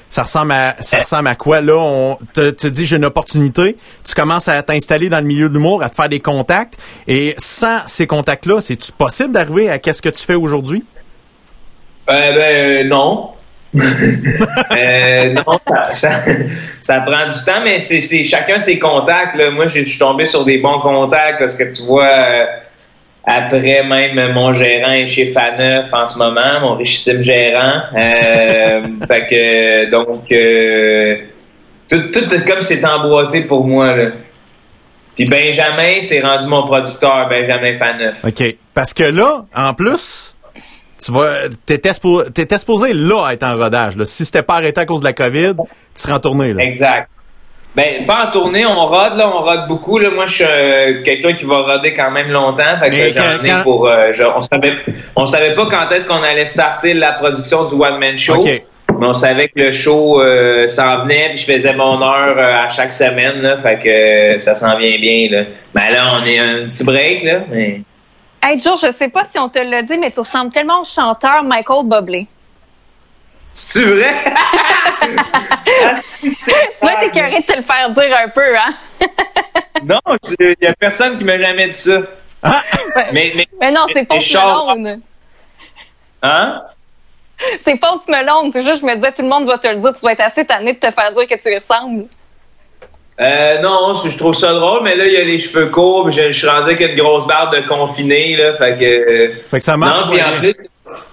ça 0.09 0.21
ressemble 0.21 0.51
à 0.51 0.75
ça 0.81 0.97
ressemble 0.97 1.27
à 1.27 1.33
quoi? 1.33 1.59
Là 1.59 1.75
On 1.75 2.19
te, 2.35 2.51
te 2.51 2.67
dit 2.67 2.85
j'ai 2.85 2.97
une 2.97 3.05
opportunité. 3.05 3.77
Tu 4.07 4.13
commences 4.13 4.47
à 4.47 4.61
t'installer 4.61 5.09
dans 5.09 5.21
le 5.21 5.25
milieu 5.25 5.49
de 5.49 5.55
l'humour, 5.55 5.81
à 5.81 5.89
te 5.89 5.95
faire 5.95 6.09
des 6.09 6.19
contacts. 6.19 6.75
Et 7.07 7.33
sans 7.39 7.79
ces 7.87 8.05
contacts-là, 8.05 8.61
c'est-tu 8.61 8.91
possible 8.91 9.31
d'arriver 9.31 9.71
à 9.71 9.79
qu'est-ce 9.79 10.03
que 10.03 10.09
tu 10.09 10.23
fais 10.23 10.35
aujourd'hui? 10.35 10.85
Euh, 12.11 12.31
Ben 12.31 12.37
euh, 12.37 12.83
non. 12.83 13.34
Euh, 13.75 15.33
non, 15.33 15.59
ça, 15.93 16.99
prend 17.01 17.27
du 17.27 17.45
temps, 17.45 17.61
mais 17.63 17.79
c'est 17.79 18.23
chacun 18.23 18.59
ses 18.59 18.79
contacts. 18.79 19.35
Moi, 19.53 19.67
je 19.67 19.81
suis 19.81 19.99
tombé 19.99 20.25
sur 20.25 20.45
des 20.45 20.59
bons 20.59 20.79
contacts 20.79 21.39
parce 21.39 21.55
que 21.55 21.63
tu 21.75 21.83
vois. 21.83 22.07
Euh, 22.07 22.45
après, 23.27 23.81
même 23.83 24.33
mon 24.33 24.53
gérant 24.53 24.91
est 24.91 25.07
chez 25.07 25.25
Faneuf 25.25 25.91
en 25.91 26.05
ce 26.05 26.19
moment, 26.19 26.59
mon 26.61 26.75
richissime 26.75 27.23
gérant. 27.23 27.81
Euh, 27.95 28.83
fait 29.07 29.25
que 29.25 29.89
donc 29.89 30.27
tout, 31.89 32.43
comme 32.45 32.61
c'est 32.61 32.85
emboîté 32.85 33.41
pour 33.41 33.65
moi. 33.65 33.95
Puis 35.15 35.25
Benjamin, 35.25 36.01
c'est 36.01 36.19
rendu 36.19 36.47
mon 36.47 36.63
producteur, 36.63 37.27
Benjamin 37.29 37.73
Faneuf. 37.75 38.23
OK. 38.25 38.55
Parce 38.73 38.93
que 38.93 39.03
là, 39.03 39.45
en 39.55 39.73
plus, 39.73 40.34
tu 41.03 41.11
vas 41.11 41.49
t'étais 41.65 41.93
supposé, 41.93 42.93
là 42.93 43.31
être 43.31 43.43
en 43.43 43.55
rodage. 43.55 43.97
Là. 43.97 44.05
Si 44.05 44.25
c'était 44.25 44.43
pas 44.43 44.55
arrêté 44.55 44.81
à 44.81 44.85
cause 44.85 45.01
de 45.01 45.05
la 45.05 45.13
COVID, 45.13 45.53
tu 45.55 45.65
serais 45.95 46.13
en 46.13 46.19
tournée. 46.19 46.53
Là. 46.53 46.63
Exact. 46.63 47.09
Ben, 47.75 48.05
pas 48.05 48.27
en 48.27 48.31
tournée, 48.31 48.65
on 48.65 48.85
rode, 48.85 49.17
là, 49.17 49.27
on 49.27 49.43
rode 49.43 49.67
beaucoup. 49.67 49.99
Là. 49.99 50.09
Moi, 50.09 50.25
je 50.25 50.33
suis 50.33 50.45
euh, 50.45 51.03
quelqu'un 51.03 51.33
qui 51.33 51.45
va 51.45 51.57
roder 51.57 51.93
quand 51.93 52.09
même 52.09 52.29
longtemps. 52.29 52.77
Fait 52.79 52.89
que 52.89 53.11
j'en 53.11 53.43
ai 53.43 53.63
pour. 53.63 53.87
Euh, 53.87 54.11
on 54.33 54.41
savait 54.41 54.75
on 55.15 55.25
savait 55.25 55.55
pas 55.55 55.65
quand 55.65 55.91
est-ce 55.91 56.07
qu'on 56.07 56.23
allait 56.23 56.45
starter 56.45 56.93
la 56.93 57.13
production 57.13 57.65
du 57.65 57.75
One 57.75 57.99
Man 57.99 58.17
Show. 58.17 58.45
Mais 58.97 59.07
on 59.07 59.13
savait 59.13 59.49
que 59.49 59.59
le 59.59 59.71
show 59.73 60.21
euh, 60.21 60.67
s'en 60.67 61.03
venait, 61.03 61.31
puis 61.33 61.39
je 61.39 61.51
faisais 61.51 61.73
mon 61.73 62.01
heure 62.01 62.39
à 62.39 62.69
chaque 62.69 62.93
semaine, 62.93 63.41
là, 63.41 63.57
fait 63.57 63.77
que 63.79 64.39
ça 64.41 64.55
s'en 64.55 64.77
vient 64.77 64.97
bien. 64.97 65.27
Là. 65.29 65.43
Mais 65.73 65.91
là, 65.91 66.13
on 66.13 66.25
est 66.25 66.39
un 66.39 66.69
petit 66.69 66.85
break, 66.85 67.23
là. 67.23 67.41
Mais... 67.51 67.81
Hey 68.47 68.61
Joe, 68.61 68.79
je 68.79 68.91
sais 68.91 69.09
pas 69.09 69.25
si 69.25 69.39
on 69.39 69.49
te 69.49 69.57
l'a 69.57 69.81
dit, 69.81 69.97
mais 69.97 70.11
tu 70.11 70.19
ressembles 70.19 70.51
tellement 70.51 70.81
au 70.81 70.83
chanteur 70.83 71.43
Michael 71.43 71.85
Bublé. 71.85 72.27
C'est 73.51 73.83
vrai? 73.83 74.13
tu 76.19 76.29
vas 76.81 76.95
t'écœurer 76.99 77.39
de 77.39 77.45
te 77.45 77.57
le 77.57 77.63
faire 77.63 77.89
dire 77.89 78.15
un 78.23 78.29
peu, 78.29 78.55
hein? 78.55 78.75
non, 79.83 79.99
il 80.39 80.55
n'y 80.61 80.67
a 80.67 80.75
personne 80.75 81.17
qui 81.17 81.23
m'a 81.23 81.39
jamais 81.39 81.69
dit 81.69 81.73
ça. 81.77 82.01
Ah! 82.43 82.61
Mais, 83.13 83.33
mais, 83.59 83.71
non, 83.71 83.87
c'est 83.91 84.07
Post 84.07 84.31
Malone. 84.35 85.01
Hein? 86.21 86.61
C'est 87.61 87.79
Post 87.79 88.09
Malone. 88.09 88.51
C'est 88.51 88.63
juste, 88.63 88.81
je 88.81 88.85
me 88.85 88.93
disais, 88.93 89.11
tout 89.11 89.23
le 89.23 89.27
monde 89.27 89.47
va 89.47 89.57
te 89.57 89.67
le 89.67 89.77
dire. 89.77 89.91
Tu 89.93 90.01
dois 90.01 90.11
être 90.11 90.21
assez 90.21 90.45
tanné 90.45 90.73
de 90.73 90.79
te 90.79 90.91
faire 90.91 91.11
dire 91.13 91.27
que 91.27 91.41
tu 91.41 91.51
ressembles. 91.51 92.05
Euh, 93.19 93.59
non, 93.61 93.93
je 93.93 94.17
trouve 94.17 94.33
ça 94.33 94.53
drôle, 94.53 94.81
mais 94.83 94.95
là, 94.95 95.05
il 95.05 95.13
y 95.13 95.17
a 95.17 95.23
les 95.23 95.37
cheveux 95.37 95.67
courts, 95.67 96.09
je, 96.11 96.31
je 96.31 96.37
suis 96.37 96.47
rendu 96.47 96.71
avec 96.71 96.81
une 96.81 96.95
grosse 96.95 97.25
barbe 97.25 97.55
de 97.55 97.65
confiné, 97.65 98.35
là, 98.35 98.53
fait 98.55 98.75
que... 98.75 99.49
Fait 99.49 99.59
que 99.59 99.63
ça 99.63 99.77
marche 99.77 100.01
Non, 100.01 100.11
puis 100.11 100.21
en 100.21 100.37
plus, 100.37 100.57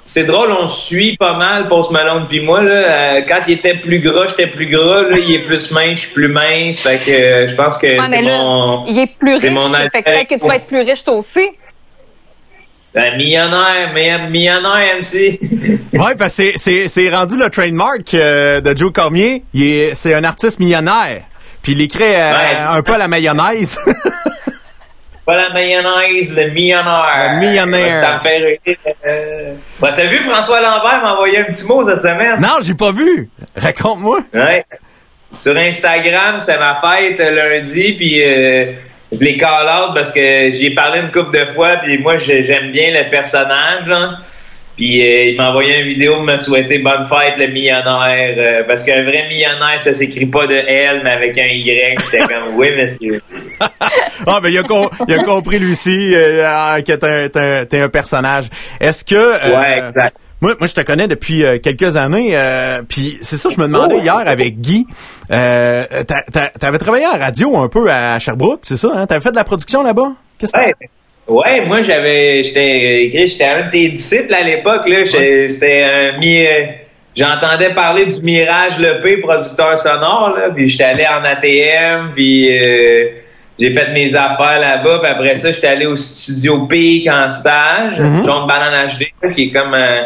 c'est 0.04 0.24
drôle, 0.24 0.50
on 0.52 0.66
suit 0.66 1.16
pas 1.16 1.36
mal 1.36 1.68
Post 1.68 1.90
Malone 1.90 2.26
puis 2.28 2.40
moi 2.40 2.62
là. 2.62 2.74
Euh, 2.74 3.20
quand 3.26 3.40
il 3.46 3.54
était 3.54 3.76
plus 3.76 4.00
gras, 4.00 4.26
j'étais 4.28 4.48
plus 4.48 4.66
gras. 4.66 5.02
Là, 5.02 5.16
il 5.18 5.34
est 5.34 5.46
plus 5.46 5.70
mince, 5.70 6.00
je 6.00 6.04
suis 6.04 6.12
plus 6.12 6.28
mince. 6.28 6.80
Fait 6.80 6.98
que 6.98 7.10
euh, 7.10 7.46
je 7.46 7.54
pense 7.54 7.78
que 7.78 7.86
c'est 7.98 8.22
mon. 8.22 8.84
Il 8.86 8.98
est 8.98 9.16
plus 9.18 9.36
riche. 9.36 9.50
Mon 9.50 9.72
fait 9.72 10.02
que 10.02 10.34
que 10.34 10.40
tu 10.40 10.48
vas 10.48 10.56
être 10.56 10.66
plus 10.66 10.82
riche 10.82 11.04
toi 11.04 11.14
aussi. 11.14 11.50
Ben, 12.94 13.16
millionnaire, 13.16 13.92
millionnaire 14.28 14.98
MC. 14.98 15.40
ouais, 15.94 16.14
parce 16.18 16.36
que 16.36 16.58
c'est 16.58 17.08
rendu 17.08 17.38
le 17.38 17.48
trademark 17.48 18.12
euh, 18.12 18.60
de 18.60 18.76
Joe 18.76 18.92
Cormier. 18.92 19.44
C'est 19.94 20.12
un 20.12 20.24
artiste 20.24 20.60
millionnaire. 20.60 21.22
Puis 21.62 21.72
il 21.72 21.80
écrit 21.80 22.14
un 22.14 22.82
peu 22.82 22.94
à 22.94 22.98
la 22.98 23.08
mayonnaise. 23.08 23.78
Pas 25.24 25.36
la 25.36 25.50
mayonnaise, 25.50 26.34
le 26.36 26.50
millionnaire. 26.50 27.34
Le 27.34 27.38
millionnaire. 27.38 27.92
Ça 27.92 28.16
me 28.16 28.20
fait 28.20 28.38
rire. 28.38 28.76
Euh... 29.06 29.54
Bah, 29.80 29.92
t'as 29.94 30.06
vu 30.06 30.16
François 30.16 30.60
Lambert 30.60 31.00
m'envoyer 31.00 31.38
un 31.38 31.44
petit 31.44 31.64
mot 31.64 31.88
cette 31.88 32.00
semaine? 32.00 32.40
Non, 32.40 32.58
j'ai 32.60 32.74
pas 32.74 32.90
vu. 32.90 33.28
Raconte-moi. 33.56 34.18
Ouais. 34.34 34.64
Sur 35.32 35.56
Instagram, 35.56 36.40
c'est 36.40 36.58
ma 36.58 36.80
fête 36.80 37.20
lundi, 37.20 37.92
puis 37.92 38.22
euh, 38.22 38.72
je 39.12 39.20
l'ai 39.20 39.36
call 39.36 39.66
out 39.66 39.94
parce 39.94 40.10
que 40.10 40.50
j'y 40.50 40.66
ai 40.66 40.74
parlé 40.74 41.00
une 41.00 41.12
couple 41.12 41.38
de 41.38 41.46
fois, 41.46 41.76
puis 41.76 41.98
moi 41.98 42.16
j'aime 42.16 42.72
bien 42.72 42.90
le 42.90 43.08
personnage, 43.08 43.86
là. 43.86 44.18
Puis 44.76 45.02
euh, 45.02 45.24
il 45.26 45.36
m'a 45.36 45.50
envoyé 45.50 45.80
une 45.80 45.88
vidéo 45.88 46.14
pour 46.16 46.24
me 46.24 46.36
souhaiter 46.36 46.78
bonne 46.78 47.06
fête 47.06 47.36
le 47.36 47.48
millionnaire 47.48 48.34
euh, 48.38 48.62
parce 48.66 48.84
qu'un 48.84 49.02
vrai 49.02 49.28
millionnaire 49.28 49.78
ça 49.78 49.92
s'écrit 49.92 50.26
pas 50.26 50.46
de 50.46 50.54
L 50.54 51.02
mais 51.04 51.10
avec 51.10 51.36
un 51.38 51.46
Y. 51.46 51.98
J'étais 52.04 52.26
comme 52.26 52.56
oui 52.56 52.68
monsieur. 52.76 53.20
ah 53.60 54.40
ben 54.42 54.48
il 54.48 54.58
a, 54.58 54.62
il 55.08 55.14
a 55.14 55.22
compris 55.24 55.62
aussi 55.70 56.14
euh, 56.14 56.80
que 56.80 56.92
t'es 56.92 57.78
un, 57.78 57.84
un, 57.84 57.88
personnage. 57.88 58.46
Est-ce 58.80 59.04
que 59.04 59.14
Ouais, 59.14 59.88
exact. 59.88 60.16
Moi, 60.40 60.56
moi, 60.58 60.66
je 60.66 60.74
te 60.74 60.80
connais 60.80 61.06
depuis 61.06 61.44
quelques 61.62 61.94
années, 61.94 62.36
puis 62.88 63.16
c'est 63.20 63.36
ça, 63.36 63.48
je 63.48 63.60
me 63.60 63.68
demandais 63.68 63.98
hier 63.98 64.24
avec 64.26 64.60
Guy. 64.60 64.88
Euh, 65.30 65.84
T'avais 66.58 66.78
travaillé 66.78 67.06
en 67.06 67.16
radio 67.16 67.56
un 67.58 67.68
peu 67.68 67.88
à 67.88 68.18
Sherbrooke, 68.18 68.58
c'est 68.62 68.76
ça? 68.76 68.90
Hein? 68.92 69.06
T'avais 69.06 69.20
fait 69.20 69.30
de 69.30 69.36
la 69.36 69.44
production 69.44 69.84
là-bas? 69.84 70.14
Qu'est-ce 70.38 70.50
que 70.50 70.58
Ouais, 70.58 70.74
moi 71.28 71.82
j'avais 71.82 72.42
j'étais 72.42 73.10
j'étais 73.12 73.44
un 73.44 73.66
de 73.66 73.70
tes 73.70 73.88
disciples 73.88 74.34
à 74.34 74.42
l'époque 74.42 74.86
là, 74.86 75.04
c'était 75.04 75.84
un 75.84 76.18
mi 76.18 76.44
j'entendais 77.14 77.70
parler 77.70 78.06
du 78.06 78.20
Mirage 78.22 78.78
Lepé 78.78 79.18
producteur 79.18 79.78
sonore 79.78 80.34
là, 80.36 80.50
puis 80.50 80.68
j'étais 80.68 80.84
allé 80.84 81.06
en 81.06 81.24
ATM 81.24 82.12
puis 82.14 82.48
euh, 82.50 83.22
j'ai 83.58 83.72
fait 83.72 83.92
mes 83.92 84.14
affaires 84.14 84.58
là-bas, 84.58 84.98
puis 85.00 85.10
après 85.10 85.36
ça, 85.36 85.52
j'étais 85.52 85.68
allé 85.68 85.86
au 85.86 85.94
studio 85.94 86.66
Peak 86.66 87.06
en 87.06 87.28
stage, 87.28 88.00
mm 88.00 88.22
-hmm. 88.22 88.46
Banane 88.48 88.88
HD 88.88 89.34
qui 89.34 89.42
est 89.44 89.50
comme 89.52 89.74
un 89.74 90.00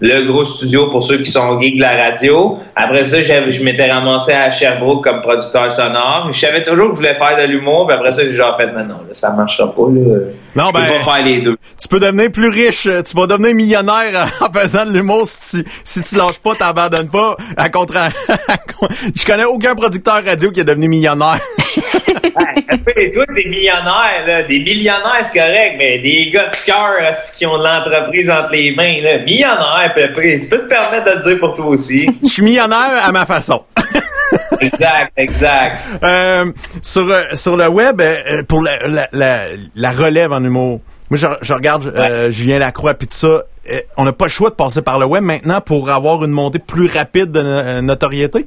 le 0.00 0.24
gros 0.24 0.44
studio 0.44 0.88
pour 0.88 1.02
ceux 1.02 1.18
qui 1.18 1.30
sont 1.30 1.60
geeks 1.60 1.76
de 1.76 1.80
la 1.80 1.96
radio. 1.96 2.58
Après 2.76 3.04
ça, 3.04 3.20
je 3.22 3.64
m'étais 3.64 3.90
ramassé 3.90 4.32
à 4.32 4.50
Sherbrooke 4.50 5.04
comme 5.04 5.20
producteur 5.20 5.70
sonore. 5.70 6.28
Je 6.30 6.38
savais 6.38 6.62
toujours 6.62 6.90
que 6.90 6.94
je 6.94 6.98
voulais 6.98 7.14
faire 7.14 7.36
de 7.36 7.50
l'humour, 7.50 7.86
puis 7.86 7.96
après 7.96 8.12
ça, 8.12 8.22
j'ai 8.22 8.32
genre 8.32 8.56
fait, 8.56 8.66
mais 8.66 8.84
non, 8.84 8.98
là, 9.06 9.12
ça 9.12 9.34
marchera 9.34 9.72
pas. 9.74 9.82
Là. 9.82 10.18
Non, 10.54 10.70
ben, 10.70 10.86
pas 10.86 11.12
faire 11.12 11.24
les 11.24 11.40
deux. 11.40 11.56
Tu 11.80 11.88
peux 11.88 12.00
devenir 12.00 12.30
plus 12.30 12.48
riche, 12.48 12.82
tu 12.82 13.16
vas 13.16 13.26
devenir 13.26 13.54
millionnaire 13.54 14.30
en 14.40 14.52
faisant 14.52 14.86
de 14.86 14.92
l'humour 14.92 15.22
si 15.26 15.62
tu, 15.62 15.70
si 15.84 16.02
tu 16.02 16.16
lâches 16.16 16.38
pas, 16.38 16.54
t'abandonnes 16.54 17.08
pas. 17.08 17.36
À 17.56 17.68
contraire, 17.68 18.12
je 19.14 19.24
connais 19.24 19.44
aucun 19.44 19.74
producteur 19.74 20.24
radio 20.24 20.50
qui 20.50 20.60
est 20.60 20.64
devenu 20.64 20.88
millionnaire. 20.88 21.40
ouais, 22.24 22.97
des 23.26 23.48
millionnaires, 23.48 24.26
là, 24.26 24.42
des 24.42 24.58
millionnaires, 24.58 25.20
c'est 25.22 25.38
correct, 25.38 25.76
mais 25.78 25.98
des 25.98 26.30
gars 26.30 26.50
de 26.50 26.56
cœur 26.64 27.12
qui 27.36 27.46
ont 27.46 27.58
de 27.58 27.64
l'entreprise 27.64 28.30
entre 28.30 28.52
les 28.52 28.72
mains, 28.72 29.00
là, 29.02 29.18
millionnaire, 29.18 29.92
tu 29.94 30.48
peux 30.48 30.58
te 30.58 30.68
permettre 30.68 31.04
de 31.04 31.16
le 31.16 31.30
dire 31.30 31.38
pour 31.38 31.54
toi 31.54 31.66
aussi. 31.66 32.08
Je 32.22 32.28
suis 32.28 32.42
millionnaire 32.42 33.02
à 33.02 33.12
ma 33.12 33.26
façon. 33.26 33.62
exact, 34.60 35.12
exact. 35.16 35.78
Euh, 36.02 36.52
sur, 36.82 37.08
euh, 37.10 37.22
sur 37.34 37.56
le 37.56 37.68
web, 37.68 38.00
euh, 38.00 38.42
pour 38.46 38.62
la, 38.62 39.08
la, 39.12 39.46
la, 39.74 39.90
relève 39.90 40.32
en 40.32 40.42
humour, 40.42 40.80
moi, 41.10 41.18
je, 41.18 41.26
je 41.40 41.52
regarde 41.54 41.86
euh, 41.86 42.30
Julien 42.30 42.58
Lacroix 42.58 42.94
puis 42.94 43.08
tout 43.08 43.14
ça. 43.14 43.44
on 43.96 44.04
n'a 44.04 44.12
pas 44.12 44.26
le 44.26 44.30
choix 44.30 44.50
de 44.50 44.54
passer 44.54 44.82
par 44.82 44.98
le 44.98 45.06
web 45.06 45.22
maintenant 45.22 45.60
pour 45.60 45.90
avoir 45.90 46.24
une 46.24 46.32
montée 46.32 46.58
plus 46.58 46.86
rapide 46.86 47.30
de 47.30 47.80
notoriété? 47.80 48.46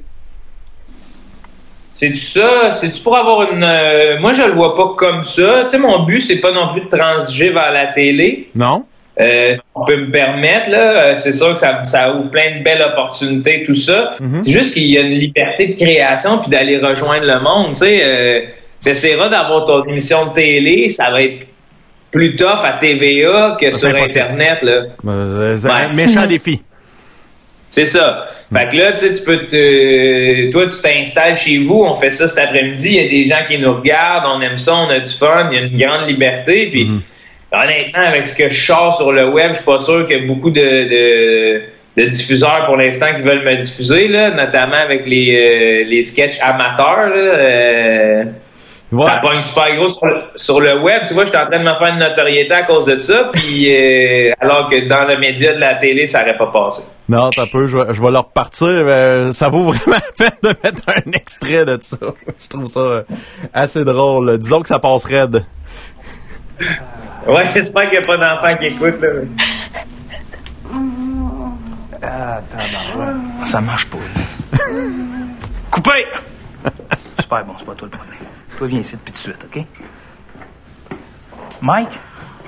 C'est 1.92 2.14
ça, 2.14 2.72
c'est 2.72 3.02
pour 3.02 3.16
avoir 3.16 3.52
une. 3.52 3.62
Euh, 3.62 4.18
moi, 4.18 4.32
je 4.32 4.42
le 4.42 4.52
vois 4.52 4.74
pas 4.74 4.94
comme 4.96 5.24
ça. 5.24 5.64
Tu 5.64 5.70
sais, 5.70 5.78
mon 5.78 6.04
but, 6.04 6.20
c'est 6.20 6.40
pas 6.40 6.52
non 6.52 6.72
plus 6.72 6.82
de 6.82 6.88
transiger 6.88 7.50
vers 7.50 7.72
la 7.72 7.86
télé. 7.86 8.48
Non. 8.56 8.84
Euh, 9.20 9.56
on 9.74 9.84
peut 9.84 9.96
me 9.96 10.10
permettre 10.10 10.70
là, 10.70 10.78
euh, 10.78 11.16
c'est 11.16 11.34
sûr 11.34 11.52
que 11.52 11.60
ça, 11.60 11.84
ça, 11.84 12.14
ouvre 12.14 12.30
plein 12.30 12.58
de 12.58 12.64
belles 12.64 12.80
opportunités, 12.80 13.62
tout 13.62 13.74
ça. 13.74 14.14
Mm-hmm. 14.18 14.42
C'est 14.42 14.50
juste 14.50 14.72
qu'il 14.72 14.90
y 14.90 14.96
a 14.96 15.02
une 15.02 15.12
liberté 15.12 15.66
de 15.66 15.74
création 15.74 16.38
puis 16.38 16.50
d'aller 16.50 16.78
rejoindre 16.78 17.26
le 17.26 17.40
monde. 17.40 17.74
Tu 17.74 17.80
sais, 17.80 18.00
euh, 18.02 18.40
t'essaieras 18.82 19.28
d'avoir 19.28 19.66
ton 19.66 19.84
émission 19.84 20.26
de 20.26 20.32
télé, 20.32 20.88
ça 20.88 21.10
va 21.10 21.22
être 21.22 21.46
plus 22.10 22.36
tough 22.36 22.64
à 22.64 22.74
TVA 22.74 23.56
que 23.60 23.70
sur 23.70 23.94
Internet 23.94 24.62
là. 24.62 24.82
Ben, 25.04 25.56
c'est 25.58 25.70
un 25.70 25.92
méchant 25.92 26.26
défi. 26.26 26.62
C'est 27.72 27.86
ça. 27.86 28.28
Fait 28.54 28.68
que 28.68 28.76
là, 28.76 28.92
tu 28.92 28.98
sais, 28.98 29.12
tu 29.12 29.24
peux 29.24 29.46
te. 29.46 30.50
Toi, 30.50 30.66
tu 30.66 30.82
t'installes 30.82 31.34
chez 31.34 31.58
vous, 31.58 31.84
on 31.84 31.94
fait 31.94 32.10
ça 32.10 32.28
cet 32.28 32.38
après-midi, 32.38 32.90
il 32.90 33.02
y 33.02 33.06
a 33.06 33.08
des 33.08 33.24
gens 33.24 33.46
qui 33.48 33.58
nous 33.58 33.72
regardent, 33.74 34.26
on 34.26 34.40
aime 34.42 34.58
ça, 34.58 34.74
on 34.74 34.90
a 34.90 35.00
du 35.00 35.10
fun, 35.10 35.48
il 35.50 35.58
y 35.58 35.58
a 35.58 35.64
une 35.64 35.78
grande 35.78 36.08
liberté. 36.08 36.68
Puis 36.70 36.84
mhm. 36.84 37.00
honnêtement, 37.50 38.06
avec 38.06 38.26
ce 38.26 38.36
que 38.36 38.50
je 38.50 38.60
sors 38.60 38.94
sur 38.94 39.10
le 39.10 39.30
web, 39.30 39.52
je 39.52 39.56
suis 39.56 39.64
pas 39.64 39.78
sûr 39.78 40.06
qu'il 40.06 40.18
y 40.18 40.22
a 40.22 40.26
beaucoup 40.26 40.50
de, 40.50 41.62
de, 41.96 42.04
diffuseurs 42.04 42.66
pour 42.66 42.76
l'instant 42.76 43.06
qui 43.16 43.22
veulent 43.22 43.44
me 43.44 43.56
diffuser, 43.56 44.06
là, 44.06 44.30
notamment 44.32 44.76
avec 44.76 45.06
les, 45.06 45.34
euh, 45.34 45.88
les 45.88 46.02
sketchs 46.02 46.40
amateurs. 46.42 47.08
Là, 47.08 47.16
euh, 47.16 48.24
ça 48.98 49.18
pogne 49.22 49.40
super 49.40 49.76
gros 49.76 49.88
sur 50.36 50.60
le, 50.60 50.80
web. 50.80 51.02
Tu 51.06 51.14
vois, 51.14 51.24
je 51.24 51.30
suis 51.30 51.38
en 51.38 51.46
train 51.46 51.58
de 51.58 51.64
me 51.68 51.74
faire 51.74 51.88
une 51.88 51.98
notoriété 51.98 52.54
à 52.54 52.62
cause 52.64 52.86
de 52.86 52.98
ça, 52.98 53.30
puis 53.32 53.74
euh, 53.74 54.32
alors 54.40 54.68
que 54.68 54.86
dans 54.88 55.06
le 55.06 55.18
média 55.18 55.54
de 55.54 55.58
la 55.58 55.76
télé, 55.76 56.06
ça 56.06 56.20
n'aurait 56.20 56.36
pas 56.36 56.48
passé. 56.48 56.82
Non, 57.08 57.30
t'as 57.30 57.46
peu, 57.46 57.66
je 57.66 57.76
vais, 57.76 57.94
je 57.94 58.02
vais 58.02 58.10
leur 58.10 58.28
partir. 58.30 58.84
ça 59.32 59.48
vaut 59.48 59.64
vraiment 59.72 59.96
la 59.96 60.12
peine 60.16 60.38
de 60.42 60.48
mettre 60.62 60.82
un 60.88 61.12
extrait 61.12 61.64
de 61.64 61.78
ça. 61.80 61.96
je 62.38 62.48
trouve 62.48 62.66
ça 62.66 62.80
euh, 62.80 63.02
assez 63.52 63.84
drôle. 63.84 64.38
Disons 64.38 64.62
que 64.62 64.68
ça 64.68 64.78
passe 64.78 65.04
raide. 65.04 65.44
Ouais, 67.26 67.44
j'espère 67.54 67.90
qu'il 67.90 67.98
n'y 67.98 68.04
a 68.04 68.06
pas 68.06 68.16
d'enfants 68.16 68.56
qui 68.56 68.66
écoutent. 68.66 69.00
Là. 69.00 69.08
Ah, 72.02 72.40
Ça 73.44 73.60
marche 73.60 73.86
pas. 73.86 73.98
Coupé! 75.70 76.06
Super 77.20 77.44
bon, 77.44 77.54
c'est 77.58 77.66
pas 77.66 77.74
toi 77.74 77.88
le 77.90 77.96
problème. 77.96 78.31
Toi, 78.62 78.68
viens 78.68 78.78
ici 78.78 78.94
depuis 78.94 79.10
tout 79.10 79.18
de 79.18 79.34
suite, 79.34 79.44
OK? 79.44 79.64
Mike? 81.62 81.88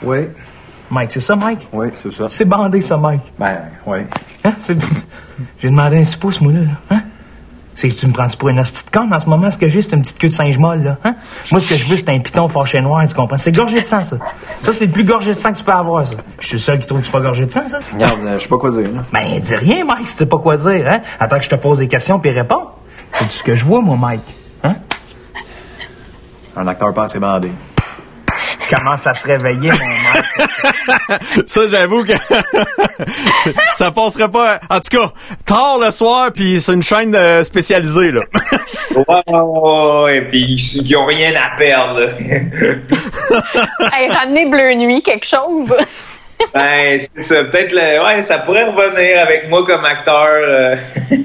Oui. 0.00 0.18
Mike, 0.88 1.10
c'est 1.10 1.18
ça, 1.18 1.34
Mike? 1.34 1.66
Oui, 1.72 1.88
c'est 1.94 2.12
ça. 2.12 2.28
C'est 2.28 2.44
bandé, 2.44 2.82
ça, 2.82 2.96
Mike. 2.96 3.32
Ben, 3.36 3.62
oui. 3.84 3.98
Hein? 4.44 4.52
J'ai 5.58 5.70
demandé 5.70 5.98
un 5.98 6.04
6 6.04 6.14
pouces, 6.14 6.40
moi, 6.40 6.52
là. 6.52 6.60
Hein? 6.92 7.00
C'est 7.74 7.88
que 7.88 7.94
tu 7.94 8.06
me 8.06 8.12
prends 8.12 8.28
pour 8.38 8.48
une 8.48 8.60
hostie 8.60 8.86
de 8.86 8.90
conne 8.92 9.12
en 9.12 9.18
ce 9.18 9.28
moment, 9.28 9.50
ce 9.50 9.58
que 9.58 9.68
j'ai, 9.68 9.82
c'est 9.82 9.96
une 9.96 10.02
petite 10.02 10.20
queue 10.20 10.28
de 10.28 10.32
singe 10.32 10.56
molle, 10.56 10.84
là. 10.84 10.98
Hein? 11.02 11.16
Moi, 11.50 11.60
ce 11.60 11.66
que 11.66 11.74
je 11.74 11.84
veux, 11.88 11.96
c'est 11.96 12.08
un 12.10 12.20
piton 12.20 12.48
fâché 12.48 12.80
noir, 12.80 13.04
tu 13.08 13.14
comprends? 13.16 13.36
C'est 13.36 13.50
gorgé 13.50 13.80
de 13.80 13.86
sang, 13.86 14.04
ça. 14.04 14.18
Ça, 14.62 14.72
c'est 14.72 14.86
le 14.86 14.92
plus 14.92 15.02
gorgé 15.02 15.30
de 15.30 15.36
sang 15.36 15.52
que 15.52 15.58
tu 15.58 15.64
peux 15.64 15.72
avoir, 15.72 16.06
ça. 16.06 16.14
Je 16.38 16.46
suis 16.46 16.56
le 16.58 16.62
seul 16.62 16.78
qui 16.78 16.86
trouve 16.86 17.00
que 17.00 17.06
c'est 17.06 17.12
pas 17.12 17.22
gorgé 17.22 17.44
de 17.44 17.50
sang, 17.50 17.68
ça. 17.68 17.80
Regarde, 17.92 18.20
euh, 18.24 18.34
je 18.34 18.44
sais 18.44 18.48
pas 18.48 18.58
quoi 18.58 18.70
dire, 18.70 18.82
là. 18.82 19.02
Ben, 19.12 19.40
dis 19.40 19.56
rien, 19.56 19.84
Mike, 19.84 20.06
si 20.06 20.12
tu 20.12 20.18
sais 20.18 20.26
pas 20.26 20.38
quoi 20.38 20.56
dire, 20.58 20.86
hein? 20.88 21.00
Attends 21.18 21.38
que 21.38 21.44
je 21.44 21.50
te 21.50 21.56
pose 21.56 21.78
des 21.78 21.88
questions 21.88 22.20
puis 22.20 22.30
réponds. 22.30 22.66
C'est 23.10 23.28
ce 23.28 23.42
que 23.42 23.56
je 23.56 23.64
vois, 23.64 23.80
moi, 23.80 23.96
Mike. 23.96 24.43
Un 26.56 26.66
acteur 26.68 26.92
pas 26.94 27.04
assez 27.04 27.18
bandé. 27.18 27.50
Comment 28.68 28.92
à 28.92 28.96
se 28.96 29.26
réveiller, 29.26 29.70
mon 29.70 29.78
mec? 29.78 31.44
ça, 31.46 31.68
j'avoue 31.68 32.04
que 32.04 32.12
ça 33.72 33.90
passerait 33.90 34.30
pas. 34.30 34.60
En 34.70 34.80
tout 34.80 34.96
cas, 34.96 35.12
tard 35.44 35.78
le 35.80 35.90
soir, 35.90 36.30
puis 36.32 36.60
c'est 36.60 36.72
une 36.72 36.82
chaîne 36.82 37.14
euh, 37.14 37.44
spécialisée, 37.44 38.12
là. 38.12 38.20
ouais, 38.96 39.04
ouais, 39.26 40.02
ouais, 40.04 40.22
puis 40.30 40.54
ils 40.54 40.96
ont 40.96 41.04
rien 41.04 41.32
à 41.34 41.56
perdre. 41.58 42.08
hey, 43.98 44.08
ramener 44.10 44.48
Bleu 44.48 44.74
Nuit, 44.74 45.02
quelque 45.02 45.26
chose. 45.26 45.74
Ben, 46.54 46.98
c'est 46.98 47.22
ça. 47.22 47.44
Peut-être, 47.44 47.72
le... 47.72 48.04
ouais, 48.04 48.22
ça 48.22 48.38
pourrait 48.38 48.64
revenir 48.64 49.20
avec 49.20 49.48
moi 49.48 49.64
comme 49.64 49.84
acteur. 49.84 50.28
Euh... 50.28 50.76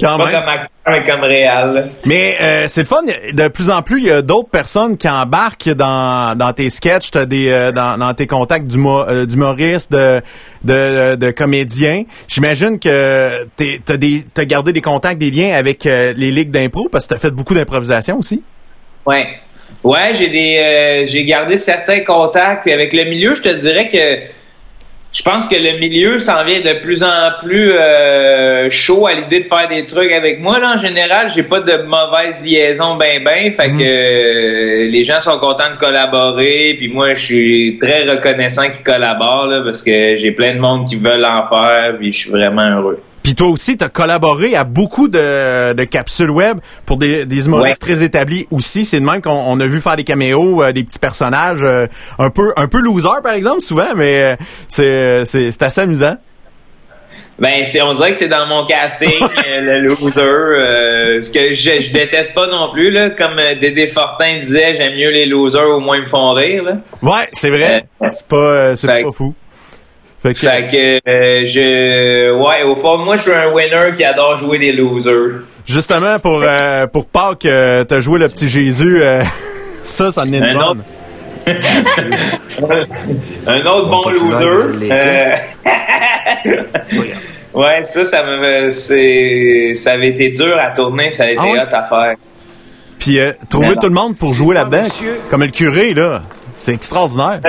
Quand 0.00 0.16
Pas 0.16 0.30
comme 0.30 0.48
acteur, 0.48 0.68
mais 0.86 1.04
comme 1.04 1.20
réel. 1.20 1.90
Mais 2.06 2.36
euh, 2.40 2.64
c'est 2.68 2.82
le 2.82 2.86
fun. 2.86 3.02
De 3.04 3.48
plus 3.48 3.70
en 3.70 3.82
plus, 3.82 4.00
il 4.00 4.06
y 4.06 4.10
a 4.10 4.22
d'autres 4.22 4.48
personnes 4.48 4.96
qui 4.96 5.08
embarquent 5.08 5.74
dans, 5.74 6.36
dans 6.38 6.54
tes 6.54 6.70
sketchs, 6.70 7.10
des, 7.10 7.50
euh, 7.50 7.70
dans, 7.70 7.98
dans, 7.98 8.14
tes 8.14 8.26
contacts 8.26 8.66
d'humoristes, 8.66 9.92
de, 9.92 10.22
de, 10.64 11.16
de 11.16 11.30
comédiens. 11.32 12.04
J'imagine 12.28 12.78
que 12.78 13.46
t'as 13.56 13.96
des 13.98 14.24
t'as 14.32 14.44
gardé 14.46 14.72
des 14.72 14.80
contacts, 14.80 15.18
des 15.18 15.30
liens 15.30 15.52
avec 15.52 15.84
les 15.84 16.14
ligues 16.14 16.50
d'impro 16.50 16.88
parce 16.90 17.06
que 17.06 17.14
t'as 17.14 17.20
fait 17.20 17.30
beaucoup 17.30 17.54
d'improvisation 17.54 18.18
aussi. 18.18 18.42
Ouais. 19.04 19.26
Ouais, 19.84 20.12
j'ai 20.14 20.28
des 20.28 21.04
j'ai 21.06 21.24
gardé 21.24 21.58
certains 21.58 22.00
contacts 22.00 22.62
puis 22.62 22.72
avec 22.72 22.94
le 22.94 23.04
milieu, 23.04 23.34
je 23.34 23.42
te 23.42 23.48
dirais 23.50 23.88
que 23.88 24.39
je 25.12 25.22
pense 25.22 25.48
que 25.48 25.56
le 25.56 25.78
milieu 25.80 26.20
s'en 26.20 26.44
vient 26.44 26.60
de 26.60 26.80
plus 26.82 27.02
en 27.02 27.32
plus 27.40 27.72
euh, 27.72 28.70
chaud 28.70 29.08
à 29.08 29.14
l'idée 29.14 29.40
de 29.40 29.44
faire 29.44 29.68
des 29.68 29.84
trucs 29.86 30.12
avec 30.12 30.38
moi. 30.40 30.60
Là, 30.60 30.74
en 30.74 30.76
général, 30.76 31.28
j'ai 31.34 31.42
pas 31.42 31.60
de 31.60 31.82
mauvaise 31.82 32.44
liaison 32.44 32.96
ben 32.96 33.22
ben. 33.24 33.52
Fait 33.52 33.68
mhm. 33.68 33.78
que 33.78 33.84
euh, 33.84 34.88
les 34.88 35.02
gens 35.02 35.18
sont 35.18 35.38
contents 35.40 35.70
de 35.70 35.78
collaborer. 35.78 36.74
Puis 36.78 36.88
moi, 36.88 37.14
je 37.14 37.24
suis 37.24 37.78
très 37.78 38.08
reconnaissant 38.08 38.70
qu'ils 38.70 38.84
collaborent 38.84 39.46
là, 39.46 39.62
parce 39.64 39.82
que 39.82 40.16
j'ai 40.16 40.30
plein 40.30 40.54
de 40.54 40.60
monde 40.60 40.86
qui 40.86 40.94
veulent 40.94 41.24
en 41.24 41.42
faire. 41.42 41.96
Puis 41.98 42.12
je 42.12 42.18
suis 42.18 42.30
vraiment 42.30 42.68
heureux. 42.70 43.02
Puis 43.22 43.34
toi 43.34 43.48
aussi, 43.48 43.76
tu 43.76 43.84
as 43.84 43.88
collaboré 43.88 44.54
à 44.54 44.64
beaucoup 44.64 45.08
de, 45.08 45.72
de 45.74 45.84
capsules 45.84 46.30
web 46.30 46.58
pour 46.86 46.96
des, 46.96 47.26
des 47.26 47.46
humoristes 47.46 47.80
très 47.80 48.02
établis 48.02 48.46
aussi. 48.50 48.84
C'est 48.84 49.00
de 49.00 49.04
même 49.04 49.20
qu'on 49.20 49.60
a 49.60 49.66
vu 49.66 49.80
faire 49.80 49.96
des 49.96 50.04
caméos, 50.04 50.62
euh, 50.62 50.72
des 50.72 50.84
petits 50.84 50.98
personnages 50.98 51.62
euh, 51.62 51.86
un 52.18 52.30
peu 52.30 52.52
un 52.56 52.68
peu 52.68 52.78
loser 52.80 53.22
par 53.22 53.34
exemple 53.34 53.60
souvent, 53.60 53.94
mais 53.96 54.22
euh, 54.22 54.36
c'est 54.68 55.24
c'est 55.26 55.62
assez 55.62 55.80
amusant. 55.82 56.16
Ben, 57.38 57.64
c'est, 57.64 57.80
on 57.80 57.94
dirait 57.94 58.12
que 58.12 58.18
c'est 58.18 58.28
dans 58.28 58.46
mon 58.46 58.66
casting, 58.66 59.08
le 59.08 59.80
loser. 59.80 61.22
ce 61.22 61.30
que 61.30 61.54
je, 61.54 61.80
je, 61.80 61.90
déteste 61.90 62.34
pas 62.34 62.46
non 62.46 62.70
plus, 62.70 62.90
là. 62.90 63.08
Comme 63.08 63.36
Dédé 63.58 63.86
Fortin 63.86 64.36
disait, 64.40 64.76
j'aime 64.76 64.94
mieux 64.94 65.10
les 65.10 65.24
losers, 65.24 65.70
au 65.70 65.80
moins 65.80 65.96
ils 65.96 66.02
me 66.02 66.06
font 66.06 66.32
rire, 66.32 66.62
là. 66.62 66.72
Ouais, 67.00 67.28
c'est 67.32 67.48
vrai. 67.48 67.86
c'est 68.10 68.26
pas, 68.26 68.76
c'est 68.76 68.88
pas 68.88 69.12
fou. 69.12 69.34
Fait 70.22 70.34
que, 70.34 71.00
euh, 71.08 71.46
je, 71.46 72.30
ouais, 72.36 72.62
au 72.64 72.76
fond, 72.76 72.98
moi, 72.98 73.16
je 73.16 73.22
suis 73.22 73.32
un 73.32 73.50
winner 73.52 73.92
qui 73.96 74.04
adore 74.04 74.36
jouer 74.36 74.58
des 74.58 74.72
losers. 74.72 75.44
Justement, 75.66 76.18
pour, 76.18 76.42
euh, 76.44 76.86
pour 76.86 77.06
Pâques, 77.06 77.46
euh, 77.46 77.84
t'as 77.84 78.00
joué 78.00 78.18
le 78.18 78.28
petit 78.28 78.46
Jésus, 78.48 79.02
euh, 79.02 79.22
ça, 79.84 80.10
ça 80.10 80.22
en 80.22 80.32
est 80.32 80.38
une 80.38 80.44
un 80.44 80.52
bonne. 80.52 80.78
Autre... 80.78 80.84
un 83.46 83.66
autre 83.66 83.88
bon 83.88 84.10
loser. 84.10 84.84
ouais, 87.54 87.84
ça, 87.84 88.04
ça 88.04 88.26
me, 88.26 88.70
c'est, 88.70 89.74
ça 89.76 89.92
avait 89.92 90.10
été 90.10 90.28
dur 90.30 90.58
à 90.58 90.72
tourner, 90.72 91.12
ça 91.12 91.24
a 91.24 91.30
été 91.30 91.38
ah 91.38 91.64
hot 91.64 91.74
à 91.74 91.84
faire. 91.84 92.14
Puis, 92.98 93.18
trouver 93.48 93.76
tout 93.76 93.88
le 93.88 93.94
monde 93.94 94.18
pour 94.18 94.34
jouer 94.34 94.54
là-dedans, 94.54 94.84
comme 95.30 95.44
le 95.44 95.48
curé, 95.48 95.94
là, 95.94 96.24
c'est 96.56 96.74
extraordinaire. 96.74 97.40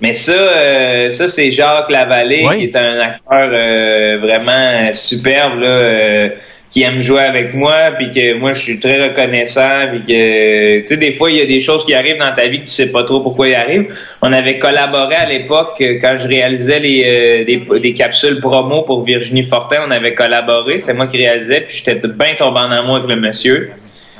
Mais 0.00 0.14
ça, 0.14 0.32
euh, 0.32 1.10
ça 1.10 1.28
c'est 1.28 1.50
Jacques 1.50 1.90
Lavallée 1.90 2.46
qui 2.56 2.64
est 2.64 2.76
un 2.76 3.00
acteur 3.00 3.50
euh, 3.52 4.18
vraiment 4.20 4.92
superbe 4.92 5.60
là. 5.60 5.66
Euh, 5.66 6.28
qui 6.70 6.82
aiment 6.82 7.00
jouer 7.00 7.22
avec 7.22 7.54
moi, 7.54 7.92
puis 7.96 8.10
que 8.10 8.34
moi 8.34 8.52
je 8.52 8.60
suis 8.60 8.80
très 8.80 9.08
reconnaissant, 9.08 9.88
puis 9.90 10.02
que 10.02 10.80
tu 10.80 10.86
sais 10.86 10.96
des 10.96 11.12
fois 11.12 11.30
il 11.30 11.38
y 11.38 11.40
a 11.40 11.46
des 11.46 11.60
choses 11.60 11.84
qui 11.84 11.94
arrivent 11.94 12.18
dans 12.18 12.34
ta 12.34 12.46
vie 12.46 12.58
que 12.60 12.64
tu 12.64 12.70
sais 12.70 12.92
pas 12.92 13.04
trop 13.04 13.20
pourquoi 13.20 13.48
ils 13.48 13.54
arrivent. 13.54 13.94
On 14.20 14.32
avait 14.32 14.58
collaboré 14.58 15.14
à 15.14 15.26
l'époque 15.26 15.76
euh, 15.80 15.98
quand 16.00 16.16
je 16.18 16.28
réalisais 16.28 16.80
les, 16.80 17.46
euh, 17.46 17.80
des, 17.80 17.92
capsules 17.94 18.40
promo 18.40 18.82
pour 18.82 19.04
Virginie 19.04 19.44
Fortin, 19.44 19.84
on 19.86 19.90
avait 19.90 20.14
collaboré, 20.14 20.78
c'est 20.78 20.94
moi 20.94 21.06
qui 21.06 21.16
réalisais, 21.16 21.62
puis 21.62 21.76
j'étais 21.76 22.06
bien 22.06 22.34
tombé 22.36 22.60
en 22.60 22.70
amour 22.70 22.96
avec 22.96 23.08
le 23.08 23.16
monsieur. 23.16 23.70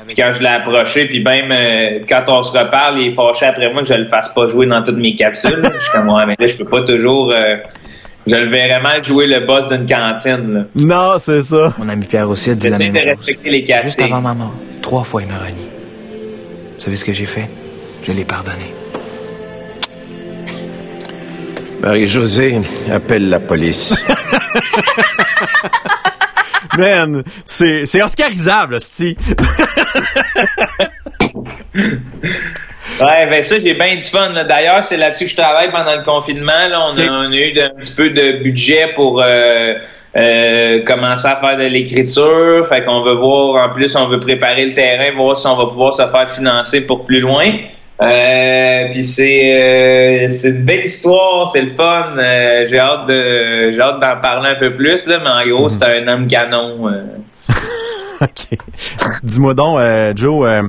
Puis 0.09 0.17
quand 0.17 0.33
je 0.33 0.41
l'ai 0.41 0.49
approché, 0.49 1.05
puis 1.05 1.23
même 1.23 1.51
euh, 1.51 1.99
quand 2.09 2.23
on 2.27 2.41
se 2.41 2.57
reparle, 2.57 2.99
il 2.99 3.07
est 3.09 3.15
fâché 3.15 3.45
après 3.45 3.71
moi 3.71 3.83
que 3.83 3.87
je 3.87 3.93
le 3.93 4.05
fasse 4.05 4.29
pas 4.29 4.47
jouer 4.47 4.65
dans 4.67 4.83
toutes 4.83 4.97
mes 4.97 5.13
capsules. 5.13 5.61
je 5.63 5.79
suis 5.79 5.91
comme 5.93 6.05
moi, 6.05 6.25
mais 6.25 6.35
là 6.37 6.47
je 6.47 6.55
peux 6.57 6.65
pas 6.65 6.83
toujours 6.83 7.31
je 8.27 8.35
le 8.35 8.49
verrais 8.49 8.81
mal 8.81 9.03
jouer 9.03 9.27
le 9.27 9.45
boss 9.45 9.69
d'une 9.69 9.85
cantine. 9.85 10.53
Là. 10.53 10.65
Non, 10.75 11.19
c'est 11.19 11.41
ça. 11.41 11.73
Mon 11.77 11.89
ami 11.89 12.05
Pierre 12.05 12.29
aussi 12.29 12.51
a 12.51 12.55
dit 12.55 12.69
la 12.69 12.77
même 12.77 12.93
de 12.93 12.99
chose. 12.99 13.07
respecter 13.07 13.49
les 13.49 13.63
castings. 13.63 13.85
Juste 13.87 14.01
avant 14.01 14.21
ma 14.21 14.33
mort, 14.33 14.53
trois 14.81 15.03
fois 15.03 15.21
il 15.21 15.27
m'a 15.27 15.37
renié. 15.37 15.67
Vous 16.75 16.81
savez 16.81 16.95
ce 16.95 17.05
que 17.05 17.13
j'ai 17.13 17.25
fait? 17.25 17.49
Je 18.03 18.11
l'ai 18.11 18.25
pardonné. 18.25 18.73
Marie-Josée, 21.81 22.61
appelle 22.91 23.29
la 23.29 23.39
police. 23.39 23.95
Man, 26.79 27.23
c'est, 27.45 27.85
c'est 27.85 28.01
oscarisable, 28.01 28.79
Sti. 28.81 29.15
Ouais, 33.01 33.29
ben 33.29 33.43
ça, 33.43 33.55
j'ai 33.59 33.75
bien 33.75 33.95
du 33.95 34.01
fun. 34.01 34.33
D'ailleurs, 34.47 34.83
c'est 34.83 34.97
là-dessus 34.97 35.25
que 35.25 35.31
je 35.31 35.37
travaille 35.37 35.71
pendant 35.71 35.95
le 35.95 36.03
confinement. 36.03 36.67
Là, 36.69 36.81
on, 36.81 36.99
a, 36.99 37.27
on 37.27 37.31
a 37.31 37.35
eu 37.35 37.57
un 37.61 37.79
petit 37.79 37.95
peu 37.95 38.09
de 38.09 38.43
budget 38.43 38.93
pour 38.93 39.21
euh, 39.21 39.75
euh, 40.17 40.83
commencer 40.83 41.27
à 41.27 41.37
faire 41.37 41.57
de 41.57 41.63
l'écriture. 41.63 42.67
Fait 42.67 42.83
qu'on 42.83 43.01
veut 43.03 43.15
voir, 43.15 43.69
en 43.69 43.73
plus, 43.73 43.95
on 43.95 44.09
veut 44.09 44.19
préparer 44.19 44.65
le 44.65 44.73
terrain, 44.73 45.15
voir 45.15 45.37
si 45.37 45.47
on 45.47 45.55
va 45.55 45.67
pouvoir 45.67 45.93
se 45.93 46.05
faire 46.07 46.29
financer 46.29 46.85
pour 46.85 47.05
plus 47.05 47.21
loin. 47.21 47.51
Euh, 48.01 48.87
puis 48.89 49.03
c'est 49.03 49.53
euh, 49.53 50.29
c'est 50.29 50.51
une 50.51 50.63
belle 50.63 50.85
histoire, 50.85 51.49
c'est 51.49 51.61
le 51.61 51.75
fun. 51.75 52.13
Euh, 52.17 52.65
j'ai 52.69 52.79
hâte 52.79 53.07
de 53.07 53.71
j'ai 53.73 53.81
hâte 53.81 53.99
d'en 53.99 54.21
parler 54.21 54.51
un 54.51 54.55
peu 54.59 54.75
plus 54.75 55.05
là, 55.05 55.19
mais 55.21 55.29
en 55.29 55.55
gros, 55.57 55.69
c'est 55.69 55.83
un 55.83 56.07
homme 56.07 56.27
canon. 56.27 56.87
euh. 56.87 57.03
OK. 58.21 58.57
Dis-moi 59.23 59.53
donc, 59.53 59.79
euh, 59.79 60.13
Joe, 60.15 60.47
euh, 60.47 60.63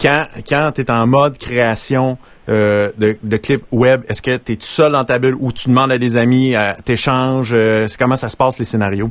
quand, 0.00 0.26
quand 0.46 0.72
tu 0.74 0.82
es 0.82 0.90
en 0.90 1.06
mode 1.06 1.38
création 1.38 2.18
euh, 2.50 2.90
de, 2.98 3.16
de 3.22 3.36
clips 3.38 3.64
web, 3.72 4.02
est-ce 4.08 4.20
que 4.22 4.36
tu 4.36 4.52
es 4.52 4.56
tout 4.56 4.62
seul 4.66 4.92
dans 4.92 5.04
ta 5.04 5.18
bulle 5.18 5.36
ou 5.40 5.52
tu 5.52 5.68
demandes 5.68 5.92
à 5.92 5.98
des 5.98 6.16
amis, 6.18 6.54
euh, 6.54 6.72
t'échanges? 6.84 7.50
Euh, 7.52 7.86
c'est 7.88 7.98
comment 7.98 8.16
ça 8.16 8.28
se 8.28 8.36
passe, 8.36 8.58
les 8.58 8.64
scénarios? 8.66 9.10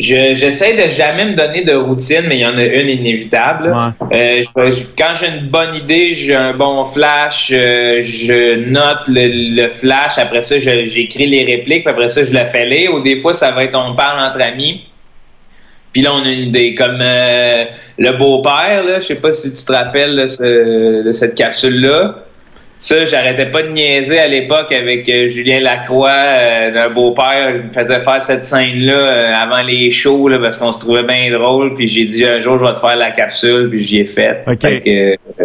Je 0.00 0.34
j'essaie 0.34 0.74
de 0.74 0.90
jamais 0.90 1.24
me 1.26 1.34
donner 1.36 1.62
de 1.62 1.72
routine, 1.74 2.22
mais 2.26 2.36
il 2.38 2.40
y 2.40 2.46
en 2.46 2.58
a 2.58 2.64
une 2.64 2.88
inévitable. 2.88 3.72
Euh, 4.12 4.42
je- 4.42 4.70
je- 4.72 4.86
quand 4.98 5.14
j'ai 5.14 5.28
une 5.28 5.46
bonne 5.48 5.76
idée, 5.76 6.16
j'ai 6.16 6.34
un 6.34 6.52
bon 6.52 6.84
flash, 6.84 7.50
euh, 7.52 7.98
je 8.00 8.56
note 8.68 9.06
le, 9.06 9.54
le 9.62 9.68
flash. 9.68 10.18
Après 10.18 10.42
ça, 10.42 10.58
j'écris 10.58 11.26
les 11.26 11.44
répliques. 11.44 11.84
Puis 11.84 11.92
après 11.92 12.08
ça, 12.08 12.24
je 12.24 12.32
la 12.34 12.46
fais 12.46 12.66
lire. 12.66 12.92
Ou 12.92 13.02
des 13.02 13.18
fois, 13.20 13.34
ça 13.34 13.52
va 13.52 13.62
être 13.62 13.78
on 13.78 13.94
parle 13.94 14.18
entre 14.20 14.40
amis. 14.40 14.82
Puis 15.92 16.02
là, 16.02 16.10
on 16.12 16.24
a 16.24 16.28
une 16.28 16.48
idée 16.48 16.74
comme 16.74 16.98
euh, 17.00 17.64
le 17.96 18.12
beau-père. 18.18 18.82
Je 18.96 19.00
sais 19.00 19.14
pas 19.14 19.30
si 19.30 19.52
tu 19.52 19.64
te 19.64 19.72
rappelles 19.72 20.16
de, 20.16 20.26
ce- 20.26 21.04
de 21.04 21.12
cette 21.12 21.36
capsule-là. 21.36 22.16
Ça, 22.76 23.04
j'arrêtais 23.04 23.50
pas 23.50 23.62
de 23.62 23.68
niaiser 23.68 24.18
à 24.18 24.26
l'époque 24.26 24.72
avec 24.72 25.08
euh, 25.08 25.28
Julien 25.28 25.60
Lacroix, 25.60 26.10
euh, 26.10 26.72
d'un 26.72 26.90
beau-père. 26.90 27.54
Il 27.54 27.62
me 27.62 27.70
faisait 27.70 28.00
faire 28.00 28.20
cette 28.20 28.42
scène-là 28.42 28.94
euh, 28.94 29.32
avant 29.32 29.62
les 29.62 29.90
shows 29.90 30.28
là, 30.28 30.38
parce 30.40 30.58
qu'on 30.58 30.72
se 30.72 30.80
trouvait 30.80 31.04
bien 31.04 31.30
drôle. 31.30 31.74
Puis 31.76 31.86
j'ai 31.86 32.04
dit 32.04 32.26
un 32.26 32.40
jour, 32.40 32.58
je 32.58 32.64
vais 32.64 32.72
te 32.72 32.78
faire 32.78 32.96
la 32.96 33.12
capsule. 33.12 33.68
Puis 33.70 33.80
j'y 33.80 34.00
ai 34.00 34.06
fait. 34.06 34.42
OK. 34.46 34.60
Fait 34.60 34.80
que, 34.80 35.44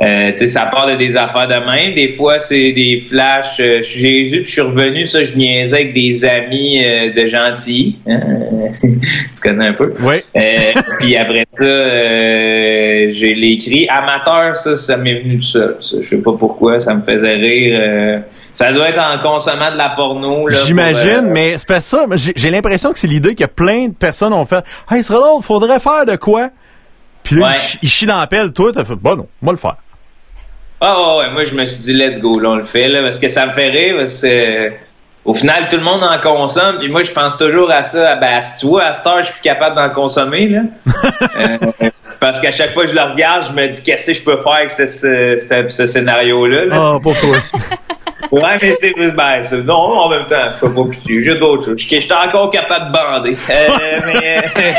euh, 0.00 0.30
tu 0.30 0.36
sais, 0.36 0.46
ça 0.48 0.66
part 0.72 0.86
de 0.86 0.96
des 0.96 1.16
affaires 1.16 1.46
de 1.48 1.54
même. 1.54 1.94
Des 1.94 2.08
fois, 2.08 2.38
c'est 2.38 2.72
des 2.72 3.02
flashs. 3.08 3.60
Euh, 3.60 3.80
j'ai 3.82 4.24
vu, 4.24 4.38
puis 4.42 4.46
je 4.46 4.50
suis 4.52 4.60
revenu. 4.60 5.06
Ça, 5.06 5.22
je 5.22 5.34
niaisais 5.34 5.76
avec 5.76 5.92
des 5.92 6.24
amis 6.24 6.82
euh, 6.84 7.12
de 7.12 7.26
gentils. 7.26 7.98
hein. 8.08 8.20
tu 8.82 9.40
connais 9.42 9.68
un 9.68 9.74
peu? 9.74 9.92
Oui. 10.00 10.16
Euh, 10.36 10.72
puis 10.98 11.16
après 11.16 11.46
ça, 11.50 11.64
euh, 11.64 13.08
j'ai 13.10 13.34
l'écrit 13.34 13.86
amateur. 13.88 14.56
Ça, 14.56 14.76
ça 14.76 14.96
m'est 14.96 15.20
venu 15.20 15.36
tout 15.38 15.44
seul. 15.44 15.76
Ça, 15.80 15.96
je 16.00 16.08
sais 16.08 16.18
pas 16.18 16.32
pourquoi. 16.38 16.78
Ça 16.80 16.94
me 16.94 17.02
faisait 17.02 17.34
rire. 17.34 17.78
euh. 17.80 18.18
ça 18.52 18.72
doit 18.72 18.88
être 18.88 19.00
en 19.00 19.18
consommant 19.18 19.70
de 19.70 19.76
la 19.76 19.90
porno. 19.90 20.48
J'imagine, 20.66 21.28
mais 21.30 21.58
c'est 21.58 21.68
pas 21.68 21.80
ça. 21.80 22.06
J'ai 22.36 22.50
l'impression 22.50 22.92
que 22.92 22.98
c'est 22.98 23.08
l'idée 23.08 23.34
que 23.34 23.44
plein 23.44 23.88
de 23.88 23.94
personnes 23.94 24.32
ont 24.32 24.46
fait 24.46 24.64
«Hey, 24.90 25.02
ce 25.04 25.12
drôle, 25.12 25.42
faudrait 25.42 25.80
faire 25.80 26.06
de 26.06 26.16
quoi?» 26.16 26.48
Puis 27.22 27.36
là, 27.36 27.46
Ouais. 27.46 27.52
ils 27.54 27.58
chi- 27.60 27.78
ils 27.82 27.88
chient 27.88 28.06
dans 28.06 28.18
la 28.18 28.26
pelle. 28.26 28.52
Toi, 28.52 28.72
t'as 28.74 28.84
fait 28.84 28.94
«Bon, 28.96 29.16
non, 29.16 29.28
moi 29.40 29.52
le 29.52 29.58
faire. 29.58 29.76
Ah 30.80 30.98
ouais, 31.00 31.18
ouais, 31.18 31.30
moi 31.30 31.44
je 31.44 31.54
me 31.54 31.64
suis 31.66 31.84
dit 31.84 31.92
let's 31.92 32.18
go, 32.20 32.40
là 32.40 32.48
on 32.50 32.56
le 32.56 32.64
fait 32.64 32.88
là, 32.88 33.02
parce 33.02 33.18
que 33.20 33.28
ça 33.28 33.46
me 33.46 33.52
fait 33.52 33.68
rire, 33.68 33.94
parce 33.98 34.20
que 34.20 34.70
au 35.24 35.32
final 35.32 35.68
tout 35.68 35.76
le 35.76 35.84
monde 35.84 36.02
en 36.02 36.18
consomme, 36.20 36.78
puis 36.78 36.88
moi 36.88 37.04
je 37.04 37.12
pense 37.12 37.38
toujours 37.38 37.70
à 37.70 37.84
ça, 37.84 38.16
ben 38.16 38.40
si 38.40 38.58
tu 38.58 38.66
vois 38.66 38.86
à 38.86 38.92
Star, 38.92 39.18
je 39.18 39.26
suis 39.26 39.34
plus 39.34 39.42
capable 39.42 39.76
d'en 39.76 39.90
consommer 39.90 40.48
là, 40.48 40.60
Euh, 41.40 41.90
parce 42.18 42.40
qu'à 42.40 42.50
chaque 42.50 42.74
fois 42.74 42.82
que 42.84 42.90
je 42.90 42.96
le 42.96 43.00
regarde, 43.02 43.44
je 43.48 43.52
me 43.52 43.68
dis 43.68 43.80
qu'est-ce 43.84 44.08
que 44.08 44.14
je 44.14 44.22
peux 44.22 44.36
faire 44.42 44.52
avec 44.54 44.70
ce, 44.70 44.88
ce, 44.88 45.36
ce- 45.38 45.68
ce 45.68 45.86
scénario 45.86 46.48
là.» 46.48 46.64
Ah, 46.72 46.98
pour 47.00 47.16
toi. 47.16 47.36
Ouais, 48.30 48.58
mais 48.60 48.74
c'est 48.80 48.94
ben, 49.12 49.42
c'est- 49.42 49.56
non, 49.62 49.74
en 49.74 50.08
même 50.08 50.26
temps, 50.26 50.48
je 50.52 50.58
fais 50.66 50.70
pas 50.74 50.88
pitié, 50.90 51.22
j'ai 51.22 51.36
d'autres 51.38 51.64
choses. 51.64 51.78
Je 51.80 51.86
suis 52.00 52.12
encore 52.12 52.50
capable 52.50 52.86
de 52.86 52.92
bander. 52.92 53.36
Euh, 53.50 54.00
mais 54.14 54.74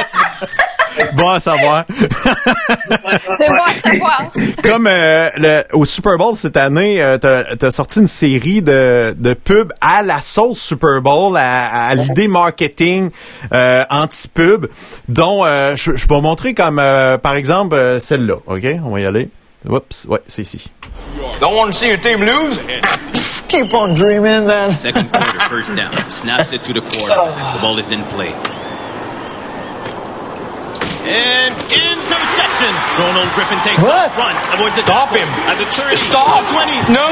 Bon 1.15 1.27
à 1.29 1.39
savoir. 1.39 1.85
C'est 1.89 3.47
bon 3.49 3.55
à 3.65 3.73
savoir. 3.91 4.31
Comme 4.63 4.87
euh, 4.87 5.29
le, 5.37 5.63
au 5.73 5.85
Super 5.85 6.17
Bowl 6.19 6.35
cette 6.37 6.55
année, 6.55 7.01
euh, 7.01 7.17
t'as 7.17 7.67
as 7.67 7.71
sorti 7.71 7.99
une 7.99 8.07
série 8.07 8.61
de, 8.61 9.15
de 9.17 9.33
pubs 9.33 9.73
à 9.81 10.03
la 10.03 10.21
sauce 10.21 10.59
Super 10.59 11.01
Bowl, 11.01 11.35
à, 11.35 11.87
à 11.87 11.95
l'idée 11.95 12.27
marketing 12.27 13.09
euh, 13.53 13.83
anti-pub, 13.89 14.67
dont 15.09 15.43
euh, 15.43 15.75
je, 15.75 15.95
je 15.95 16.07
vais 16.07 16.21
montrer 16.21 16.53
comme, 16.53 16.77
euh, 16.77 17.17
par 17.17 17.33
exemple, 17.35 17.73
euh, 17.75 17.99
celle-là. 17.99 18.35
OK? 18.45 18.63
On 18.85 18.91
va 18.91 18.99
y 18.99 19.05
aller. 19.07 19.29
Oups, 19.67 20.05
ouais, 20.07 20.19
c'est 20.27 20.43
ici. 20.43 20.69
Don't 21.41 21.55
want 21.55 21.67
to 21.67 21.71
see 21.71 21.87
your 21.89 21.99
team 21.99 22.19
lose? 22.21 22.59
Keep 23.53 23.71
on 23.75 23.93
dreaming, 23.93 24.47
man. 24.49 24.73
Second 24.73 25.11
quarter, 25.13 25.39
first 25.45 25.75
down. 25.75 25.93
Snaps 26.09 26.53
it 26.53 26.63
to 26.65 26.73
the 26.73 26.81
quarterback. 26.81 27.53
The 27.53 27.61
ball 27.61 27.77
is 27.77 27.91
in 27.91 28.01
play. 28.09 28.33
And 31.05 31.53
interception. 31.69 32.73
Ronald 32.97 33.29
Griffin 33.37 33.59
takes 33.61 33.83
What? 33.83 34.09
off, 34.09 34.17
runs, 34.17 34.41
avoids 34.57 34.75
the 34.75 34.81
Stop 34.81 35.09
him. 35.13 35.29
At 35.45 35.59
the 35.61 35.69
30, 35.69 35.95
Stop. 35.97 36.49
20. 36.49 36.93
No. 36.97 37.05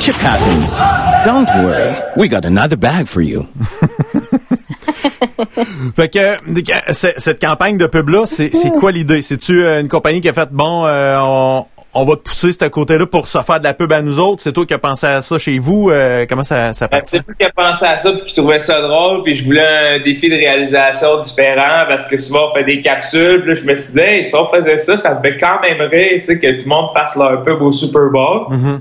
Chip 0.00 0.16
happens. 0.16 0.76
Don't 1.24 1.48
worry. 1.64 1.94
We 2.16 2.28
got 2.28 2.44
another 2.44 2.76
bag 2.76 3.06
for 3.08 3.20
you. 3.22 3.48
Fait 5.96 6.08
que 6.08 6.18
euh, 6.18 6.92
cette 6.92 7.40
campagne 7.40 7.76
de 7.76 7.86
pub-là, 7.86 8.24
c'est 8.26 8.54
c'est 8.54 8.70
quoi 8.70 8.92
l'idée? 8.92 9.22
C'est-tu 9.22 9.64
euh, 9.64 9.80
une 9.80 9.88
compagnie 9.88 10.20
qui 10.20 10.28
a 10.28 10.32
fait, 10.32 10.48
bon, 10.50 10.84
euh, 10.86 11.16
on, 11.20 11.66
on 11.94 12.04
va 12.04 12.16
te 12.16 12.22
pousser 12.22 12.50
ce 12.52 12.64
côté-là 12.66 13.06
pour 13.06 13.28
se 13.28 13.38
faire 13.42 13.60
de 13.60 13.64
la 13.64 13.74
pub 13.74 13.92
à 13.92 14.02
nous 14.02 14.18
autres? 14.18 14.42
C'est 14.42 14.52
toi 14.52 14.66
qui 14.66 14.74
as 14.74 14.78
pensé 14.78 15.06
à 15.06 15.22
ça 15.22 15.38
chez 15.38 15.58
vous? 15.58 15.90
Euh, 15.90 16.26
comment 16.28 16.42
ça, 16.42 16.72
ça 16.74 16.88
Ben, 16.88 16.98
passe? 16.98 17.10
c'est 17.10 17.18
lui 17.18 17.34
qui 17.38 17.44
a 17.44 17.50
pensé 17.54 17.84
à 17.86 17.96
ça 17.96 18.12
puis 18.12 18.22
qui 18.24 18.34
trouvait 18.34 18.58
ça 18.58 18.80
drôle 18.80 19.22
puis 19.22 19.34
je 19.34 19.44
voulais 19.44 19.96
un 19.96 20.00
défi 20.00 20.28
de 20.28 20.34
réalisation 20.34 21.18
différent 21.18 21.84
parce 21.88 22.04
que 22.06 22.16
souvent 22.16 22.48
on 22.50 22.54
fait 22.54 22.64
des 22.64 22.80
capsules 22.80 23.40
puis 23.42 23.48
là, 23.54 23.60
je 23.60 23.64
me 23.64 23.74
suis 23.76 23.92
dit 23.92 24.00
hey, 24.00 24.24
si 24.24 24.34
on 24.34 24.46
faisait 24.46 24.78
ça 24.78 24.96
ça 24.96 25.14
me 25.14 25.22
fait 25.22 25.36
quand 25.36 25.60
même 25.62 25.80
rire 25.88 26.10
tu 26.14 26.20
sais 26.20 26.38
que 26.38 26.50
tout 26.58 26.64
le 26.64 26.68
monde 26.70 26.88
fasse 26.94 27.16
leur 27.16 27.42
pub 27.42 27.62
au 27.62 27.70
Super 27.72 28.10
Bowl 28.12 28.46
Mm-hmm. 28.50 28.80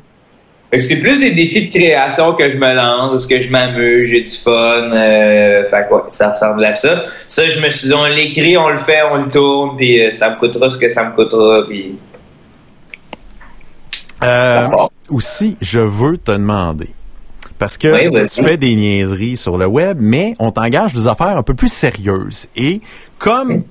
C'est 0.79 0.99
plus 0.99 1.19
des 1.19 1.31
défis 1.31 1.65
de 1.65 1.69
création 1.69 2.33
que 2.33 2.49
je 2.49 2.57
me 2.57 2.73
lance 2.73 3.27
que 3.27 3.39
je 3.39 3.49
m'amuse 3.49 4.07
j'ai 4.07 4.23
du 4.23 4.31
fun 4.31 4.91
euh, 4.91 5.65
fait 5.65 5.87
quoi 5.87 6.07
ça 6.09 6.29
ressemble 6.29 6.65
à 6.65 6.73
ça 6.73 7.03
ça 7.27 7.47
je 7.47 7.59
me 7.59 7.69
suis 7.69 7.87
dit 7.89 7.93
on 7.93 8.05
l'écrit 8.05 8.57
on 8.57 8.69
le 8.69 8.77
fait 8.77 9.01
on 9.11 9.17
le 9.17 9.29
tourne 9.29 9.77
puis 9.77 10.01
euh, 10.01 10.11
ça 10.11 10.31
me 10.31 10.37
coûtera 10.37 10.69
ce 10.69 10.77
que 10.77 10.89
ça 10.89 11.03
me 11.05 11.13
coûtera 11.13 11.65
puis 11.67 11.95
Euh, 14.23 14.67
aussi, 15.09 15.57
je 15.61 15.79
veux 15.79 16.17
te 16.17 16.31
demander. 16.31 16.89
Parce 17.59 17.77
que 17.77 18.09
Oui, 18.09 18.29
tu 18.33 18.43
fais 18.43 18.57
des 18.57 18.75
niaiseries 18.75 19.37
sur 19.37 19.57
le 19.57 19.65
web, 19.65 19.97
mais 19.99 20.33
on 20.39 20.51
t'engage 20.51 20.93
des 20.93 21.07
affaires 21.07 21.37
un 21.37 21.43
peu 21.43 21.53
plus 21.53 21.71
sérieuses. 21.71 22.47
Et 22.55 22.81
comme 23.19 23.63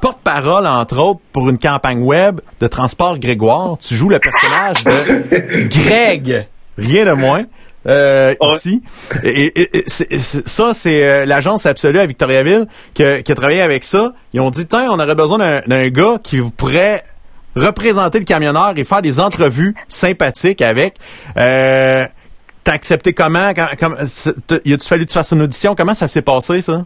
porte-parole, 0.00 0.66
entre 0.66 0.98
autres, 0.98 1.20
pour 1.32 1.48
une 1.48 1.58
campagne 1.58 2.02
web 2.02 2.40
de 2.60 2.66
Transport 2.66 3.18
Grégoire, 3.18 3.76
tu 3.78 3.94
joues 3.94 4.08
le 4.08 4.18
personnage 4.18 4.82
de 4.84 5.68
Greg, 5.68 6.46
rien 6.76 7.04
de 7.06 7.12
moins. 7.12 7.44
euh, 7.86 8.34
ici. 8.54 8.82
Et, 9.24 9.52
ça, 9.86 10.74
c'est 10.74 11.02
euh, 11.04 11.24
l'agence 11.26 11.64
Absolue 11.66 11.98
à 12.00 12.06
Victoriaville 12.06 12.66
qui 12.94 13.02
a, 13.04 13.22
qui 13.22 13.32
a 13.32 13.34
travaillé 13.34 13.60
avec 13.62 13.84
ça. 13.84 14.12
Ils 14.34 14.40
ont 14.40 14.50
dit, 14.50 14.66
tiens, 14.66 14.88
on 14.90 14.98
aurait 14.98 15.14
besoin 15.14 15.38
d'un- 15.38 15.88
gars 15.88 16.18
qui 16.22 16.40
pourrait 16.56 17.04
représenter 17.56 18.18
le 18.18 18.24
camionneur 18.24 18.74
et 18.76 18.84
faire 18.84 19.00
des 19.02 19.20
entrevues 19.20 19.74
sympathiques 19.88 20.60
avec. 20.62 20.96
Euh, 21.36 22.06
t'as 22.62 22.72
accepté 22.72 23.12
comment? 23.14 23.50
Quand, 23.54 23.68
comme, 23.78 23.96
y 24.64 24.72
a-tu 24.74 24.86
fallu 24.86 25.04
que 25.06 25.10
tu 25.10 25.14
fasses 25.14 25.32
une 25.32 25.42
audition? 25.42 25.74
Comment 25.74 25.94
ça 25.94 26.08
s'est 26.08 26.22
passé, 26.22 26.60
ça? 26.62 26.84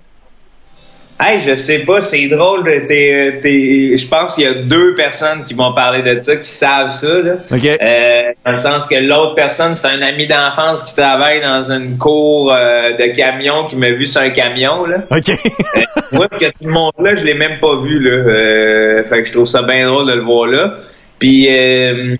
Hey, 1.24 1.38
je 1.38 1.54
sais 1.54 1.80
pas, 1.80 2.00
c'est 2.00 2.26
drôle. 2.26 2.64
T'es, 2.88 3.38
t'es, 3.40 3.96
je 3.96 4.08
pense 4.08 4.34
qu'il 4.34 4.44
y 4.44 4.46
a 4.48 4.54
deux 4.54 4.96
personnes 4.96 5.44
qui 5.44 5.54
m'ont 5.54 5.72
parlé 5.72 6.02
de 6.02 6.18
ça, 6.18 6.34
qui 6.34 6.48
savent 6.48 6.90
ça. 6.90 7.20
Là. 7.22 7.34
Euh, 7.52 8.32
dans 8.44 8.50
le 8.50 8.56
sens 8.56 8.88
que 8.88 8.96
l'autre 8.96 9.34
personne, 9.34 9.74
c'est 9.74 9.86
un 9.86 10.02
ami 10.02 10.26
d'enfance 10.26 10.82
qui 10.82 10.96
travaille 10.96 11.40
dans 11.40 11.70
une 11.70 11.96
cour 11.96 12.52
euh, 12.52 12.92
de 12.94 13.14
camion, 13.14 13.66
qui 13.66 13.76
m'a 13.76 13.90
vu 13.90 14.06
sur 14.06 14.20
un 14.20 14.30
camion. 14.30 14.84
Là. 14.84 15.04
OK. 15.10 15.28
euh, 15.28 15.82
moi, 16.10 16.26
ce 16.32 16.38
que 16.38 16.46
tout 16.46 16.64
le 16.64 16.72
monde 16.72 16.92
là, 16.98 17.14
je 17.14 17.24
l'ai 17.24 17.34
même 17.34 17.60
pas 17.60 17.76
vu. 17.76 18.00
Là. 18.00 18.10
Euh, 18.10 19.04
fait 19.04 19.22
que 19.22 19.28
je 19.28 19.32
trouve 19.32 19.46
ça 19.46 19.62
bien 19.62 19.86
drôle 19.86 20.08
de 20.08 20.14
le 20.14 20.22
voir 20.22 20.46
là. 20.46 20.76
Puis 21.20 21.46
euh, 21.48 22.16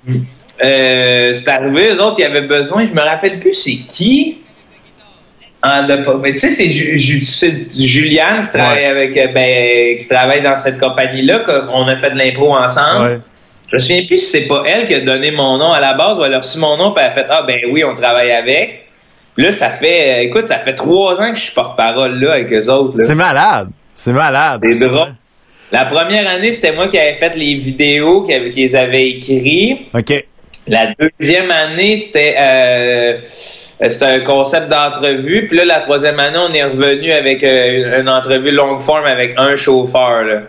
euh, 0.63 1.33
c'est 1.33 1.49
arrivé, 1.49 1.95
eux 1.95 2.01
autres, 2.01 2.21
ils 2.21 2.25
avaient 2.25 2.47
besoin, 2.47 2.85
je 2.85 2.93
me 2.93 3.01
rappelle 3.01 3.41
plus 3.41 3.53
c'est 3.53 3.87
qui. 3.89 4.39
En 5.65 5.87
mais 6.19 6.33
tu 6.33 6.51
sais, 6.51 6.51
c'est 6.51 6.69
Juliane 6.69 8.43
qui 8.43 8.51
travaille 8.51 8.85
avec, 8.85 9.15
ben, 9.33 9.97
qui 9.97 10.09
travaille 10.09 10.43
dans 10.43 10.57
cette 10.57 10.79
compagnie-là, 10.81 11.41
qu'on 11.41 11.87
a 11.87 11.97
fait 11.97 12.11
de 12.11 12.19
l'impro 12.19 12.53
ensemble. 12.53 13.07
Ouais. 13.07 13.19
Je 13.73 13.77
me 13.77 13.79
souviens 13.79 14.05
plus 14.07 14.19
si 14.19 14.27
c'est 14.27 14.49
pas 14.49 14.65
elle 14.67 14.85
qui 14.85 14.95
a 14.95 15.01
donné 15.01 15.31
mon 15.31 15.57
nom 15.57 15.73
à 15.73 15.81
la 15.81 15.95
base 15.95 16.19
ou 16.19 16.25
elle 16.25 16.35
a 16.35 16.41
reçu 16.41 16.59
mon 16.59 16.77
nom 16.77 16.93
puis 16.93 17.03
elle 17.03 17.11
a 17.11 17.15
fait 17.15 17.27
ah 17.31 17.43
ben 17.47 17.59
oui 17.71 17.83
on 17.85 17.95
travaille 17.95 18.31
avec. 18.31 18.87
Puis 19.35 19.45
là 19.45 19.51
ça 19.51 19.71
fait, 19.71 20.27
écoute 20.27 20.45
ça 20.45 20.59
fait 20.59 20.75
trois 20.75 21.19
ans 21.19 21.31
que 21.31 21.39
je 21.39 21.45
suis 21.45 21.55
porte-parole 21.55 22.21
là 22.21 22.35
avec 22.35 22.53
eux 22.53 22.69
autres. 22.69 22.97
C'est 22.99 23.15
malade, 23.15 23.71
c'est 23.95 24.13
malade. 24.13 24.61
C'est 24.63 24.77
drôle. 24.77 25.15
La 25.71 25.87
première 25.87 26.29
année 26.29 26.53
c'était 26.53 26.75
moi 26.75 26.89
qui 26.89 26.99
avais 26.99 27.15
fait 27.15 27.35
les 27.35 27.55
vidéos 27.55 28.25
qu'ils 28.25 28.77
avaient 28.77 29.09
écrit. 29.09 29.87
Ok. 29.95 30.23
La 30.69 30.89
deuxième 31.19 31.51
année 31.51 31.97
c'était 31.97 32.35
euh, 32.39 32.43
euh, 32.43 33.19
c'était 33.89 34.07
un 34.07 34.21
concept 34.21 34.69
d'entrevue. 34.69 35.47
Puis 35.49 35.57
là, 35.57 35.65
la 35.65 35.81
troisième 35.81 36.19
année, 36.21 36.39
on 36.39 36.53
est 36.53 36.65
revenu 36.65 37.13
avec 37.13 37.43
euh, 37.43 38.01
une 38.01 38.09
entrevue 38.09 38.53
longue 38.53 38.81
forme 38.81 39.07
avec 39.07 39.35
un 39.37 39.57
chauffeur. 39.57 40.23
Là. 40.23 40.43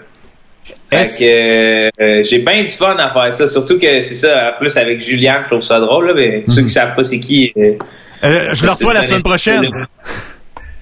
Fait 0.91 1.05
que 1.05 1.89
euh, 2.01 2.23
j'ai 2.23 2.39
bien 2.39 2.61
du 2.61 2.71
fun 2.71 2.95
à 2.97 3.09
faire 3.09 3.33
ça. 3.33 3.47
Surtout 3.47 3.79
que 3.79 4.01
c'est 4.01 4.15
ça, 4.15 4.51
en 4.51 4.59
plus 4.59 4.77
avec 4.77 5.01
Julien, 5.01 5.41
je 5.43 5.49
trouve 5.49 5.61
ça 5.61 5.79
drôle. 5.79 6.07
Là, 6.07 6.13
mais 6.15 6.43
ceux 6.47 6.63
qui 6.63 6.69
savent 6.69 6.95
pas 6.95 7.03
c'est 7.03 7.19
qui. 7.19 7.51
je 7.55 8.65
le 8.65 8.69
reçois 8.69 8.93
la 8.93 9.03
semaine 9.03 9.23
prochaine. 9.23 9.61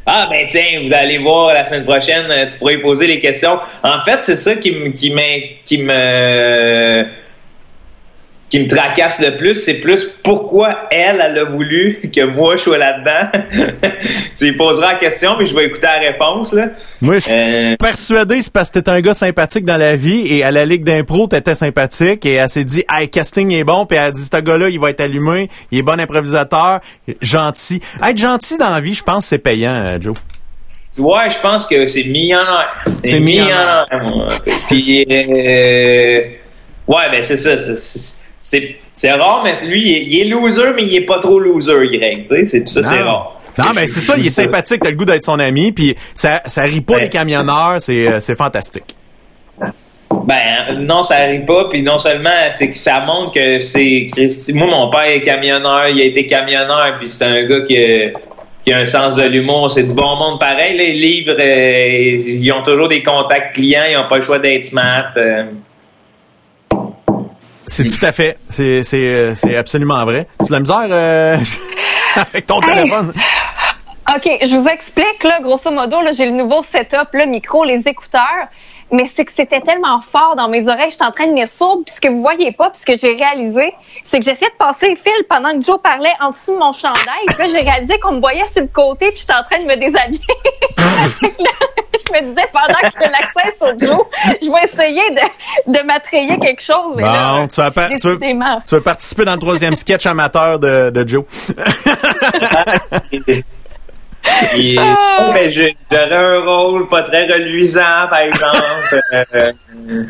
Ah 0.06 0.28
ben 0.30 0.48
tiens, 0.50 0.82
vous 0.86 0.94
allez 0.94 1.20
voir 1.20 1.54
la 1.54 1.64
semaine 1.66 1.86
prochaine, 1.86 2.26
tu 2.52 2.58
pourrais 2.58 2.80
poser 2.80 3.06
les 3.06 3.20
questions. 3.20 3.60
En 3.84 4.04
fait, 4.04 4.18
c'est 4.22 4.36
ça 4.36 4.56
qui 4.56 4.72
me 4.72 4.90
qui 4.90 5.78
me 5.78 7.21
qui 8.52 8.60
me 8.60 8.68
tracasse 8.68 9.22
le 9.22 9.38
plus, 9.38 9.56
c'est 9.56 9.76
plus 9.76 10.12
pourquoi 10.24 10.90
elle, 10.92 11.24
elle 11.26 11.38
a 11.38 11.46
voulu 11.46 12.02
que 12.14 12.26
moi 12.26 12.58
je 12.58 12.64
sois 12.64 12.78
là-dedans. 12.78 13.72
tu 14.38 14.44
lui 14.44 14.58
poseras 14.58 14.92
la 14.92 15.00
question, 15.00 15.38
mais 15.40 15.46
je 15.46 15.56
vais 15.56 15.68
écouter 15.68 15.88
la 15.88 16.00
réponse. 16.00 16.52
Là. 16.52 16.68
Moi, 17.00 17.16
je 17.16 17.20
suis 17.22 17.32
euh... 17.32 17.76
persuadé 17.80 18.42
c'est 18.42 18.52
parce 18.52 18.70
que 18.70 18.80
t'es 18.80 18.90
un 18.90 19.00
gars 19.00 19.14
sympathique 19.14 19.64
dans 19.64 19.78
la 19.78 19.96
vie 19.96 20.26
et 20.28 20.44
à 20.44 20.52
la 20.52 20.66
Ligue 20.66 20.84
d'impro, 20.84 21.28
t'étais 21.28 21.56
sympathique 21.56 22.26
et 22.26 22.34
elle 22.34 22.50
s'est 22.50 22.66
dit, 22.66 22.84
hey, 22.92 23.08
casting 23.08 23.54
est 23.54 23.64
bon, 23.64 23.86
puis 23.86 23.98
elle 23.98 24.08
a 24.08 24.12
dit, 24.12 24.22
ce 24.22 24.42
gars-là, 24.42 24.68
il 24.68 24.82
va 24.82 24.90
être 24.90 25.00
allumé, 25.00 25.48
il 25.72 25.80
est 25.80 25.84
bon 25.84 25.98
improvisateur, 25.98 26.82
gentil. 27.22 27.80
Être 28.06 28.18
gentil 28.18 28.58
dans 28.58 28.70
la 28.70 28.82
vie, 28.82 28.94
je 28.94 29.04
pense 29.04 29.28
c'est 29.28 29.40
payant, 29.40 29.80
euh, 29.82 29.98
Joe. 30.02 30.16
Ouais, 30.98 31.30
je 31.30 31.40
pense 31.40 31.68
que 31.68 31.86
c'est 31.86 32.04
millionnaire. 32.04 32.84
C'est 33.02 33.22
millionnaire. 33.22 33.86
Puis, 34.68 35.06
euh... 35.10 36.22
ouais, 36.88 37.10
ben 37.12 37.24
c'est 37.24 37.38
ça. 37.38 37.58
c'est 37.58 38.21
c'est, 38.42 39.12
rare, 39.12 39.42
mais 39.44 39.54
lui, 39.70 40.02
il 40.02 40.20
est, 40.20 40.26
loser, 40.26 40.74
mais 40.76 40.84
il 40.84 40.96
est 40.96 41.06
pas 41.06 41.20
trop 41.20 41.40
loser, 41.40 41.88
Greg. 41.92 42.24
Tu 42.24 42.26
sais, 42.26 42.46
c'est, 42.46 42.68
ça, 42.68 42.82
c'est 42.82 43.02
rare. 43.02 43.40
Non, 43.58 43.66
mais 43.76 43.88
c'est 43.88 44.02
ça, 44.02 44.16
il 44.18 44.26
est 44.26 44.32
sympathique, 44.32 44.82
t'as 44.82 44.90
le 44.90 44.96
goût 44.96 45.06
d'être 45.06 45.24
son 45.24 45.40
ami, 45.40 45.72
puis 45.72 45.96
ça, 46.14 46.42
ça 46.46 46.64
rit 46.64 46.82
pas 46.82 47.00
les 47.00 47.10
camionneurs, 47.10 47.80
c'est, 47.80 48.08
euh, 48.08 48.20
c'est 48.20 48.36
fantastique. 48.36 48.96
Ben 50.26 50.80
non, 50.80 51.04
ça 51.04 51.18
rit 51.18 51.46
pas, 51.46 51.68
puis 51.70 51.84
non 51.84 51.98
seulement 51.98 52.30
c'est 52.52 52.70
que 52.70 52.78
ça 52.78 53.02
montre 53.02 53.34
que 53.34 53.60
c'est 53.60 54.08
moi 54.54 54.68
mon 54.68 54.90
père 54.90 55.06
est 55.06 55.22
camionneur, 55.22 55.88
il 55.88 56.02
a 56.02 56.06
été 56.06 56.26
camionneur, 56.26 56.98
puis 57.00 57.08
c'est 57.08 57.26
un 57.26 57.44
gars 57.46 57.62
qui 57.62 57.78
a, 57.78 58.12
qui 58.64 58.74
a 58.74 58.78
un 58.78 58.86
sens 58.86 59.16
de 59.16 59.24
l'humour, 59.24 59.72
c'est 59.72 59.84
du 59.84 59.94
bon 59.94 60.16
monde 60.18 60.40
pareil. 60.40 60.78
Les 60.78 60.94
livres, 60.94 61.36
euh, 61.40 62.18
ils 62.18 62.52
ont 62.52 62.62
toujours 62.62 62.88
des 62.88 63.04
contacts 63.04 63.56
clients, 63.56 63.84
ils 63.90 63.98
ont 63.98 64.08
pas 64.08 64.18
le 64.18 64.22
choix 64.22 64.40
d'être 64.40 64.66
smart. 64.66 65.12
Euh. 65.18 65.46
C'est 67.68 67.90
tout 67.90 68.06
à 68.06 68.12
fait. 68.12 68.38
C'est, 68.50 68.84
c'est, 68.84 69.36
c'est 69.36 69.56
absolument 69.56 70.04
vrai. 70.06 70.28
Tu 70.40 70.48
de 70.48 70.52
la 70.54 70.60
misère 70.60 70.88
euh, 70.90 71.38
avec 72.16 72.46
ton 72.46 72.60
téléphone? 72.60 73.14
OK, 74.14 74.30
je 74.42 74.56
vous 74.56 74.68
explique, 74.68 75.24
là, 75.24 75.40
grosso 75.42 75.72
modo, 75.72 76.02
là, 76.02 76.12
j'ai 76.12 76.26
le 76.26 76.32
nouveau 76.32 76.62
setup, 76.62 77.10
le 77.14 77.28
micro, 77.28 77.64
les 77.64 77.88
écouteurs 77.88 78.48
mais 78.92 79.10
c'est 79.14 79.26
que 79.26 79.32
c'était 79.32 79.62
tellement 79.62 80.02
fort 80.02 80.36
dans 80.36 80.50
mes 80.50 80.68
oreilles, 80.68 80.92
j'étais 80.92 81.06
en 81.06 81.12
train 81.12 81.26
de 81.26 81.32
venir 81.32 81.48
sourde, 81.48 81.84
puis 81.86 81.96
ce 81.96 82.02
que 82.02 82.10
vous 82.10 82.22
voyez 82.22 82.52
pas, 82.52 82.70
puis 82.70 82.82
ce 82.82 82.86
que 82.86 82.96
j'ai 82.96 83.16
réalisé, 83.16 83.74
c'est 84.04 84.20
que 84.20 84.26
j'essayais 84.26 84.52
de 84.52 84.58
passer 84.58 84.90
le 84.90 84.96
fil 84.96 85.14
pendant 85.30 85.58
que 85.58 85.64
Joe 85.64 85.80
parlait 85.82 86.14
en 86.20 86.30
dessous 86.30 86.54
de 86.54 86.60
mon 86.60 86.74
chandail, 86.74 87.26
puis 87.28 87.38
là, 87.40 87.48
j'ai 87.48 87.62
réalisé 87.62 87.98
qu'on 88.00 88.12
me 88.14 88.20
voyait 88.20 88.46
sur 88.48 88.62
le 88.62 88.68
côté, 88.68 89.12
puis 89.12 89.22
j'étais 89.22 89.34
en 89.34 89.44
train 89.44 89.60
de 89.60 89.66
me 89.66 89.80
déshabiller. 89.80 90.22
je 90.82 92.14
me 92.14 92.22
disais, 92.30 92.48
pendant 92.52 92.80
que 92.80 92.88
je 92.94 92.98
fais 92.98 93.10
l'accès 93.10 93.52
sur 93.58 93.80
Joe, 93.80 94.06
je 94.42 94.52
vais 94.52 94.64
essayer 94.64 95.12
de, 95.12 95.22
de 95.72 95.80
m'attrayer 95.86 96.38
quelque 96.40 96.62
chose, 96.62 96.96
mais 96.96 97.04
non, 97.04 97.48
tu, 97.48 97.62
vas 97.62 97.72
tu, 97.72 98.08
veux, 98.08 98.20
tu 98.20 98.76
veux 98.76 98.82
participer 98.82 99.24
dans 99.26 99.34
le 99.34 99.40
troisième 99.40 99.76
sketch 99.76 100.06
amateur 100.06 100.60
de, 100.60 100.90
de 100.90 101.08
Joe. 101.08 101.26
Et, 104.56 104.76
ah. 104.78 105.32
mais 105.34 105.50
j'aurais 105.50 106.14
un 106.14 106.40
rôle 106.42 106.88
pas 106.88 107.02
très 107.02 107.26
reluisant, 107.26 108.08
par 108.10 108.20
exemple. 108.20 109.02
Euh, 109.14 110.04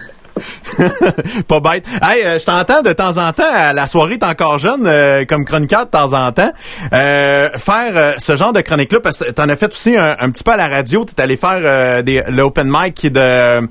pas 1.47 1.59
bête. 1.59 1.85
Hey, 2.01 2.23
euh, 2.25 2.39
je 2.39 2.45
t'entends 2.45 2.81
de 2.81 2.93
temps 2.93 3.17
en 3.17 3.31
temps, 3.33 3.43
à 3.51 3.73
la 3.73 3.87
soirée 3.87 4.17
t'es 4.17 4.25
encore 4.25 4.59
jeune, 4.59 4.85
euh, 4.85 5.25
comme 5.25 5.45
chroniqueur 5.45 5.85
de 5.85 5.91
temps 5.91 6.13
en 6.13 6.31
temps, 6.31 6.51
euh, 6.93 7.49
faire 7.57 8.15
ce 8.17 8.35
genre 8.35 8.53
de 8.53 8.61
chronique-là, 8.61 8.99
parce 8.99 9.19
que 9.19 9.31
t'en 9.31 9.49
as 9.49 9.55
fait 9.55 9.71
aussi 9.71 9.97
un, 9.97 10.29
petit 10.31 10.43
peu 10.43 10.51
à 10.51 10.57
la 10.57 10.67
radio, 10.67 11.05
t'es 11.05 11.21
allé 11.21 11.37
faire 11.37 12.03
des, 12.03 12.23
l'open 12.29 12.71
mic 12.71 13.11
de 13.11 13.67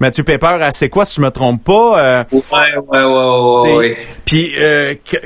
Mathieu 0.00 0.24
Pepper 0.24 0.58
à 0.60 0.72
C'est 0.72 0.88
quoi, 0.88 1.04
si 1.04 1.16
je 1.16 1.20
me 1.20 1.30
trompe 1.30 1.64
pas. 1.64 2.24
ouais, 2.32 2.42
ouais, 2.52 3.04
ouais, 3.04 3.76
ouais. 3.76 3.96
Puis 4.24 4.54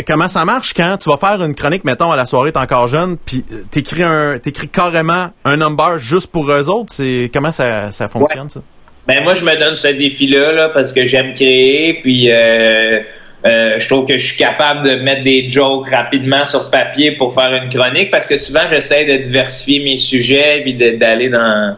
comment 0.07 0.29
ça 0.29 0.45
marche 0.45 0.75
quand 0.75 0.97
tu 0.99 1.09
vas 1.09 1.17
faire 1.17 1.43
une 1.43 1.55
chronique, 1.55 1.85
mettons, 1.85 2.11
à 2.11 2.17
la 2.17 2.27
soirée 2.27 2.53
t'es 2.53 2.59
encore 2.59 2.89
jeune, 2.89 3.17
puis 3.17 3.45
t'écris 3.71 4.03
un, 4.03 4.39
t'écris 4.39 4.69
carrément 4.69 5.31
un 5.45 5.57
number 5.57 5.99
juste 5.99 6.31
pour 6.31 6.51
eux 6.51 6.69
autres, 6.69 6.93
c'est 6.93 7.31
comment 7.33 7.53
ça, 7.53 7.91
ça 7.93 8.09
fonctionne, 8.09 8.51
ça? 8.51 8.61
Ben 9.07 9.23
moi, 9.23 9.35
je 9.35 9.45
me 9.45 9.57
donne 9.57 9.77
ce 9.77 9.89
défi-là 9.89 10.53
là, 10.53 10.69
parce 10.71 10.93
que 10.93 11.07
j'aime 11.07 11.33
créer, 11.33 12.01
puis 12.03 12.31
euh, 12.31 13.01
euh, 13.47 13.79
je 13.79 13.89
trouve 13.89 14.07
que 14.07 14.19
je 14.19 14.27
suis 14.27 14.37
capable 14.37 14.89
de 14.89 14.97
mettre 14.97 15.23
des 15.23 15.47
jokes 15.47 15.89
rapidement 15.89 16.45
sur 16.45 16.71
papier 16.71 17.13
pour 17.13 17.33
faire 17.33 17.53
une 17.53 17.69
chronique, 17.69 18.11
parce 18.11 18.27
que 18.27 18.37
souvent, 18.37 18.67
j'essaie 18.69 19.05
de 19.05 19.17
diversifier 19.19 19.81
mes 19.81 19.97
sujets, 19.97 20.61
puis 20.63 20.75
d'aller 20.75 21.29
dans 21.29 21.77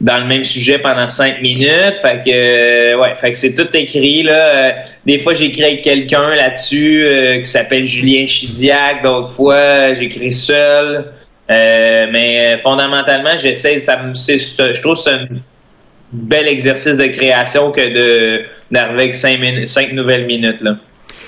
dans 0.00 0.18
le 0.18 0.24
même 0.24 0.42
sujet 0.42 0.80
pendant 0.80 1.06
cinq 1.06 1.42
minutes. 1.42 1.98
Fait 1.98 2.22
que 2.26 2.30
euh, 2.30 2.98
ouais, 2.98 3.14
fait 3.14 3.30
que 3.30 3.38
c'est 3.38 3.54
tout 3.54 3.68
écrit 3.76 4.24
là. 4.24 4.74
des 5.06 5.16
fois 5.18 5.32
j'écris 5.34 5.62
avec 5.62 5.82
quelqu'un 5.82 6.34
là-dessus 6.34 7.06
qui 7.38 7.46
s'appelle 7.48 7.86
Julien 7.86 8.26
Chidiac, 8.26 9.04
d'autres 9.04 9.28
fois 9.28 9.94
j'écris 9.94 10.32
seul. 10.32 11.04
mais 11.48 12.56
fondamentalement, 12.58 13.36
j'essaie 13.36 13.80
ça 13.80 13.96
me 13.98 14.12
je 14.14 14.80
trouve 14.80 14.94
que 14.94 14.98
c'est 14.98 15.12
une 15.12 15.40
bel 16.12 16.46
exercice 16.46 16.96
de 16.96 17.06
création 17.06 17.70
que 17.70 17.80
de 17.80 18.44
d'arriver 18.70 19.02
avec 19.02 19.14
cinq, 19.14 19.40
cinq 19.66 19.92
nouvelles 19.92 20.26
minutes 20.26 20.60
là. 20.60 20.76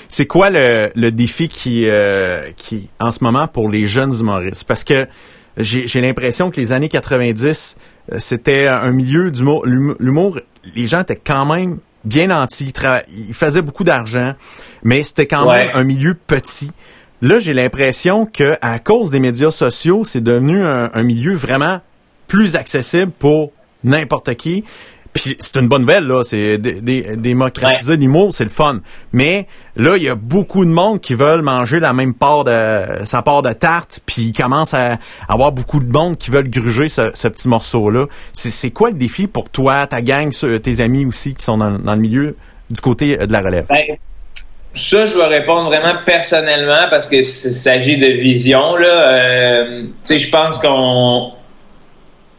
C'est 0.07 0.27
quoi 0.27 0.49
le, 0.51 0.91
le 0.95 1.11
défi 1.11 1.49
qui 1.49 1.89
euh, 1.89 2.51
qui 2.55 2.89
en 2.99 3.11
ce 3.11 3.23
moment 3.23 3.47
pour 3.47 3.69
les 3.69 3.87
jeunes 3.87 4.13
humoristes? 4.13 4.63
Parce 4.67 4.83
que 4.83 5.07
j'ai 5.57 6.01
l'impression 6.01 6.51
que 6.51 6.59
les 6.59 6.71
années 6.73 6.89
90 6.89 7.77
euh, 8.11 8.15
c'était 8.19 8.67
un 8.67 8.91
milieu 8.91 9.31
d'humour 9.31 9.65
l'humour 9.65 10.39
les 10.75 10.87
gens 10.87 11.01
étaient 11.01 11.15
quand 11.15 11.45
même 11.45 11.79
bien 12.03 12.27
nantis, 12.27 12.71
ils, 13.11 13.33
faisaient 13.33 13.63
beaucoup 13.63 13.83
d'argent, 13.83 14.35
mais 14.83 15.03
c'était 15.03 15.25
quand 15.25 15.51
même 15.51 15.71
un 15.73 15.83
milieu 15.83 16.13
petit. 16.13 16.69
Là, 17.21 17.39
j'ai 17.39 17.53
l'impression 17.53 18.27
que 18.27 18.53
à 18.61 18.77
cause 18.77 19.09
des 19.09 19.19
médias 19.19 19.49
sociaux, 19.49 20.03
c'est 20.03 20.21
devenu 20.21 20.63
un, 20.63 20.91
un 20.93 21.03
milieu 21.03 21.33
vraiment 21.33 21.79
plus 22.27 22.55
accessible 22.55 23.11
pour 23.17 23.51
n'importe 23.83 24.33
qui. 24.35 24.63
Puis 25.15 25.37
c'est 25.39 25.55
une 25.55 25.69
bonne 25.69 25.83
nouvelle, 25.83 26.07
là. 26.07 26.23
C'est 26.25 26.57
démocratiser 26.57 27.95
l'humour, 27.95 28.33
c'est 28.33 28.43
le 28.43 28.49
fun. 28.49 28.81
Mais 29.13 29.47
là, 29.77 29.95
il 29.95 30.03
y 30.03 30.09
a 30.09 30.15
beaucoup 30.15 30.65
de 30.65 30.69
monde 30.69 30.99
qui 30.99 31.13
veulent 31.13 31.41
manger 31.41 31.79
la 31.79 31.93
même 31.93 32.13
part 32.13 32.43
de 32.43 33.05
sa 33.05 33.21
part 33.21 33.41
de 33.41 33.53
tarte, 33.53 34.01
puis 34.05 34.23
il 34.23 34.33
commence 34.33 34.73
à 34.73 34.97
avoir 35.29 35.53
beaucoup 35.53 35.79
de 35.79 35.89
monde 35.89 36.17
qui 36.17 36.31
veulent 36.31 36.49
gruger 36.49 36.89
ce, 36.89 37.27
petit 37.29 37.47
morceau-là. 37.47 38.07
C'est 38.33 38.71
quoi 38.71 38.89
le 38.89 38.97
défi 38.97 39.27
pour 39.27 39.49
toi, 39.49 39.87
ta 39.87 40.01
gang, 40.01 40.31
tes 40.61 40.81
amis 40.81 41.05
aussi 41.05 41.33
qui 41.33 41.45
sont 41.45 41.57
dans, 41.57 41.69
le 41.69 42.01
milieu 42.01 42.35
du 42.69 42.81
côté 42.81 43.15
de 43.15 43.31
la 43.31 43.39
relève? 43.39 43.67
Ben, 43.69 43.95
ça, 44.73 45.05
je 45.05 45.17
vais 45.17 45.27
répondre 45.27 45.69
vraiment 45.69 45.95
personnellement 46.05 46.87
parce 46.89 47.07
que 47.07 47.23
s'agit 47.23 47.97
de 47.97 48.19
vision. 48.19 48.75
Là, 48.75 49.13
Euh, 49.13 49.83
tu 49.83 49.89
sais, 50.01 50.17
je 50.17 50.29
pense 50.29 50.59
qu'on 50.59 51.31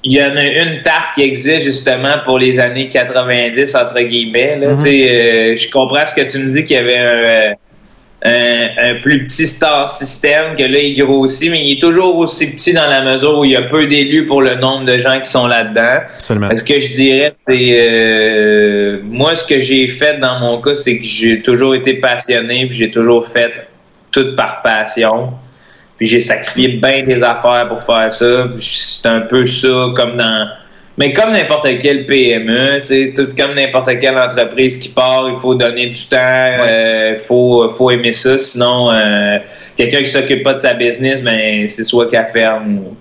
il 0.08 0.16
y 0.16 0.22
en 0.22 0.36
a 0.36 0.44
une 0.44 0.82
tarte 0.82 1.16
qui 1.16 1.22
existe 1.22 1.62
justement 1.62 2.18
pour 2.24 2.38
les 2.38 2.60
années 2.60 2.88
90 2.88 3.74
entre 3.74 4.00
guillemets. 4.00 4.56
Là, 4.56 4.76
sais, 4.76 5.10
euh, 5.10 5.56
je 5.56 5.68
comprends 5.68 6.06
ce 6.06 6.14
que 6.14 6.30
tu 6.30 6.38
me 6.38 6.48
dis 6.48 6.64
qu'il 6.64 6.76
y 6.76 6.80
avait 6.80 6.96
un, 6.96 7.02
euh, 7.02 7.52
un, 8.22 8.90
un 8.90 9.00
plus 9.00 9.24
petit 9.24 9.48
star 9.48 9.90
system 9.90 10.54
que 10.54 10.62
là 10.62 10.78
il 10.78 10.96
grossit, 10.96 11.50
mais 11.50 11.58
il 11.60 11.72
est 11.72 11.80
toujours 11.80 12.16
aussi 12.18 12.52
petit 12.52 12.72
dans 12.72 12.86
la 12.86 13.02
mesure 13.02 13.36
où 13.36 13.44
il 13.44 13.50
y 13.50 13.56
a 13.56 13.62
peu 13.62 13.88
d'élus 13.88 14.26
pour 14.26 14.42
le 14.42 14.54
nombre 14.54 14.84
de 14.84 14.96
gens 14.96 15.20
qui 15.20 15.28
sont 15.28 15.48
là-dedans. 15.48 16.06
Ce 16.56 16.62
que 16.62 16.78
je 16.78 16.94
dirais, 16.94 17.32
c'est 17.34 17.80
euh, 17.80 19.00
moi 19.02 19.34
ce 19.34 19.44
que 19.44 19.58
j'ai 19.58 19.88
fait 19.88 20.20
dans 20.20 20.38
mon 20.38 20.60
cas, 20.60 20.74
c'est 20.74 20.98
que 20.98 21.04
j'ai 21.04 21.42
toujours 21.42 21.74
été 21.74 21.94
passionné, 21.94 22.66
puis 22.68 22.78
j'ai 22.78 22.90
toujours 22.92 23.26
fait 23.26 23.66
tout 24.12 24.36
par 24.36 24.62
passion. 24.62 25.32
Puis 25.96 26.06
j'ai 26.06 26.20
sacrifié 26.20 26.76
bien 26.76 27.02
des 27.02 27.22
affaires 27.22 27.66
pour 27.68 27.82
faire 27.82 28.12
ça. 28.12 28.48
C'est 28.58 29.08
un 29.08 29.20
peu 29.22 29.46
ça 29.46 29.86
comme 29.94 30.16
dans 30.16 30.48
mais 30.98 31.12
comme 31.12 31.32
n'importe 31.32 31.68
quel 31.78 32.06
PME, 32.06 32.76
tu 32.76 32.86
sais, 32.86 33.12
tout 33.14 33.28
comme 33.36 33.54
n'importe 33.54 33.98
quelle 33.98 34.16
entreprise 34.16 34.78
qui 34.78 34.88
part, 34.88 35.28
il 35.28 35.38
faut 35.38 35.54
donner 35.54 35.90
du 35.90 36.06
temps, 36.06 36.16
euh, 36.18 37.12
il 37.12 37.18
faut 37.18 37.68
faut 37.68 37.90
aimer 37.90 38.12
ça, 38.12 38.38
sinon 38.38 38.90
euh, 38.90 39.38
quelqu'un 39.76 39.98
qui 39.98 40.10
s'occupe 40.10 40.42
pas 40.42 40.54
de 40.54 40.58
sa 40.58 40.72
business, 40.72 41.22
ben 41.22 41.68
c'est 41.68 41.84
soit 41.84 42.08
qu'elle 42.08 42.26
ferme 42.28 42.78
ou 42.78 42.96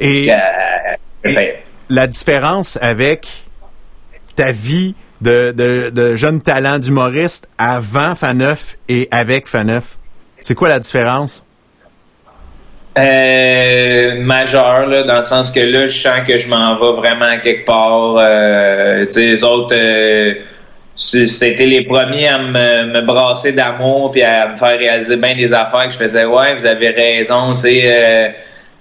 Et 0.00 0.26
qu'elle 0.26 1.58
la 1.88 2.08
différence 2.08 2.76
avec 2.82 3.28
ta 4.34 4.50
vie 4.50 4.96
de, 5.20 5.52
de, 5.52 5.90
de 5.90 6.16
jeune 6.16 6.42
talent 6.42 6.80
d'humoriste 6.80 7.48
avant 7.56 8.16
Faneuf 8.16 8.76
et 8.88 9.06
avec 9.12 9.46
Faneuf, 9.46 9.98
c'est 10.40 10.56
quoi 10.56 10.68
la 10.68 10.80
différence? 10.80 11.45
Euh, 12.98 14.20
majeur 14.22 14.86
là, 14.86 15.02
dans 15.02 15.18
le 15.18 15.22
sens 15.22 15.50
que 15.50 15.60
là, 15.60 15.86
je 15.86 15.98
sens 15.98 16.20
que 16.26 16.38
je 16.38 16.48
m'en 16.48 16.78
vais 16.78 16.96
vraiment 16.98 17.38
quelque 17.42 17.66
part. 17.66 18.16
Euh, 18.16 19.04
tu 19.04 19.12
sais, 19.12 19.26
les 19.26 19.44
autres, 19.44 19.76
euh, 19.76 20.34
c'était 20.96 21.66
les 21.66 21.84
premiers 21.84 22.28
à 22.28 22.38
me, 22.38 22.92
me 22.92 23.02
brasser 23.02 23.52
d'amour 23.52 24.12
puis 24.12 24.22
à 24.22 24.48
me 24.48 24.56
faire 24.56 24.78
réaliser 24.78 25.16
bien 25.16 25.34
des 25.34 25.52
affaires 25.52 25.88
que 25.88 25.92
je 25.92 25.98
faisais. 25.98 26.24
Ouais, 26.24 26.54
vous 26.54 26.64
avez 26.64 26.88
raison. 26.90 27.52
Tu 27.54 27.62
sais, 27.62 28.32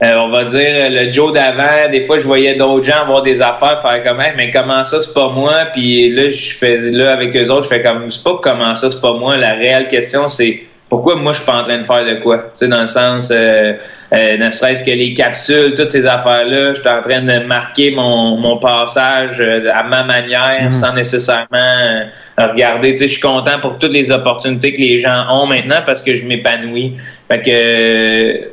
euh, 0.01 0.13
on 0.17 0.29
va 0.29 0.45
dire 0.45 0.89
le 0.89 1.11
Joe 1.11 1.33
d'avant. 1.33 1.89
Des 1.91 2.05
fois, 2.05 2.17
je 2.17 2.25
voyais 2.25 2.55
d'autres 2.55 2.85
gens 2.85 3.01
avoir 3.01 3.21
des 3.21 3.41
affaires, 3.41 3.81
faire 3.81 4.01
comme 4.03 4.21
Hey, 4.21 4.31
mais 4.37 4.49
comment 4.49 4.85
ça, 4.85 5.01
c'est 5.01 5.13
pas 5.13 5.29
moi? 5.29 5.65
Puis 5.73 6.09
là, 6.09 6.29
je 6.29 6.57
fais 6.57 6.77
là 6.77 7.11
avec 7.11 7.35
eux 7.35 7.49
autres, 7.49 7.63
je 7.63 7.69
fais 7.69 7.83
comme 7.83 8.09
c'est 8.09 8.23
pas 8.23 8.39
comment 8.41 8.73
ça, 8.73 8.89
c'est 8.89 9.01
pas 9.01 9.13
moi. 9.13 9.35
La 9.35 9.53
réelle 9.55 9.87
question, 9.87 10.29
c'est 10.29 10.63
pourquoi 10.89 11.15
moi 11.15 11.31
je 11.31 11.37
suis 11.37 11.45
pas 11.45 11.57
en 11.57 11.61
train 11.63 11.79
de 11.79 11.85
faire 11.85 12.05
de 12.05 12.15
quoi? 12.21 12.37
Tu 12.37 12.49
sais, 12.53 12.67
dans 12.67 12.81
le 12.81 12.85
sens, 12.85 13.31
euh, 13.31 13.73
euh, 14.13 14.37
ne 14.37 14.49
serait-ce 14.51 14.83
que 14.83 14.91
les 14.91 15.13
capsules, 15.13 15.73
toutes 15.75 15.89
ces 15.89 16.05
affaires-là, 16.05 16.73
je 16.73 16.79
suis 16.79 16.89
en 16.89 17.01
train 17.01 17.21
de 17.23 17.45
marquer 17.45 17.91
mon, 17.91 18.37
mon 18.37 18.59
passage 18.59 19.41
euh, 19.41 19.67
à 19.73 19.81
ma 19.83 20.03
manière 20.03 20.71
sans 20.71 20.93
nécessairement 20.93 22.03
regarder. 22.37 22.91
Tu 22.91 22.97
sais, 22.97 23.07
je 23.07 23.13
suis 23.13 23.21
content 23.21 23.59
pour 23.59 23.79
toutes 23.79 23.93
les 23.93 24.11
opportunités 24.11 24.73
que 24.73 24.81
les 24.81 24.97
gens 24.97 25.25
ont 25.31 25.47
maintenant 25.47 25.81
parce 25.85 26.03
que 26.03 26.15
je 26.15 26.25
m'épanouis. 26.25 26.93
Fait 27.27 27.41
que 27.41 28.51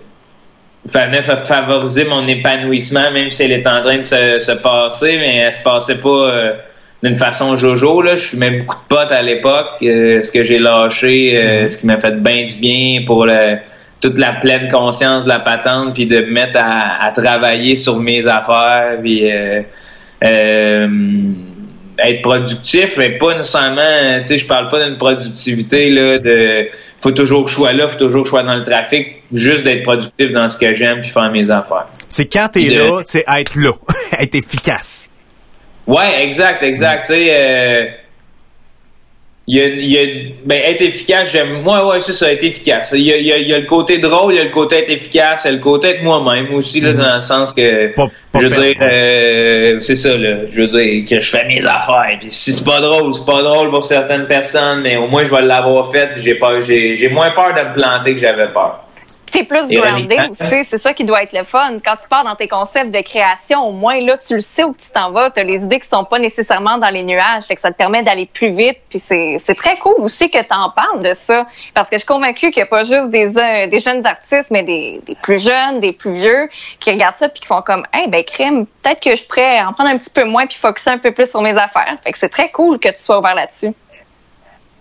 a 0.94 1.36
favorisé 1.36 2.04
mon 2.06 2.26
épanouissement, 2.26 3.10
même 3.12 3.30
si 3.30 3.42
elle 3.42 3.52
est 3.52 3.66
en 3.66 3.82
train 3.82 3.98
de 3.98 4.02
se, 4.02 4.38
se 4.38 4.52
passer, 4.52 5.18
mais 5.18 5.36
elle 5.36 5.54
se 5.54 5.62
passait 5.62 6.00
pas 6.00 6.54
d'une 7.02 7.14
façon 7.14 7.56
jojo. 7.56 8.02
Là. 8.02 8.16
Je 8.16 8.22
fumais 8.28 8.58
beaucoup 8.60 8.76
de 8.76 8.86
potes 8.88 9.12
à 9.12 9.22
l'époque, 9.22 9.66
euh, 9.82 10.22
ce 10.22 10.30
que 10.30 10.44
j'ai 10.44 10.58
lâché, 10.58 11.36
euh, 11.36 11.68
ce 11.68 11.78
qui 11.78 11.86
m'a 11.86 11.96
fait 11.96 12.20
bien 12.22 12.44
du 12.44 12.54
bien 12.60 13.02
pour 13.04 13.26
le- 13.26 13.56
toute 14.00 14.18
la 14.18 14.32
pleine 14.34 14.68
conscience 14.68 15.24
de 15.24 15.28
la 15.28 15.38
patente, 15.40 15.94
puis 15.94 16.06
de 16.06 16.20
me 16.20 16.30
mettre 16.32 16.58
à, 16.60 17.04
à 17.04 17.12
travailler 17.12 17.76
sur 17.76 17.98
mes 18.00 18.26
affaires, 18.26 18.98
puis 19.00 19.30
euh, 19.30 19.62
euh, 20.24 20.88
être 21.98 22.22
productif, 22.22 22.96
mais 22.98 23.18
pas 23.18 23.36
nécessairement, 23.36 24.18
tu 24.20 24.24
sais, 24.24 24.38
je 24.38 24.46
parle 24.46 24.68
pas 24.68 24.84
d'une 24.84 24.98
productivité 24.98 25.88
là 25.90 26.18
de 26.18 26.68
faut 27.00 27.10
toujours 27.12 27.44
que 27.44 27.50
je 27.50 27.56
sois 27.56 27.72
là, 27.72 27.86
faut 27.88 27.98
toujours 27.98 28.22
que 28.22 28.28
je 28.28 28.30
sois 28.30 28.42
dans 28.44 28.56
le 28.56 28.64
trafic, 28.64 29.22
juste 29.32 29.62
d'être 29.64 29.82
productif 29.82 30.32
dans 30.32 30.48
ce 30.48 30.58
que 30.58 30.72
j'aime 30.74 31.00
puis 31.00 31.10
faire 31.10 31.30
mes 31.30 31.48
affaires. 31.50 31.86
C'est 32.08 32.26
quand 32.32 32.48
t'es 32.52 32.68
De- 32.70 32.74
là, 32.74 33.02
c'est 33.04 33.24
être 33.28 33.54
là, 33.56 33.72
être 34.18 34.34
efficace. 34.34 35.10
Ouais, 35.86 36.22
exact, 36.24 36.62
exact. 36.62 37.06
Tu 37.06 37.14
sais, 37.14 37.28
euh, 37.30 37.86
il 39.48 39.56
y 39.56 39.60
a, 39.60 39.66
il 39.66 39.90
y 39.90 39.98
a- 39.98 40.32
ben, 40.44 40.62
être 40.66 40.82
efficace, 40.82 41.32
j'aime. 41.32 41.62
Moi, 41.62 41.84
ouais, 41.88 42.00
c'est 42.00 42.12
ça, 42.12 42.32
être 42.32 42.44
efficace. 42.44 42.92
Il 42.96 43.02
y 43.02 43.12
a, 43.12 43.16
il 43.16 43.26
y 43.26 43.32
a- 43.32 43.38
il 43.38 43.48
y 43.48 43.52
a 43.54 43.58
le 43.58 43.66
côté 43.66 43.98
drôle, 43.98 44.34
il 44.34 44.36
y 44.36 44.40
a 44.40 44.44
le 44.44 44.50
côté 44.50 44.76
être 44.78 44.90
efficace, 44.90 45.42
il 45.44 45.48
y 45.48 45.50
a 45.50 45.56
le 45.56 45.62
côté 45.62 45.88
être 45.88 46.02
moi-même 46.04 46.54
aussi, 46.54 46.80
là, 46.80 46.92
dans 46.92 47.16
le 47.16 47.20
sens 47.20 47.52
que. 47.52 47.92
je 48.34 48.46
veux 48.46 48.50
dire, 48.64 48.76
euh, 48.80 49.80
c'est 49.80 49.96
ça, 49.96 50.16
là. 50.16 50.36
Je 50.48 50.60
veux 50.60 50.68
dire, 50.68 51.04
que 51.08 51.20
je 51.20 51.28
fais 51.30 51.44
mes 51.48 51.66
affaires. 51.66 52.18
Puis 52.20 52.30
si 52.30 52.52
c'est 52.52 52.64
pas 52.64 52.80
drôle, 52.80 53.12
c'est 53.12 53.26
pas 53.26 53.42
drôle 53.42 53.70
pour 53.70 53.84
certaines 53.84 54.28
personnes, 54.28 54.82
mais 54.82 54.96
au 54.96 55.08
moins, 55.08 55.24
je 55.24 55.34
vais 55.34 55.42
l'avoir 55.42 55.90
fait, 55.90 56.12
puis 56.14 56.22
j'ai 56.22 56.36
pas, 56.36 56.60
j'ai, 56.60 56.94
j'ai 56.94 57.08
moins 57.08 57.32
peur 57.32 57.52
de 57.52 57.68
me 57.68 57.74
planter 57.74 58.14
que 58.14 58.20
j'avais 58.20 58.48
peur. 58.52 58.81
T'es 59.32 59.44
plus 59.44 59.66
groundé 59.68 60.18
aussi, 60.30 60.64
c'est 60.64 60.78
ça 60.78 60.92
qui 60.92 61.04
doit 61.04 61.22
être 61.22 61.32
le 61.32 61.44
fun. 61.44 61.78
Quand 61.84 61.96
tu 61.96 62.06
pars 62.08 62.22
dans 62.22 62.34
tes 62.34 62.48
concepts 62.48 62.90
de 62.90 63.00
création, 63.00 63.66
au 63.66 63.72
moins 63.72 63.98
là, 63.98 64.18
tu 64.18 64.34
le 64.34 64.40
sais 64.40 64.62
où 64.62 64.74
tu 64.74 64.90
t'en 64.92 65.10
vas, 65.10 65.30
tu 65.30 65.40
as 65.40 65.44
les 65.44 65.62
idées 65.62 65.80
qui 65.80 65.88
sont 65.88 66.04
pas 66.04 66.18
nécessairement 66.18 66.76
dans 66.76 66.90
les 66.90 67.02
nuages, 67.02 67.44
fait 67.44 67.54
que 67.54 67.60
ça 67.62 67.72
te 67.72 67.76
permet 67.76 68.02
d'aller 68.02 68.26
plus 68.26 68.50
vite. 68.50 68.78
Puis 68.90 68.98
c'est 68.98 69.36
c'est 69.38 69.54
très 69.54 69.78
cool 69.78 69.94
aussi 69.98 70.30
que 70.30 70.38
tu 70.38 70.54
en 70.54 70.70
parles 70.70 71.02
de 71.02 71.14
ça, 71.14 71.46
parce 71.74 71.88
que 71.88 71.96
je 71.96 72.00
suis 72.00 72.06
convaincue 72.06 72.50
qu'il 72.50 72.62
n'y 72.62 72.62
a 72.62 72.66
pas 72.66 72.84
juste 72.84 73.08
des, 73.08 73.38
euh, 73.38 73.66
des 73.68 73.78
jeunes 73.78 74.06
artistes, 74.06 74.50
mais 74.50 74.62
des, 74.62 75.00
des 75.06 75.14
plus 75.14 75.42
jeunes, 75.42 75.80
des 75.80 75.92
plus 75.92 76.12
vieux, 76.12 76.48
qui 76.78 76.90
regardent 76.90 77.16
ça 77.16 77.28
puis 77.28 77.40
qui 77.40 77.46
font 77.46 77.62
comme, 77.62 77.86
hey 77.94 78.08
ben 78.08 78.22
crime, 78.24 78.66
peut-être 78.82 79.00
que 79.00 79.16
je 79.16 79.24
pourrais 79.24 79.62
en 79.62 79.72
prendre 79.72 79.90
un 79.90 79.98
petit 79.98 80.10
peu 80.10 80.24
moins 80.24 80.46
puis 80.46 80.58
focuser 80.58 80.90
un 80.90 80.98
peu 80.98 81.12
plus 81.12 81.30
sur 81.30 81.40
mes 81.40 81.56
affaires. 81.56 81.96
Fait 82.04 82.12
que 82.12 82.18
c'est 82.18 82.28
très 82.28 82.50
cool 82.50 82.78
que 82.78 82.88
tu 82.88 82.98
sois 82.98 83.18
ouvert 83.18 83.34
là-dessus. 83.34 83.72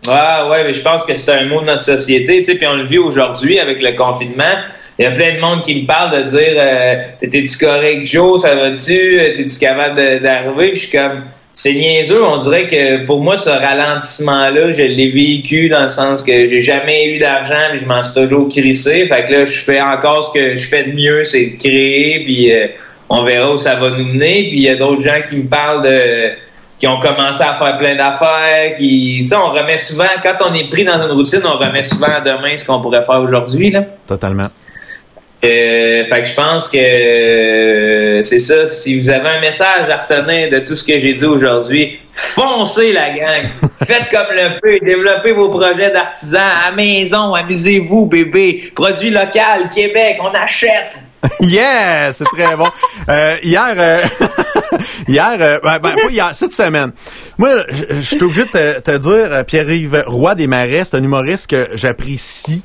Ah 0.07 0.49
ouais, 0.49 0.63
mais 0.63 0.73
je 0.73 0.81
pense 0.81 1.03
que 1.05 1.15
c'est 1.15 1.31
un 1.31 1.45
mot 1.45 1.61
de 1.61 1.67
notre 1.67 1.83
société, 1.83 2.37
tu 2.37 2.45
sais, 2.45 2.55
puis 2.55 2.65
on 2.65 2.73
le 2.73 2.87
vit 2.87 2.97
aujourd'hui 2.97 3.59
avec 3.59 3.81
le 3.81 3.95
confinement. 3.95 4.55
Il 4.97 5.03
y 5.03 5.07
a 5.07 5.11
plein 5.11 5.35
de 5.35 5.39
monde 5.39 5.61
qui 5.61 5.81
me 5.81 5.85
parle 5.85 6.17
de 6.17 6.23
dire 6.23 6.55
euh, 6.57 6.95
T'étais-tu 7.19 7.57
correct, 7.57 8.05
Joe, 8.05 8.41
ça 8.41 8.55
va-tu? 8.55 9.31
T'es-tu 9.33 9.59
capable 9.59 10.19
d'arriver? 10.19 10.71
Je 10.73 10.79
suis 10.79 10.97
comme 10.97 11.25
c'est 11.53 11.73
niaiseux, 11.73 12.23
on 12.23 12.37
dirait 12.37 12.65
que 12.65 13.05
pour 13.05 13.21
moi, 13.21 13.35
ce 13.35 13.49
ralentissement-là, 13.49 14.71
je 14.71 14.83
l'ai 14.83 15.11
vécu 15.11 15.67
dans 15.67 15.83
le 15.83 15.89
sens 15.89 16.23
que 16.23 16.47
j'ai 16.47 16.61
jamais 16.61 17.07
eu 17.07 17.19
d'argent, 17.19 17.69
mais 17.71 17.77
je 17.77 17.85
m'en 17.85 18.01
suis 18.01 18.21
toujours 18.21 18.47
crissé. 18.47 19.05
Fait 19.05 19.25
que 19.25 19.33
là, 19.33 19.45
je 19.45 19.59
fais 19.59 19.81
encore 19.81 20.23
ce 20.23 20.39
que 20.39 20.55
je 20.55 20.67
fais 20.67 20.85
de 20.85 20.93
mieux, 20.93 21.25
c'est 21.25 21.47
de 21.47 21.57
créer, 21.57 22.23
puis 22.23 22.53
euh, 22.53 22.67
on 23.09 23.23
verra 23.23 23.53
où 23.53 23.57
ça 23.57 23.75
va 23.75 23.91
nous 23.91 24.05
mener. 24.05 24.47
Puis 24.49 24.57
il 24.57 24.63
y 24.63 24.69
a 24.69 24.77
d'autres 24.77 25.01
gens 25.01 25.21
qui 25.27 25.35
me 25.35 25.49
parlent 25.49 25.83
de 25.83 26.31
qui 26.81 26.87
ont 26.87 26.99
commencé 26.99 27.43
à 27.43 27.53
faire 27.53 27.77
plein 27.77 27.95
d'affaires, 27.95 28.75
qui, 28.75 29.19
tu 29.21 29.27
sais, 29.27 29.35
on 29.35 29.49
remet 29.49 29.77
souvent, 29.77 30.07
quand 30.23 30.37
on 30.49 30.53
est 30.55 30.67
pris 30.67 30.83
dans 30.83 30.99
une 30.99 31.11
routine, 31.11 31.41
on 31.45 31.59
remet 31.59 31.83
souvent 31.83 32.07
à 32.07 32.21
demain 32.21 32.57
ce 32.57 32.65
qu'on 32.65 32.81
pourrait 32.81 33.03
faire 33.03 33.19
aujourd'hui, 33.19 33.69
là. 33.69 33.83
Totalement. 34.07 34.41
Euh, 35.43 36.03
fait 36.05 36.21
que 36.21 36.27
je 36.27 36.33
pense 36.33 36.67
que 36.69 36.77
euh, 36.77 38.21
c'est 38.23 38.39
ça. 38.39 38.67
Si 38.67 38.99
vous 38.99 39.11
avez 39.11 39.29
un 39.29 39.39
message 39.39 39.89
à 39.89 39.97
retenir 39.97 40.49
de 40.49 40.65
tout 40.65 40.75
ce 40.75 40.83
que 40.83 40.97
j'ai 40.97 41.13
dit 41.13 41.25
aujourd'hui, 41.25 41.99
foncez 42.11 42.93
la 42.93 43.09
gang. 43.11 43.47
Faites 43.85 44.09
comme 44.09 44.35
le 44.35 44.59
peu. 44.59 44.83
Développez 44.83 45.33
vos 45.33 45.49
projets 45.49 45.91
d'artisans 45.91 46.51
à 46.67 46.71
maison. 46.71 47.35
Amusez-vous, 47.35 48.07
bébé. 48.07 48.71
Produit 48.73 49.11
local, 49.11 49.69
Québec, 49.73 50.17
on 50.21 50.33
achète. 50.33 50.99
yeah, 51.41 52.13
c'est 52.13 52.25
très 52.25 52.55
bon. 52.55 52.67
Euh, 53.09 53.37
hier, 53.43 53.73
euh, 53.77 53.99
hier, 55.07 55.37
euh, 55.39 55.59
ben, 55.63 55.79
ben, 55.79 55.95
pas 55.95 56.09
hier, 56.09 56.29
cette 56.33 56.53
semaine. 56.53 56.91
Moi, 57.37 57.49
je 57.89 58.01
suis 58.01 58.23
obligé 58.23 58.45
de 58.45 58.49
te, 58.49 58.79
te 58.79 58.97
dire, 58.97 59.31
euh, 59.31 59.43
Pierre-Yves 59.43 60.03
Roy 60.07 60.35
des 60.35 60.47
Marais, 60.47 60.83
c'est 60.85 60.97
un 60.97 61.03
humoriste 61.03 61.47
que 61.47 61.69
j'apprécie 61.73 62.63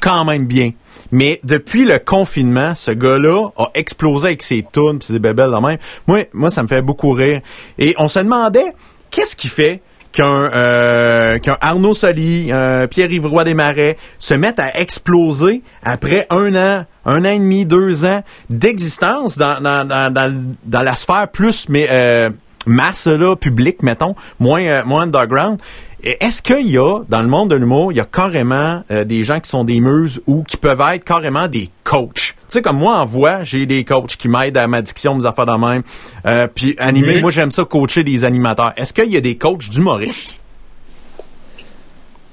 quand 0.00 0.24
même 0.24 0.46
bien. 0.46 0.72
Mais 1.12 1.40
depuis 1.42 1.84
le 1.84 1.98
confinement, 1.98 2.74
ce 2.76 2.92
gars-là 2.92 3.48
a 3.56 3.70
explosé 3.74 4.28
avec 4.28 4.42
ses 4.42 4.64
tunes 4.72 5.00
pis 5.00 5.06
ses 5.06 5.18
bébelles 5.18 5.50
de 5.50 5.66
même. 5.66 5.78
Moi, 6.06 6.26
moi, 6.32 6.50
ça 6.50 6.62
me 6.62 6.68
fait 6.68 6.82
beaucoup 6.82 7.10
rire. 7.10 7.40
Et 7.78 7.94
on 7.98 8.06
se 8.06 8.20
demandait, 8.20 8.72
qu'est-ce 9.10 9.34
qui 9.34 9.48
fait? 9.48 9.82
Qu'un 10.12 10.50
euh, 10.52 11.38
Arnaud 11.60 11.94
Soli, 11.94 12.50
un 12.52 12.86
Roy 13.22 13.44
des 13.44 13.54
Marais 13.54 13.96
se 14.18 14.34
mettent 14.34 14.60
à 14.60 14.78
exploser 14.80 15.62
après 15.82 16.26
un 16.30 16.54
an, 16.54 16.84
un 17.06 17.20
an 17.20 17.28
et 17.28 17.38
demi, 17.38 17.64
deux 17.64 18.04
ans 18.04 18.22
d'existence 18.48 19.38
dans, 19.38 19.60
dans, 19.60 19.86
dans, 19.86 20.12
dans, 20.12 20.54
dans 20.64 20.82
la 20.82 20.96
sphère 20.96 21.28
plus 21.28 21.68
mais 21.68 21.86
euh, 21.90 22.30
masse 22.66 23.06
là, 23.06 23.36
publique, 23.36 23.82
mettons, 23.82 24.14
moins 24.38 24.62
euh, 24.62 24.82
moins 24.84 25.02
underground. 25.02 25.58
Est-ce 26.02 26.42
qu'il 26.42 26.70
y 26.70 26.78
a, 26.78 27.00
dans 27.08 27.22
le 27.22 27.28
monde 27.28 27.50
de 27.50 27.56
l'humour, 27.56 27.92
il 27.92 27.98
y 27.98 28.00
a 28.00 28.04
carrément 28.04 28.82
euh, 28.90 29.04
des 29.04 29.24
gens 29.24 29.40
qui 29.40 29.50
sont 29.50 29.64
des 29.64 29.80
muses 29.80 30.20
ou 30.26 30.42
qui 30.42 30.56
peuvent 30.56 30.80
être 30.92 31.04
carrément 31.04 31.48
des 31.48 31.68
coachs? 31.84 32.14
Tu 32.14 32.34
sais, 32.48 32.62
comme 32.62 32.78
moi, 32.78 32.96
en 32.96 33.04
voix, 33.04 33.44
j'ai 33.44 33.66
des 33.66 33.84
coachs 33.84 34.16
qui 34.16 34.28
m'aident 34.28 34.56
à 34.56 34.66
ma 34.66 34.82
diction, 34.82 35.14
mes 35.14 35.26
affaires 35.26 35.46
de 35.46 35.52
même. 35.52 35.82
Euh, 36.26 36.46
puis 36.52 36.74
animer, 36.78 37.20
moi, 37.20 37.30
j'aime 37.30 37.50
ça 37.50 37.64
coacher 37.64 38.02
des 38.02 38.24
animateurs. 38.24 38.72
Est-ce 38.76 38.92
qu'il 38.92 39.12
y 39.12 39.16
a 39.16 39.20
des 39.20 39.36
coachs 39.36 39.68
d'humoristes? 39.68 40.36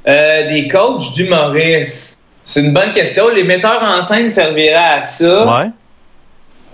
Euh, 0.08 0.48
des 0.48 0.68
coachs 0.68 1.14
d'humoristes. 1.14 2.24
C'est 2.44 2.62
une 2.62 2.74
bonne 2.74 2.92
question. 2.92 3.30
Les 3.30 3.44
metteurs 3.44 3.84
en 3.84 4.02
scène 4.02 4.30
serviraient 4.30 4.74
à 4.74 5.02
ça. 5.02 5.46
Ouais. 5.46 5.70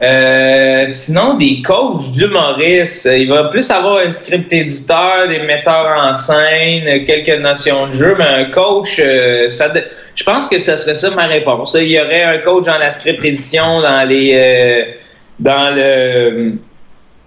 Euh, 0.04 0.86
sinon, 0.88 1.38
des 1.38 1.62
coachs 1.62 2.12
d'humoristes. 2.12 3.08
Il 3.12 3.30
va 3.30 3.45
plus 3.45 3.70
avoir 3.72 4.06
un 4.06 4.12
script 4.12 4.51
éditeur, 4.51 5.28
des 5.30 5.39
metteurs 5.39 5.97
en 5.97 6.14
scène, 6.16 7.06
quelques 7.06 7.39
notions 7.41 7.88
de 7.88 7.93
jeu, 7.93 8.16
mais 8.18 8.26
un 8.26 8.45
coach, 8.51 8.99
euh, 8.99 9.47
ça, 9.49 9.72
je 10.14 10.24
pense 10.24 10.47
que 10.47 10.60
ce 10.60 10.76
serait 10.76 10.95
ça 10.95 11.12
ma 11.12 11.28
réponse. 11.28 11.78
Il 11.80 11.89
y 11.89 12.01
aurait 12.01 12.24
un 12.24 12.39
coach 12.39 12.66
dans 12.66 12.78
la 12.78 12.91
script 12.91 13.24
édition, 13.24 13.82
dans 13.82 14.04
les, 14.08 14.34
euh, 14.36 14.91
dans 15.39 15.74
le, 15.74 16.54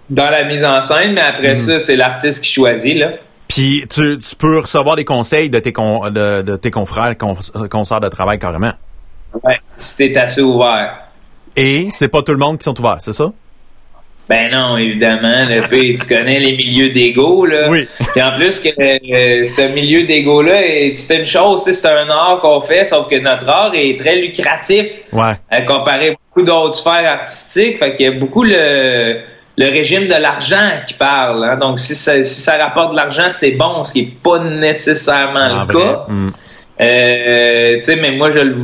dans 0.09 0.29
la 0.29 0.43
mise 0.43 0.63
en 0.63 0.81
scène, 0.81 1.13
mais 1.13 1.21
après 1.21 1.55
ça, 1.55 1.79
c'est 1.79 1.95
l'artiste 1.95 2.43
qui 2.43 2.51
choisit, 2.51 2.97
là. 2.97 3.11
Puis 3.47 3.85
tu, 3.89 4.19
tu 4.19 4.35
peux 4.35 4.59
recevoir 4.59 4.97
des 4.97 5.05
conseils 5.05 5.49
de 5.49 5.57
tes, 5.59 5.71
con- 5.73 6.09
de, 6.09 6.41
de 6.41 6.57
tes 6.57 6.69
confrères, 6.69 7.17
cons- 7.17 7.37
consoeurs 7.71 8.01
de 8.01 8.09
travail 8.09 8.39
carrément. 8.39 8.73
Ouais, 9.43 9.57
si 9.77 10.11
t'es 10.11 10.19
assez 10.19 10.41
ouvert. 10.41 11.06
Et 11.57 11.87
c'est 11.91 12.07
pas 12.07 12.21
tout 12.21 12.31
le 12.31 12.37
monde 12.37 12.57
qui 12.59 12.63
sont 12.63 12.79
ouverts, 12.79 12.97
c'est 12.99 13.13
ça? 13.13 13.31
Ben 14.29 14.51
non, 14.51 14.77
évidemment. 14.77 15.45
Le 15.47 15.67
P, 15.69 15.93
tu 15.93 16.05
connais 16.05 16.37
les 16.39 16.55
milieux 16.57 16.89
d'ego, 16.89 17.45
là. 17.45 17.69
Oui. 17.69 17.87
Et 18.15 18.21
en 18.21 18.35
plus 18.37 18.59
que 18.59 18.67
euh, 18.67 19.45
ce 19.45 19.73
milieu 19.73 20.05
d'ego-là, 20.05 20.61
est- 20.67 20.93
c'est 20.95 21.17
une 21.19 21.25
chose, 21.25 21.63
c'est 21.63 21.87
un 21.89 22.09
art 22.09 22.41
qu'on 22.41 22.59
fait, 22.59 22.83
sauf 22.83 23.07
que 23.07 23.15
notre 23.19 23.47
art 23.47 23.71
est 23.73 23.97
très 23.97 24.17
lucratif 24.17 24.85
Ouais. 25.13 25.31
à 25.49 25.61
comparer 25.61 26.09
à 26.09 26.11
beaucoup 26.11 26.45
d'autres 26.45 26.73
sphères 26.77 27.09
artistiques. 27.09 27.79
Fait 27.79 27.95
qu'il 27.95 28.05
y 28.05 28.09
a 28.09 28.19
beaucoup 28.19 28.43
le, 28.43 29.21
le 29.57 29.69
régime 29.71 30.07
de 30.09 30.15
l'argent 30.21 30.71
qui 30.85 30.93
parle. 30.95 31.45
hein. 31.45 31.57
Donc, 31.57 31.79
si 31.79 31.95
ça, 31.95 32.21
si 32.21 32.41
ça 32.41 32.57
rapporte 32.57 32.91
de 32.91 32.97
l'argent, 32.97 33.27
c'est 33.29 33.55
bon, 33.55 33.85
ce 33.85 33.93
qui 33.93 33.99
est 34.01 34.11
pas 34.21 34.39
nécessairement 34.39 35.39
En 35.39 35.65
le 35.65 35.71
vrai. 35.73 35.83
cas. 35.83 36.05
Mm. 36.09 36.31
Euh, 36.79 37.75
tu 37.75 37.81
sais, 37.81 37.95
mais 37.95 38.11
moi, 38.11 38.29
je 38.29 38.39
le, 38.39 38.55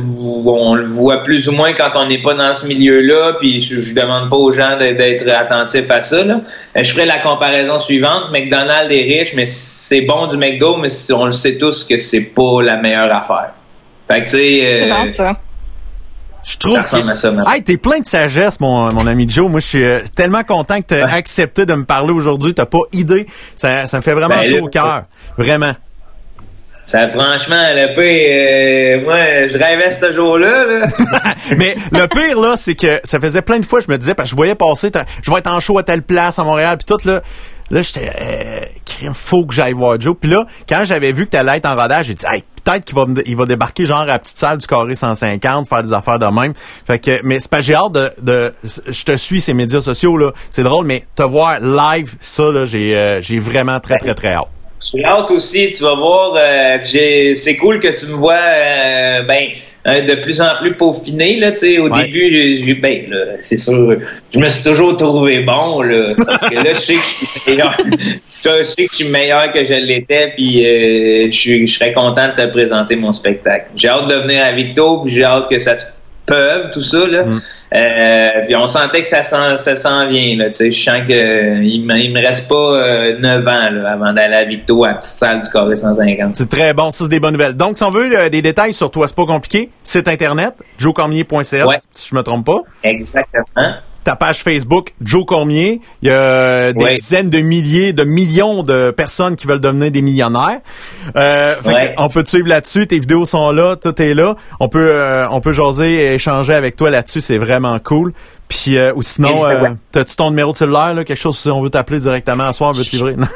on 0.46 0.74
le 0.74 0.86
voit 0.86 1.22
plus 1.24 1.48
ou 1.48 1.52
moins 1.52 1.72
quand 1.72 1.90
on 1.96 2.06
n'est 2.06 2.20
pas 2.22 2.34
dans 2.34 2.52
ce 2.52 2.66
milieu-là, 2.68 3.34
puis 3.40 3.58
je, 3.60 3.82
je 3.82 3.92
demande 3.94 4.30
pas 4.30 4.36
aux 4.36 4.52
gens 4.52 4.78
d'être- 4.78 5.28
attentifs 5.28 5.90
à 5.90 6.00
ça. 6.00 6.22
Là. 6.24 6.40
Euh, 6.76 6.84
Je 6.84 6.92
ferai 6.92 7.06
la 7.06 7.18
comparaison 7.18 7.76
suivante. 7.78 8.30
McDonald's 8.30 8.92
est 8.92 9.02
riche, 9.02 9.34
mais 9.34 9.46
c'est 9.46 10.02
bon 10.02 10.28
du 10.28 10.36
McDo, 10.36 10.76
mais 10.76 10.88
on 11.12 11.24
le 11.26 11.32
sait 11.32 11.58
tous 11.58 11.82
que 11.84 11.96
c'est 11.96 12.20
pas 12.22 12.62
la 12.62 12.76
meilleure 12.76 13.12
affaire. 13.12 13.50
Fait 14.08 14.20
que, 14.20 14.24
tu 14.26 14.30
sais... 14.30 14.82
Euh, 14.84 15.12
ça. 15.12 15.36
Je 16.46 16.58
trouve 16.58 16.78
que... 16.78 17.52
Hey, 17.54 17.62
t'es 17.62 17.78
plein 17.78 18.00
de 18.00 18.04
sagesse, 18.04 18.60
mon, 18.60 18.92
mon 18.92 19.06
ami 19.06 19.28
Joe. 19.28 19.50
Moi, 19.50 19.60
je 19.60 19.66
suis 19.66 19.82
euh, 19.82 20.00
tellement 20.14 20.42
content 20.44 20.76
que 20.82 20.86
t'aies 20.86 21.00
accepté 21.02 21.64
de 21.64 21.72
me 21.72 21.84
parler 21.84 22.12
aujourd'hui. 22.12 22.52
T'as 22.52 22.66
pas 22.66 22.80
idée. 22.92 23.26
Ça, 23.56 23.86
ça 23.86 23.96
me 23.96 24.02
fait 24.02 24.12
vraiment 24.12 24.36
Ben, 24.36 24.44
chaud 24.44 24.64
au 24.64 24.68
cœur. 24.68 25.04
Vraiment. 25.38 25.72
Ça, 26.86 27.08
franchement, 27.08 27.62
le 27.74 27.94
P, 27.94 28.00
euh, 28.00 29.04
moi, 29.04 29.48
je 29.48 29.56
rêvais 29.56 29.90
ce 29.90 30.12
jour-là. 30.12 30.64
Là. 30.64 30.86
Mais 31.58 31.76
le 31.92 32.06
pire, 32.06 32.38
là, 32.38 32.56
c'est 32.56 32.74
que 32.74 33.00
ça 33.04 33.18
faisait 33.20 33.42
plein 33.42 33.58
de 33.58 33.64
fois, 33.64 33.80
je 33.80 33.90
me 33.90 33.96
disais, 33.96 34.14
parce 34.14 34.28
que 34.28 34.30
je 34.32 34.36
voyais 34.36 34.54
passer, 34.54 34.90
je 35.22 35.30
vais 35.30 35.38
être 35.38 35.50
en 35.50 35.60
show 35.60 35.78
à 35.78 35.82
telle 35.82 36.02
place 36.02 36.38
à 36.38 36.44
Montréal, 36.44 36.76
puis 36.76 36.84
tout, 36.86 37.08
là. 37.08 37.22
Là, 37.70 37.80
j'étais, 37.80 38.12
euh, 38.20 39.10
faut 39.14 39.46
que 39.46 39.54
j'aille 39.54 39.72
voir 39.72 39.98
Joe. 39.98 40.14
Puis 40.20 40.30
là, 40.30 40.44
quand 40.68 40.82
j'avais 40.84 41.12
vu 41.12 41.24
que 41.24 41.30
t'allais 41.30 41.56
être 41.56 41.66
en 41.66 41.74
rodage, 41.74 42.06
j'ai 42.06 42.14
dit, 42.14 42.26
hey, 42.30 42.44
peut-être 42.62 42.84
qu'il 42.84 42.94
va, 42.94 43.06
il 43.24 43.36
va 43.36 43.46
débarquer 43.46 43.86
genre 43.86 44.00
à 44.00 44.06
la 44.06 44.18
petite 44.18 44.38
salle 44.38 44.58
du 44.58 44.66
carré 44.66 44.94
150, 44.94 45.66
faire 45.66 45.82
des 45.82 45.92
affaires 45.94 46.18
de 46.18 46.26
même. 46.26 46.52
Fait 46.86 46.98
que, 46.98 47.20
mais 47.24 47.40
c'est 47.40 47.50
pas, 47.50 47.60
j'ai 47.62 47.74
hâte 47.74 47.92
de, 47.92 48.10
de, 48.20 48.52
je 48.62 49.04
te 49.04 49.16
suis 49.16 49.40
ces 49.40 49.54
médias 49.54 49.80
sociaux, 49.80 50.18
là. 50.18 50.32
C'est 50.50 50.62
drôle, 50.62 50.86
mais 50.86 51.04
te 51.16 51.22
voir 51.22 51.58
live, 51.60 52.16
ça, 52.20 52.44
là, 52.50 52.66
j'ai, 52.66 52.94
euh, 52.96 53.22
j'ai 53.22 53.38
vraiment 53.38 53.80
très, 53.80 53.96
très, 53.96 54.14
très 54.14 54.34
hâte. 54.34 54.48
J'ai 54.82 55.04
hâte 55.04 55.30
aussi, 55.30 55.70
tu 55.70 55.82
vas 55.82 55.94
voir, 55.94 56.34
euh, 56.36 56.78
c'est 56.82 57.56
cool 57.56 57.80
que 57.80 57.88
tu 57.88 58.06
me 58.12 58.16
vois 58.16 58.34
euh, 58.34 59.22
ben 59.22 59.48
euh, 59.86 60.00
de 60.02 60.14
plus 60.16 60.40
en 60.40 60.56
plus 60.60 60.74
peaufiné 60.76 61.36
là, 61.36 61.52
tu 61.52 61.58
sais 61.58 61.78
au 61.78 61.88
Ouais. 61.90 62.04
début 62.06 62.56
j'ai- 62.56 62.74
ben 62.74 63.06
c'est 63.36 63.56
sûr, 63.56 63.96
je 64.32 64.38
me 64.38 64.48
suis 64.48 64.64
toujours 64.64 64.96
trouvé 64.96 65.40
bon 65.40 65.80
là, 65.82 66.12
que 66.50 66.54
là 66.54 66.70
je 66.72 66.78
sais 66.80 66.94
que 66.94 67.00
je 67.00 67.40
suis 67.40 67.50
meilleur. 67.52 67.76
je 68.44 68.62
sais 68.62 68.84
que 68.86 68.90
je 68.90 68.96
suis 68.96 69.08
meilleur 69.08 69.52
que 69.52 69.62
je 69.64 69.74
l'étais 69.74 70.32
puis 70.34 70.66
euh, 70.66 71.30
je 71.30 71.66
serais 71.66 71.92
content 71.94 72.28
de 72.28 72.34
te 72.34 72.46
présenter 72.50 72.96
mon 72.96 73.12
spectacle. 73.12 73.66
J'ai 73.76 73.88
hâte 73.88 74.08
de 74.08 74.14
venir 74.16 74.42
à 74.44 74.52
Victo, 74.52 75.00
puis 75.04 75.12
j'ai 75.14 75.24
hâte 75.24 75.48
que 75.48 75.58
ça 75.58 75.76
se 75.76 75.86
peuvent, 76.26 76.70
tout 76.72 76.80
ça, 76.80 77.06
là. 77.06 77.24
Euh, 77.74 78.28
puis 78.46 78.56
on 78.56 78.66
sentait 78.66 79.00
que 79.00 79.06
ça 79.06 79.22
s'en, 79.22 79.56
ça 79.56 79.76
s'en 79.76 80.06
vient, 80.06 80.36
là, 80.36 80.46
tu 80.46 80.52
sais. 80.54 80.72
Je 80.72 80.82
sens 80.82 81.06
que 81.06 81.12
euh, 81.12 81.62
il 81.62 81.84
me, 81.84 82.20
reste 82.20 82.48
pas 82.48 82.54
euh, 82.54 83.18
9 83.18 83.46
ans, 83.48 83.70
là, 83.70 83.92
avant 83.92 84.12
d'aller 84.12 84.34
à 84.34 84.44
Victo, 84.44 84.84
à 84.84 84.88
la 84.88 84.94
petite 84.94 85.12
salle 85.12 85.40
du 85.40 85.48
Carré 85.48 85.76
150. 85.76 86.34
C'est 86.34 86.48
très 86.48 86.72
bon, 86.72 86.90
ça 86.90 87.04
c'est 87.04 87.10
des 87.10 87.20
bonnes 87.20 87.32
nouvelles. 87.34 87.54
Donc, 87.54 87.78
si 87.78 87.84
on 87.84 87.90
veut 87.90 88.10
euh, 88.16 88.28
des 88.28 88.42
détails 88.42 88.72
sur 88.72 88.90
toi, 88.90 89.08
c'est 89.08 89.16
pas 89.16 89.26
compliqué. 89.26 89.70
Site 89.82 90.08
internet, 90.08 90.54
joecormier.ca, 90.78 91.66
Ouais. 91.66 91.76
si 91.90 92.08
je 92.10 92.14
me 92.14 92.22
trompe 92.22 92.46
pas. 92.46 92.60
Exactement. 92.82 93.74
Ta 94.04 94.16
page 94.16 94.42
Facebook, 94.42 94.90
Joe 95.00 95.24
Cormier. 95.24 95.80
Il 96.02 96.08
y 96.08 96.10
a 96.10 96.14
euh, 96.14 96.72
des 96.72 96.84
Ouais. 96.84 96.96
dizaines 96.98 97.30
de 97.30 97.38
milliers, 97.40 97.92
de 97.94 98.04
millions 98.04 98.62
de 98.62 98.90
personnes 98.90 99.34
qui 99.36 99.46
veulent 99.46 99.60
devenir 99.60 99.90
des 99.90 100.02
millionnaires. 100.02 100.60
Euh, 101.16 101.54
fait 101.62 101.68
Ouais. 101.68 101.94
on 101.96 102.08
peut 102.10 102.22
te 102.22 102.28
suivre 102.28 102.46
là-dessus. 102.48 102.86
Tes 102.86 102.98
vidéos 102.98 103.24
sont 103.24 103.50
là, 103.50 103.76
tout 103.76 104.00
est 104.02 104.12
là. 104.14 104.36
On 104.60 104.68
peut, 104.68 104.90
euh, 104.92 105.26
on 105.30 105.40
peut 105.40 105.52
jaser 105.52 105.94
et 105.94 106.14
échanger 106.14 106.52
avec 106.54 106.76
toi 106.76 106.90
là-dessus. 106.90 107.22
C'est 107.22 107.38
vraiment 107.38 107.78
cool. 107.78 108.12
Puis, 108.46 108.76
euh, 108.76 108.92
ou 108.94 109.02
sinon, 109.02 109.34
euh, 109.46 109.70
t'as-tu 109.90 110.16
ton 110.16 110.28
numéro 110.30 110.52
de 110.52 110.56
cellulaire, 110.56 110.92
là, 110.94 111.04
quelque 111.04 111.16
chose 111.18 111.38
si 111.38 111.50
on 111.50 111.62
veut 111.62 111.70
t'appeler 111.70 111.98
directement 111.98 112.44
à 112.44 112.52
soir, 112.52 112.70
on 112.70 112.78
veut 112.78 112.84
te 112.84 112.90
livrer? 112.94 113.16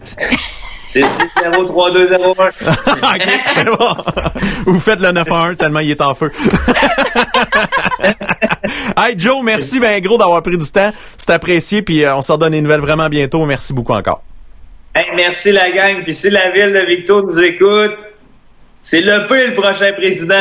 C'est 0.78 1.00
6-0-3-2-0-1. 1.00 2.36
ok, 2.36 3.28
c'est 3.54 3.64
bon. 3.64 3.96
Vous 4.66 4.80
faites 4.80 5.00
le 5.00 5.08
9-1 5.08 5.56
tellement 5.56 5.80
il 5.80 5.90
est 5.90 6.00
en 6.00 6.14
feu. 6.14 6.30
hey 8.96 9.18
Joe, 9.18 9.42
merci 9.42 9.80
ben 9.80 10.00
gros 10.00 10.16
d'avoir 10.18 10.42
pris 10.42 10.56
du 10.56 10.70
temps. 10.70 10.92
C'est 11.16 11.30
apprécié 11.30 11.82
puis 11.82 12.04
euh, 12.04 12.14
on 12.16 12.22
se 12.22 12.30
redonne 12.32 12.52
des 12.52 12.60
nouvelles 12.60 12.80
vraiment 12.80 13.08
bientôt. 13.08 13.44
Merci 13.44 13.72
beaucoup 13.72 13.94
encore. 13.94 14.22
Hey, 14.94 15.06
merci 15.16 15.50
la 15.52 15.70
gang. 15.70 16.02
Puis 16.02 16.14
si 16.14 16.30
la 16.30 16.50
ville 16.50 16.72
de 16.72 16.86
Victo 16.86 17.22
nous 17.22 17.40
écoute, 17.40 18.04
c'est 18.88 19.02
le 19.02 19.26
peu 19.26 19.48
le 19.48 19.52
prochain 19.52 19.92
président. 19.92 20.34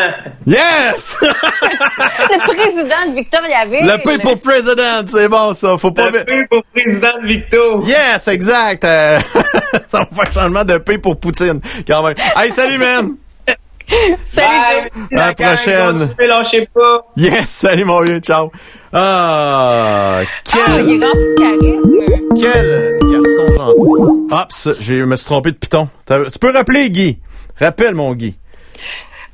Yes! 0.45 1.17
Le 1.21 2.47
président 2.47 3.09
de 3.09 3.15
Victoriaville. 3.15 3.85
Le 3.85 3.97
P 4.01 4.21
pour 4.21 4.39
président, 4.39 5.05
c'est 5.05 5.27
bon 5.27 5.53
ça. 5.53 5.77
Faut 5.77 5.91
pas. 5.91 6.09
Le 6.09 6.23
peu 6.23 6.47
pour 6.49 6.63
président 6.73 7.21
de 7.21 7.27
Victo. 7.27 7.81
Yes, 7.83 8.25
exact. 8.29 8.85
Euh, 8.85 9.19
ça 9.87 9.99
va 9.99 10.23
faire 10.23 10.33
changement 10.33 10.63
de 10.63 10.77
P 10.77 10.97
pour 10.97 11.19
Poutine 11.19 11.59
quand 11.85 12.03
même. 12.03 12.15
Hey, 12.37 12.51
salut 12.51 12.77
man. 12.77 13.15
Bye. 14.33 14.89
À 15.13 15.27
la 15.27 15.33
prochaine. 15.33 15.97
Lâchez 16.17 16.69
pas. 16.73 17.05
Yes, 17.17 17.49
salut 17.49 17.83
mon 17.83 17.99
vieux, 18.01 18.19
ciao. 18.19 18.49
Ah, 18.93 20.21
Ah, 20.21 20.25
quel 20.45 20.87
il 20.87 20.99
de 21.01 21.35
charisme. 21.37 22.31
Quel 22.35 22.99
garçon 23.01 23.55
gentil. 23.57 24.27
Ah, 24.31 24.47
ça, 24.49 24.71
je 24.79 24.93
me 25.03 25.17
suis 25.17 25.25
trompé 25.25 25.51
de 25.51 25.57
piton. 25.57 25.89
Tu 26.07 26.39
peux 26.39 26.51
rappeler, 26.51 26.89
Guy? 26.89 27.19
Rappelle, 27.59 27.95
mon 27.95 28.13
Guy. 28.13 28.35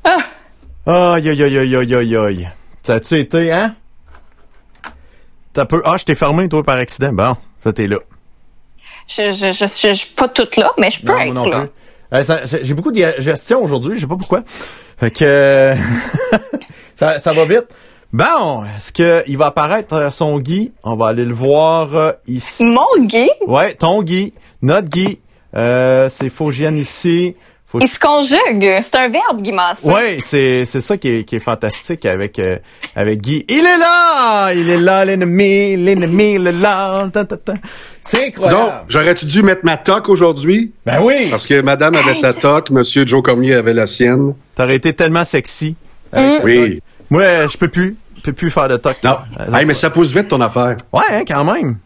Ah, 0.04 0.18
Aïe, 0.86 1.30
aïe, 1.30 1.42
aïe, 1.42 1.58
aïe, 1.58 1.76
aïe, 1.76 1.94
aïe, 1.94 2.16
aïe. 2.16 2.48
Ça 2.82 2.94
a-tu 2.94 3.18
été, 3.18 3.50
hein? 3.52 3.74
T'as 5.52 5.64
peu... 5.64 5.80
Ah, 5.84 5.96
je 5.98 6.04
t'ai 6.04 6.14
fermé, 6.14 6.48
toi, 6.48 6.62
par 6.62 6.76
accident. 6.76 7.12
Bon, 7.12 7.36
ça, 7.62 7.72
t'es 7.72 7.86
là. 7.86 7.98
je, 9.08 9.32
je, 9.32 9.52
je, 9.52 9.66
suis, 9.66 9.88
je 9.90 9.94
suis 9.94 10.14
pas 10.14 10.28
toute 10.28 10.56
là, 10.56 10.72
mais 10.78 10.90
je 10.90 11.00
peux 11.00 11.12
Non, 11.12 11.18
être 11.20 11.32
non 11.34 11.44
là. 11.46 11.60
plus. 11.60 11.70
Euh, 12.30 12.46
J'ai 12.62 12.74
beaucoup 12.74 12.92
de 12.92 13.14
gestion 13.18 13.62
aujourd'hui, 13.62 13.96
je 13.96 14.02
sais 14.02 14.06
pas 14.06 14.16
pourquoi. 14.16 14.42
Fait 14.98 15.10
que... 15.10 15.74
ça, 16.94 17.18
ça 17.18 17.32
va 17.32 17.44
vite. 17.46 17.66
Bon, 18.12 18.64
est-ce 18.76 18.92
qu'il 18.92 19.36
va 19.38 19.46
apparaître 19.46 19.94
euh, 19.94 20.10
son 20.10 20.38
Guy? 20.38 20.72
On 20.84 20.96
va 20.96 21.08
aller 21.08 21.24
le 21.24 21.34
voir 21.34 21.94
euh, 21.96 22.12
ici. 22.26 22.64
Mon 22.64 23.04
Guy, 23.06 23.28
Ouais, 23.46 23.74
ton 23.74 24.02
Guy, 24.02 24.34
notre 24.62 24.88
Guy. 24.88 25.18
Euh, 25.56 26.08
c'est 26.10 26.30
Faugiane 26.30 26.76
ici. 26.76 27.34
Faut- 27.74 27.80
il 27.80 27.88
se 27.88 27.98
conjugue. 27.98 28.82
C'est 28.84 28.96
un 28.96 29.08
verbe, 29.08 29.42
Guy 29.42 29.50
Masson. 29.52 29.90
Ouais, 29.90 30.18
c'est 30.22 30.64
c'est 30.64 30.80
ça 30.80 30.96
qui 30.96 31.08
est, 31.08 31.24
qui 31.24 31.36
est 31.36 31.40
fantastique 31.40 32.06
avec 32.06 32.38
euh, 32.38 32.56
avec 32.94 33.20
Guy. 33.20 33.44
Il 33.48 33.66
est 33.66 33.78
là, 33.78 34.52
il 34.52 34.70
est 34.70 34.78
là 34.78 35.04
l'ennemi, 35.04 35.76
l'ennemi 35.76 36.34
il 36.34 36.46
est 36.46 36.52
là. 36.52 37.10
C'est 38.00 38.18
Donc, 38.18 38.28
incroyable. 38.28 38.72
j'aurais-tu 38.88 39.26
dû 39.26 39.42
mettre 39.42 39.64
ma 39.64 39.76
toque 39.76 40.08
aujourd'hui? 40.08 40.72
ben 40.86 41.00
oui, 41.02 41.28
Parce 41.30 41.46
que 41.46 41.60
madame 41.62 41.94
avait 41.96 42.14
sa 42.14 42.32
toque, 42.32 42.70
monsieur 42.70 43.04
Joe 43.06 43.22
Cormier 43.22 43.54
avait 43.54 43.74
la 43.74 43.86
sienne. 43.86 44.34
t'aurais 44.54 44.76
été 44.76 44.92
tellement 44.92 45.24
sexy. 45.24 45.74
ta 46.12 46.38
Oui. 46.44 46.74
toque. 46.76 46.82
Moi, 47.10 47.46
je 47.48 47.56
peux 47.56 47.68
plus, 47.68 47.96
je 48.18 48.22
peux 48.22 48.32
plus 48.32 48.50
faire 48.50 48.68
de 48.68 48.76
toc. 48.76 48.96
Non. 49.02 49.16
Euh, 49.40 49.52
Hey, 49.52 49.66
mais 49.66 49.74
ça 49.74 49.90
pousse 49.90 50.12
vite 50.12 50.28
ton 50.28 50.40
affaire. 50.40 50.76
Ouais, 50.92 51.02
hein, 51.10 51.22
quand 51.26 51.44
même. 51.44 51.78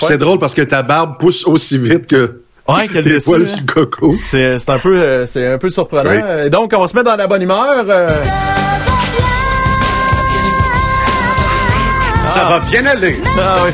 C'est 0.00 0.16
drôle 0.16 0.38
parce 0.38 0.54
que 0.54 0.62
ta 0.62 0.82
barbe 0.82 1.18
pousse 1.18 1.44
aussi 1.46 1.78
vite 1.78 2.06
que 2.08 2.42
Ouais, 2.68 2.88
quel 2.92 3.04
poils 3.22 3.42
hein. 3.42 3.46
sur 3.46 3.58
le 3.60 3.66
coco. 3.72 4.14
C'est 4.20 4.58
c'est 4.58 4.70
un 4.70 4.78
peu 4.78 4.96
euh, 5.00 5.26
c'est 5.26 5.46
un 5.46 5.58
peu 5.58 5.70
surprenant. 5.70 6.10
Oui. 6.10 6.50
Donc 6.50 6.72
on 6.76 6.80
va 6.80 6.88
se 6.88 6.94
mettre 6.94 7.10
dans 7.10 7.16
la 7.16 7.26
bonne 7.26 7.42
humeur. 7.42 7.84
euh. 7.88 8.08
Ça 12.26 12.44
va 12.44 12.58
bien 12.60 12.84
aller. 12.86 13.16
Ah 13.38 13.56
oui. 13.64 13.70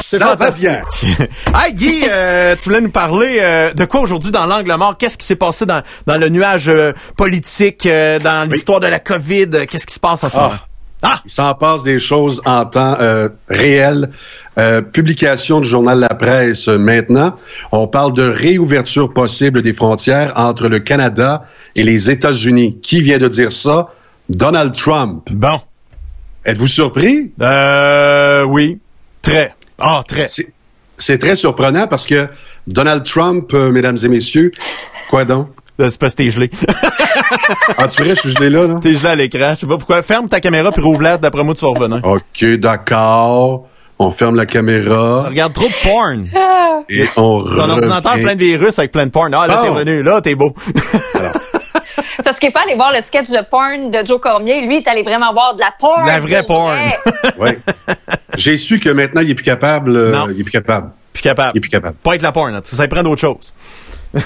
C'est 0.00 0.16
Ça 0.16 0.24
va 0.24 0.30
fantastique. 0.32 0.68
hey 1.54 1.74
Guy, 1.74 2.04
euh, 2.10 2.56
tu 2.56 2.64
voulais 2.70 2.80
nous 2.80 2.90
parler 2.90 3.36
euh, 3.40 3.72
de 3.74 3.84
quoi 3.84 4.00
aujourd'hui 4.00 4.30
dans 4.32 4.46
l'angle 4.46 4.74
mort? 4.76 4.96
Qu'est-ce 4.98 5.18
qui 5.18 5.26
s'est 5.26 5.36
passé 5.36 5.66
dans, 5.66 5.82
dans 6.06 6.16
le 6.16 6.28
nuage 6.30 6.68
euh, 6.68 6.92
politique, 7.16 7.84
euh, 7.86 8.18
dans 8.18 8.48
l'histoire 8.50 8.80
de 8.80 8.86
la 8.86 8.98
COVID? 8.98 9.66
Qu'est-ce 9.68 9.86
qui 9.86 9.94
se 9.94 10.00
passe 10.00 10.24
en 10.24 10.30
ce 10.30 10.36
Ah. 10.36 10.42
moment? 10.42 10.54
Ah! 11.02 11.20
Il 11.24 11.30
s'en 11.30 11.54
passe 11.54 11.82
des 11.82 11.98
choses 11.98 12.42
en 12.44 12.64
temps 12.66 12.96
euh, 13.00 13.28
réel. 13.48 14.10
Euh, 14.58 14.82
publication 14.82 15.60
du 15.60 15.68
journal 15.68 15.98
La 16.00 16.08
Presse 16.08 16.68
euh, 16.68 16.76
maintenant. 16.78 17.34
On 17.72 17.86
parle 17.86 18.12
de 18.12 18.22
réouverture 18.28 19.12
possible 19.12 19.62
des 19.62 19.72
frontières 19.72 20.32
entre 20.36 20.68
le 20.68 20.78
Canada 20.80 21.44
et 21.76 21.82
les 21.84 22.10
États-Unis. 22.10 22.78
Qui 22.82 23.00
vient 23.00 23.18
de 23.18 23.28
dire 23.28 23.52
ça? 23.52 23.88
Donald 24.28 24.74
Trump. 24.74 25.28
Bon. 25.30 25.60
Êtes-vous 26.44 26.66
surpris? 26.66 27.32
Euh, 27.40 28.42
oui. 28.44 28.78
Très. 29.22 29.54
Ah, 29.78 30.02
très. 30.06 30.28
C'est- 30.28 30.52
C'est 30.98 31.16
très 31.16 31.34
surprenant 31.36 31.86
parce 31.86 32.06
que 32.06 32.28
Donald 32.66 33.04
Trump, 33.04 33.50
euh, 33.54 33.72
mesdames 33.72 33.96
et 34.04 34.08
messieurs, 34.08 34.52
quoi 35.08 35.24
donc? 35.24 35.48
Euh, 35.80 35.88
C'est 35.90 35.98
parce 36.00 36.14
que 36.14 36.22
t'es 36.22 36.30
gelé. 36.30 36.50
Ah, 37.78 37.88
tu 37.88 38.02
verrais, 38.02 38.14
je 38.14 38.20
suis 38.20 38.32
gelé 38.32 38.50
là, 38.50 38.66
là? 38.66 38.78
t'es 38.82 38.94
gelé 38.94 39.08
à 39.08 39.14
l'écran. 39.14 39.52
Je 39.54 39.60
sais 39.60 39.66
pas 39.66 39.76
pourquoi. 39.76 40.02
Ferme 40.02 40.28
ta 40.28 40.40
caméra 40.40 40.70
puis 40.72 40.82
rouvre-la. 40.82 41.16
D'après 41.16 41.42
moi, 41.42 41.54
tu 41.54 41.64
vas 41.64 41.70
revenir. 41.72 42.00
OK, 42.04 42.44
d'accord. 42.58 43.66
On 43.98 44.10
ferme 44.10 44.36
la 44.36 44.46
caméra 44.46 45.24
Regarde 45.28 45.52
trop 45.52 45.66
de 45.68 45.82
porn. 45.82 46.26
et 46.88 47.04
on 47.16 47.42
Ton 47.42 47.68
ordinateur 47.70 48.14
plein 48.14 48.34
de 48.34 48.40
virus 48.44 48.78
avec 48.78 48.92
plein 48.92 49.06
de 49.06 49.10
porn. 49.10 49.32
Ah, 49.34 49.46
là, 49.46 49.56
Bon. 49.56 49.62
t'es 49.62 49.68
revenu. 49.70 50.02
Là, 50.02 50.20
t'es 50.20 50.34
beau. 50.34 50.54
Parce 52.24 52.38
qu'il 52.40 52.52
pas 52.52 52.62
allé 52.62 52.74
voir 52.76 52.92
le 52.92 53.02
sketch 53.02 53.28
de 53.28 53.44
porn 53.50 53.90
de 53.90 54.06
Joe 54.06 54.20
Cormier. 54.20 54.66
Lui, 54.66 54.76
il 54.78 54.82
est 54.82 54.88
allé 54.88 55.02
vraiment 55.02 55.32
voir 55.32 55.54
de 55.54 55.60
la 55.60 55.72
porn. 55.78 56.06
La 56.06 56.20
vraie 56.20 56.42
porn. 56.44 56.74
vrai. 56.76 56.98
Ouais. 57.38 57.58
J'ai 58.36 58.56
su 58.56 58.78
que 58.80 58.90
maintenant, 58.90 59.20
il 59.22 59.30
est 59.30 59.34
plus 59.34 59.44
capable. 59.44 59.96
euh, 59.96 60.12
Non. 60.12 60.26
il 60.30 60.40
est 60.40 60.44
plus 60.44 60.52
capable. 60.52 60.90
Plus 61.12 61.22
capable. 61.22 61.52
Il 61.54 61.58
est 61.58 61.60
plus 61.60 61.70
capable. 61.70 61.96
Pas 62.02 62.14
être 62.14 62.22
la 62.22 62.32
porn. 62.32 62.52
là. 62.52 62.60
Ça, 62.64 62.76
ça 62.76 62.88
prend 62.88 63.02
d'autres 63.02 63.20
choses. 63.20 63.52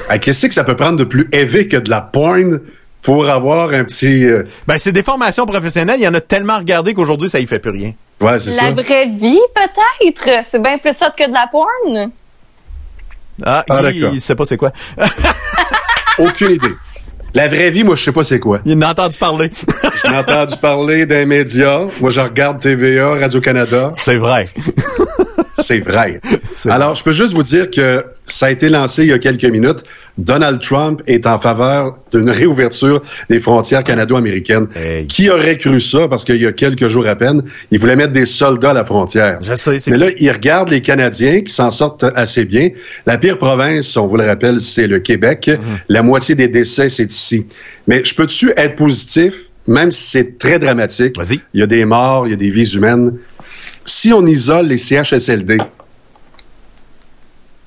Ah, 0.08 0.18
Qu'est-ce 0.18 0.46
que 0.46 0.54
ça 0.54 0.64
peut 0.64 0.76
prendre 0.76 0.98
de 0.98 1.04
plus 1.04 1.28
élevé 1.32 1.68
que 1.68 1.76
de 1.76 1.90
la 1.90 2.00
porn 2.00 2.60
pour 3.02 3.28
avoir 3.28 3.70
un 3.70 3.84
petit... 3.84 4.24
euh, 4.26 4.44
Ben, 4.66 4.78
c'est 4.78 4.92
des 4.92 5.02
formations 5.02 5.44
professionnelles. 5.46 5.96
Il 6.00 6.04
y 6.04 6.08
en 6.08 6.14
a 6.14 6.20
tellement 6.22 6.56
regardé 6.58 6.94
qu'aujourd'hui, 6.94 7.28
ça 7.28 7.38
y 7.38 7.46
fait 7.46 7.58
plus 7.58 7.70
rien. 7.70 7.92
Ouais, 8.20 8.38
c'est 8.40 8.50
La 8.50 8.56
ça. 8.56 8.70
vraie 8.72 9.06
vie, 9.10 9.38
peut-être? 9.54 10.44
C'est 10.50 10.62
bien 10.62 10.78
plus 10.78 10.94
ça 10.94 11.10
que 11.10 11.26
de 11.28 11.32
la 11.34 11.46
porn. 11.52 12.10
Ah, 13.44 13.64
Ah, 13.68 13.82
Guy, 13.90 14.00
d'accord. 14.00 14.14
il 14.14 14.20
sait 14.20 14.34
pas 14.34 14.44
c'est 14.44 14.56
quoi. 14.56 14.72
Aucune 16.18 16.52
idée. 16.52 16.68
La 17.34 17.48
vraie 17.48 17.70
vie, 17.70 17.82
moi, 17.82 17.96
je 17.96 18.04
sais 18.04 18.12
pas 18.12 18.22
c'est 18.22 18.38
quoi. 18.38 18.60
Il 18.64 18.76
en 18.78 18.82
a 18.82 18.90
entendu 18.92 19.18
parler. 19.18 19.50
J'ai 20.04 20.14
entendu 20.16 20.56
parler 20.56 21.04
d'un 21.04 21.26
média. 21.26 21.80
Moi, 22.00 22.10
je 22.12 22.20
regarde 22.20 22.60
TVA, 22.60 23.10
Radio-Canada. 23.16 23.92
c'est 23.96 24.16
vrai. 24.16 24.48
C'est 25.58 25.80
vrai. 25.80 26.20
Alors, 26.68 26.94
je 26.94 27.04
peux 27.04 27.12
juste 27.12 27.34
vous 27.34 27.42
dire 27.42 27.70
que 27.70 28.04
ça 28.24 28.46
a 28.46 28.50
été 28.50 28.68
lancé 28.68 29.02
il 29.02 29.08
y 29.08 29.12
a 29.12 29.18
quelques 29.18 29.44
minutes. 29.44 29.84
Donald 30.18 30.60
Trump 30.60 31.02
est 31.06 31.26
en 31.26 31.38
faveur 31.38 31.98
d'une 32.12 32.30
réouverture 32.30 33.02
des 33.28 33.40
frontières 33.40 33.84
canado-américaines. 33.84 34.66
Hey. 34.74 35.06
Qui 35.06 35.30
aurait 35.30 35.56
cru 35.56 35.80
ça? 35.80 36.08
Parce 36.08 36.24
qu'il 36.24 36.40
y 36.40 36.46
a 36.46 36.52
quelques 36.52 36.88
jours 36.88 37.06
à 37.06 37.16
peine, 37.16 37.42
il 37.70 37.78
voulait 37.78 37.96
mettre 37.96 38.12
des 38.12 38.26
soldats 38.26 38.70
à 38.70 38.74
la 38.74 38.84
frontière. 38.84 39.38
Je 39.42 39.54
sais, 39.54 39.78
Mais 39.88 39.98
là, 39.98 40.06
il 40.18 40.30
regarde 40.30 40.70
les 40.70 40.80
Canadiens 40.80 41.42
qui 41.42 41.52
s'en 41.52 41.70
sortent 41.70 42.04
assez 42.14 42.44
bien. 42.44 42.70
La 43.06 43.18
pire 43.18 43.38
province, 43.38 43.96
on 43.96 44.06
vous 44.06 44.16
le 44.16 44.26
rappelle, 44.26 44.60
c'est 44.60 44.86
le 44.86 44.98
Québec. 44.98 45.48
Mhm. 45.48 45.78
La 45.88 46.02
moitié 46.02 46.34
des 46.34 46.48
décès, 46.48 46.88
c'est 46.88 47.10
ici. 47.10 47.46
Mais 47.86 48.04
je 48.04 48.14
peux-tu 48.14 48.52
être 48.56 48.76
positif, 48.76 49.34
même 49.66 49.90
si 49.90 50.10
c'est 50.10 50.38
très 50.38 50.58
dramatique? 50.58 51.16
Vas-y. 51.16 51.40
Il 51.52 51.60
y 51.60 51.62
a 51.62 51.66
des 51.66 51.84
morts, 51.84 52.26
il 52.26 52.30
y 52.30 52.34
a 52.34 52.36
des 52.36 52.50
vies 52.50 52.74
humaines. 52.74 53.18
Si 53.84 54.12
on 54.12 54.24
isole 54.26 54.66
les 54.66 54.78
CHSLD, 54.78 55.58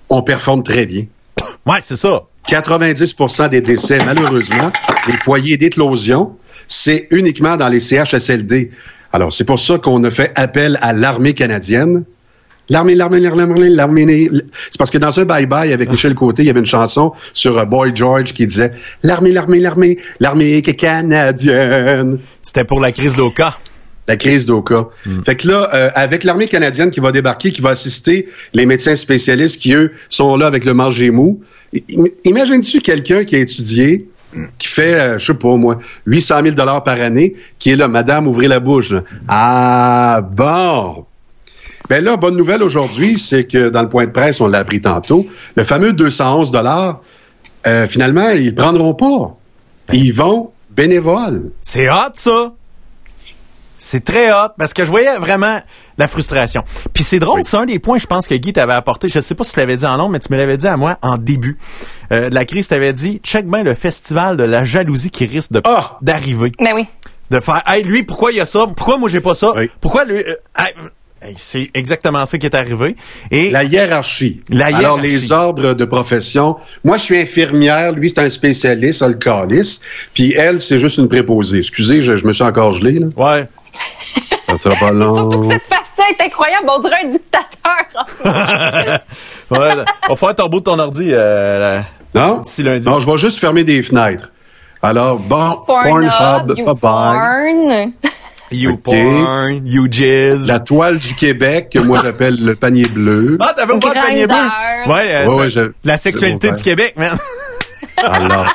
on 0.09 0.21
performe 0.21 0.63
très 0.63 0.85
bien. 0.85 1.05
Ouais, 1.65 1.79
c'est 1.81 1.97
ça. 1.97 2.23
90% 2.47 3.49
des 3.49 3.59
décès, 3.59 3.97
malheureusement, 4.05 4.71
les 5.05 5.17
foyers 5.17 5.57
d'éclosion, 5.57 6.37
c'est 6.67 7.07
uniquement 7.11 7.57
dans 7.57 7.67
les 7.67 7.81
CHSLD. 7.81 8.71
Alors, 9.11 9.33
c'est 9.33 9.43
pour 9.43 9.59
ça 9.59 9.77
qu'on 9.77 10.01
a 10.05 10.09
fait 10.09 10.31
appel 10.35 10.77
à 10.81 10.93
l'armée 10.93 11.33
canadienne. 11.33 12.05
L'armée, 12.69 12.95
l'armée, 12.95 13.19
l'armée, 13.19 13.69
l'armée. 13.69 14.29
C'est 14.69 14.77
parce 14.77 14.91
que 14.91 14.97
dans 14.97 15.19
un 15.19 15.23
bye-bye 15.23 15.73
avec 15.73 15.89
Michel 15.89 16.15
Côté, 16.15 16.43
il 16.43 16.47
y 16.47 16.49
avait 16.49 16.59
une 16.59 16.65
chanson 16.65 17.13
sur 17.33 17.57
euh, 17.57 17.65
Boy 17.65 17.91
George 17.95 18.33
qui 18.33 18.45
disait 18.45 18.71
L'armée, 19.03 19.31
l'armée, 19.31 19.59
l'armée, 19.59 19.97
l'armée 20.19 20.61
canadienne. 20.61 22.19
C'était 22.41 22.65
pour 22.65 22.79
la 22.81 22.91
crise 22.91 23.15
d'Oka. 23.15 23.57
La 24.07 24.15
crise 24.15 24.45
d'Oka. 24.45 24.87
Fait 25.25 25.35
que 25.35 25.47
là, 25.47 25.69
euh, 25.73 25.89
avec 25.95 26.23
l'armée 26.23 26.47
canadienne 26.47 26.91
qui 26.91 26.99
va 26.99 27.11
débarquer, 27.11 27.51
qui 27.51 27.61
va 27.61 27.71
assister 27.71 28.27
les 28.53 28.65
médecins 28.65 28.95
spécialistes 28.95 29.59
qui, 29.61 29.73
eux, 29.73 29.91
sont 30.09 30.37
là 30.37 30.47
avec 30.47 30.63
le 30.63 30.73
manger 30.73 31.11
mou. 31.11 31.41
Imagines-tu 32.23 32.79
quelqu'un 32.79 33.25
qui 33.25 33.35
a 33.35 33.39
étudié, 33.39 34.07
qui 34.57 34.67
fait, 34.67 34.93
euh, 34.93 35.17
je 35.17 35.25
sais 35.25 35.33
pas 35.33 35.55
moi, 35.55 35.77
800 36.05 36.35
000 36.43 36.55
dollars 36.55 36.83
par 36.83 36.99
année, 37.01 37.35
qui 37.59 37.71
est 37.71 37.75
là, 37.75 37.87
Madame, 37.87 38.27
ouvrez 38.27 38.47
la 38.47 38.59
bouche. 38.59 38.91
là. 38.91 39.03
Ah, 39.27 40.21
bon. 40.21 41.05
Ben 41.89 42.03
là, 42.03 42.17
bonne 42.17 42.35
nouvelle 42.35 42.63
aujourd'hui, 42.63 43.17
c'est 43.17 43.45
que 43.45 43.69
dans 43.69 43.81
le 43.81 43.89
point 43.89 44.05
de 44.05 44.11
presse, 44.11 44.41
on 44.41 44.47
l'a 44.47 44.59
appris 44.59 44.81
tantôt, 44.81 45.25
le 45.55 45.63
fameux 45.63 45.93
211 45.93 46.51
dollars, 46.51 47.01
euh, 47.65 47.87
finalement, 47.87 48.29
ils 48.29 48.47
le 48.47 48.55
prendront 48.55 48.93
pas. 48.93 49.37
Ils 49.93 50.13
vont 50.13 50.51
bénévoles. 50.69 51.51
C'est 51.61 51.89
hot, 51.89 52.11
ça. 52.15 52.53
C'est 53.79 54.03
très 54.03 54.31
hot 54.31 54.49
parce 54.57 54.73
que 54.73 54.83
je 54.83 54.89
voyais 54.89 55.17
vraiment 55.17 55.59
la 55.97 56.07
frustration. 56.07 56.63
Puis 56.93 57.03
c'est 57.03 57.19
drôle, 57.19 57.41
c'est 57.43 57.57
un 57.57 57.65
des 57.65 57.79
points, 57.79 57.99
je 57.99 58.07
pense, 58.07 58.27
que 58.27 58.35
Guy 58.35 58.53
t'avait 58.53 58.73
apporté. 58.73 59.07
Je 59.09 59.19
sais 59.19 59.35
pas 59.35 59.43
si 59.43 59.53
tu 59.53 59.59
l'avais 59.59 59.75
dit 59.77 59.85
en 59.85 59.97
nom, 59.97 60.09
mais 60.09 60.19
tu 60.19 60.31
me 60.31 60.37
l'avais 60.37 60.57
dit 60.57 60.67
à 60.67 60.77
moi 60.77 60.97
en 61.01 61.17
début 61.17 61.57
euh, 62.11 62.29
de 62.29 62.35
la 62.35 62.45
crise. 62.45 62.67
T'avais 62.67 62.93
dit, 62.93 63.19
check 63.23 63.47
bien 63.47 63.63
le 63.63 63.75
festival 63.75 64.35
de 64.37 64.43
la 64.43 64.63
jalousie 64.63 65.09
qui 65.11 65.25
risque 65.25 65.51
de 65.51 65.61
Ah! 65.65 65.97
d'arriver. 66.01 66.51
Ben 66.59 66.73
oui. 66.75 66.87
De 67.29 67.39
faire, 67.39 67.61
hey, 67.67 67.83
lui, 67.83 68.03
pourquoi 68.03 68.31
il 68.31 68.37
y 68.37 68.41
a 68.41 68.45
ça? 68.45 68.65
Pourquoi 68.75 68.97
moi 68.97 69.09
j'ai 69.09 69.19
pas 69.21 69.35
ça? 69.35 69.51
Oui. 69.55 69.69
Pourquoi 69.81 70.05
lui? 70.05 70.17
euh, 70.17 70.33
hey, 70.57 70.73
c'est 71.35 71.69
exactement 71.73 72.25
ça 72.25 72.37
qui 72.37 72.45
est 72.45 72.55
arrivé. 72.55 72.95
Et 73.31 73.49
La 73.49 73.63
hiérarchie. 73.63 74.41
La 74.49 74.67
Alors, 74.67 74.79
hiérarchie. 74.99 75.07
les 75.09 75.31
ordres 75.31 75.73
de 75.73 75.83
profession. 75.85 76.55
Moi, 76.83 76.97
je 76.97 77.03
suis 77.03 77.17
infirmière. 77.19 77.91
Lui, 77.93 78.09
c'est 78.09 78.19
un 78.21 78.29
spécialiste, 78.29 79.01
un 79.01 79.13
calice. 79.13 79.81
Puis 80.13 80.33
elle, 80.37 80.61
c'est 80.61 80.77
juste 80.79 80.99
une 80.99 81.07
préposée. 81.09 81.57
Excusez, 81.57 82.01
je, 82.01 82.15
je 82.15 82.25
me 82.25 82.31
suis 82.31 82.43
encore 82.43 82.71
gelé, 82.71 82.99
là. 82.99 83.07
ouais. 83.17 83.47
Ça 84.57 84.63
sera 84.71 84.75
pas 84.75 84.87
Surtout 84.93 85.29
que 85.29 85.35
long. 85.45 85.49
cette 85.51 85.63
face-là 85.63 86.05
est 86.17 86.23
incroyable. 86.25 86.67
On 86.69 86.79
dirait 86.81 87.01
un 87.03 87.09
dictateur. 87.09 87.77
ouais, 89.51 89.59
on 90.09 90.09
va 90.09 90.15
faire 90.15 90.35
ton 90.35 90.47
bout 90.47 90.59
de 90.59 90.65
ton 90.65 90.79
ordi 90.79 91.09
euh, 91.11 91.79
Non? 92.13 92.39
d'ici 92.39 92.63
lundi. 92.63 92.87
Non, 92.87 92.99
je 92.99 93.09
vais 93.09 93.17
juste 93.17 93.39
fermer 93.39 93.63
des 93.63 93.81
fenêtres. 93.83 94.31
Alors, 94.81 95.17
bon, 95.17 95.61
Pornhub, 95.65 96.51
bye-bye. 96.53 97.91
YouPorn. 98.51 99.23
Porn, 99.23 99.61
you 99.65 99.87
jizz. 99.91 100.47
La 100.47 100.59
toile 100.59 100.99
du 100.99 101.13
Québec, 101.15 101.69
que 101.73 101.79
moi 101.79 101.99
j'appelle 102.01 102.37
le 102.41 102.55
panier 102.55 102.85
bleu. 102.87 103.37
Ah, 103.41 103.53
t'avais 103.55 103.77
pas 103.77 103.93
le 103.93 103.99
panier 103.99 104.25
bleu? 104.27 104.35
Ouais, 104.35 104.93
euh, 105.15 105.25
Ouais, 105.25 105.25
ça- 105.25 105.35
ouais, 105.35 105.49
je- 105.49 105.71
la 105.83 105.97
sexualité 105.97 106.51
du. 106.51 106.61
Québec, 106.63 106.93
man. 106.95 107.17
Alors. 107.97 108.45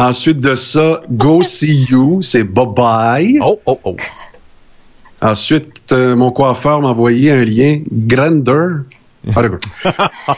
Ensuite 0.00 0.40
de 0.40 0.54
ça, 0.54 1.02
Go 1.10 1.42
See 1.42 1.84
You, 1.90 2.22
c'est 2.22 2.44
bye-bye. 2.44 3.38
Oh, 3.42 3.60
oh, 3.66 3.78
oh. 3.84 3.96
Ensuite, 5.20 5.92
euh, 5.92 6.16
mon 6.16 6.30
coiffeur 6.30 6.80
m'a 6.80 6.88
envoyé 6.88 7.30
un 7.30 7.44
lien 7.44 7.80
Grindr. 7.92 8.84
Ah. 9.36 9.42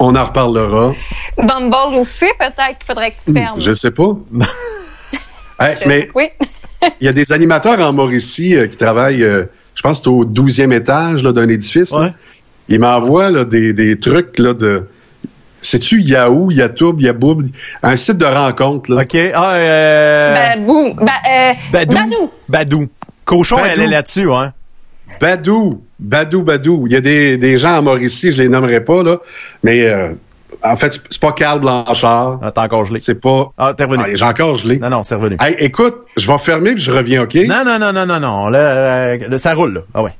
On 0.00 0.14
en 0.14 0.24
reparlera. 0.24 0.94
Bumble 1.38 1.96
aussi, 1.96 2.26
peut-être 2.38 2.76
qu'il 2.78 2.86
faudrait 2.86 3.12
que 3.12 3.24
tu 3.24 3.32
fermes. 3.32 3.58
Je 3.60 3.72
sais 3.72 3.90
pas. 3.90 4.16
Hey, 5.58 5.76
Je- 5.82 5.88
mais 5.88 6.08
Oui. 6.14 6.28
il 7.00 7.04
y 7.06 7.08
a 7.08 7.12
des 7.12 7.32
animateurs 7.32 7.80
en 7.80 7.92
Mauricie 7.94 8.54
euh, 8.54 8.66
qui 8.66 8.76
travaillent, 8.76 9.22
euh, 9.24 9.44
je 9.74 9.82
pense, 9.82 9.98
que 10.00 10.04
c'est 10.04 10.10
au 10.10 10.24
12e 10.26 10.72
étage 10.72 11.22
d'un 11.22 11.48
édifice. 11.48 11.90
là. 11.92 11.98
Ouais. 12.00 12.12
Ils 12.68 12.78
m'envoient 12.80 13.44
des, 13.46 13.72
des 13.72 13.98
trucs 13.98 14.38
là, 14.38 14.52
de. 14.52 14.86
Sais-tu 15.60 16.00
Yahoo, 16.00 16.50
Yatoub, 16.50 17.00
Yaboub, 17.00 17.42
un 17.82 17.96
site 17.96 18.18
de 18.18 18.24
rencontre. 18.24 18.92
Là. 18.94 19.02
OK. 19.02 19.16
Ah, 19.34 19.52
euh... 19.54 20.34
Babou. 20.56 20.94
Ba, 20.94 21.12
euh, 21.28 21.52
Badou. 21.72 21.94
Badou. 21.94 22.30
Badou. 22.48 22.86
Cochon, 23.24 23.56
Badou. 23.56 23.68
elle 23.72 23.80
est 23.80 23.86
là-dessus, 23.88 24.30
hein. 24.32 24.52
Badou, 25.20 25.82
Badou, 25.98 26.42
Badou. 26.42 26.86
Il 26.86 26.92
y 26.92 26.96
a 26.96 27.00
des, 27.00 27.36
des 27.38 27.56
gens 27.56 27.78
en 27.78 27.82
Mauricie, 27.82 28.30
je 28.32 28.38
les 28.38 28.48
nommerai 28.48 28.80
pas, 28.84 29.02
là, 29.02 29.18
mais 29.64 29.84
euh, 29.86 30.12
en 30.62 30.76
fait, 30.76 30.92
c'est- 31.10 31.20
pas 31.20 31.32
Carl 31.32 31.60
Blanchard. 31.60 32.38
Ah, 32.42 32.50
t'es 32.52 32.60
encore 32.60 32.84
gelé. 32.84 32.98
C'est 33.00 33.20
pas. 33.20 33.50
Ah, 33.58 33.74
t'es 33.76 33.84
revenu. 33.84 34.04
Ah, 34.06 34.10
J'ai 34.14 34.24
encore 34.24 34.54
gelé. 34.54 34.78
Non, 34.78 34.90
non, 34.90 35.02
c'est 35.02 35.16
revenu. 35.16 35.36
Hey, 35.40 35.56
écoute, 35.58 35.96
je 36.16 36.30
vais 36.30 36.38
fermer 36.38 36.74
puis 36.74 36.82
je 36.82 36.90
reviens, 36.92 37.22
OK? 37.22 37.34
Non, 37.48 37.64
non, 37.64 37.78
non, 37.78 37.92
non, 37.92 38.06
non, 38.06 38.20
non. 38.20 38.48
Là, 38.48 39.16
ça 39.38 39.54
roule, 39.54 39.74
là. 39.74 39.80
Ah 39.94 40.02
ouais. 40.02 40.12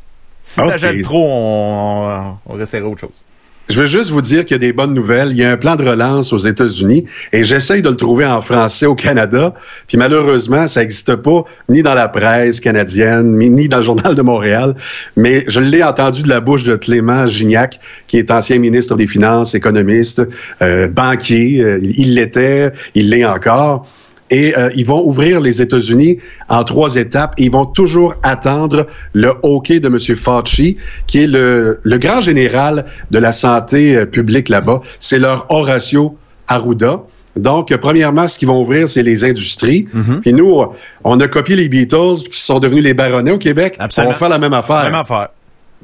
Si 0.42 0.60
ça 0.60 0.76
gèle 0.76 1.02
trop, 1.02 1.26
on, 1.28 2.36
on, 2.46 2.54
on 2.54 2.60
autre 2.60 3.00
chose. 3.00 3.24
Je 3.70 3.80
veux 3.80 3.86
juste 3.86 4.10
vous 4.10 4.22
dire 4.22 4.46
qu'il 4.46 4.54
y 4.54 4.54
a 4.54 4.58
des 4.58 4.72
bonnes 4.72 4.94
nouvelles. 4.94 5.28
Il 5.32 5.36
y 5.36 5.44
a 5.44 5.50
un 5.50 5.58
plan 5.58 5.76
de 5.76 5.84
relance 5.84 6.32
aux 6.32 6.38
États-Unis 6.38 7.04
et 7.32 7.44
j'essaye 7.44 7.82
de 7.82 7.90
le 7.90 7.96
trouver 7.96 8.24
en 8.24 8.40
français 8.40 8.86
au 8.86 8.94
Canada. 8.94 9.54
Puis 9.86 9.98
malheureusement, 9.98 10.66
ça 10.68 10.80
n'existe 10.80 11.16
pas 11.16 11.44
ni 11.68 11.82
dans 11.82 11.92
la 11.92 12.08
presse 12.08 12.60
canadienne, 12.60 13.36
ni 13.36 13.68
dans 13.68 13.76
le 13.76 13.82
Journal 13.82 14.14
de 14.14 14.22
Montréal. 14.22 14.74
Mais 15.16 15.44
je 15.48 15.60
l'ai 15.60 15.82
entendu 15.82 16.22
de 16.22 16.30
la 16.30 16.40
bouche 16.40 16.64
de 16.64 16.76
Clément 16.76 17.26
Gignac, 17.26 17.78
qui 18.06 18.16
est 18.16 18.30
ancien 18.30 18.58
ministre 18.58 18.96
des 18.96 19.06
Finances, 19.06 19.54
économiste, 19.54 20.26
euh, 20.62 20.88
banquier. 20.88 21.60
Euh, 21.60 21.78
il 21.82 22.14
l'était, 22.14 22.72
il 22.94 23.10
l'est 23.10 23.26
encore 23.26 23.86
et 24.30 24.56
euh, 24.56 24.70
ils 24.74 24.86
vont 24.86 25.04
ouvrir 25.06 25.40
les 25.40 25.60
États-Unis 25.62 26.18
en 26.48 26.64
trois 26.64 26.96
étapes 26.96 27.34
et 27.38 27.44
ils 27.44 27.50
vont 27.50 27.66
toujours 27.66 28.14
attendre 28.22 28.86
le 29.12 29.34
OK 29.42 29.68
de 29.72 29.86
M. 29.86 30.16
Fauci, 30.16 30.76
qui 31.06 31.24
est 31.24 31.26
le, 31.26 31.80
le 31.82 31.98
grand 31.98 32.20
général 32.20 32.84
de 33.10 33.18
la 33.18 33.32
santé 33.32 33.96
euh, 33.96 34.06
publique 34.06 34.48
là-bas. 34.48 34.80
C'est 35.00 35.18
leur 35.18 35.46
Horacio 35.48 36.16
Arruda. 36.46 37.02
Donc, 37.36 37.74
premièrement, 37.76 38.26
ce 38.26 38.38
qu'ils 38.38 38.48
vont 38.48 38.60
ouvrir, 38.60 38.88
c'est 38.88 39.02
les 39.04 39.22
industries. 39.22 39.86
Puis 40.22 40.32
nous, 40.32 40.60
on 41.04 41.20
a 41.20 41.28
copié 41.28 41.54
les 41.54 41.68
Beatles 41.68 42.24
qui 42.28 42.40
sont 42.40 42.58
devenus 42.58 42.82
les 42.82 42.94
baronnets 42.94 43.30
au 43.30 43.38
Québec. 43.38 43.76
Absolument. 43.78 44.10
On 44.10 44.12
va 44.12 44.18
faire 44.18 44.28
la 44.28 44.38
même 44.38 44.54
affaire. 44.54 44.82
Même 44.82 44.94
affaire. 44.94 45.28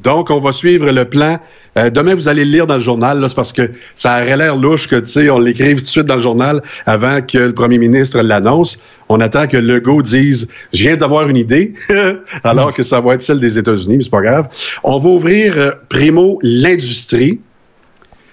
Donc, 0.03 0.31
on 0.31 0.41
va 0.41 0.51
suivre 0.51 0.91
le 0.91 1.05
plan. 1.05 1.39
Euh, 1.77 1.91
demain, 1.91 2.15
vous 2.15 2.29
allez 2.29 2.45
le 2.45 2.51
lire 2.51 2.67
dans 2.67 2.77
le 2.77 2.81
journal. 2.81 3.25
C'est 3.29 3.35
parce 3.35 3.53
que 3.53 3.71
ça 3.95 4.23
aurait 4.23 4.37
l'air 4.37 4.57
louche 4.57 4.89
que, 4.89 4.97
tu 4.97 5.07
sais, 5.07 5.31
on 5.31 5.39
l'écrive 5.39 5.79
tout 5.79 5.85
de 5.85 5.89
suite 5.89 6.07
dans 6.07 6.17
le 6.17 6.23
journal 6.23 6.63
avant 6.87 7.21
que 7.21 7.39
le 7.39 7.55
premier 7.55 7.79
ministre 7.79 8.21
l'annonce. 8.21 8.79
On 9.09 9.21
attend 9.21 9.47
que 9.47 9.57
Legault 9.57 10.03
dise 10.03 10.49
«Je 10.73 10.85
viens 10.85 10.97
d'avoir 10.97 11.29
une 11.29 11.37
idée», 11.37 11.75
alors 12.45 12.73
que 12.73 12.83
ça 12.83 13.01
va 13.01 13.15
être 13.15 13.23
celle 13.23 13.41
des 13.41 13.59
États-Unis, 13.59 13.99
mais 13.99 14.05
c'est 14.05 14.11
pas 14.11 14.23
grave. 14.23 14.49
On 14.83 14.99
va 14.99 15.09
ouvrir, 15.09 15.55
euh, 15.57 15.73
primo, 15.89 16.39
l'industrie 16.43 17.41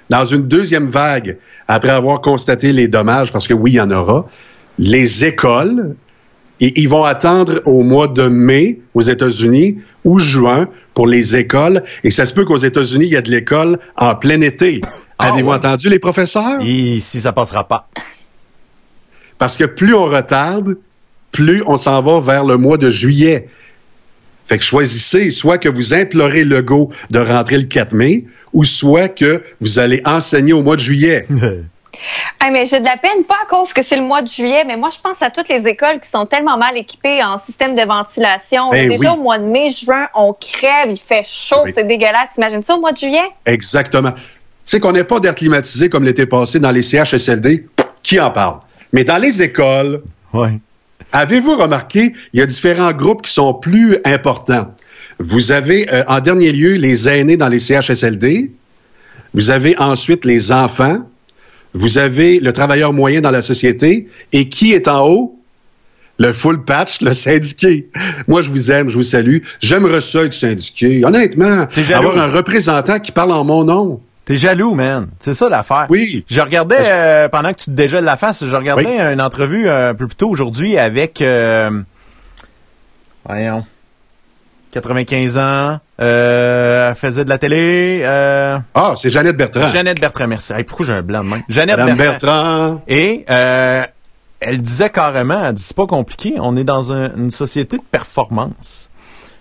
dans 0.09 0.25
une 0.25 0.47
deuxième 0.47 0.89
vague, 0.89 1.37
après 1.67 1.89
avoir 1.89 2.19
constaté 2.19 2.73
les 2.73 2.87
dommages, 2.89 3.31
parce 3.31 3.47
que 3.47 3.53
oui, 3.53 3.71
il 3.71 3.75
y 3.75 3.81
en 3.81 3.91
aura, 3.91 4.27
les 4.77 5.25
écoles, 5.25 5.95
et 6.59 6.79
ils 6.79 6.89
vont 6.89 7.05
attendre 7.05 7.61
au 7.65 7.81
mois 7.81 8.07
de 8.07 8.23
mai 8.23 8.81
aux 8.93 9.01
États-Unis 9.01 9.77
ou 10.03 10.19
juin 10.19 10.67
pour 10.93 11.07
les 11.07 11.35
écoles. 11.35 11.83
Et 12.03 12.11
ça 12.11 12.25
se 12.25 12.33
peut 12.33 12.45
qu'aux 12.45 12.57
États-Unis, 12.57 13.05
il 13.05 13.13
y 13.13 13.17
a 13.17 13.21
de 13.21 13.31
l'école 13.31 13.79
en 13.97 14.15
plein 14.15 14.41
été. 14.41 14.81
Avez-vous 15.19 15.51
entendu 15.51 15.89
les 15.89 15.99
professeurs? 15.99 16.61
Ici, 16.61 17.21
ça 17.21 17.31
passera 17.31 17.67
pas? 17.67 17.87
Parce 19.37 19.57
que 19.57 19.65
plus 19.65 19.93
on 19.93 20.05
retarde, 20.05 20.77
plus 21.31 21.63
on 21.65 21.77
s'en 21.77 22.01
va 22.01 22.19
vers 22.19 22.45
le 22.45 22.57
mois 22.57 22.77
de 22.77 22.89
juillet. 22.89 23.47
Fait 24.47 24.57
que 24.57 24.63
choisissez 24.63 25.31
soit 25.31 25.57
que 25.57 25.69
vous 25.69 25.93
implorez 25.93 26.43
Legault 26.43 26.91
de 27.09 27.19
rentrer 27.19 27.57
le 27.57 27.63
4 27.63 27.93
mai, 27.93 28.25
ou 28.53 28.63
soit 28.63 29.07
que 29.07 29.41
vous 29.61 29.79
allez 29.79 30.01
enseigner 30.05 30.53
au 30.53 30.61
mois 30.61 30.75
de 30.75 30.81
juillet. 30.81 31.27
Ah, 32.39 32.49
mais 32.51 32.65
j'ai 32.65 32.79
de 32.79 32.85
la 32.85 32.97
peine, 32.97 33.23
pas 33.27 33.37
à 33.43 33.45
cause 33.47 33.73
que 33.73 33.81
c'est 33.81 33.95
le 33.95 34.01
mois 34.01 34.21
de 34.21 34.27
juillet, 34.27 34.63
mais 34.65 34.75
moi, 34.77 34.89
je 34.91 34.99
pense 35.01 35.21
à 35.21 35.29
toutes 35.29 35.49
les 35.49 35.67
écoles 35.67 35.99
qui 35.99 36.09
sont 36.09 36.25
tellement 36.25 36.57
mal 36.57 36.75
équipées 36.77 37.23
en 37.23 37.37
système 37.37 37.75
de 37.75 37.81
ventilation. 37.85 38.69
Ben 38.71 38.89
Déjà 38.89 39.11
oui. 39.13 39.17
au 39.19 39.21
mois 39.21 39.37
de 39.37 39.43
mai, 39.45 39.69
juin, 39.69 40.07
on 40.15 40.33
crève, 40.33 40.89
il 40.89 40.97
fait 40.97 41.25
chaud, 41.25 41.61
Oui. 41.65 41.71
c'est 41.75 41.85
dégueulasse. 41.87 42.29
Imagine 42.37 42.63
ça 42.63 42.75
au 42.75 42.79
mois 42.79 42.91
de 42.91 42.97
juillet? 42.97 43.23
Exactement. 43.45 44.11
Tu 44.11 44.19
sais 44.65 44.79
qu'on 44.79 44.91
n'est 44.91 45.03
pas 45.03 45.19
d'air 45.19 45.35
climatisé 45.35 45.89
comme 45.89 46.03
l'été 46.03 46.25
passé 46.25 46.59
dans 46.59 46.71
les 46.71 46.81
CHSLD. 46.83 47.67
Qui 48.03 48.19
en 48.19 48.31
parle? 48.31 48.59
Mais 48.93 49.03
dans 49.03 49.17
les 49.17 49.41
écoles, 49.43 50.01
avez-vous 51.11 51.55
remarqué, 51.55 52.13
il 52.33 52.39
y 52.39 52.43
a 52.43 52.45
différents 52.45 52.91
groupes 52.93 53.21
qui 53.23 53.31
sont 53.31 53.53
plus 53.53 53.97
importants? 54.05 54.73
Vous 55.19 55.51
avez, 55.51 55.91
euh, 55.93 56.03
en 56.07 56.19
dernier 56.19 56.51
lieu, 56.51 56.73
les 56.75 57.07
aînés 57.07 57.37
dans 57.37 57.47
les 57.49 57.59
CHSLD. 57.59 58.51
Vous 59.33 59.51
avez 59.51 59.79
ensuite 59.79 60.25
les 60.25 60.51
enfants. 60.51 60.99
Vous 61.73 61.97
avez 61.97 62.39
le 62.39 62.51
travailleur 62.53 62.93
moyen 62.93 63.21
dans 63.21 63.31
la 63.31 63.41
société. 63.41 64.07
Et 64.33 64.49
qui 64.49 64.73
est 64.73 64.87
en 64.87 65.07
haut? 65.07 65.37
Le 66.17 66.33
full 66.33 66.63
patch, 66.63 67.01
le 67.01 67.13
syndiqué. 67.13 67.89
Moi, 68.27 68.41
je 68.43 68.49
vous 68.49 68.71
aime, 68.71 68.89
je 68.89 68.95
vous 68.95 69.03
salue. 69.03 69.37
J'aimerais 69.59 70.01
ça 70.01 70.23
être 70.23 70.33
syndiqué. 70.33 71.03
Honnêtement, 71.03 71.65
avoir 71.95 72.17
un 72.17 72.31
représentant 72.31 72.99
qui 72.99 73.11
parle 73.11 73.31
en 73.31 73.43
mon 73.43 73.63
nom. 73.63 74.01
T'es 74.25 74.37
jaloux, 74.37 74.75
man. 74.75 75.07
C'est 75.19 75.33
ça 75.33 75.49
l'affaire. 75.49 75.87
Oui. 75.89 76.23
Je 76.29 76.39
regardais, 76.41 76.77
euh, 76.79 77.27
pendant 77.27 77.51
que 77.53 77.57
tu 77.57 77.65
te 77.65 77.71
dégèles 77.71 78.03
la 78.03 78.17
face, 78.17 78.45
je 78.45 78.55
regardais 78.55 79.13
une 79.13 79.21
entrevue 79.21 79.67
un 79.67 79.95
peu 79.95 80.05
plus 80.05 80.15
tôt 80.15 80.29
aujourd'hui 80.29 80.77
avec... 80.77 81.21
euh, 81.21 81.71
voyons. 83.25 83.65
95 84.73 85.37
ans. 85.37 85.79
Euh, 86.01 86.89
elle 86.89 86.95
faisait 86.95 87.23
de 87.23 87.29
la 87.29 87.37
télé. 87.37 88.01
euh, 88.03 88.57
Ah, 88.73 88.93
c'est 88.97 89.09
Jeannette 89.09 89.37
Bertrand. 89.37 89.69
Jeannette 89.69 89.99
Bertrand, 90.01 90.27
merci. 90.27 90.53
Hey, 90.53 90.63
pourquoi 90.63 90.85
j'ai 90.85 90.93
un 90.93 91.01
blanc 91.01 91.23
de 91.23 91.29
main? 91.29 91.41
Jeannette 91.47 91.77
Madame 91.77 91.97
Bertrand. 91.97 92.67
Bertrand. 92.69 92.81
Et 92.87 93.23
euh, 93.29 93.83
elle 94.39 94.61
disait 94.61 94.89
carrément, 94.89 95.45
elle 95.45 95.53
dit 95.53 95.61
c'est 95.63 95.75
pas 95.75 95.85
compliqué, 95.87 96.35
on 96.39 96.55
est 96.57 96.63
dans 96.63 96.91
un- 96.91 97.15
une 97.15 97.31
société 97.31 97.77
de 97.77 97.83
performance. 97.91 98.89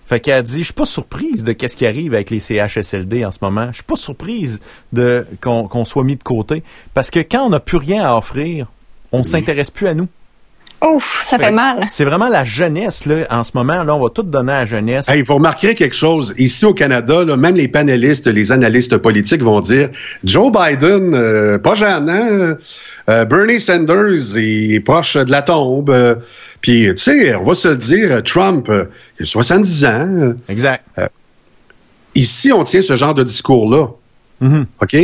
Fait 0.06 0.18
qu'elle 0.20 0.42
dit, 0.42 0.58
je 0.58 0.64
suis 0.64 0.72
pas 0.74 0.84
surprise 0.84 1.44
de 1.44 1.52
qu'est-ce 1.52 1.76
qui 1.76 1.86
arrive 1.86 2.14
avec 2.14 2.30
les 2.30 2.40
CHSLD 2.40 3.24
en 3.24 3.30
ce 3.30 3.38
moment. 3.42 3.68
Je 3.70 3.76
suis 3.76 3.84
pas 3.84 3.94
surprise 3.96 4.61
de 4.92 5.24
qu'on 5.40 5.84
soit 5.84 6.02
mis 6.02 6.16
de 6.16 6.22
côté 6.24 6.64
parce 6.94 7.11
que 7.11 7.20
quand 7.20 7.44
on 7.46 7.50
n'a 7.50 7.61
plus 7.61 7.76
rien 7.78 8.02
à 8.04 8.16
offrir, 8.16 8.66
on 9.12 9.22
s'intéresse 9.22 9.70
plus 9.70 9.86
à 9.86 9.94
nous. 9.94 10.08
Ouf, 10.82 11.26
ça 11.28 11.38
fait 11.38 11.50
mal. 11.50 11.86
C'est 11.90 12.04
vraiment 12.04 12.28
la 12.28 12.44
jeunesse 12.44 13.04
là 13.04 13.26
en 13.30 13.44
ce 13.44 13.50
moment. 13.54 13.82
Là, 13.84 13.94
on 13.94 14.00
va 14.02 14.08
tout 14.08 14.22
donner 14.22 14.52
à 14.52 14.60
la 14.60 14.66
jeunesse. 14.66 15.08
Hey, 15.08 15.22
vous 15.22 15.34
remarquerez 15.34 15.74
quelque 15.74 15.94
chose. 15.94 16.34
Ici 16.38 16.64
au 16.64 16.72
Canada, 16.72 17.24
là, 17.24 17.36
même 17.36 17.54
les 17.54 17.68
panélistes, 17.68 18.26
les 18.26 18.50
analystes 18.50 18.96
politiques 18.96 19.42
vont 19.42 19.60
dire 19.60 19.90
Joe 20.24 20.50
Biden, 20.50 21.14
euh, 21.14 21.58
pas 21.58 21.74
gênant. 21.74 22.56
Euh, 23.08 23.24
Bernie 23.26 23.60
Sanders 23.60 24.36
il 24.36 24.74
est 24.74 24.80
proche 24.80 25.16
de 25.16 25.30
la 25.30 25.42
tombe. 25.42 25.90
Euh, 25.90 26.14
Puis, 26.60 26.86
tu 26.88 26.96
sais, 26.96 27.34
on 27.34 27.44
va 27.44 27.54
se 27.54 27.68
le 27.68 27.76
dire, 27.76 28.22
Trump, 28.22 28.68
euh, 28.68 28.84
il 29.18 29.24
a 29.24 29.26
70 29.26 29.84
ans. 29.84 30.34
Exact. 30.48 30.84
Euh, 30.98 31.06
ici, 32.14 32.52
on 32.52 32.64
tient 32.64 32.82
ce 32.82 32.96
genre 32.96 33.14
de 33.14 33.22
discours-là. 33.22 33.88
Mm-hmm. 34.42 34.64
OK? 34.82 34.96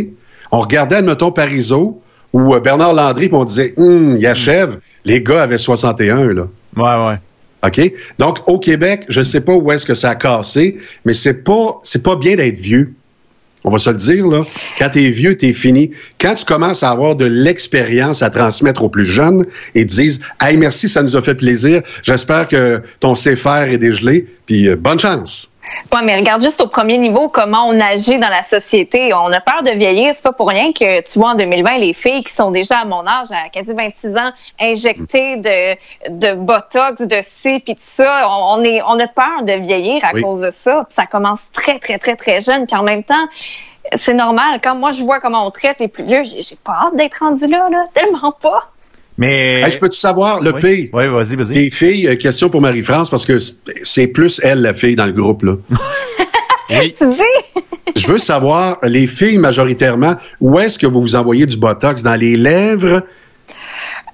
On 0.53 0.61
regardait, 0.61 0.97
admettons, 0.97 1.33
Parizeau 1.33 2.03
ou 2.33 2.55
euh, 2.55 2.61
Bernard 2.61 2.95
Landry, 2.95 3.29
puis 3.29 3.37
on 3.37 3.45
disait, 3.45 3.75
hum, 3.77 4.17
il 4.19 4.27
achève. 4.27 4.79
Les 5.07 5.23
gars 5.23 5.43
avaient 5.43 5.57
61, 5.57 6.35
là. 6.35 6.49
Ouais, 6.77 7.07
ouais. 7.07 7.19
OK? 7.65 7.93
Donc, 8.19 8.49
au 8.49 8.59
Québec, 8.59 9.07
je 9.09 9.21
ne 9.21 9.25
sais 9.25 9.41
pas 9.41 9.55
où 9.55 9.73
est-ce 9.73 9.87
que 9.87 9.95
ça 9.95 10.11
a 10.11 10.15
cassé, 10.17 10.79
mais 11.05 11.15
c'est 11.15 11.45
pas, 11.45 11.81
c'est 11.85 12.03
pas 12.03 12.17
bien 12.17 12.35
d'être 12.35 12.59
vieux. 12.59 12.93
On 13.65 13.71
va 13.71 13.79
se 13.79 13.89
le 13.89 13.97
dire, 13.97 14.27
là. 14.27 14.45
Quand 14.79 14.91
t'es 14.91 15.11
vieux, 15.11 15.37
t'es 15.37 15.53
fini. 15.53 15.93
Quand 16.21 16.35
tu 16.35 16.45
commences 16.45 16.83
à 16.83 16.91
avoir 16.91 17.15
de 17.17 17.25
l'expérience 17.25 18.23
à 18.23 18.31
transmettre 18.31 18.85
aux 18.85 18.89
plus 18.89 19.05
jeunes 19.05 19.47
et 19.75 19.87
te 19.87 19.95
disent, 19.95 20.21
hey, 20.43 20.57
merci, 20.57 20.89
ça 20.89 21.03
nous 21.03 21.17
a 21.17 21.23
fait 21.23 21.35
plaisir. 21.37 21.83
J'espère 22.03 22.49
que 22.49 22.83
ton 23.01 23.15
CFR 23.15 23.69
est 23.69 23.79
dégelé, 23.79 24.27
puis 24.45 24.69
euh, 24.69 24.77
bonne 24.77 24.99
chance. 24.99 25.51
Ouais, 25.93 26.03
mais 26.03 26.17
regarde 26.17 26.43
juste 26.43 26.61
au 26.61 26.69
premier 26.69 26.99
niveau 26.99 27.29
comment 27.29 27.67
on 27.69 27.81
agit 27.81 28.19
dans 28.19 28.29
la 28.29 28.43
société. 28.45 29.13
On 29.15 29.33
a 29.33 29.41
peur 29.41 29.63
de 29.63 29.71
vieillir. 29.71 30.15
C'est 30.15 30.23
pas 30.23 30.33
pour 30.33 30.49
rien 30.49 30.73
que 30.73 31.01
tu 31.03 31.19
vois 31.19 31.31
en 31.31 31.35
2020 31.35 31.79
les 31.79 31.93
filles 31.95 32.23
qui 32.25 32.33
sont 32.33 32.51
déjà 32.51 32.79
à 32.81 32.85
mon 32.85 33.07
âge, 33.07 33.29
à 33.31 33.49
quasi 33.49 33.73
26 33.73 34.17
ans, 34.17 34.31
injectées 34.61 35.37
de, 35.39 36.11
de 36.11 36.35
botox, 36.35 37.03
de 37.03 37.19
C, 37.23 37.61
puis 37.65 37.75
tout 37.75 37.81
ça. 37.83 38.29
On, 38.31 38.63
est, 38.63 38.83
on 38.83 38.99
a 38.99 39.09
peur 39.09 39.43
de 39.43 39.53
vieillir 39.53 40.05
à 40.05 40.13
Oui. 40.15 40.23
cause 40.23 40.41
de 40.43 40.51
ça. 40.51 40.85
Puis 40.89 40.95
ça 40.95 41.07
commence 41.07 41.41
très, 41.53 41.79
très, 41.79 41.99
très, 41.99 42.17
très 42.17 42.41
jeune. 42.41 42.67
Puis 42.67 42.77
en 42.77 42.83
même 42.83 43.03
temps, 43.05 43.27
c'est 43.97 44.15
normal. 44.15 44.61
Quand 44.63 44.75
moi 44.75 44.93
je 44.93 45.03
vois 45.03 45.21
comment 45.21 45.47
on 45.47 45.51
traite 45.51 45.79
les 45.81 45.89
plus 45.89 46.05
vieux, 46.05 46.25
j'ai 46.25 46.43
j'ai 46.43 46.57
pas 46.57 46.73
hâte 46.87 46.97
d'être 46.97 47.19
rendu 47.21 47.47
là, 47.47 47.69
là. 47.71 47.85
Tellement 47.95 48.33
pas. 48.33 48.71
Mais. 49.19 49.63
Hey, 49.63 49.71
je 49.73 49.79
peux-tu 49.79 49.97
savoir, 49.99 50.41
le 50.41 50.53
P? 50.53 50.91
Oui, 50.93 51.07
vas-y, 51.09 51.37
vas-y. 51.37 51.55
Les 51.55 51.71
filles, 51.71 52.09
euh, 52.09 52.17
question 52.17 52.49
pour 52.49 52.61
Marie-France, 52.61 53.09
parce 53.11 53.25
que 53.25 53.39
c'est- 53.83 54.07
plus 54.09 54.41
elle, 54.45 54.61
la 54.63 54.75
fille, 54.75 54.95
dans 54.97 55.07
le 55.07 55.13
groupe, 55.13 55.43
là. 55.43 55.53
oui. 56.71 56.95
Tu 56.99 57.07
dis? 57.09 57.63
Je 57.97 58.07
veux 58.09 58.19
savoir, 58.19 58.79
les 58.83 59.07
filles, 59.07 59.39
majoritairement, 59.39 60.17
où 60.41 60.59
est-ce 60.59 60.79
que 60.79 60.87
vous 60.87 61.01
vous 61.01 61.17
envoyez 61.17 61.47
du 61.47 61.57
botox? 61.57 62.03
Dans 62.03 62.15
les 62.21 62.37
lèvres? 62.37 63.03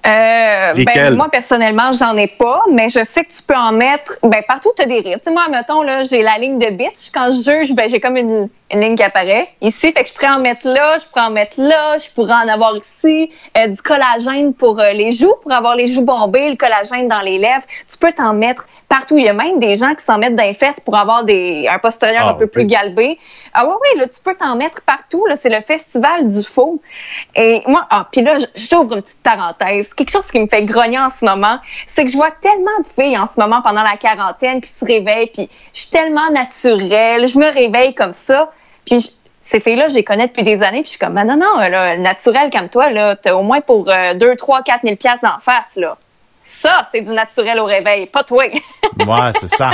Euh, 0.04 0.72
Lesquelles? 0.74 1.10
ben, 1.10 1.16
moi, 1.16 1.28
personnellement, 1.30 1.92
j'en 1.92 2.16
ai 2.16 2.26
pas, 2.26 2.62
mais 2.72 2.88
je 2.88 3.04
sais 3.04 3.22
que 3.24 3.30
tu 3.32 3.42
peux 3.46 3.54
en 3.54 3.72
mettre 3.72 4.18
ben, 4.22 4.42
partout 4.46 4.70
où 4.70 4.72
tu 4.76 4.82
as 4.82 4.86
des 4.86 5.00
rides. 5.00 5.18
Tu 5.18 5.24
sais, 5.24 5.30
moi, 5.30 5.46
mettons, 5.50 5.82
là, 5.82 6.02
j'ai 6.04 6.22
la 6.22 6.38
ligne 6.38 6.58
de 6.58 6.70
bitch. 6.76 7.10
Quand 7.14 7.30
je 7.32 7.38
juge, 7.50 7.72
ben, 7.74 7.88
j'ai 7.88 8.00
comme 8.00 8.16
une, 8.16 8.48
une 8.72 8.80
ligne 8.80 8.96
qui 8.96 9.02
apparaît 9.02 9.48
ici. 9.60 9.92
Fait 9.92 10.02
que 10.02 10.08
je 10.08 10.14
pourrais 10.14 10.28
en 10.30 10.40
mettre 10.40 10.66
là, 10.66 10.96
je 10.98 11.04
pourrais 11.06 11.24
en 11.26 11.30
mettre 11.30 11.60
là, 11.60 11.98
je 11.98 12.10
pourrais 12.10 12.32
en 12.34 12.48
avoir 12.48 12.76
ici. 12.76 13.30
Euh, 13.58 13.66
du 13.68 13.82
collagène 13.82 14.54
pour 14.54 14.80
euh, 14.80 14.92
les 14.92 15.12
joues, 15.12 15.34
pour 15.42 15.52
avoir 15.52 15.74
les 15.76 15.86
joues 15.86 16.04
bombées, 16.04 16.50
le 16.50 16.56
collagène 16.56 17.08
dans 17.08 17.20
les 17.20 17.38
lèvres. 17.38 17.64
Tu 17.90 17.98
peux 17.98 18.12
t'en 18.12 18.32
mettre 18.34 18.66
partout. 18.88 19.18
Il 19.18 19.24
y 19.24 19.28
a 19.28 19.32
même 19.34 19.58
des 19.58 19.76
gens 19.76 19.94
qui 19.94 20.04
s'en 20.04 20.18
mettent 20.18 20.34
dans 20.34 20.42
les 20.42 20.54
fesses 20.54 20.80
pour 20.80 20.96
avoir 20.96 21.24
des, 21.24 21.66
un 21.70 21.78
postérieur 21.78 22.24
Ah, 22.26 22.30
un 22.30 22.34
peu 22.34 22.44
oui. 22.44 22.50
plus 22.50 22.66
galbé. 22.66 23.18
Ah 23.54 23.66
oui, 23.66 23.74
oui, 23.82 24.00
là, 24.00 24.08
tu 24.08 24.20
peux 24.22 24.34
t'en 24.34 24.56
mettre 24.56 24.82
partout. 24.82 25.24
Là, 25.26 25.36
c'est 25.36 25.50
le 25.50 25.60
festival 25.60 26.26
du 26.26 26.42
faux. 26.42 26.80
Et 27.34 27.62
moi, 27.66 27.86
ah, 27.90 28.08
puis 28.10 28.22
là, 28.22 28.38
j- 28.38 28.46
j'ouvre 28.54 28.94
une 28.96 29.02
petite 29.02 29.22
parenthèse. 29.22 29.92
Quelque 29.94 30.10
chose 30.12 30.26
qui 30.30 30.40
me 30.40 30.46
fait 30.46 30.64
grogner 30.64 30.98
en 30.98 31.10
ce 31.10 31.24
moment, 31.24 31.58
c'est 31.86 32.04
que 32.04 32.10
je 32.10 32.16
vois 32.16 32.30
tellement 32.30 32.78
de 32.80 32.86
filles 32.86 33.18
en 33.18 33.26
ce 33.26 33.38
moment 33.40 33.60
pendant 33.62 33.82
la 33.82 33.96
quarantaine 33.96 34.60
qui 34.60 34.70
se 34.70 34.84
réveillent, 34.84 35.30
puis 35.32 35.50
je 35.74 35.80
suis 35.80 35.90
tellement 35.90 36.30
naturelle, 36.30 37.26
je 37.26 37.38
me 37.38 37.46
réveille 37.52 37.94
comme 37.94 38.12
ça, 38.12 38.50
puis 38.86 39.10
ces 39.42 39.60
filles-là, 39.60 39.88
je 39.88 39.94
les 39.94 40.04
connais 40.04 40.28
depuis 40.28 40.44
des 40.44 40.62
années, 40.62 40.82
puis 40.82 40.84
je 40.84 40.90
suis 40.90 40.98
comme, 40.98 41.14
non, 41.14 41.36
non, 41.36 41.58
là, 41.58 41.96
naturel 41.98 42.50
comme 42.50 42.68
toi, 42.68 42.90
là, 42.90 43.16
t'as 43.16 43.34
au 43.34 43.42
moins 43.42 43.60
pour 43.60 43.88
euh, 43.90 44.14
2, 44.14 44.36
3, 44.36 44.62
4 44.62 44.80
000 44.84 44.96
piastres 44.96 45.26
en 45.26 45.40
face, 45.40 45.76
là. 45.76 45.98
Ça, 46.42 46.88
c'est 46.92 47.02
du 47.02 47.12
naturel 47.12 47.58
au 47.58 47.64
réveil, 47.64 48.06
pas 48.06 48.24
toi. 48.24 48.44
ouais, 48.98 49.32
c'est 49.40 49.48
ça. 49.48 49.72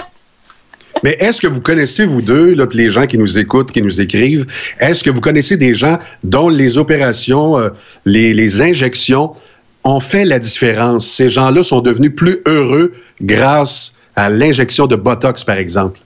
Mais 1.03 1.17
est-ce 1.21 1.41
que 1.41 1.47
vous 1.47 1.61
connaissez, 1.61 2.05
vous 2.05 2.23
deux, 2.23 2.55
là, 2.55 2.67
puis 2.67 2.79
les 2.79 2.91
gens 2.91 3.07
qui 3.07 3.19
nous 3.19 3.39
écoutent, 3.39 3.71
qui 3.71 3.83
nous 3.83 4.01
écrivent, 4.01 4.47
est-ce 4.81 5.05
que 5.05 5.11
vous 5.11 5.21
connaissez 5.21 5.57
des 5.57 5.75
gens 5.75 5.99
dont 6.25 6.49
les 6.49 6.77
opérations, 6.77 7.59
euh, 7.59 7.71
les, 8.05 8.35
les 8.35 8.63
injections 8.63 9.35
ont 9.85 10.01
fait 10.01 10.25
la 10.25 10.39
différence? 10.39 11.07
Ces 11.07 11.29
gens-là 11.29 11.63
sont 11.63 11.81
devenus 11.81 12.15
plus 12.15 12.39
heureux 12.47 12.95
grâce 13.23 13.95
à 14.17 14.29
l'injection 14.29 14.87
de 14.87 14.97
Botox, 14.97 15.45
par 15.45 15.57
exemple. 15.57 16.01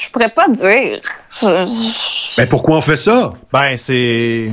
Je 0.00 0.10
pourrais 0.10 0.30
pas 0.30 0.48
dire. 0.48 1.00
Je- 1.30 2.38
Mais 2.38 2.46
pourquoi 2.46 2.78
on 2.78 2.80
fait 2.80 2.96
ça? 2.96 3.32
Ben, 3.52 3.76
c'est 3.76 4.50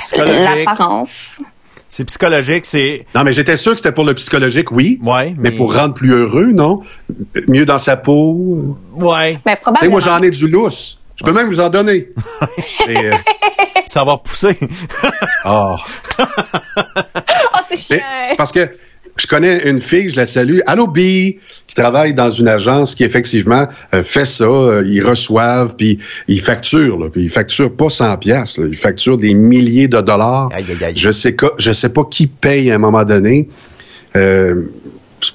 psychologique. 0.00 0.64
L'apparence. 0.66 1.40
C'est 1.88 2.04
psychologique, 2.06 2.64
c'est... 2.64 3.06
Non, 3.14 3.22
mais 3.22 3.32
j'étais 3.32 3.56
sûr 3.56 3.70
que 3.72 3.76
c'était 3.78 3.92
pour 3.92 4.04
le 4.04 4.14
psychologique, 4.14 4.72
oui. 4.72 4.98
Ouais, 5.02 5.32
mais... 5.38 5.52
pour 5.52 5.72
rendre 5.76 5.94
plus 5.94 6.10
heureux, 6.12 6.50
non? 6.52 6.82
Mieux 7.46 7.64
dans 7.64 7.78
sa 7.78 7.96
peau. 7.96 8.76
Ouais. 8.94 9.38
Ben, 9.44 9.52
Tu 9.54 9.56
sais, 9.56 9.56
probablement. 9.60 9.90
moi, 9.92 10.00
j'en 10.00 10.18
ai 10.20 10.30
du 10.30 10.48
lousse. 10.48 10.98
Je 11.14 11.22
peux 11.24 11.32
même 11.32 11.46
vous 11.46 11.60
en 11.60 11.68
donner. 11.68 12.08
Et, 12.88 12.96
euh, 12.96 13.14
Ça 13.86 14.02
va 14.02 14.16
pousser. 14.16 14.58
ah. 15.44 15.76
Oh, 16.76 17.58
c'est 17.68 17.90
Mais 17.90 17.98
chiant. 17.98 18.06
C'est 18.30 18.36
parce 18.36 18.50
que 18.52 18.76
je 19.16 19.26
connais 19.26 19.68
une 19.68 19.80
fille, 19.80 20.10
je 20.10 20.16
la 20.16 20.26
salue, 20.26 20.58
Allô 20.66 20.86
B, 20.86 20.98
qui 20.98 21.74
travaille 21.74 22.14
dans 22.14 22.30
une 22.30 22.48
agence 22.48 22.94
qui 22.94 23.04
effectivement 23.04 23.68
euh, 23.92 24.02
fait 24.02 24.26
ça. 24.26 24.44
euh, 24.44 24.84
ils 24.86 25.02
reçoivent, 25.02 25.76
puis 25.76 25.98
ils 26.28 26.40
facturent, 26.40 26.98
là, 26.98 27.08
puis 27.10 27.24
ils 27.24 27.30
facturent 27.30 27.74
pas 27.74 27.90
100 27.90 28.16
pièces, 28.18 28.58
ils 28.58 28.76
facturent 28.76 29.18
des 29.18 29.34
milliers 29.34 29.88
de 29.88 30.00
dollars. 30.00 30.50
Aïe, 30.52 30.64
aïe, 30.68 30.84
aïe. 30.84 30.92
Je 30.96 31.12
sais 31.12 31.36
je 31.58 31.72
sais 31.72 31.88
pas 31.90 32.02
qui 32.10 32.26
paye 32.26 32.70
à 32.70 32.74
un 32.74 32.78
moment 32.78 33.04
donné. 33.04 33.48
Euh, 34.16 34.62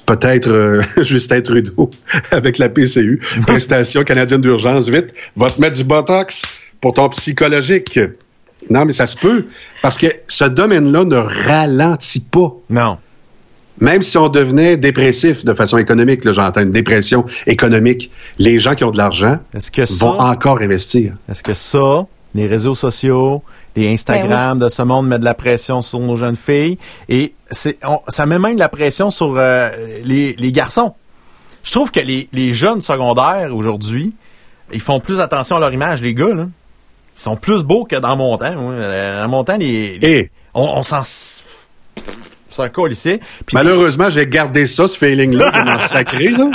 Peut-être 0.06 0.48
euh, 0.48 0.80
Justin 1.02 1.40
Trudeau 1.40 1.90
avec 2.30 2.58
la 2.58 2.68
PCU, 2.68 3.20
Prestation 3.46 4.04
canadienne 4.04 4.40
d'urgence. 4.40 4.88
Vite, 4.88 5.12
va 5.36 5.50
te 5.50 5.60
mettre 5.60 5.76
du 5.76 5.84
Botox 5.84 6.42
pour 6.80 6.92
ton 6.92 7.08
psychologique. 7.08 7.98
Non, 8.68 8.84
mais 8.84 8.92
ça 8.92 9.06
se 9.06 9.16
peut. 9.16 9.46
Parce 9.82 9.98
que 9.98 10.06
ce 10.28 10.44
domaine-là 10.44 11.04
ne 11.04 11.16
ralentit 11.16 12.20
pas. 12.20 12.52
Non. 12.68 12.98
Même 13.80 14.02
si 14.02 14.18
on 14.18 14.28
devenait 14.28 14.76
dépressif 14.76 15.44
de 15.44 15.54
façon 15.54 15.78
économique, 15.78 16.24
là, 16.24 16.32
j'entends 16.32 16.60
une 16.62 16.70
dépression 16.70 17.24
économique, 17.46 18.10
les 18.38 18.58
gens 18.58 18.74
qui 18.74 18.84
ont 18.84 18.90
de 18.90 18.98
l'argent 18.98 19.38
Est-ce 19.54 19.70
que 19.70 19.86
ça... 19.86 20.04
vont 20.04 20.18
encore 20.20 20.58
investir. 20.60 21.14
Est-ce 21.30 21.42
que 21.42 21.54
ça, 21.54 22.06
les 22.34 22.46
réseaux 22.46 22.74
sociaux, 22.74 23.42
les 23.76 23.92
Instagram 23.92 24.58
Ben 24.58 24.64
de 24.66 24.70
ce 24.70 24.82
monde 24.82 25.06
mettent 25.08 25.20
de 25.20 25.24
la 25.24 25.34
pression 25.34 25.80
sur 25.80 25.98
nos 26.00 26.16
jeunes 26.16 26.36
filles 26.36 26.76
et 27.08 27.34
c'est 27.50 27.78
on- 27.86 28.00
ça 28.08 28.26
met 28.26 28.38
même 28.38 28.54
de 28.54 28.58
la 28.60 28.68
pression 28.68 29.10
sur 29.10 29.34
euh, 29.36 29.70
les, 30.04 30.34
les 30.38 30.52
garçons. 30.52 30.92
Je 31.62 31.70
trouve 31.72 31.90
que 31.90 32.00
les, 32.00 32.28
les 32.32 32.52
jeunes 32.52 32.80
secondaires 32.82 33.54
aujourd'hui, 33.54 34.12
ils 34.72 34.80
font 34.80 35.00
plus 35.00 35.20
attention 35.20 35.56
à 35.56 35.60
leur 35.60 35.72
image, 35.72 36.02
les 36.02 36.14
gars 36.14 36.34
là. 36.34 36.46
Ils 37.16 37.20
sont 37.22 37.36
plus 37.36 37.62
beaux 37.64 37.84
que 37.84 37.96
dans 37.96 38.16
mon 38.16 38.36
temps. 38.38 38.54
Euh, 38.56 39.22
Dans 39.22 39.28
mon 39.28 39.44
temps, 39.44 39.56
les, 39.58 39.98
les- 39.98 40.08
Et 40.10 40.30
on, 40.54 40.62
on 40.62 40.82
s'en 40.82 41.02
s'en 42.62 42.68
colissait. 42.68 43.18
Puis 43.46 43.54
malheureusement, 43.54 44.08
j'ai 44.10 44.26
gardé 44.26 44.66
ça, 44.66 44.88
ce 44.88 44.96
feeling-là, 44.98 45.50
de 45.64 45.70
m'en 45.70 45.78
sacré, 45.78 46.28
là. 46.30 46.50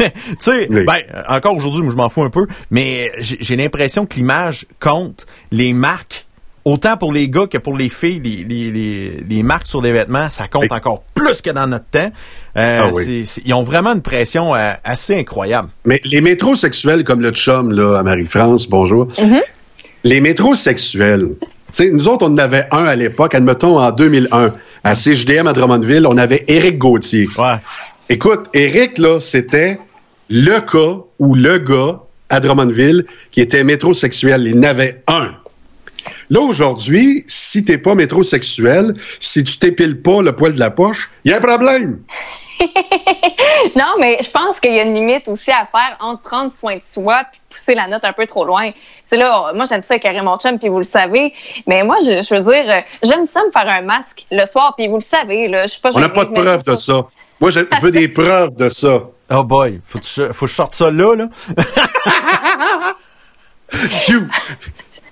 mais 0.00 0.10
tu 0.10 0.36
sais, 0.38 0.66
Oui. 0.70 0.84
ben 0.84 0.94
euh, 1.14 1.22
encore 1.28 1.56
aujourd'hui, 1.56 1.82
moi 1.82 1.92
je 1.92 1.96
m'en 1.96 2.08
fous 2.08 2.22
un 2.22 2.30
peu, 2.30 2.46
mais 2.70 3.10
j'ai 3.20 3.56
l'impression 3.56 4.06
que 4.06 4.14
l'image 4.16 4.66
compte, 4.80 5.26
les 5.50 5.72
marques, 5.72 6.26
autant 6.64 6.96
pour 6.96 7.12
les 7.12 7.28
gars 7.28 7.46
que 7.46 7.58
pour 7.58 7.76
les 7.76 7.88
filles, 7.88 8.20
les, 8.22 8.44
les, 8.44 8.70
les, 8.70 9.24
les 9.28 9.42
marques 9.42 9.66
sur 9.66 9.80
les 9.80 9.92
vêtements, 9.92 10.28
ça 10.30 10.48
compte 10.48 10.62
Oui. 10.70 10.76
encore 10.76 11.02
plus 11.14 11.40
que 11.40 11.50
dans 11.50 11.66
notre 11.66 11.86
temps. 11.86 12.10
Euh, 12.56 12.80
Ah 12.84 12.90
oui. 12.92 13.24
ils 13.44 13.54
ont 13.54 13.62
vraiment 13.62 13.92
une 13.94 14.02
pression 14.02 14.54
euh, 14.54 14.72
assez 14.84 15.16
incroyable. 15.16 15.68
Mais 15.84 16.00
les 16.04 16.20
métrosexuels 16.20 17.04
comme 17.04 17.20
le 17.22 17.30
chum, 17.30 17.72
là, 17.72 17.98
à 17.98 18.02
Marie-France, 18.02 18.68
bonjour. 18.68 19.08
Les 20.04 20.20
métrosexuels, 20.20 21.28
nous 21.80 22.08
autres, 22.08 22.26
on 22.26 22.32
en 22.32 22.38
avait 22.38 22.66
un 22.70 22.84
à 22.84 22.96
l'époque, 22.96 23.34
admettons, 23.34 23.78
en 23.78 23.90
2001, 23.92 24.54
à 24.84 24.94
CJDM 24.94 25.46
à 25.46 25.52
Drummondville, 25.52 26.06
on 26.06 26.16
avait 26.16 26.44
Éric 26.48 26.78
Gauthier. 26.78 27.28
Ouais. 27.38 27.56
Écoute, 28.08 28.46
Éric, 28.54 28.98
là, 28.98 29.20
c'était 29.20 29.78
le 30.30 30.60
cas 30.60 31.02
ou 31.18 31.34
le 31.34 31.58
gars 31.58 32.00
à 32.30 32.40
Drummondville 32.40 33.06
qui 33.30 33.40
était 33.40 33.64
métrosexuel. 33.64 34.46
Il 34.46 34.58
n'avait 34.58 35.02
un. 35.06 35.32
Là, 36.30 36.40
aujourd'hui, 36.40 37.24
si 37.26 37.64
t'es 37.64 37.78
pas 37.78 37.94
métrosexuel, 37.94 38.94
si 39.20 39.44
tu 39.44 39.58
t'épiles 39.58 40.00
pas 40.00 40.22
le 40.22 40.32
poil 40.32 40.54
de 40.54 40.60
la 40.60 40.70
poche, 40.70 41.10
il 41.24 41.30
y 41.30 41.34
a 41.34 41.38
un 41.38 41.40
problème. 41.40 42.00
Non, 43.76 43.94
mais 43.98 44.18
je 44.22 44.30
pense 44.30 44.60
qu'il 44.60 44.74
y 44.74 44.80
a 44.80 44.84
une 44.84 44.94
limite 44.94 45.28
aussi 45.28 45.50
à 45.50 45.66
faire 45.66 45.96
entre 46.00 46.22
prendre 46.22 46.52
soin 46.52 46.76
de 46.76 46.82
soi 46.82 47.22
puis 47.30 47.40
pousser 47.50 47.74
la 47.74 47.86
note 47.88 48.04
un 48.04 48.12
peu 48.12 48.26
trop 48.26 48.44
loin. 48.44 48.70
C'est 49.06 49.16
là, 49.16 49.52
moi 49.54 49.64
j'aime 49.64 49.82
ça 49.82 49.94
avec 49.94 50.22
mon 50.22 50.38
chum 50.38 50.58
puis 50.58 50.68
vous 50.68 50.78
le 50.78 50.84
savez, 50.84 51.32
mais 51.66 51.82
moi 51.82 51.96
je, 52.04 52.22
je 52.22 52.34
veux 52.34 52.40
dire, 52.40 52.70
euh, 52.70 52.80
j'aime 53.02 53.26
ça 53.26 53.40
me 53.44 53.50
faire 53.50 53.68
un 53.68 53.82
masque 53.82 54.26
le 54.30 54.44
soir 54.46 54.74
puis 54.76 54.88
vous 54.88 54.96
le 54.96 55.02
savez 55.02 55.48
là, 55.48 55.66
je 55.66 55.72
suis 55.72 55.80
pas 55.80 55.90
On 55.94 56.00
n'a 56.00 56.08
pas 56.08 56.24
de 56.24 56.32
preuves 56.32 56.64
de 56.64 56.76
ça. 56.76 57.06
Moi, 57.40 57.50
je, 57.50 57.60
je 57.60 57.80
veux 57.80 57.90
des 57.90 58.08
preuves 58.12 58.56
de 58.56 58.68
ça. 58.68 59.02
Oh 59.30 59.44
boy, 59.44 59.80
faut 59.84 59.98
que 59.98 60.06
je, 60.06 60.32
faut 60.32 60.46
que 60.46 60.50
je 60.50 60.56
sorte 60.56 60.74
ça 60.74 60.90
là, 60.90 61.14
là. 61.14 61.28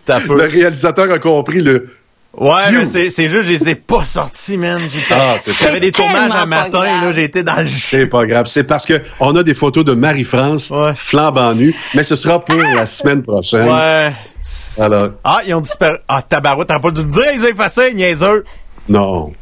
Le 0.08 0.46
réalisateur 0.46 1.10
a 1.10 1.18
compris 1.18 1.60
le. 1.60 1.90
Ouais, 2.38 2.70
mais 2.72 2.84
c'est 2.86 3.08
c'est 3.10 3.28
juste, 3.28 3.44
je 3.44 3.50
les 3.50 3.68
ai 3.70 3.74
pas 3.74 4.04
sortis, 4.04 4.58
man. 4.58 4.82
J'étais, 4.90 5.14
Ah, 5.14 5.36
c'est 5.40 5.52
j'avais 5.54 5.80
des 5.80 5.90
tournages 5.90 6.32
pas 6.32 6.44
matin, 6.44 6.68
grave. 6.84 7.04
là, 7.06 7.12
j'ai 7.12 7.24
été 7.24 7.42
dans 7.42 7.56
le 7.56 7.66
jus. 7.66 7.78
C'est 7.80 8.06
pas 8.06 8.26
grave. 8.26 8.44
C'est 8.46 8.64
parce 8.64 8.84
que 8.84 9.00
on 9.20 9.34
a 9.36 9.42
des 9.42 9.54
photos 9.54 9.84
de 9.84 9.94
Marie-France 9.94 10.70
Ouais. 10.70 10.92
flambant 10.94 11.54
nue, 11.54 11.74
mais 11.94 12.02
ce 12.02 12.14
sera 12.14 12.44
pour 12.44 12.56
la 12.56 12.84
semaine 12.84 13.22
prochaine. 13.22 13.66
Ouais. 13.68 14.12
Alors, 14.80 15.08
Ah, 15.24 15.38
ils 15.46 15.54
ont 15.54 15.60
disparu. 15.62 15.96
Ah, 16.08 16.20
tabarouette, 16.22 16.68
t'as 16.68 16.78
pas 16.78 16.90
dû 16.90 17.00
le 17.02 17.08
dire, 17.08 17.24
ils 17.34 17.42
ont 17.44 17.48
effacé, 17.48 17.94
niaiseux. 17.94 18.44
non. 18.88 19.32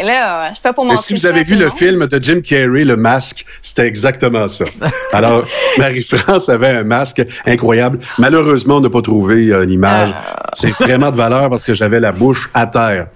Et 0.00 0.02
là, 0.02 0.50
je 0.54 0.60
peux 0.62 0.72
pas 0.72 0.82
Mais 0.82 0.96
si 0.96 1.12
vous 1.12 1.26
avez 1.26 1.44
vu 1.44 1.56
le 1.56 1.68
film 1.68 2.06
de 2.06 2.22
Jim 2.22 2.40
Carrey, 2.40 2.84
Le 2.84 2.96
Masque, 2.96 3.44
c'était 3.60 3.86
exactement 3.86 4.48
ça. 4.48 4.64
Alors, 5.12 5.44
Marie-France 5.76 6.48
avait 6.48 6.68
un 6.68 6.84
masque 6.84 7.22
incroyable. 7.46 7.98
Malheureusement, 8.16 8.76
on 8.76 8.80
n'a 8.80 8.88
pas 8.88 9.02
trouvé 9.02 9.48
euh, 9.50 9.66
l'image. 9.66 10.14
C'est 10.54 10.70
vraiment 10.70 11.10
de 11.10 11.16
valeur 11.16 11.50
parce 11.50 11.64
que 11.64 11.74
j'avais 11.74 12.00
la 12.00 12.12
bouche 12.12 12.48
à 12.54 12.66
terre. 12.66 13.08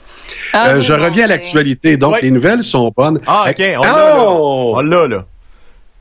Ah, 0.53 0.69
Euh, 0.69 0.75
oui, 0.77 0.83
je 0.83 0.93
reviens 0.93 1.25
à 1.25 1.29
l'actualité. 1.29 1.97
Donc, 1.97 2.21
les 2.21 2.31
nouvelles 2.31 2.63
sont 2.63 2.93
bonnes. 2.95 3.19
Ah, 3.27 3.47
ok, 3.49 3.63
on 3.79 3.83
l'a, 3.83 3.93
là. 3.93 4.17
Oh! 4.19 4.83
L'a, 4.83 5.09
là. 5.09 5.25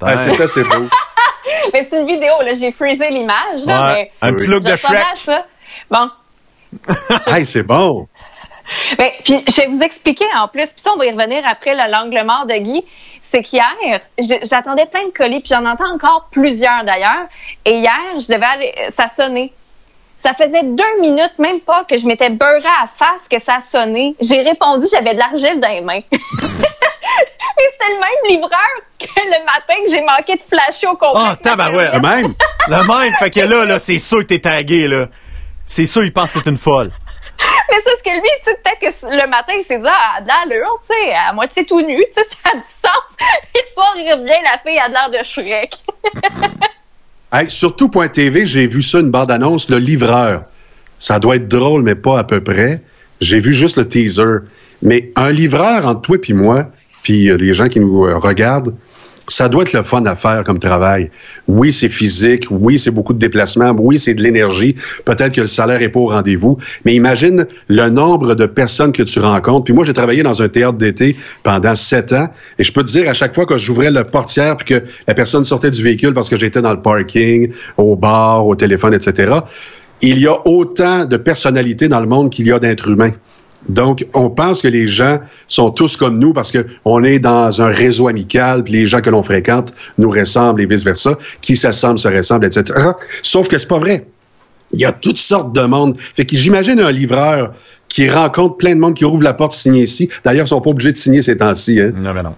Ah, 0.02 0.18
c'est 0.18 0.34
ça, 0.34 0.48
c'est 0.48 0.64
beau. 0.64 0.90
Mais 1.74 1.88
c'est 1.90 2.02
une 2.02 2.08
vidéo 2.08 2.34
là, 2.46 2.54
j'ai 2.60 2.74
freezé 2.74 3.10
l'image 3.10 3.66
là, 3.66 3.94
mais 3.94 4.12
Un 4.22 4.34
petit 4.34 4.48
look 4.48 4.64
de 4.64 4.76
Shrek. 4.76 4.98
ça. 5.26 5.46
Bon, 5.90 6.10
hey, 7.28 7.46
c'est 7.46 7.64
bon. 7.64 8.08
Ben, 8.98 9.10
puis 9.24 9.44
je 9.48 9.62
vais 9.62 9.68
vous 9.68 9.82
expliquer 9.82 10.26
en 10.36 10.48
plus, 10.48 10.68
puis 10.68 10.82
ça 10.82 10.91
on 10.94 10.98
va 10.98 11.06
y 11.06 11.12
revenir 11.12 11.44
après 11.45 11.76
le 11.76 11.91
l'angle 11.91 12.24
mort 12.26 12.45
de 12.45 12.56
Guy, 12.56 12.84
c'est 13.22 13.41
qu'hier, 13.41 14.00
j'attendais 14.44 14.86
plein 14.86 15.08
de 15.08 15.12
colis, 15.12 15.40
puis 15.40 15.50
j'en 15.50 15.66
entends 15.66 15.91
encore 15.94 16.28
plusieurs 16.32 16.84
d'ailleurs, 16.84 17.28
et 17.66 17.80
hier, 17.80 18.00
je 18.16 18.32
devais 18.32 18.45
aller, 18.45 18.74
ça 18.91 19.08
sonnait. 19.08 19.52
Ça 20.20 20.34
faisait 20.34 20.64
deux 20.64 21.02
minutes, 21.02 21.34
même 21.38 21.60
pas, 21.60 21.84
que 21.84 21.98
je 21.98 22.06
m'étais 22.06 22.30
beurré 22.30 22.64
à 22.82 22.88
face 22.88 23.28
que 23.28 23.41
ça 23.41 23.60
sonnait. 23.60 24.16
J'ai 24.22 24.41
répondu, 24.41 24.88
j'avais 24.90 25.16
de 25.16 25.20
l'argile 25.20 25.60
dans 25.60 25.68
les 25.68 25.82
mains. 25.82 26.00
Mais 26.12 27.66
c'était 27.72 27.94
le 27.94 28.00
même 28.00 28.30
livreur 28.30 28.50
que 29.00 29.20
le 29.20 29.45
matin 29.45 29.76
que 29.86 29.91
j'ai 29.91 30.02
manqué 30.02 30.36
de 30.36 30.41
flasher 30.41 30.88
au 30.88 30.95
complet. 30.95 31.22
Ah, 31.26 31.36
tabarouette. 31.41 31.94
Le 31.94 32.00
même? 32.00 32.34
Le 32.68 32.88
même. 32.88 33.14
Fait 33.20 33.30
que 33.30 33.41
là, 33.41 33.66
là, 33.66 33.80
c'est 33.80 33.98
sûr 33.98 34.20
que 34.20 34.24
t'es 34.24 34.40
tagué, 34.40 34.88
là. 34.88 35.08
C'est 35.66 35.86
sûr, 35.86 36.06
il 36.06 36.14
pense 36.14 36.32
que 36.32 36.40
t'es 36.40 36.50
une 36.50 36.58
folle. 36.58 36.91
Mais 37.70 37.78
c'est 37.86 37.98
ce 37.98 38.04
que 38.04 38.10
lui, 38.10 38.30
tu 38.44 38.52
sais, 38.52 38.58
peut-être 38.64 38.80
que 38.80 39.08
le 39.08 39.30
matin, 39.30 39.54
il 39.58 39.64
s'est 39.64 39.80
dit, 39.80 39.88
ah, 39.88 40.22
de 40.22 40.28
l'allure, 40.28 40.82
tu 40.88 40.94
sais, 40.94 41.14
à 41.14 41.34
moitié 41.34 41.66
tout 41.66 41.82
nu, 41.82 41.98
tu 41.98 42.22
sais, 42.22 42.28
ça 42.44 42.52
a 42.52 42.56
du 42.56 42.64
sens. 42.64 43.18
Et 43.56 43.74
soir, 43.74 43.94
revient, 43.96 44.42
la 44.44 44.60
fille 44.60 44.80
a 44.80 44.88
de 44.88 44.94
l'air 44.94 45.10
de 45.12 45.24
Shrek. 45.24 45.76
Hey, 47.32 47.50
sur 47.50 47.76
tout.tv, 47.76 48.46
j'ai 48.46 48.68
vu 48.68 48.82
ça, 48.84 49.00
une 49.00 49.10
bande-annonce, 49.10 49.70
le 49.70 49.78
livreur. 49.78 50.44
Ça 51.00 51.18
doit 51.20 51.38
être 51.38 51.48
drôle, 51.48 51.82
mais 51.82 51.96
pas 51.96 52.20
à 52.20 52.24
peu 52.24 52.44
près. 52.44 52.82
J'ai 53.22 53.40
vu 53.40 53.54
juste 53.54 53.78
le 53.78 53.88
teaser. 53.88 54.46
Mais 54.84 55.12
un 55.16 55.32
livreur 55.32 55.88
entre 55.88 56.02
toi 56.02 56.18
et 56.28 56.34
moi, 56.34 56.68
puis 57.02 57.30
euh, 57.30 57.38
les 57.38 57.54
gens 57.54 57.70
qui 57.70 57.80
nous 57.80 58.06
euh, 58.06 58.18
regardent, 58.18 58.76
ça 59.28 59.50
doit 59.50 59.64
être 59.64 59.74
le 59.74 59.84
fun 59.84 60.06
à 60.06 60.16
faire 60.16 60.44
comme 60.44 60.60
travail. 60.60 61.10
Oui, 61.48 61.72
c'est 61.72 61.90
physique, 61.90 62.45
oui, 62.50 62.78
c'est 62.78 62.91
beaucoup 62.91 63.14
de 63.14 63.20
déplacements, 63.20 63.74
oui, 63.80 63.98
c'est 63.98 64.14
de 64.14 64.22
l'énergie. 64.22 64.76
Peut-être 65.06 65.34
que 65.34 65.41
le 65.41 65.48
salaire 65.48 65.82
est 65.82 65.90
pas 65.90 66.00
au 66.00 66.10
rendez-vous, 66.10 66.58
mais 66.86 66.94
imagine 66.95 67.45
le 67.68 67.90
nombre 67.90 68.36
de 68.36 68.45
personnes 68.45 68.91
que 68.91 69.04
tu 69.04 69.20
rencontres. 69.20 69.66
Puis 69.66 69.74
moi, 69.74 69.86
j'ai 69.86 69.94
travaillé 69.94 70.24
dans 70.24 70.41
un 70.41 70.50
théâtre 70.50 70.78
d'été 70.78 71.16
pendant 71.44 71.76
sept 71.76 72.14
ans, 72.14 72.28
et 72.60 72.64
je 72.64 72.74
peux 72.74 72.84
te 72.84 72.91
dire 72.91 73.10
à 73.10 73.14
chaque 73.14 73.34
fois 73.34 73.45
que 73.45 73.58
j'ouvrais 73.58 73.91
le 73.91 74.04
portière 74.04 74.58
puis 74.58 74.76
que 74.76 74.84
la 75.08 75.14
personne 75.14 75.44
sortait 75.44 75.72
du 75.72 75.82
véhicule 75.82 76.14
parce 76.14 76.30
que 76.30 76.38
j'étais 76.38 76.62
dans 76.62 76.74
le 76.74 76.82
parking, 76.82 77.52
au 77.78 77.95
bar, 77.95 78.45
au 78.45 78.56
téléphone, 78.56 78.94
etc. 78.94 79.34
Il 80.02 80.20
y 80.20 80.28
a 80.28 80.36
autant 80.45 81.06
de 81.06 81.18
personnalités 81.18 81.88
dans 81.88 82.02
le 82.02 82.08
monde 82.08 82.30
qu'il 82.30 82.48
y 82.48 82.52
a 82.52 82.60
d'êtres 82.60 82.90
humains. 82.90 83.14
Donc, 83.69 84.06
on 84.14 84.30
pense 84.30 84.61
que 84.61 84.68
les 84.68 84.88
gens 84.88 85.19
sont 85.48 85.72
tous 85.72 85.95
comme 85.98 86.19
nous 86.19 86.34
parce 86.34 86.52
qu'on 86.52 87.03
est 87.03 87.19
dans 87.19 87.61
un 87.61 87.68
réseau 87.68 88.07
amical, 88.07 88.64
puis 88.64 88.73
les 88.73 88.88
gens 88.88 89.02
que 89.02 89.10
l'on 89.10 89.23
fréquente 89.23 89.73
nous 89.98 90.10
ressemblent 90.10 90.61
et 90.61 90.65
vice-versa. 90.65 91.18
Qui 91.41 91.56
s'assemble 91.56 91.98
se 91.98 92.07
ressemble, 92.07 92.45
etc. 92.45 92.64
Sauf 93.22 93.48
que 93.48 93.57
c'est 93.57 93.68
pas 93.68 93.77
vrai. 93.77 94.06
Il 94.73 94.80
y 94.80 94.85
a 94.85 94.91
toutes 94.91 95.18
sortes 95.18 95.53
de 95.53 95.61
monde. 95.61 95.98
Fait 95.98 96.26
que 96.26 96.35
j'imagine 96.35 96.80
un 96.80 96.91
livreur 96.91 97.53
qui 97.88 98.10
rencontre 98.10 98.57
plein 98.57 98.76
de 98.76 98.80
monde 98.80 98.95
qui 98.95 99.06
ouvre 99.06 99.23
la 99.23 99.34
porte 99.34 99.52
signer 99.52 99.84
ici. 99.84 100.10
D'ailleurs, 100.23 100.45
ils 100.48 100.49
sont 100.49 100.61
pas 100.61 100.72
obligés 100.72 100.91
de 100.91 100.98
signer 100.98 101.22
ces 101.22 101.38
temps-ci. 101.38 101.80
Hein. 101.80 101.91
Non, 101.95 102.14
mais 102.14 102.23
non. 102.23 102.35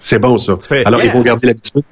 C'est 0.00 0.18
bon, 0.18 0.36
ça. 0.36 0.58
fais, 0.60 0.84
Alors, 0.84 1.02
ils 1.02 1.10
vont 1.10 1.20
yes. 1.20 1.26
garder 1.26 1.46
l'habitude, 1.46 1.82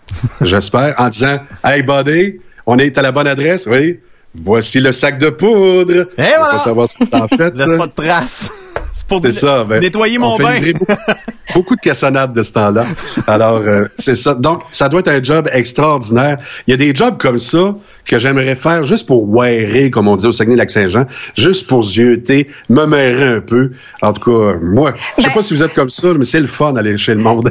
j'espère, 0.43 0.95
en 0.99 1.09
disant 1.09 1.39
Hey, 1.65 1.83
buddy, 1.83 2.41
on 2.67 2.79
est 2.79 2.99
à 2.99 3.03
la 3.03 3.11
bonne 3.11 3.27
adresse, 3.27 3.67
oui. 3.67 4.01
Voici 4.35 4.81
le 4.81 4.93
sac 4.93 5.19
de 5.19 5.31
poudre. 5.31 5.93
Et 6.17 6.23
On 6.23 6.23
voilà. 6.39 6.53
va 6.53 6.59
savoir 6.59 6.89
ce 6.89 6.95
que 6.95 7.05
t'en 7.05 7.29
fait. 7.29 7.55
Laisse 7.55 7.75
pas 7.77 7.87
de 7.87 7.93
traces. 7.93 8.51
C'est 8.95 9.07
pour 9.07 9.21
C'est 9.23 9.33
ça. 9.33 9.65
ben, 9.65 9.81
nettoyer 9.81 10.19
on 10.19 10.21
mon 10.21 10.37
bain. 10.37 10.61
beaucoup 11.55 11.77
de 11.77 11.81
cassonades 11.81 12.35
de 12.35 12.43
ce 12.43 12.53
temps-là. 12.53 12.85
Alors, 13.27 13.57
euh, 13.63 13.87
c'est 13.99 14.15
ça. 14.15 14.35
Donc, 14.35 14.63
ça 14.71 14.91
doit 14.91 15.01
être 15.01 15.09
un 15.09 15.23
job 15.23 15.49
extraordinaire. 15.51 16.37
Il 16.67 16.73
y 16.73 16.75
a 16.75 16.77
des 16.77 16.95
jobs 16.95 17.17
comme 17.19 17.39
ça 17.39 17.75
que 18.05 18.19
j'aimerais 18.19 18.55
faire 18.55 18.83
juste 18.83 19.07
pour 19.07 19.27
wearer, 19.31 19.91
comme 19.91 20.09
on 20.09 20.17
dit 20.17 20.27
au 20.27 20.33
Saguenay-Lac-Saint-Jean, 20.33 21.07
juste 21.35 21.67
pour 21.69 21.83
zioter, 21.85 22.49
me 22.69 22.85
mêler 22.85 23.25
un 23.25 23.41
peu. 23.41 23.71
En 24.03 24.13
tout 24.13 24.31
cas, 24.31 24.59
moi, 24.63 24.93
je 25.17 25.23
sais 25.23 25.29
Ben- 25.29 25.35
pas 25.35 25.43
si 25.43 25.55
vous 25.55 25.63
êtes 25.63 25.73
comme 25.73 25.91
ça, 25.91 26.09
mais 26.15 26.25
c'est 26.27 26.41
le 26.41 26.47
fun 26.47 26.73
d'aller 26.75 26.99
chez 26.99 27.15
le 27.15 27.23
monde. 27.23 27.51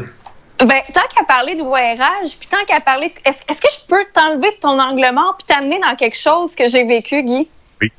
Ben, 0.66 0.82
tant 0.94 1.02
qu'à 1.16 1.24
parler 1.24 1.56
de 1.56 1.64
voyage, 1.64 2.38
puis 2.40 2.48
tant 2.48 2.64
qu'à 2.66 2.80
parler, 2.82 3.10
de- 3.10 3.30
est-ce 3.30 3.42
est-ce 3.48 3.62
que 3.62 3.68
je 3.72 3.86
peux 3.88 4.06
t'enlever 4.14 4.52
de 4.52 4.58
ton 4.58 4.80
angle 4.80 5.10
mort 5.14 5.36
puis 5.38 5.48
t'amener 5.48 5.80
dans 5.80 5.96
quelque 5.96 6.18
chose 6.18 6.56
que 6.56 6.68
j'ai 6.68 6.86
vécu, 6.86 7.24
Guy? 7.24 7.50
Oui. 7.82 7.92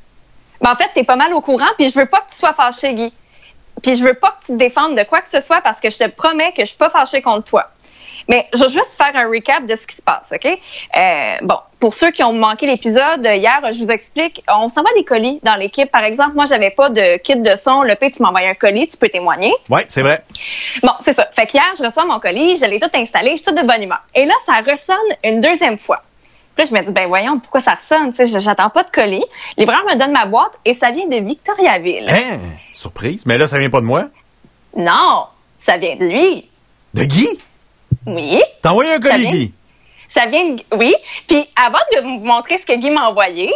Ben, 0.61 0.71
en 0.71 0.75
fait, 0.75 0.89
t'es 0.93 1.03
pas 1.03 1.15
mal 1.17 1.33
au 1.33 1.41
courant, 1.41 1.69
puis 1.77 1.89
je 1.89 1.99
veux 1.99 2.05
pas 2.05 2.21
que 2.21 2.29
tu 2.31 2.37
sois 2.37 2.53
fâché, 2.53 2.93
Guy. 2.93 3.13
Puis 3.81 3.97
je 3.97 4.03
veux 4.03 4.13
pas 4.13 4.31
que 4.31 4.45
tu 4.45 4.51
te 4.53 4.57
défendes 4.57 4.95
de 4.97 5.03
quoi 5.03 5.21
que 5.21 5.29
ce 5.29 5.41
soit 5.41 5.59
parce 5.61 5.81
que 5.81 5.89
je 5.89 5.97
te 5.97 6.07
promets 6.07 6.53
que 6.53 6.61
je 6.61 6.67
suis 6.67 6.77
pas 6.77 6.89
fâchée 6.89 7.21
contre 7.21 7.43
toi. 7.49 7.69
Mais 8.27 8.47
je 8.53 8.59
vais 8.59 8.69
juste 8.69 8.95
faire 8.95 9.11
un 9.15 9.27
recap 9.27 9.65
de 9.65 9.75
ce 9.75 9.85
qui 9.87 9.95
se 9.95 10.01
passe, 10.01 10.33
OK? 10.33 10.45
Euh, 10.45 11.35
bon, 11.41 11.57
pour 11.79 11.93
ceux 11.93 12.11
qui 12.11 12.23
ont 12.23 12.33
manqué 12.33 12.65
l'épisode, 12.65 13.25
euh, 13.25 13.35
hier, 13.35 13.59
je 13.71 13.83
vous 13.83 13.91
explique, 13.91 14.43
on 14.49 14.69
s'envoie 14.69 14.93
des 14.95 15.03
colis 15.03 15.39
dans 15.43 15.55
l'équipe. 15.55 15.91
Par 15.91 16.03
exemple, 16.03 16.35
moi, 16.35 16.45
j'avais 16.45 16.69
pas 16.69 16.89
de 16.89 17.17
kit 17.17 17.35
de 17.35 17.55
son. 17.55 17.83
Le 17.83 17.95
P, 17.95 18.11
tu 18.11 18.23
m'envoies 18.23 18.47
un 18.47 18.53
colis, 18.53 18.87
tu 18.87 18.97
peux 18.97 19.09
témoigner. 19.09 19.53
Ouais, 19.69 19.85
c'est 19.87 20.01
vrai. 20.01 20.23
Bon, 20.81 20.93
c'est 21.01 21.13
ça. 21.13 21.27
Fait 21.35 21.45
qu'hier, 21.47 21.73
je 21.77 21.83
reçois 21.83 22.05
mon 22.05 22.19
colis, 22.19 22.57
je 22.57 22.65
l'ai 22.65 22.79
tout 22.79 22.89
installé, 22.93 23.31
je 23.31 23.35
suis 23.37 23.45
toute 23.45 23.55
de 23.55 23.67
bonne 23.67 23.83
humeur. 23.83 24.01
Et 24.15 24.25
là, 24.25 24.33
ça 24.45 24.61
ressonne 24.61 24.95
une 25.23 25.41
deuxième 25.41 25.77
fois. 25.77 26.03
Puis 26.55 26.65
là, 26.65 26.69
je 26.69 26.75
me 26.75 26.85
dis, 26.85 26.93
ben 26.93 27.07
voyons, 27.07 27.39
pourquoi 27.39 27.61
ça 27.61 27.73
ressonne? 27.73 28.13
Tu 28.13 28.27
sais, 28.27 28.39
j'attends 28.39 28.69
pas 28.69 28.83
de 28.83 28.91
colis. 28.91 29.25
Le 29.57 29.63
livreur 29.63 29.83
me 29.85 29.97
donne 29.97 30.11
ma 30.11 30.27
boîte 30.27 30.53
et 30.65 30.75
ça 30.75 30.91
vient 30.91 31.07
de 31.07 31.25
Victoriaville. 31.25 32.07
Hein? 32.07 32.39
Surprise. 32.71 33.25
Mais 33.25 33.37
là, 33.37 33.47
ça 33.47 33.57
vient 33.57 33.71
pas 33.71 33.81
de 33.81 33.85
moi? 33.85 34.05
Non, 34.77 35.25
ça 35.65 35.77
vient 35.77 35.95
de 35.95 36.05
lui. 36.05 36.49
De 36.93 37.03
Guy? 37.05 37.27
Oui. 38.05 38.41
T'as 38.61 38.71
envoyé 38.71 38.91
un 38.93 39.01
Ça 39.01 39.09
colis, 39.11 39.21
vient- 39.23 39.31
Guy? 39.31 39.53
Ça 40.09 40.25
vient 40.27 40.49
de... 40.49 40.63
Oui. 40.77 40.93
Puis 41.27 41.47
avant 41.55 41.79
de 41.95 42.01
vous 42.03 42.23
montrer 42.25 42.57
ce 42.57 42.65
que 42.65 42.77
Guy 42.77 42.89
m'a 42.91 43.07
envoyé, 43.09 43.53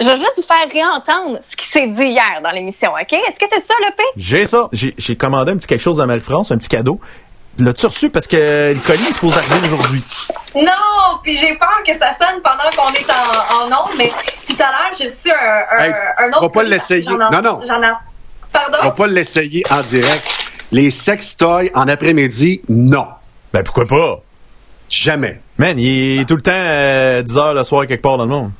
je 0.00 0.06
vais 0.06 0.16
juste 0.16 0.34
vous 0.36 0.42
faire 0.42 0.68
réentendre 0.72 1.38
ce 1.48 1.56
qui 1.56 1.66
s'est 1.66 1.88
dit 1.88 2.04
hier 2.04 2.40
dans 2.42 2.50
l'émission, 2.52 2.92
OK? 2.92 3.12
Est-ce 3.12 3.38
que 3.40 3.46
t'as 3.50 3.58
ça, 3.60 3.74
le 3.80 3.94
P? 3.96 4.02
J'ai 4.16 4.46
ça. 4.46 4.68
J'ai 4.72 5.16
commandé 5.16 5.52
un 5.52 5.56
petit 5.56 5.66
quelque 5.66 5.80
chose 5.82 6.00
à 6.00 6.06
Marie-France, 6.06 6.52
un 6.52 6.58
petit 6.58 6.68
cadeau. 6.68 7.00
L'as-tu 7.58 7.86
reçu? 7.86 8.08
Parce 8.10 8.28
que 8.28 8.72
le 8.74 8.80
colis 8.86 9.08
est 9.08 9.12
supposé 9.14 9.36
arriver 9.38 9.68
aujourd'hui? 9.72 10.04
Non, 10.54 11.18
puis 11.24 11.36
j'ai 11.36 11.56
peur 11.56 11.82
que 11.84 11.92
ça 11.96 12.14
sonne 12.14 12.40
pendant 12.44 12.70
qu'on 12.76 12.92
est 12.92 13.10
en, 13.10 13.64
en 13.64 13.66
onde, 13.66 13.96
mais 13.98 14.12
tout 14.46 14.54
à 14.60 14.70
l'heure, 14.70 14.90
j'ai 14.96 15.06
reçu 15.06 15.30
un, 15.32 15.76
un, 15.78 15.82
Hey, 15.84 15.92
un 16.18 16.28
autre... 16.28 16.40
vas 16.42 16.48
pas 16.50 16.60
colis. 16.60 16.70
l'essayer. 16.70 17.02
J'en 17.02 17.14
ai- 17.16 17.32
Non, 17.34 17.42
non. 17.42 17.60
J'en 17.66 17.82
ai... 17.82 17.92
Pardon? 18.52 18.78
On 18.80 18.84
va 18.84 18.90
pas 18.92 19.06
l'essayer 19.08 19.64
en 19.70 19.80
direct. 19.82 20.22
Les 20.70 20.92
sextoys 20.92 21.70
en 21.74 21.88
après-midi, 21.88 22.62
non. 22.68 23.08
Ben 23.52 23.62
pourquoi 23.62 23.86
pas? 23.86 24.20
Jamais. 24.88 25.40
Man, 25.58 25.78
il 25.78 26.20
est 26.20 26.24
tout 26.24 26.36
le 26.36 26.42
temps 26.42 26.50
euh, 26.54 27.22
10 27.22 27.36
heures 27.38 27.54
le 27.54 27.64
soir 27.64 27.86
quelque 27.86 28.02
part 28.02 28.16
dans 28.16 28.24
le 28.24 28.30
monde. 28.30 28.52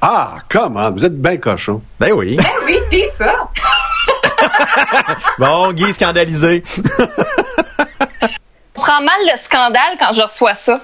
Ah, 0.00 0.38
comment? 0.48 0.90
Vous 0.90 1.04
êtes 1.04 1.20
bien 1.20 1.36
cochon. 1.38 1.82
Ben 1.98 2.12
oui. 2.12 2.36
Oui, 2.66 2.78
dis 2.90 3.08
ça. 3.08 3.48
Bon, 5.38 5.72
Guy 5.72 5.92
scandalisé. 5.94 6.62
Je 6.76 6.82
prends 8.74 9.00
mal 9.02 9.20
le 9.22 9.36
scandale 9.38 9.96
quand 9.98 10.12
je 10.14 10.20
reçois 10.20 10.54
ça. 10.54 10.80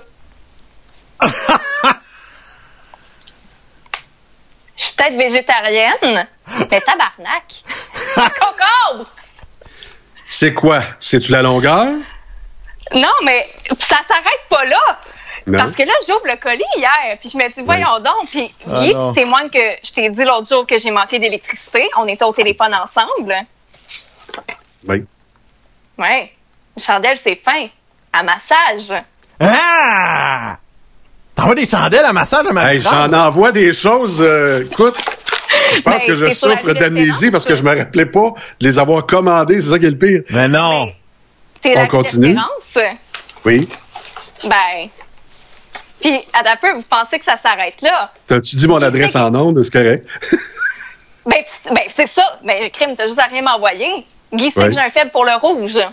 Je 4.76 4.84
suis 4.84 4.94
peut-être 4.94 5.16
végétarienne, 5.18 6.26
mais 6.70 6.80
tabarnak. 6.80 7.64
Concombre! 8.14 9.10
C'est 10.26 10.54
quoi? 10.54 10.80
C'est-tu 10.98 11.32
la 11.32 11.42
longueur? 11.42 11.88
Non, 12.94 13.12
mais 13.24 13.48
ça 13.78 13.96
s'arrête 14.08 14.40
pas 14.48 14.64
là. 14.64 14.98
Non. 15.46 15.58
Parce 15.58 15.74
que 15.74 15.82
là, 15.82 15.92
j'ouvre 16.06 16.26
le 16.26 16.36
colis 16.40 16.62
hier, 16.76 17.16
puis 17.20 17.30
je 17.30 17.36
me 17.38 17.48
dis, 17.48 17.62
voyons 17.64 17.98
donc. 18.00 18.28
Puis 18.30 18.52
Ah 18.70 18.82
tu 18.84 19.12
témoignes 19.14 19.48
que 19.50 19.58
je 19.82 19.92
t'ai 19.92 20.10
dit 20.10 20.24
l'autre 20.24 20.48
jour 20.48 20.66
que 20.66 20.78
j'ai 20.78 20.90
manqué 20.90 21.18
d'électricité. 21.18 21.88
On 21.96 22.06
était 22.06 22.24
au 22.24 22.32
téléphone 22.32 22.74
ensemble. 22.74 23.34
Oui. 24.86 25.04
Ouais. 25.98 26.32
Chandelle, 26.78 27.16
c'est 27.18 27.40
fin. 27.44 27.66
À 28.12 28.22
massage. 28.22 29.02
Ah! 29.40 30.56
T'envoies 31.34 31.54
des 31.54 31.66
chandelles 31.66 32.04
à 32.04 32.12
massage 32.12 32.44
à 32.44 32.48
Hey, 32.48 32.54
Marie-France? 32.54 32.94
J'en 32.94 33.12
envoie 33.12 33.52
des 33.52 33.72
choses. 33.72 34.20
euh, 34.20 34.64
écoute, 34.70 34.98
je 35.74 35.80
pense 35.82 35.94
Ben, 35.94 36.06
que 36.06 36.16
je 36.16 36.30
souffre 36.32 36.72
d'amnésie 36.74 37.30
parce 37.30 37.44
que 37.46 37.56
je 37.56 37.62
me 37.62 37.76
rappelais 37.76 38.06
pas 38.06 38.30
de 38.60 38.66
les 38.66 38.78
avoir 38.78 39.06
commandés. 39.06 39.60
C'est 39.60 39.70
ça 39.70 39.78
qui 39.78 39.86
est 39.86 39.90
le 39.90 39.98
pire. 39.98 40.22
Mais 40.30 40.48
non. 40.48 40.92
T'es 41.61 41.73
On 41.77 41.81
la 41.81 41.87
continue? 41.87 42.37
Oui. 43.45 43.69
Ben. 44.45 44.89
Puis, 46.01 46.19
à 46.32 46.51
un 46.51 46.57
peu, 46.57 46.73
vous 46.73 46.82
pensez 46.89 47.19
que 47.19 47.24
ça 47.24 47.37
s'arrête 47.37 47.82
là? 47.82 48.11
T'as-tu 48.27 48.57
dit 48.57 48.66
mon 48.66 48.81
adresse 48.81 49.15
en 49.16 49.35
ondes? 49.35 49.62
C'est 49.62 49.73
correct. 49.73 50.07
Ben, 51.27 51.45
tu- 51.45 51.74
ben 51.74 51.85
c'est 51.95 52.07
ça. 52.07 52.23
Ben, 52.43 52.65
le 52.65 52.70
crime, 52.70 52.97
t'as 52.97 53.05
juste 53.07 53.19
à 53.19 53.24
rien 53.24 53.43
m'envoyer. 53.43 54.07
Guy 54.32 54.51
sait 54.51 54.59
Ouais. 54.59 54.66
que 54.69 54.73
j'ai 54.73 54.81
un 54.81 54.91
faible 54.91 55.11
pour 55.11 55.27
le 55.27 55.37
rouge. 55.39 55.77
Ah! 55.78 55.93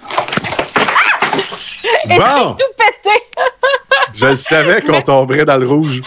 Et 2.09 2.17
Bon. 2.17 2.53
tout 2.55 2.63
pété. 2.77 3.23
Je 4.13 4.25
le 4.25 4.35
savais 4.37 4.81
qu'on 4.81 5.01
tomberait 5.01 5.43
dans 5.43 5.57
le 5.57 5.67
rouge. 5.67 6.01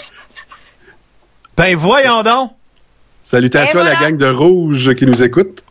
Ben 1.55 1.77
voyons 1.77 2.23
donc. 2.23 2.53
Salutations 3.23 3.81
à 3.81 3.85
la 3.85 3.97
gang 3.97 4.17
de 4.17 4.27
rouge 4.31 4.95
qui 4.95 5.05
nous 5.05 5.23
écoute. 5.23 5.63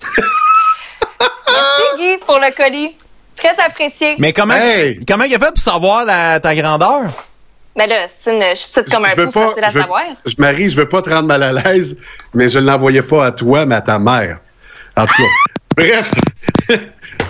Merci, 1.20 1.82
Guy, 1.98 2.18
pour 2.26 2.38
le 2.38 2.56
colis. 2.56 2.96
Très 3.40 3.56
apprécié. 3.66 4.16
Mais 4.20 4.34
comment, 4.34 4.54
Hey! 4.56 5.00
comment 5.08 5.24
il 5.24 5.34
a 5.34 5.40
fait 5.40 5.50
pour 5.54 5.60
savoir 5.64 6.06
la- 6.06 6.40
ta 6.40 6.54
grandeur? 6.56 7.10
Mais 7.76 7.88
là, 7.88 8.08
c'est 8.10 8.34
une, 8.34 8.42
je 8.52 8.56
suis 8.56 8.72
petite 8.72 8.94
comme 8.94 9.06
un 9.06 9.16
pas, 9.16 9.32
facile 9.32 9.64
à 9.64 9.70
je, 9.70 9.80
savoir. 9.80 10.04
je- 10.26 10.36
Marie, 10.38 10.70
je 10.70 10.76
veux 10.76 10.88
pas 10.88 11.02
te 11.02 11.10
rendre 11.10 11.28
mal 11.28 11.42
à 11.44 11.54
l'aise, 11.54 11.96
mais 12.34 12.50
je 12.50 12.60
ne 12.60 12.66
l'envoyais 12.66 13.04
pas 13.04 13.28
à 13.28 13.32
toi, 13.32 13.66
mais 13.66 13.76
à 13.76 13.82
ta 13.82 13.98
mère. 14.00 14.40
En 14.98 15.06
tout 15.06 15.16
cas. 15.16 15.24
Bref, 15.78 16.12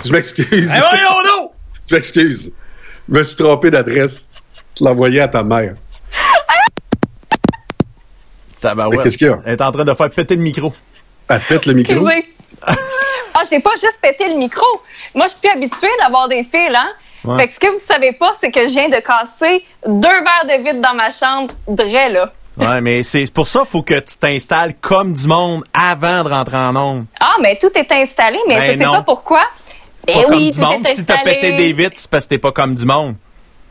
je 0.06 0.12
m'excuse. 0.12 0.72
Ben 0.74 0.80
voyons 0.90 1.24
donc! 1.42 1.52
Je 1.90 1.96
m'excuse. 1.96 2.52
Je 3.08 3.14
me 3.18 3.24
suis 3.24 3.36
trompé 3.36 3.70
d'adresse. 3.70 4.30
Je 4.80 4.84
l'envoyais 4.84 5.20
à 5.22 5.28
ta 5.28 5.44
mère. 5.44 5.76
Qu'est-ce 9.04 9.18
qu'il 9.18 9.28
y 9.28 9.30
a? 9.30 9.40
Elle 9.46 9.54
est 9.54 9.62
en 9.62 9.72
train 9.72 9.86
de 9.86 9.94
faire 9.94 10.10
péter 10.10 10.36
le 10.36 10.42
micro. 10.42 10.74
Elle 11.30 11.42
pète 11.42 11.66
le 11.66 11.74
micro? 11.74 12.08
Ah, 12.62 13.44
j'ai 13.50 13.60
pas 13.62 13.72
juste 13.82 14.00
pété 14.02 14.28
le 14.28 14.36
micro. 14.36 14.66
Moi, 15.16 15.26
je 15.26 15.32
suis 15.32 15.40
plus 15.40 15.50
habituée 15.52 15.90
d'avoir 16.00 16.28
des 16.28 16.44
fils, 16.44 16.74
hein. 16.76 16.90
Ouais. 17.26 17.38
Fait 17.38 17.48
que 17.48 17.54
ce 17.54 17.60
que 17.60 17.68
vous 17.74 17.80
savez 17.80 18.14
pas, 18.14 18.32
c'est 18.40 18.50
que 18.52 18.62
je 18.68 18.74
viens 18.74 18.88
de 18.90 19.00
casser 19.02 19.66
deux 19.86 20.02
verres 20.10 20.46
de 20.58 20.64
vitre 20.64 20.80
dans 20.82 20.94
ma 20.96 21.12
chambre, 21.12 21.54
dre, 21.68 22.10
là. 22.10 22.32
Ouais, 22.58 22.82
mais 22.82 23.04
c'est 23.04 23.32
pour 23.34 23.48
ça 23.48 23.64
faut 23.66 23.82
que 23.84 23.94
tu 24.00 24.18
t'installes 24.18 24.74
comme 24.82 25.14
du 25.14 25.28
monde 25.28 25.64
avant 25.74 26.24
de 26.24 26.30
rentrer 26.30 26.58
en 26.58 26.76
onde. 26.76 27.06
Ah, 27.20 27.36
mais 27.42 27.58
tout 27.60 27.72
est 27.76 27.92
installé, 27.92 28.38
mais 28.48 28.56
Ben 28.58 28.62
je 28.74 28.78
sais 28.80 28.86
non. 28.86 28.92
pas 28.92 29.02
pourquoi. 29.04 29.42
Pas 30.08 30.14
Ben 30.14 30.24
comme 30.24 30.34
oui, 30.36 30.52
du 30.52 30.60
monde. 30.60 30.86
Si 30.88 31.06
t'as 31.06 31.22
pété 31.24 31.54
des 31.54 31.72
vitres, 31.74 31.96
c'est 31.98 32.10
parce 32.10 32.26
que 32.26 32.30
t'es 32.32 32.38
pas 32.38 32.52
comme 32.52 32.76
du 32.76 32.86
monde. 32.86 33.16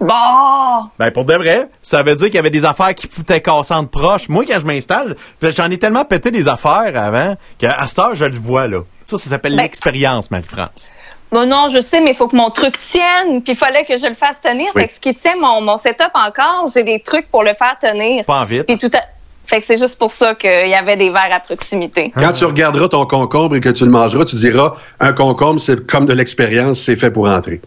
Bon. 0.00 0.88
Ben 0.98 1.10
pour 1.10 1.24
de 1.24 1.34
vrai, 1.34 1.68
ça 1.82 2.02
veut 2.02 2.14
dire 2.14 2.26
qu'il 2.26 2.36
y 2.36 2.38
avait 2.38 2.50
des 2.50 2.64
affaires 2.64 2.94
qui 2.94 3.08
foutaient 3.08 3.40
cassantes 3.40 3.90
proches. 3.90 4.28
Moi, 4.28 4.44
quand 4.46 4.60
je 4.60 4.66
m'installe, 4.66 5.16
ben, 5.40 5.52
j'en 5.52 5.70
ai 5.70 5.78
tellement 5.78 6.04
pété 6.04 6.30
des 6.30 6.46
affaires 6.48 6.92
avant 6.94 7.34
qu'à 7.58 7.84
cette 7.86 7.98
heure, 7.98 8.14
je 8.14 8.24
le 8.24 8.38
vois 8.38 8.68
là. 8.68 8.80
Ça, 9.04 9.16
ça 9.18 9.28
s'appelle 9.30 9.56
Ben- 9.56 9.62
l'expérience, 9.62 10.30
Marie-France. 10.30 10.92
Bon, 11.30 11.46
non, 11.46 11.68
je 11.70 11.80
sais, 11.80 12.00
mais 12.00 12.10
il 12.10 12.16
faut 12.16 12.28
que 12.28 12.36
mon 12.36 12.50
truc 12.50 12.78
tienne, 12.78 13.42
puis 13.42 13.52
il 13.52 13.56
fallait 13.56 13.84
que 13.84 13.98
je 13.98 14.06
le 14.06 14.14
fasse 14.14 14.40
tenir. 14.40 14.70
Oui. 14.74 14.82
Fait 14.82 14.88
que 14.88 14.94
ce 14.94 15.00
qui 15.00 15.14
tient 15.14 15.36
mon, 15.36 15.60
mon 15.60 15.76
setup 15.76 16.10
encore, 16.14 16.66
j'ai 16.74 16.84
des 16.84 17.00
trucs 17.00 17.30
pour 17.30 17.42
le 17.42 17.54
faire 17.54 17.76
tenir. 17.78 18.24
Pas 18.24 18.40
en 18.40 18.44
vite. 18.44 18.66
Puis 18.66 18.78
tout 18.78 18.90
à... 18.94 19.00
Fait 19.46 19.60
que 19.60 19.66
c'est 19.66 19.78
juste 19.78 19.98
pour 19.98 20.10
ça 20.10 20.34
qu'il 20.34 20.68
y 20.68 20.74
avait 20.74 20.96
des 20.96 21.08
verres 21.08 21.32
à 21.32 21.40
proximité. 21.40 22.12
Quand 22.14 22.32
tu 22.32 22.44
regarderas 22.44 22.88
ton 22.88 23.06
concombre 23.06 23.56
et 23.56 23.60
que 23.60 23.70
tu 23.70 23.84
le 23.84 23.90
mangeras, 23.90 24.26
tu 24.26 24.36
diras 24.36 24.74
un 25.00 25.14
concombre, 25.14 25.58
c'est 25.58 25.90
comme 25.90 26.04
de 26.04 26.12
l'expérience, 26.12 26.80
c'est 26.80 26.96
fait 26.96 27.10
pour 27.10 27.26
entrer. 27.26 27.62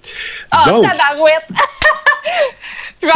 Ah, 0.51 0.69
Donc, 0.69 0.83
tabarouette! 0.83 1.47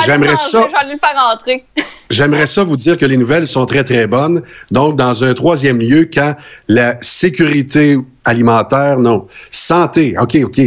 J'aimerais 0.05 0.35
ça. 0.35 0.63
Je 0.65 0.71
vais 0.71 0.77
aller 0.77 0.93
le 0.93 0.99
faire 0.99 1.33
entrer. 1.33 1.65
J'aimerais 2.09 2.47
ça 2.47 2.63
vous 2.63 2.75
dire 2.75 2.97
que 2.97 3.05
les 3.05 3.17
nouvelles 3.17 3.47
sont 3.47 3.65
très, 3.65 3.83
très 3.83 4.07
bonnes. 4.07 4.41
Donc, 4.71 4.95
dans 4.95 5.23
un 5.23 5.33
troisième 5.33 5.79
lieu, 5.79 6.07
quand 6.11 6.35
la 6.67 6.97
sécurité 7.01 7.97
alimentaire, 8.23 8.99
non, 8.99 9.27
santé, 9.51 10.15
OK, 10.19 10.37
OK. 10.43 10.61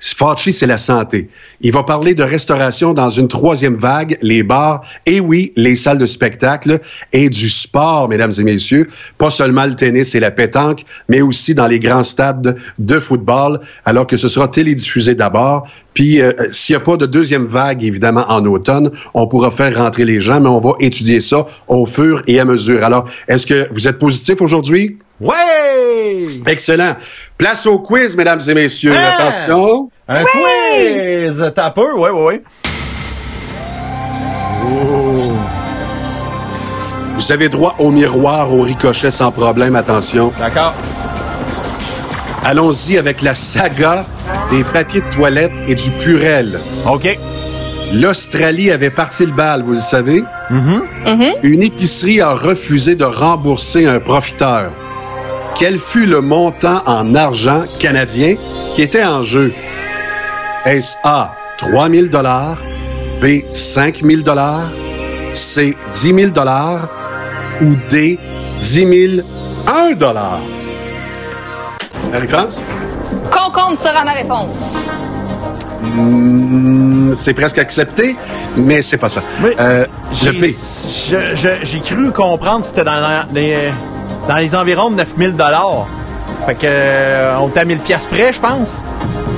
Fauci, 0.00 0.52
c'est 0.52 0.66
la 0.66 0.78
santé. 0.78 1.28
Il 1.60 1.72
va 1.72 1.82
parler 1.82 2.14
de 2.14 2.22
restauration 2.22 2.94
dans 2.94 3.10
une 3.10 3.28
troisième 3.28 3.76
vague, 3.76 4.16
les 4.22 4.42
bars, 4.42 4.82
et 5.04 5.20
oui, 5.20 5.52
les 5.56 5.76
salles 5.76 5.98
de 5.98 6.06
spectacle 6.06 6.80
et 7.12 7.28
du 7.28 7.50
sport, 7.50 8.08
mesdames 8.08 8.32
et 8.38 8.42
messieurs. 8.42 8.88
Pas 9.18 9.30
seulement 9.30 9.66
le 9.66 9.76
tennis 9.76 10.14
et 10.14 10.20
la 10.20 10.30
pétanque, 10.30 10.84
mais 11.08 11.20
aussi 11.20 11.54
dans 11.54 11.66
les 11.66 11.78
grands 11.78 12.02
stades 12.02 12.56
de 12.78 12.98
football, 12.98 13.60
alors 13.84 14.06
que 14.06 14.16
ce 14.16 14.28
sera 14.28 14.48
télédiffusé 14.48 15.14
d'abord. 15.14 15.68
Puis, 15.92 16.22
euh, 16.22 16.32
s'il 16.50 16.76
n'y 16.76 16.82
a 16.82 16.84
pas 16.84 16.96
de 16.96 17.06
deuxième 17.06 17.46
vague, 17.46 17.84
évidemment, 17.84 18.24
en 18.28 18.44
automne, 18.46 18.90
on 19.12 19.26
pourra 19.26 19.50
faire 19.50 19.76
rentrer 19.76 20.04
les 20.04 20.20
gens, 20.20 20.40
mais 20.40 20.48
on 20.48 20.60
va 20.60 20.72
étudier 20.80 21.20
ça 21.20 21.46
au 21.68 21.84
fur 21.84 22.22
et 22.26 22.40
à 22.40 22.44
mesure. 22.44 22.82
Alors, 22.84 23.04
est-ce 23.28 23.46
que 23.46 23.68
vous 23.72 23.86
êtes 23.86 23.98
positif 23.98 24.40
aujourd'hui? 24.40 24.98
Ouais! 25.20 25.89
Excellent. 26.46 26.96
Place 27.38 27.66
au 27.66 27.78
quiz, 27.78 28.16
mesdames 28.16 28.40
et 28.48 28.54
messieurs. 28.54 28.92
Hein? 28.94 29.12
Attention. 29.18 29.90
Un 30.08 30.24
quiz! 30.24 31.52
T'as 31.54 31.70
peur? 31.70 31.96
Ouais, 31.98 32.10
ouais, 32.10 32.22
ouais. 32.22 32.42
Oh. 34.66 35.32
Vous 37.14 37.32
avez 37.32 37.48
droit 37.48 37.74
au 37.78 37.90
miroir, 37.90 38.52
au 38.52 38.62
ricochet 38.62 39.10
sans 39.10 39.30
problème. 39.30 39.76
Attention. 39.76 40.32
D'accord. 40.38 40.74
Allons-y 42.44 42.96
avec 42.96 43.20
la 43.20 43.34
saga 43.34 44.06
des 44.50 44.64
papiers 44.64 45.02
de 45.02 45.08
toilette 45.08 45.52
et 45.68 45.74
du 45.74 45.90
purel. 45.92 46.60
OK. 46.90 47.18
L'Australie 47.92 48.70
avait 48.70 48.90
parti 48.90 49.26
le 49.26 49.32
bal, 49.32 49.62
vous 49.62 49.72
le 49.72 49.80
savez. 49.80 50.22
Mm-hmm. 50.50 51.38
Une 51.42 51.62
épicerie 51.62 52.20
a 52.20 52.32
refusé 52.34 52.94
de 52.94 53.04
rembourser 53.04 53.86
un 53.86 53.98
profiteur. 53.98 54.70
Quel 55.54 55.78
fut 55.78 56.06
le 56.06 56.20
montant 56.20 56.82
en 56.86 57.14
argent 57.14 57.64
canadien 57.78 58.36
qui 58.74 58.82
était 58.82 59.04
en 59.04 59.22
jeu? 59.22 59.52
Est-ce 60.64 60.96
A, 61.04 61.34
3 61.58 61.88
000 61.90 62.06
B, 63.20 63.26
5 63.52 64.02
000 64.02 64.22
C, 65.32 65.76
10 65.92 66.14
000 66.14 66.30
ou 67.62 67.76
D, 67.90 68.18
10 68.60 69.16
000 69.16 69.22
1 69.66 69.94
Marie-France? 72.12 72.64
Concombre 73.30 73.76
sera 73.76 74.04
ma 74.04 74.12
réponse. 74.12 74.56
Hmm, 75.82 77.14
c'est 77.14 77.34
presque 77.34 77.58
accepté, 77.58 78.16
mais 78.56 78.82
c'est 78.82 78.96
pas 78.98 79.08
ça. 79.08 79.22
Euh, 79.58 79.84
J'ai 80.12 80.32
le 80.32 80.40
P. 80.40 80.54
je- 81.10 81.34
je- 81.36 81.64
j'ai 81.66 81.80
cru 81.80 82.10
comprendre 82.12 82.60
que 82.62 82.66
c'était 82.66 82.84
dans 82.84 83.24
les, 83.34 83.56
dans 84.28 84.36
les 84.36 84.54
environs 84.54 84.90
de 84.90 84.96
9000 84.96 85.32
dollars. 85.36 85.86
Fait 86.46 86.54
que 86.54 86.60
euh, 86.64 87.38
on 87.40 87.48
était 87.48 87.60
à 87.60 87.64
1000 87.64 87.78
pièces 87.80 88.06
près, 88.06 88.32
je 88.32 88.40
pense. 88.40 88.84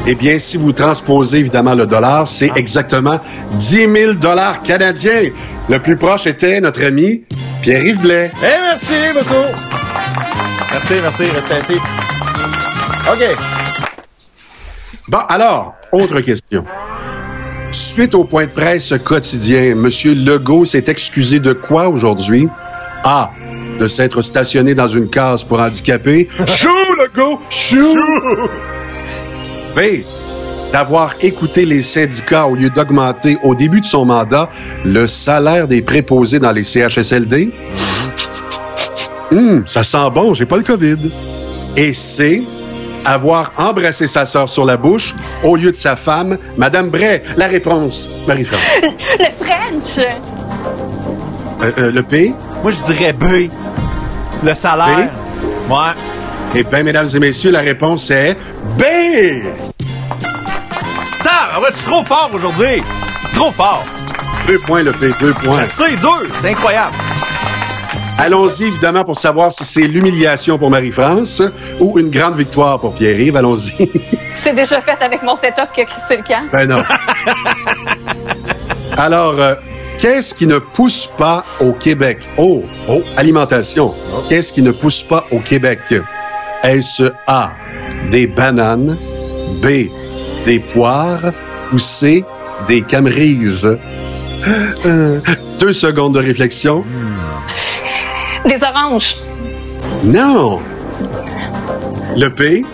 Eh 0.07 0.15
bien, 0.15 0.39
si 0.39 0.57
vous 0.57 0.73
transposez 0.73 1.39
évidemment 1.39 1.75
le 1.75 1.87
dollar, 1.87 2.27
c'est 2.27 2.51
exactement 2.57 3.19
10 3.53 3.89
000 3.93 4.13
dollars 4.15 4.63
canadiens. 4.63 5.31
Le 5.69 5.79
plus 5.79 5.97
proche 5.97 6.27
était 6.27 6.61
notre 6.61 6.85
ami 6.85 7.23
Pierre-Yves 7.63 8.01
Blais. 8.01 8.31
Eh, 8.43 8.61
merci 8.63 8.95
beaucoup. 9.15 9.45
Merci, 10.73 10.95
merci, 11.03 11.25
restez 11.25 11.55
assis. 11.55 11.81
OK. 13.13 13.37
Bon, 15.09 15.19
alors, 15.29 15.75
autre 15.93 16.21
question. 16.21 16.65
Suite 17.71 18.15
au 18.15 18.25
point 18.25 18.47
de 18.47 18.53
presse 18.53 18.93
quotidien, 19.05 19.73
M. 19.73 19.87
Legault 19.87 20.65
s'est 20.65 20.85
excusé 20.89 21.41
de 21.41 21.53
quoi 21.53 21.89
aujourd'hui? 21.89 22.49
A. 23.05 23.31
De 23.79 23.87
s'être 23.87 24.23
stationné 24.23 24.75
dans 24.75 24.87
une 24.87 25.09
case 25.09 25.45
pour 25.45 25.61
handicapés. 25.61 26.29
Chou, 26.47 26.69
Legault! 26.99 27.41
Chou! 27.51 27.97
B. 29.77 30.05
D'avoir 30.73 31.15
écouté 31.21 31.65
les 31.65 31.83
syndicats 31.83 32.47
au 32.47 32.55
lieu 32.55 32.71
d'augmenter 32.71 33.37
au 33.43 33.55
début 33.55 33.81
de 33.81 33.87
son 33.87 34.05
mandat 34.07 34.49
le 34.85 35.07
salaire 35.07 35.69
des 35.69 35.83
préposés 35.83 36.39
dans 36.39 36.53
les 36.53 36.63
CHSLD. 36.63 37.51
Hum, 39.33 39.65
ça 39.67 39.83
sent 39.83 40.11
bon, 40.15 40.35
j'ai 40.35 40.47
pas 40.47 40.57
le 40.57 40.63
COVID. 40.63 41.11
Et 41.77 41.93
C. 41.93 42.43
Avoir 43.05 43.53
embrassé 43.57 44.07
sa 44.07 44.27
sœur 44.27 44.49
sur 44.49 44.65
la 44.65 44.77
bouche 44.77 45.15
au 45.43 45.57
lieu 45.57 45.73
de 45.73 45.77
sa 45.77 45.97
femme, 45.97 46.37
Madame 46.57 46.91
Bray. 46.91 47.21
La 47.37 47.49
réponse, 47.49 48.11
Marie-France. 48.29 48.61
Le 49.19 49.45
French. 49.45 50.07
Euh, 51.63 51.71
euh, 51.79 51.93
le 51.93 52.03
P? 52.03 52.35
Moi, 52.63 52.73
je 52.73 52.93
dirais 52.93 53.13
B. 53.13 53.51
Le 54.45 54.55
salaire. 54.55 55.11
Ouais. 55.69 55.77
Eh 56.55 56.63
bien, 56.65 56.83
mesdames 56.83 57.09
et 57.15 57.19
messieurs, 57.19 57.51
la 57.51 57.61
réponse 57.61 58.11
est 58.11 58.35
B. 58.79 58.83
Tab, 61.23 61.63
ouais, 61.63 61.69
tu 61.73 61.79
es 61.79 61.91
trop 61.91 62.05
fort 62.05 62.31
aujourd'hui. 62.33 62.83
Trop 63.35 63.51
fort. 63.53 63.85
Deux 64.47 64.59
points, 64.59 64.83
le 64.83 64.93
P, 64.93 65.11
deux 65.21 65.33
points. 65.35 65.61
Je 65.63 65.67
sais, 65.67 65.97
deux. 65.97 66.29
C'est 66.39 66.51
incroyable. 66.51 66.95
Allons-y, 68.19 68.65
évidemment, 68.65 69.05
pour 69.05 69.17
savoir 69.17 69.53
si 69.53 69.65
c'est 69.65 69.83
l'humiliation 69.89 70.59
pour 70.59 70.71
Marie-France 70.71 71.43
ou 71.81 71.99
une 71.99 72.11
grande 72.11 72.37
victoire 72.37 72.79
pour 72.79 72.95
Pierre-Yves. 72.95 73.37
Allons-y. 73.37 73.91
C'est 74.37 74.55
déjà 74.55 74.81
fait 74.81 75.01
avec 75.01 75.23
mon 75.23 75.37
setup 75.37 75.69
que 75.75 75.83
c'est 76.09 76.17
le 76.17 76.23
camp. 76.25 76.45
ben 76.51 76.67
non. 76.69 76.83
Alors, 78.97 79.39
euh, 79.39 79.55
qu'est-ce 80.03 80.35
qui 80.35 80.49
ne 80.49 80.59
pousse 80.59 81.07
pas 81.07 81.45
au 81.61 81.73
Québec? 81.73 82.29
Oh, 82.37 82.65
oh, 82.89 83.03
alimentation. 83.17 83.95
Qu'est-ce 84.29 84.53
qui 84.53 84.61
ne 84.61 84.73
pousse 84.73 85.01
pas 85.01 85.25
au 85.31 85.39
Québec? 85.39 85.79
Est-ce 86.65 87.13
A, 87.29 87.53
des 88.11 88.27
bananes, 88.27 88.99
B, 89.63 89.87
des 90.45 90.59
poires 90.59 91.33
ou 91.73 91.79
C, 91.79 92.25
des 92.67 92.83
camerises? 92.83 93.79
Euh, 94.85 95.21
deux 95.61 95.73
secondes 95.73 96.15
de 96.15 96.19
réflexion. 96.19 96.85
Des 98.45 98.61
oranges. 98.65 99.15
Non. 100.03 100.59
Le 102.17 102.29
P? 102.29 102.65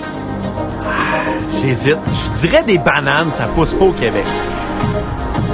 J'hésite. 1.61 1.99
Je 2.07 2.41
dirais 2.41 2.63
des 2.67 2.79
bananes, 2.79 3.31
ça 3.31 3.49
pousse 3.49 3.75
pas 3.75 3.85
au 3.85 3.93
Québec. 3.93 4.25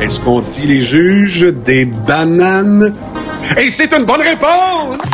Est-ce 0.01 0.21
qu'on 0.21 0.41
dit 0.41 0.62
les 0.62 0.83
juges 0.83 1.43
des 1.43 1.85
bananes? 1.85 2.93
Et 3.57 3.71
c'est 3.71 3.93
une 3.93 4.05
bonne 4.05 4.21
réponse! 4.21 5.11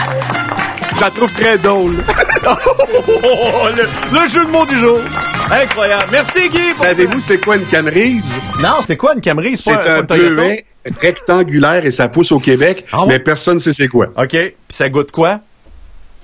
Je 0.96 1.00
la 1.00 1.10
trouve 1.10 1.32
très 1.32 1.58
drôle. 1.58 1.96
Oh, 3.22 3.68
le, 3.76 3.82
le 4.18 4.28
jeu 4.28 4.44
de 4.46 4.50
mots 4.50 4.64
du 4.66 4.76
jour. 4.78 4.98
Incroyable. 5.50 6.04
Merci, 6.10 6.48
Guy. 6.48 6.72
pour 6.74 6.84
Savez-vous 6.84 7.20
c'est 7.20 7.38
quoi 7.38 7.56
une 7.56 7.66
camerise? 7.66 8.40
Non, 8.60 8.76
c'est 8.84 8.96
quoi 8.96 9.14
une 9.14 9.20
Camry? 9.20 9.56
C'est 9.56 9.72
un 9.72 10.02
bleuet 10.02 10.64
rectangulaire 11.00 11.84
et 11.84 11.90
ça 11.90 12.08
pousse 12.08 12.32
au 12.32 12.40
Québec, 12.40 12.86
Ah 12.92 13.00
ouais? 13.02 13.06
mais 13.08 13.18
personne 13.18 13.54
ne 13.54 13.58
sait 13.58 13.72
c'est 13.72 13.88
quoi. 13.88 14.06
OK. 14.16 14.28
Puis 14.30 14.54
ça 14.70 14.88
goûte 14.88 15.10
quoi? 15.10 15.40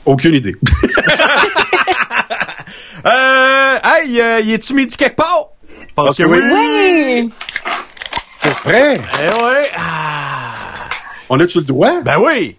Aucune 0.04 0.34
idée. 0.34 0.56
Euh, 3.06 3.78
hey, 3.84 4.20
euh, 4.20 4.40
y 4.40 4.52
est-tu 4.54 4.74
midi 4.74 4.96
quelque 4.96 5.14
part? 5.14 5.50
Parce 5.94 6.16
Parce 6.16 6.18
que 6.18 6.24
oui. 6.24 6.38
Oui. 6.42 7.30
Prêt? 8.66 8.96
Eh 9.22 9.44
ouais. 9.44 9.70
Ah, 9.76 10.52
On 11.28 11.38
a-tu 11.38 11.58
le 11.58 11.64
droit? 11.64 12.02
ben 12.02 12.16
oui. 12.18 12.58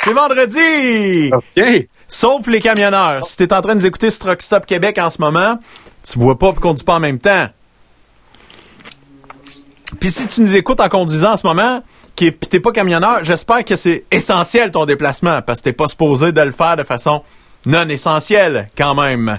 C'est 0.00 0.14
vendredi. 0.14 1.30
OK. 1.32 1.86
Sauf 2.08 2.46
les 2.46 2.60
camionneurs. 2.60 3.26
Si 3.26 3.36
t'es 3.36 3.52
en 3.52 3.60
train 3.60 3.74
de 3.74 3.80
nous 3.80 3.86
écouter 3.86 4.10
sur 4.10 4.20
Truck 4.20 4.40
Stop 4.40 4.64
Québec 4.64 4.96
en 4.98 5.10
ce 5.10 5.20
moment, 5.20 5.58
tu 6.10 6.18
bois 6.18 6.38
pas 6.38 6.48
et 6.48 6.54
conduis 6.54 6.84
pas 6.84 6.94
en 6.94 7.00
même 7.00 7.18
temps. 7.18 7.46
Puis 10.00 10.10
si 10.10 10.26
tu 10.26 10.40
nous 10.40 10.56
écoutes 10.56 10.80
en 10.80 10.88
conduisant 10.88 11.32
en 11.32 11.36
ce 11.36 11.46
moment, 11.46 11.82
qui 12.16 12.32
t'es 12.32 12.60
pas 12.60 12.72
camionneur, 12.72 13.22
j'espère 13.22 13.64
que 13.64 13.76
c'est 13.76 14.04
essentiel 14.10 14.70
ton 14.70 14.86
déplacement, 14.86 15.42
parce 15.42 15.60
que 15.60 15.64
t'es 15.64 15.72
pas 15.74 15.88
supposé 15.88 16.32
de 16.32 16.40
le 16.40 16.52
faire 16.52 16.76
de 16.76 16.84
façon 16.84 17.22
non 17.66 17.86
essentielle 17.90 18.70
quand 18.76 18.94
même. 18.94 19.38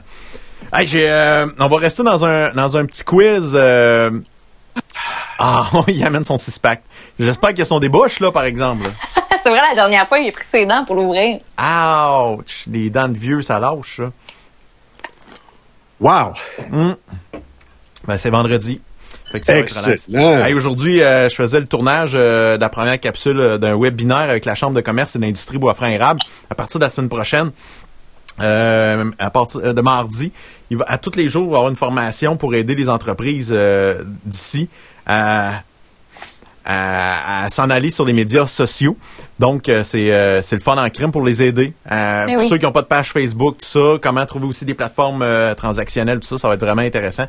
Hey, 0.74 0.88
j'ai, 0.88 1.10
euh, 1.10 1.48
on 1.60 1.68
va 1.68 1.78
rester 1.78 2.04
dans 2.04 2.24
un 2.24 2.52
dans 2.54 2.78
un 2.78 2.86
petit 2.86 3.04
quiz. 3.04 3.54
euh, 3.56 4.12
Ah, 5.42 5.70
il 5.88 6.04
amène 6.06 6.24
son 6.24 6.38
six-pack. 6.38 6.84
J'espère 7.20 7.50
qu'il 7.50 7.60
y 7.60 7.64
a 7.64 7.66
son 7.66 7.80
débouche 7.80 8.20
là, 8.20 8.32
par 8.32 8.44
exemple. 8.44 8.84
c'est 9.44 9.50
vrai, 9.50 9.62
la 9.70 9.76
dernière 9.76 10.08
fois, 10.08 10.20
il 10.20 10.30
a 10.30 10.32
pris 10.32 10.46
ses 10.46 10.66
dents 10.66 10.86
pour 10.86 10.96
l'ouvrir. 10.96 11.40
Ouch! 11.60 12.66
Les 12.68 12.90
dents 12.90 13.10
de 13.10 13.18
vieux, 13.18 13.42
ça 13.42 13.60
lâche, 13.60 13.98
ça. 13.98 14.12
Wow. 16.00 16.34
Hum. 16.72 16.96
Ben, 18.08 18.18
c'est 18.18 18.30
vendredi. 18.30 18.82
Fait 19.32 19.40
que 19.40 19.46
ça. 19.46 19.58
Excellent. 19.58 20.42
Hey, 20.44 20.54
Aujourd'hui, 20.54 21.02
euh, 21.02 21.30
je 21.30 21.36
faisais 21.36 21.60
le 21.60 21.68
tournage 21.68 22.14
euh, 22.16 22.58
de 22.58 22.62
la 22.62 22.70
première 22.70 23.00
capsule 23.00 23.40
euh, 23.40 23.58
d'un 23.58 23.80
webinaire 23.80 24.30
avec 24.30 24.46
la 24.46 24.56
Chambre 24.56 24.76
de 24.76 24.82
commerce 24.82 25.16
et 25.16 25.20
d'industrie 25.20 25.58
Bois-Franc-Érable. 25.58 26.20
À 26.50 26.56
partir 26.56 26.80
de 26.80 26.86
la 26.86 26.90
semaine 26.90 27.10
prochaine, 27.10 27.52
euh, 28.40 29.12
à 29.20 29.30
partir 29.30 29.74
de 29.74 29.82
mardi, 29.82 30.32
il 30.70 30.78
va, 30.78 30.86
à 30.88 30.98
tous 30.98 31.16
les 31.16 31.30
jours, 31.30 31.44
il 31.44 31.50
va 31.50 31.54
y 31.54 31.58
avoir 31.58 31.70
une 31.70 31.76
formation 31.76 32.38
pour 32.38 32.56
aider 32.56 32.76
les 32.76 32.90
entreprises 32.90 33.52
euh, 33.54 34.04
d'ici 34.26 34.70
à, 35.06 35.62
à, 36.66 37.46
à 37.46 37.50
s'en 37.50 37.70
aller 37.70 37.90
sur 37.90 38.06
les 38.06 38.14
médias 38.14 38.46
sociaux. 38.46 38.96
Donc, 39.40 39.68
euh, 39.70 39.84
c'est 39.84 40.12
euh, 40.12 40.42
c'est 40.44 40.56
le 40.56 40.62
fun 40.62 40.78
en 40.78 40.90
crime 40.90 41.12
pour 41.12 41.24
les 41.24 41.42
aider. 41.42 41.74
Euh, 41.92 42.26
Eh 42.30 42.34
pour 42.34 42.44
oui. 42.44 42.50
ceux 42.50 42.58
qui 42.58 42.66
n'ont 42.66 42.72
pas 42.72 42.84
de 42.84 42.88
page 42.88 43.12
Facebook, 43.12 43.58
tout 43.58 43.66
ça, 43.66 43.98
comment 44.02 44.26
trouver 44.26 44.46
aussi 44.46 44.66
des 44.66 44.76
plateformes 44.76 45.26
transactionnelles, 45.58 46.20
tout 46.20 46.28
ça, 46.28 46.38
ça 46.38 46.48
va 46.48 46.54
être 46.54 46.60
vraiment 46.62 46.84
intéressant. 46.84 47.26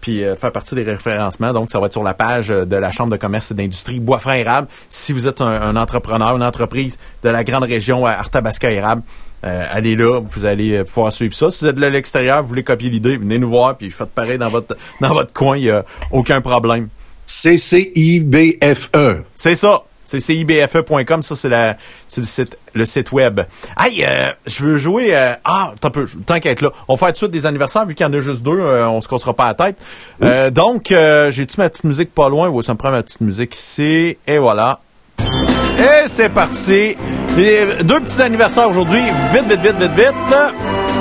Puis 0.00 0.22
faire 0.38 0.52
partie 0.52 0.74
des 0.74 0.82
référencements. 0.82 1.54
Donc, 1.54 1.70
ça 1.70 1.80
va 1.80 1.86
être 1.86 1.92
sur 1.94 2.02
la 2.02 2.12
page 2.12 2.48
de 2.48 2.76
la 2.76 2.92
Chambre 2.92 3.10
de 3.10 3.16
commerce 3.16 3.50
et 3.52 3.54
d'industrie 3.54 4.00
Bois-Franc 4.00 4.32
Érable. 4.34 4.68
Si 4.90 5.14
vous 5.14 5.26
êtes 5.26 5.40
un, 5.40 5.46
un 5.62 5.76
entrepreneur, 5.76 6.36
une 6.36 6.42
entreprise 6.42 6.98
de 7.22 7.30
la 7.30 7.42
grande 7.42 7.62
région 7.64 8.04
à 8.04 8.10
Arthabasca 8.10 8.70
Érable, 8.70 9.02
allez 9.42 9.96
là, 9.96 10.20
vous 10.20 10.44
allez 10.44 10.84
pouvoir 10.84 11.10
suivre 11.10 11.32
ça. 11.34 11.50
Si 11.50 11.64
vous 11.64 11.70
êtes 11.70 11.76
de 11.76 11.86
l'extérieur, 11.86 12.42
vous 12.42 12.48
voulez 12.48 12.62
copier 12.64 12.90
l'idée, 12.90 13.16
venez 13.16 13.38
nous 13.38 13.48
voir, 13.48 13.78
puis 13.78 13.90
faites 13.90 14.10
pareil 14.10 14.36
dans 14.36 14.50
votre 14.50 14.76
dans 15.00 15.14
votre 15.14 15.32
coin, 15.32 15.56
il 15.56 15.64
n'y 15.64 15.70
a 15.70 15.84
aucun 16.12 16.42
problème. 16.42 16.88
C-C-I-B-F-E. 17.26 19.22
C'est 19.34 19.56
ça. 19.56 19.84
C'est 20.04 20.20
cibfe.com, 20.20 21.22
ça 21.22 21.34
c'est 21.34 21.48
la 21.48 21.76
c'est 22.08 22.20
le 22.20 22.26
site 22.26 22.58
le 22.74 22.84
site 22.84 23.10
web. 23.12 23.40
Hey, 23.78 24.04
euh, 24.04 24.30
je 24.46 24.62
veux 24.62 24.76
jouer 24.76 25.16
euh, 25.16 25.32
ah, 25.44 25.72
t'as 25.80 25.90
peu 25.90 26.06
tant 26.26 26.38
qu'être 26.40 26.60
là. 26.60 26.70
On 26.88 26.94
va 26.94 26.98
faire 26.98 27.08
tout 27.08 27.12
de 27.12 27.18
suite 27.18 27.30
des 27.30 27.46
anniversaires 27.46 27.86
vu 27.86 27.94
qu'il 27.94 28.04
y 28.04 28.08
en 28.08 28.12
a 28.12 28.20
juste 28.20 28.42
deux, 28.42 28.58
euh, 28.60 28.86
on 28.88 29.00
se 29.00 29.08
cassera 29.08 29.32
pas 29.32 29.46
la 29.46 29.54
tête. 29.54 29.76
Euh, 30.22 30.50
donc 30.50 30.92
euh, 30.92 31.30
j'ai-tu 31.30 31.58
ma 31.58 31.70
petite 31.70 31.84
musique 31.84 32.14
pas 32.14 32.28
loin? 32.28 32.48
Ou 32.48 32.62
ça 32.62 32.74
me 32.74 32.78
prend 32.78 32.90
ma 32.90 33.02
petite 33.02 33.22
musique 33.22 33.56
ici 33.56 34.18
et 34.26 34.38
voilà. 34.38 34.80
Et 35.18 36.06
c'est 36.06 36.28
parti. 36.28 36.96
Deux 37.36 38.00
petits 38.00 38.20
anniversaires 38.20 38.68
aujourd'hui, 38.68 39.02
vite 39.32 39.46
vite 39.48 39.60
vite 39.60 39.76
vite 39.76 39.92
vite. 39.96 40.93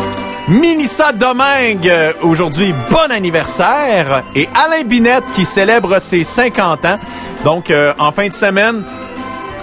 Minissa 0.49 1.13
Domingue, 1.13 1.87
euh, 1.87 2.11
aujourd'hui, 2.21 2.73
bon 2.89 3.11
anniversaire. 3.11 4.23
Et 4.35 4.49
Alain 4.53 4.83
Binette 4.83 5.23
qui 5.33 5.45
célèbre 5.45 5.99
ses 5.99 6.23
50 6.25 6.85
ans. 6.85 6.99
Donc, 7.45 7.71
euh, 7.71 7.93
en 7.97 8.11
fin 8.11 8.27
de 8.27 8.33
semaine, 8.33 8.83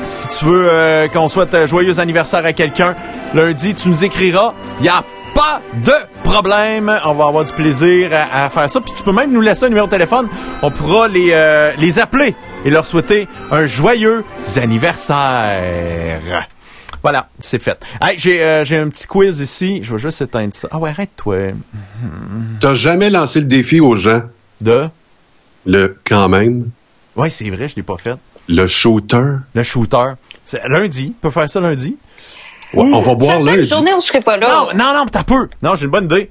si 0.05 0.29
tu 0.29 0.47
veux 0.47 0.69
euh, 0.71 1.09
qu'on 1.09 1.29
souhaite 1.29 1.55
un 1.55 1.67
joyeux 1.67 1.99
anniversaire 2.01 2.45
à 2.47 2.55
quelqu'un, 2.55 2.95
lundi, 3.35 3.75
tu 3.75 3.91
nous 3.91 4.05
écriras. 4.05 4.55
Il 4.81 4.89
a 4.89 5.05
pas 5.35 5.61
de 5.75 5.93
problème. 6.25 6.91
On 7.05 7.13
va 7.13 7.27
avoir 7.27 7.45
du 7.45 7.53
plaisir 7.53 8.11
à, 8.15 8.47
à 8.47 8.51
faire 8.51 8.71
ça. 8.71 8.81
Puis 8.81 8.95
tu 8.97 9.03
peux 9.03 9.13
même 9.13 9.33
nous 9.33 9.43
laisser 9.43 9.67
un 9.67 9.69
numéro 9.69 9.87
de 9.87 9.93
téléphone. 9.93 10.29
On 10.63 10.71
pourra 10.71 11.09
les, 11.09 11.29
euh, 11.33 11.73
les 11.77 11.99
appeler 11.99 12.35
et 12.65 12.71
leur 12.71 12.87
souhaiter 12.87 13.29
un 13.53 13.67
joyeux 13.67 14.25
anniversaire. 14.57 16.49
Voilà, 17.03 17.29
c'est 17.39 17.61
fait. 17.63 17.83
Hey, 18.01 18.19
j'ai 18.19 18.43
euh, 18.43 18.65
j'ai 18.65 18.77
un 18.77 18.89
petit 18.89 19.07
quiz 19.07 19.41
ici. 19.41 19.81
Je 19.83 19.93
vais 19.93 19.99
juste 19.99 20.21
éteindre 20.21 20.53
ça. 20.55 20.69
Ah 20.71 20.79
ouais, 20.79 20.91
arrête-toi. 20.91 21.53
T'as 22.61 22.75
jamais 22.75 23.09
lancé 23.11 23.41
le 23.41 23.47
défi 23.47 23.81
aux 23.81 23.97
gens? 23.97 24.23
De? 24.61 24.89
Le 25.67 25.97
quand 26.05 26.29
même. 26.29 26.71
Ouais, 27.17 27.31
c'est 27.31 27.49
vrai, 27.51 27.69
je 27.69 27.77
l'ai 27.77 27.83
pas 27.83 27.97
fait. 27.97 28.17
Le 28.49 28.67
shooter? 28.67 29.23
Le 29.55 29.63
shooter. 29.63 30.13
C'est 30.45 30.67
lundi. 30.69 31.15
On 31.19 31.21
peut 31.23 31.31
faire 31.31 31.49
ça 31.49 31.61
lundi? 31.61 31.97
Ouais, 32.75 32.91
on 32.93 33.01
va 33.01 33.15
boire 33.15 33.39
Une 33.41 33.47
lundi. 33.47 33.67
journée 33.67 33.93
où 33.95 34.01
je 34.01 34.07
serai 34.07 34.21
pas 34.21 34.37
là. 34.37 34.47
Non, 34.49 34.79
non, 34.79 34.95
non, 34.95 35.07
t'as 35.07 35.25
peu. 35.25 35.49
Non, 35.63 35.75
j'ai 35.77 35.85
une 35.87 35.91
bonne 35.91 36.05
idée. 36.05 36.31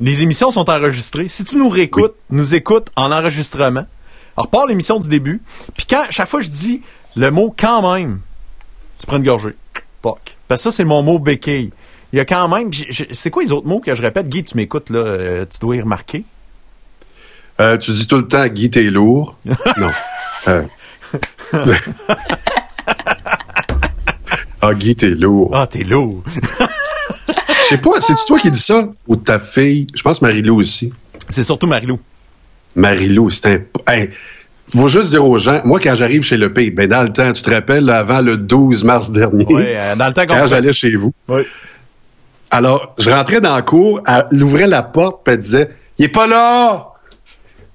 Les 0.00 0.22
émissions 0.22 0.50
sont 0.50 0.68
enregistrées. 0.68 1.28
Si 1.28 1.44
tu 1.44 1.56
nous 1.56 1.68
réécoutes, 1.68 2.14
nous 2.30 2.54
écoutes 2.54 2.88
en 2.96 3.10
enregistrement. 3.10 3.86
Alors, 4.36 4.48
pars 4.48 4.66
l'émission 4.66 4.98
du 4.98 5.08
début. 5.08 5.40
Puis 5.76 5.86
quand, 5.88 6.04
chaque 6.10 6.28
fois 6.28 6.40
que 6.40 6.46
je 6.46 6.50
dis 6.50 6.82
le 7.16 7.30
mot 7.30 7.54
quand 7.56 7.94
même, 7.94 8.20
tu 8.98 9.06
prends 9.06 9.16
une 9.16 9.22
gorgée. 9.24 9.54
Parce 10.48 10.62
que 10.62 10.70
ça, 10.70 10.76
c'est 10.76 10.84
mon 10.84 11.02
mot 11.02 11.18
béquille. 11.18 11.70
Il 12.12 12.16
y 12.16 12.20
a 12.20 12.24
quand 12.24 12.48
même. 12.48 12.70
C'est 13.12 13.30
quoi 13.30 13.42
les 13.42 13.52
autres 13.52 13.66
mots 13.66 13.80
que 13.80 13.94
je 13.94 14.02
répète? 14.02 14.28
Guy, 14.28 14.44
tu 14.44 14.56
m'écoutes, 14.56 14.90
là. 14.90 15.00
euh, 15.00 15.44
tu 15.50 15.58
dois 15.58 15.76
y 15.76 15.80
remarquer. 15.80 16.24
Euh, 17.60 17.76
tu 17.78 17.92
dis 17.92 18.06
tout 18.06 18.16
le 18.16 18.28
temps 18.28 18.46
Guy, 18.46 18.70
t'es 18.70 18.82
lourd. 18.84 19.36
non. 19.78 19.90
Euh. 20.48 20.62
ah, 24.60 24.74
Guy, 24.74 24.96
t'es 24.96 25.10
lourd. 25.10 25.50
Ah, 25.54 25.66
t'es 25.66 25.84
lourd. 25.84 26.22
Je 27.28 27.68
sais 27.68 27.78
pas, 27.78 28.00
c'est-tu 28.00 28.24
toi 28.26 28.38
qui 28.38 28.50
dis 28.50 28.60
ça? 28.60 28.88
Ou 29.08 29.16
ta 29.16 29.38
fille? 29.38 29.86
Je 29.94 30.02
pense 30.02 30.20
Marie-Lou 30.20 30.60
aussi. 30.60 30.92
C'est 31.28 31.42
surtout 31.42 31.66
Marilou. 31.66 31.98
Marie-Lou, 32.74 33.30
c'est 33.30 33.46
un... 33.46 33.92
Hey, 33.92 34.10
faut 34.68 34.88
juste 34.88 35.10
dire 35.10 35.24
aux 35.28 35.38
gens, 35.38 35.60
moi, 35.64 35.78
quand 35.80 35.94
j'arrive 35.94 36.22
chez 36.22 36.36
le 36.36 36.52
pays, 36.52 36.70
ben, 36.70 36.88
dans 36.88 37.02
le 37.02 37.10
temps, 37.10 37.32
tu 37.32 37.42
te 37.42 37.50
rappelles, 37.50 37.84
là, 37.84 37.98
avant 37.98 38.20
le 38.20 38.36
12 38.36 38.84
mars 38.84 39.10
dernier, 39.10 39.46
Oui, 39.48 39.62
euh, 39.66 39.94
dans 39.96 40.08
le 40.08 40.12
temps 40.12 40.26
qu'on 40.26 40.34
quand 40.34 40.46
j'allais 40.48 40.72
chez 40.72 40.94
vous. 40.96 41.12
Oui. 41.28 41.42
Alors, 42.50 42.94
je 42.98 43.10
rentrais 43.10 43.40
dans 43.40 43.54
la 43.54 43.62
cour, 43.62 44.00
elle 44.06 44.42
ouvrait 44.42 44.66
la 44.66 44.82
porte, 44.82 45.24
puis 45.24 45.34
elle 45.34 45.40
disait, 45.40 45.70
il 45.98 46.06
est 46.06 46.08
pas 46.08 46.26
là! 46.26 46.88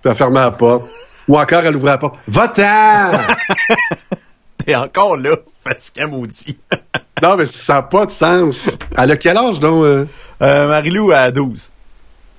Puis 0.02 0.10
elle 0.10 0.16
fermait 0.16 0.40
la 0.40 0.52
porte. 0.52 0.86
Ou 1.28 1.38
encore, 1.38 1.64
elle 1.64 1.76
ouvrait 1.76 1.92
la 1.92 1.98
porte, 1.98 2.16
va-t'en! 2.28 3.12
T'es 4.66 4.76
encore 4.76 5.18
là, 5.18 5.36
fatiguant 5.64 6.10
maudit. 6.10 6.58
non, 7.22 7.36
mais 7.38 7.46
ça 7.46 7.76
n'a 7.76 7.82
pas 7.84 8.06
de 8.06 8.12
sens. 8.12 8.78
Elle 8.98 9.12
a 9.12 9.18
quel 9.18 9.38
âge, 9.38 9.60
donc? 9.60 9.84
euh? 9.84 10.06
Euh, 10.42 10.68
Marilou 10.68 11.12
à 11.12 11.30
12. 11.32 11.72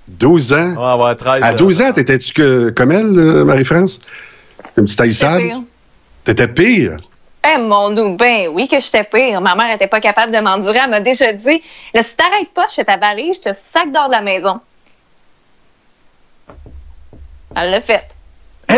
12 0.09 0.53
ans? 0.55 0.75
On 0.77 0.83
va 0.83 0.93
avoir 0.93 1.17
13. 1.17 1.43
À 1.43 1.55
12 1.55 1.83
ans, 1.83 1.93
t'étais-tu 1.93 2.33
que, 2.33 2.71
comme 2.71 2.91
elle, 2.91 3.45
Marie-France? 3.45 4.01
Une 4.77 4.85
petite 4.85 5.03
pire. 5.21 5.63
T'étais 6.25 6.49
pire? 6.49 6.97
Eh 7.55 7.59
mon 7.59 7.89
nous, 7.91 8.17
ben 8.17 8.49
oui 8.49 8.69
que 8.69 8.81
j'étais 8.81 9.05
pire. 9.05 9.41
Ma 9.41 9.55
mère 9.55 9.75
était 9.75 9.87
pas 9.87 10.01
capable 10.01 10.33
de 10.33 10.39
m'endurer. 10.41 10.79
Elle 10.85 10.91
m'a 10.91 11.01
déjà 11.01 11.33
dit, 11.33 11.63
là, 11.95 12.03
si 12.03 12.15
t'arrêtes 12.15 12.53
pas, 12.55 12.67
je 12.69 12.75
fais 12.75 12.85
ta 12.85 12.99
valise, 12.99 13.37
je 13.43 13.51
te 13.51 13.55
sac 13.55 13.91
dehors 13.91 14.09
de 14.09 14.13
la 14.13 14.21
maison. 14.21 14.61
Elle 17.57 17.71
l'a 17.71 17.81
fait. 17.81 18.07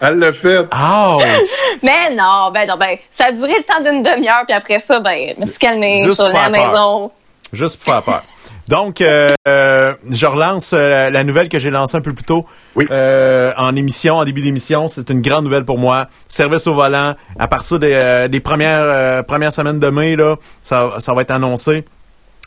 Elle 0.00 0.18
l'a 0.18 0.32
fait. 0.32 0.58
Ouch! 0.58 1.48
Mais 1.82 2.10
non, 2.10 2.50
ben 2.52 2.68
non, 2.68 2.76
ben, 2.76 2.98
ça 3.10 3.26
a 3.26 3.32
duré 3.32 3.54
le 3.56 3.62
temps 3.64 3.80
d'une 3.80 4.02
demi-heure, 4.02 4.44
puis 4.46 4.54
après 4.54 4.80
ça, 4.80 5.00
ben, 5.00 5.32
je 5.34 5.40
me 5.40 5.46
suis 5.46 5.58
calmée 5.58 6.02
Juste 6.04 6.16
sur 6.16 6.26
la 6.26 6.50
peur. 6.50 6.50
maison. 6.50 7.10
Juste 7.52 7.82
pour 7.82 7.92
faire 7.92 8.02
peur. 8.02 8.22
Donc, 8.68 9.00
euh, 9.00 9.34
euh, 9.46 9.94
je 10.10 10.26
relance 10.26 10.72
euh, 10.72 11.10
la 11.10 11.24
nouvelle 11.24 11.48
que 11.48 11.58
j'ai 11.58 11.70
lancée 11.70 11.96
un 11.96 12.00
peu 12.00 12.14
plus 12.14 12.24
tôt 12.24 12.46
euh, 12.90 13.52
en 13.56 13.76
émission, 13.76 14.16
en 14.16 14.24
début 14.24 14.40
d'émission. 14.40 14.88
C'est 14.88 15.10
une 15.10 15.20
grande 15.20 15.44
nouvelle 15.44 15.64
pour 15.64 15.78
moi. 15.78 16.08
Service 16.28 16.66
au 16.66 16.74
volant. 16.74 17.14
À 17.38 17.48
partir 17.48 17.78
des, 17.78 17.92
euh, 17.92 18.28
des 18.28 18.40
premières 18.40 18.80
euh, 18.82 19.22
premières 19.22 19.52
semaines 19.52 19.78
de 19.80 19.90
mai, 19.90 20.16
là, 20.16 20.36
ça, 20.62 20.94
ça 20.98 21.12
va 21.12 21.22
être 21.22 21.30
annoncé. 21.30 21.84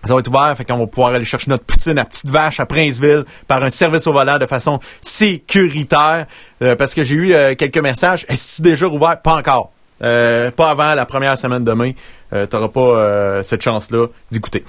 Ça 0.04 0.14
va 0.14 0.20
être 0.20 0.28
ouvert, 0.28 0.54
fait 0.56 0.64
qu'on 0.64 0.78
va 0.78 0.88
pouvoir 0.88 1.14
aller 1.14 1.26
chercher 1.26 1.50
notre 1.50 1.66
poutine 1.66 1.98
à 1.98 2.06
Petite 2.06 2.30
Vache, 2.30 2.60
à 2.60 2.68
Princeville, 2.68 3.26
par 3.48 3.64
un 3.64 3.72
service 3.72 4.06
au 4.06 4.14
volant 4.14 4.38
de 4.38 4.46
façon 4.46 4.80
sécuritaire. 5.02 6.28
Euh, 6.62 6.76
parce 6.76 6.94
que 6.94 7.04
j'ai 7.04 7.16
eu 7.16 7.34
euh, 7.34 7.56
quelques 7.56 7.78
messages. 7.80 8.26
Est-ce 8.30 8.48
que 8.48 8.56
tu 8.58 8.62
déjà 8.62 8.88
ouvert? 8.88 9.20
Pas 9.22 9.36
encore. 9.36 9.72
Euh, 10.04 10.52
pas 10.52 10.70
avant 10.70 10.94
la 10.94 11.06
première 11.08 11.38
semaine 11.38 11.64
de 11.64 11.72
mai. 11.74 11.96
Euh, 12.32 12.46
T'auras 12.46 12.68
pas 12.68 12.80
euh, 12.82 13.44
cette 13.44 13.64
chance-là 13.64 14.08
d'écouter. 14.32 14.64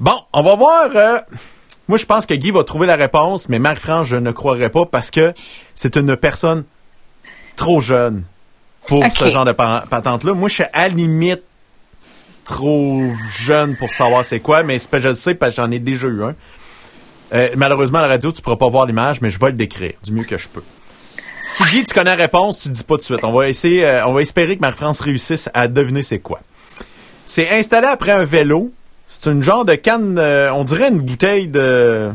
Bon, 0.00 0.18
on 0.32 0.42
va 0.42 0.56
voir. 0.56 0.90
euh, 0.94 1.18
moi, 1.88 1.98
je 1.98 2.04
pense 2.06 2.26
que 2.26 2.34
Guy 2.34 2.50
va 2.50 2.64
trouver 2.64 2.86
la 2.86 2.96
réponse, 2.96 3.48
mais 3.48 3.58
Marie-France, 3.58 4.06
je 4.08 4.16
ne 4.16 4.32
croirais 4.32 4.70
pas 4.70 4.86
parce 4.86 5.10
que 5.10 5.32
c'est 5.74 5.96
une 5.96 6.16
personne 6.16 6.64
trop 7.56 7.80
jeune 7.80 8.24
pour 8.86 9.04
ce 9.04 9.30
genre 9.30 9.44
de 9.44 9.52
pa- 9.52 9.84
patente-là. 9.88 10.34
Moi, 10.34 10.48
je 10.48 10.54
suis 10.54 10.64
à 10.72 10.82
la 10.82 10.88
limite 10.88 11.42
trop 12.44 13.02
jeune 13.38 13.76
pour 13.76 13.90
savoir 13.90 14.24
c'est 14.24 14.40
quoi, 14.40 14.62
mais 14.62 14.78
c'est 14.78 14.90
pas- 14.90 14.98
je 14.98 15.08
le 15.08 15.14
sais 15.14 15.34
parce 15.34 15.56
que 15.56 15.62
j'en 15.62 15.70
ai 15.70 15.78
déjà 15.78 16.08
eu 16.08 16.22
un. 16.24 16.34
Euh, 17.32 17.48
malheureusement, 17.56 17.98
à 17.98 18.02
la 18.02 18.08
radio, 18.08 18.30
tu 18.32 18.42
pourras 18.42 18.56
pas 18.56 18.68
voir 18.68 18.86
l'image, 18.86 19.20
mais 19.20 19.30
je 19.30 19.38
vais 19.38 19.46
le 19.46 19.52
décrire 19.54 19.92
du 20.02 20.12
mieux 20.12 20.24
que 20.24 20.36
je 20.38 20.48
peux. 20.48 20.62
Si 21.42 21.62
Guy, 21.64 21.84
tu 21.84 21.94
connais 21.94 22.10
la 22.16 22.22
réponse, 22.22 22.60
tu 22.60 22.68
le 22.68 22.74
dis 22.74 22.84
pas 22.84 22.94
tout 22.94 22.98
de 22.98 23.02
suite. 23.02 23.20
On 23.24 23.32
va 23.32 23.48
essayer, 23.48 23.84
euh, 23.84 24.06
on 24.06 24.12
va 24.12 24.22
espérer 24.22 24.56
que 24.56 24.60
Marie-France 24.60 25.00
réussisse 25.00 25.48
à 25.54 25.68
deviner 25.68 26.02
c'est 26.02 26.18
quoi. 26.18 26.40
C'est 27.26 27.50
installé 27.50 27.86
après 27.86 28.12
un 28.12 28.24
vélo. 28.24 28.72
C'est 29.06 29.30
une 29.30 29.42
genre 29.42 29.64
de 29.64 29.74
canne, 29.74 30.16
euh, 30.18 30.52
on 30.52 30.64
dirait 30.64 30.88
une 30.88 31.00
bouteille 31.00 31.48
de, 31.48 32.10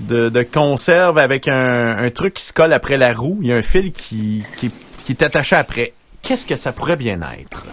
de, 0.00 0.28
de 0.28 0.42
conserve 0.42 1.18
avec 1.18 1.46
un, 1.46 1.96
un 1.96 2.10
truc 2.10 2.34
qui 2.34 2.44
se 2.44 2.52
colle 2.52 2.72
après 2.72 2.96
la 2.96 3.12
roue. 3.12 3.38
Il 3.42 3.48
y 3.48 3.52
a 3.52 3.56
un 3.56 3.62
fil 3.62 3.92
qui, 3.92 4.42
qui, 4.56 4.70
qui 4.98 5.12
est 5.12 5.22
attaché 5.22 5.56
après. 5.56 5.92
Qu'est-ce 6.22 6.46
que 6.46 6.56
ça 6.56 6.72
pourrait 6.72 6.96
bien 6.96 7.20
être? 7.38 7.66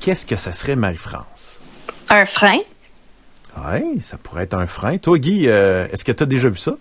Qu'est-ce 0.00 0.26
que 0.26 0.36
ça 0.36 0.52
serait, 0.52 0.76
Marie-France? 0.76 1.60
Un 2.08 2.24
frein? 2.24 2.60
Oui, 3.56 4.00
ça 4.00 4.16
pourrait 4.16 4.44
être 4.44 4.54
un 4.54 4.66
frein. 4.66 4.96
Toi, 4.98 5.18
Guy, 5.18 5.48
euh, 5.48 5.86
est-ce 5.92 6.04
que 6.04 6.12
tu 6.12 6.22
as 6.22 6.26
déjà 6.26 6.48
vu 6.48 6.58
ça? 6.58 6.76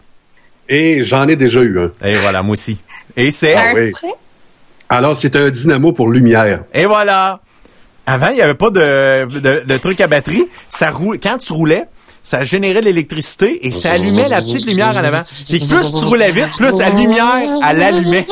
Et 0.70 1.04
j'en 1.04 1.28
ai 1.28 1.36
déjà 1.36 1.62
eu 1.62 1.80
un. 1.80 1.92
Et 2.04 2.16
voilà, 2.16 2.44
moi 2.44 2.54
aussi. 2.54 2.78
Et 3.16 3.32
c'est... 3.32 3.56
Ah 3.56 3.74
oui. 3.74 3.92
Alors, 4.90 5.18
c'est 5.18 5.36
un 5.36 5.50
dynamo 5.50 5.92
pour 5.92 6.10
lumière. 6.10 6.64
Et 6.74 6.86
voilà. 6.86 7.42
Avant, 8.10 8.30
il 8.30 8.36
n'y 8.36 8.42
avait 8.42 8.54
pas 8.56 8.70
de, 8.70 9.26
de, 9.26 9.64
de 9.66 9.78
truc 9.78 10.00
à 10.00 10.08
batterie. 10.08 10.48
Ça 10.70 10.90
roule, 10.92 11.20
quand 11.22 11.38
tu 11.40 11.52
roulais, 11.52 11.84
ça 12.24 12.44
générait 12.46 12.82
l'électricité 12.82 13.68
et 13.68 13.72
ça 13.74 13.92
allumait 13.92 14.30
la 14.30 14.42
petite 14.42 14.66
lumière 14.66 14.94
en 14.96 15.04
avant. 15.04 15.22
Puis 15.50 15.60
plus 15.60 15.68
tu 16.00 16.06
roulais 16.06 16.32
vite, 16.32 16.48
plus 16.58 16.80
la 16.80 16.90
lumière, 16.90 17.36
elle 17.70 17.84
allumait. 17.84 18.26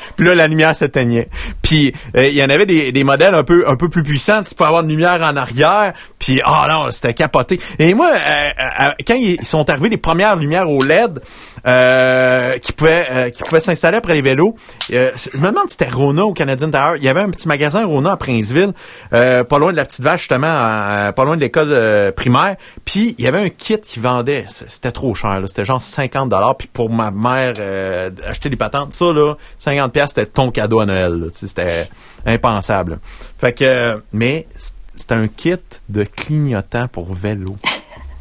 Puis 0.16 0.26
là, 0.26 0.34
la 0.34 0.48
lumière 0.48 0.74
s'éteignait. 0.74 1.28
Puis 1.62 1.92
euh, 2.16 2.26
il 2.26 2.34
y 2.34 2.42
en 2.42 2.50
avait 2.50 2.66
des, 2.66 2.92
des 2.92 3.04
modèles 3.04 3.34
un 3.34 3.44
peu 3.44 3.68
un 3.68 3.76
peu 3.76 3.88
plus 3.88 4.02
puissants. 4.02 4.42
Tu 4.42 4.54
peux 4.54 4.64
avoir 4.64 4.82
une 4.82 4.88
lumière 4.88 5.20
en 5.22 5.36
arrière. 5.36 5.92
Puis 6.18 6.40
oh 6.46 6.68
non, 6.68 6.90
c'était 6.90 7.14
capoté. 7.14 7.60
Et 7.78 7.94
moi, 7.94 8.10
euh, 8.12 8.50
euh, 8.80 8.90
quand 9.06 9.14
ils 9.14 9.44
sont 9.44 9.68
arrivés 9.68 9.88
les 9.88 9.96
premières 9.96 10.36
lumières 10.36 10.70
au 10.70 10.82
LED 10.82 11.20
euh, 11.66 12.58
qui 12.58 12.72
pouvaient 12.72 13.06
euh, 13.10 13.30
qui 13.30 13.42
pouvaient 13.42 13.60
s'installer 13.60 13.98
après 13.98 14.14
les 14.14 14.22
vélos, 14.22 14.56
euh, 14.92 15.10
je 15.16 15.36
me 15.38 15.48
demande 15.48 15.68
si 15.68 15.76
c'était 15.78 15.92
Rona 15.92 16.24
au 16.24 16.32
Canadian 16.32 16.70
Tower. 16.70 16.96
Il 16.98 17.04
y 17.04 17.08
avait 17.08 17.20
un 17.20 17.30
petit 17.30 17.48
magasin 17.48 17.84
Rona 17.86 18.12
à 18.12 18.16
Princeville, 18.16 18.72
euh, 19.12 19.44
pas 19.44 19.58
loin 19.58 19.72
de 19.72 19.76
la 19.76 19.84
petite 19.84 20.02
vache 20.02 20.20
justement, 20.20 20.46
euh, 20.48 21.12
pas 21.12 21.24
loin 21.24 21.36
de 21.36 21.40
l'école 21.40 21.68
euh, 21.70 22.12
primaire. 22.12 22.56
Puis 22.84 23.14
il 23.18 23.24
y 23.24 23.28
avait 23.28 23.40
un 23.40 23.48
kit 23.48 23.78
qui 23.78 24.00
vendait. 24.00 24.44
C'était 24.48 24.92
trop 24.92 25.14
cher. 25.14 25.40
C'était 25.46 25.64
genre 25.64 25.82
50 25.82 26.28
dollars. 26.28 26.56
Puis 26.56 26.68
pour 26.72 26.90
ma 26.90 27.10
mère 27.10 27.54
euh, 27.58 28.10
acheter 28.26 28.48
des 28.48 28.56
patentes, 28.56 28.92
ça 28.92 29.12
là, 29.12 29.34
50 29.58 29.92
pièces 30.06 30.14
c'était 30.14 30.26
ton 30.26 30.50
cadeau 30.50 30.80
à 30.80 30.86
Noël. 30.86 31.28
C'était 31.32 31.88
impensable. 32.24 32.98
Fait 33.38 33.52
que, 33.52 34.02
mais 34.12 34.46
c'était 34.94 35.14
un 35.14 35.28
kit 35.28 35.56
de 35.88 36.04
clignotant 36.04 36.88
pour 36.88 37.12
vélo. 37.12 37.56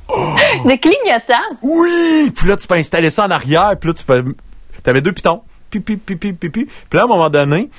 De 0.09 0.75
clignotant? 0.79 1.57
Oui! 1.61 2.31
Puis 2.35 2.47
là, 2.47 2.57
tu 2.57 2.67
peux 2.67 2.75
installer 2.75 3.09
ça 3.09 3.25
en 3.25 3.31
arrière, 3.31 3.75
puis 3.79 3.89
là, 3.89 3.93
tu 3.93 4.03
peux... 4.03 4.35
T'avais 4.83 5.01
deux 5.01 5.11
pitons. 5.11 5.41
Puis, 5.69 5.79
puis, 5.79 5.97
puis, 5.97 6.15
puis, 6.15 6.33
puis, 6.33 6.49
puis. 6.49 6.65
Puis 6.65 6.97
là, 6.97 7.01
à 7.01 7.05
un 7.05 7.07
moment 7.07 7.29
donné, 7.29 7.69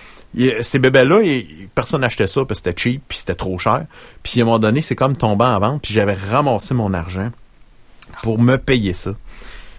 ces 0.60 0.78
bébés-là, 0.78 1.20
personne 1.74 2.00
n'achetait 2.00 2.26
ça 2.26 2.44
parce 2.44 2.60
que 2.60 2.70
c'était 2.70 2.82
cheap, 2.82 3.02
puis 3.08 3.18
c'était 3.18 3.34
trop 3.34 3.58
cher. 3.58 3.86
Puis 4.22 4.40
à 4.40 4.42
un 4.42 4.46
moment 4.46 4.58
donné, 4.58 4.82
c'est 4.82 4.96
comme 4.96 5.16
tombé 5.16 5.44
en 5.44 5.58
vente, 5.58 5.82
puis 5.82 5.94
j'avais 5.94 6.14
ramassé 6.14 6.74
mon 6.74 6.92
argent 6.92 7.30
pour 8.22 8.38
me 8.38 8.56
payer 8.56 8.92
ça. 8.92 9.12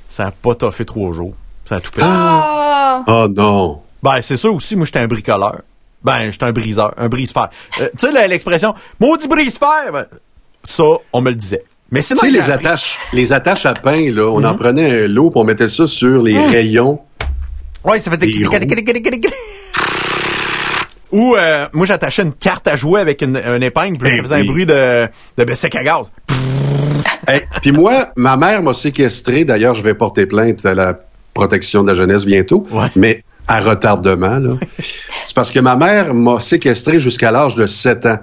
Ça 0.10 0.28
a 0.28 0.32
pas 0.32 0.56
toffé 0.56 0.86
trois 0.86 1.12
jours. 1.12 1.36
Ça 1.66 1.76
a 1.76 1.80
tout 1.82 1.92
payé. 1.92 2.08
Ah! 2.10 3.04
Oh 3.08 3.28
non. 3.28 3.82
Ben, 4.10 4.22
c'est 4.22 4.38
ça 4.38 4.50
aussi, 4.50 4.76
moi, 4.76 4.86
j'étais 4.86 5.00
un 5.00 5.08
bricoleur. 5.08 5.62
Ben, 6.04 6.32
j'étais 6.32 6.46
un 6.46 6.52
briseur, 6.52 6.94
un 6.98 7.10
brise-fer. 7.10 7.50
Euh, 7.82 7.90
tu 7.98 8.08
sais, 8.08 8.28
l'expression 8.28 8.74
«maudit 9.00 9.28
brise-fer 9.28 9.92
ben, 9.92 10.06
ça, 10.64 10.84
on 11.12 11.22
me 11.22 11.30
le 11.30 11.36
disait. 11.36 11.64
Mais 11.92 12.02
c'est 12.02 12.14
Tu 12.16 12.22
sais, 12.22 12.30
les 12.32 12.50
attaches, 12.52 12.98
les 13.14 13.34
attaches 13.34 13.66
à 13.66 13.74
pain, 13.74 14.12
là, 14.12 14.24
on 14.30 14.44
en 14.44 14.52
Mhm. 14.52 14.56
prenait 14.58 15.04
un 15.04 15.08
lot, 15.08 15.30
puis 15.32 15.40
on 15.40 15.44
mettait 15.44 15.70
ça 15.70 15.88
sur 15.88 16.22
les 16.22 16.34
Mhm. 16.36 16.52
rayons. 16.52 17.00
Ouais, 17.84 18.00
ça 18.00 18.12
fait 18.12 18.18
des... 18.18 18.32
Ou 21.12 21.36
euh, 21.38 21.68
moi 21.72 21.86
j'attachais 21.86 22.22
une 22.24 22.34
carte 22.34 22.68
à 22.68 22.76
jouer 22.76 23.00
avec 23.00 23.22
une, 23.22 23.38
une 23.38 23.64
épingle, 23.64 23.98
puis 23.98 24.10
ça 24.10 24.18
Ben 24.18 24.24
faisait 24.24 24.36
un 24.36 24.44
bruit 24.46 24.66
de, 24.66 25.08
de 25.38 25.44
baisser 25.46 25.70
à 25.74 25.84
gaz. 25.84 26.06
Hey, 27.30 27.42
Puis 27.62 27.74
moi, 27.74 28.08
ma 28.16 28.38
mère 28.38 28.64
m'a 28.64 28.74
séquestré. 28.74 29.44
D'ailleurs, 29.44 29.74
je 29.74 29.82
vais 29.82 29.94
porter 29.94 30.26
plainte 30.26 30.66
à 30.66 30.74
la 30.74 30.98
protection 31.34 31.82
de 31.82 31.88
la 31.88 31.94
jeunesse 31.94 32.26
bientôt. 32.26 32.66
Mais 32.96 33.22
à 33.48 33.60
retardement, 33.62 34.38
là. 34.38 34.56
C'est 35.24 35.36
parce 35.36 35.52
que 35.52 35.60
ma 35.60 35.76
mère 35.76 36.14
m'a 36.14 36.40
séquestré 36.40 37.00
jusqu'à 37.00 37.32
l'âge 37.32 37.56
de 37.56 37.66
7 37.66 38.06
ans. 38.06 38.20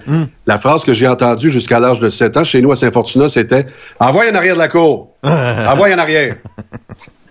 La 0.46 0.59
phrase 0.59 0.84
que 0.84 0.92
j'ai 0.92 1.09
entendue 1.09 1.51
jusqu'à 1.51 1.80
l'âge 1.80 2.01
de 2.01 2.09
7 2.09 2.36
ans 2.36 2.44
chez 2.44 2.60
nous 2.62 2.72
à 2.72 2.76
Saint-Fortuna, 2.76 3.28
c'était 3.28 3.66
«Envoie 4.01 4.24
en 4.30 4.34
arrière 4.34 4.55
de 4.55 4.60
la 4.60 4.68
cour! 4.68 5.14
Envoie 5.22 5.88
en 5.94 5.98
arrière!» 5.98 6.36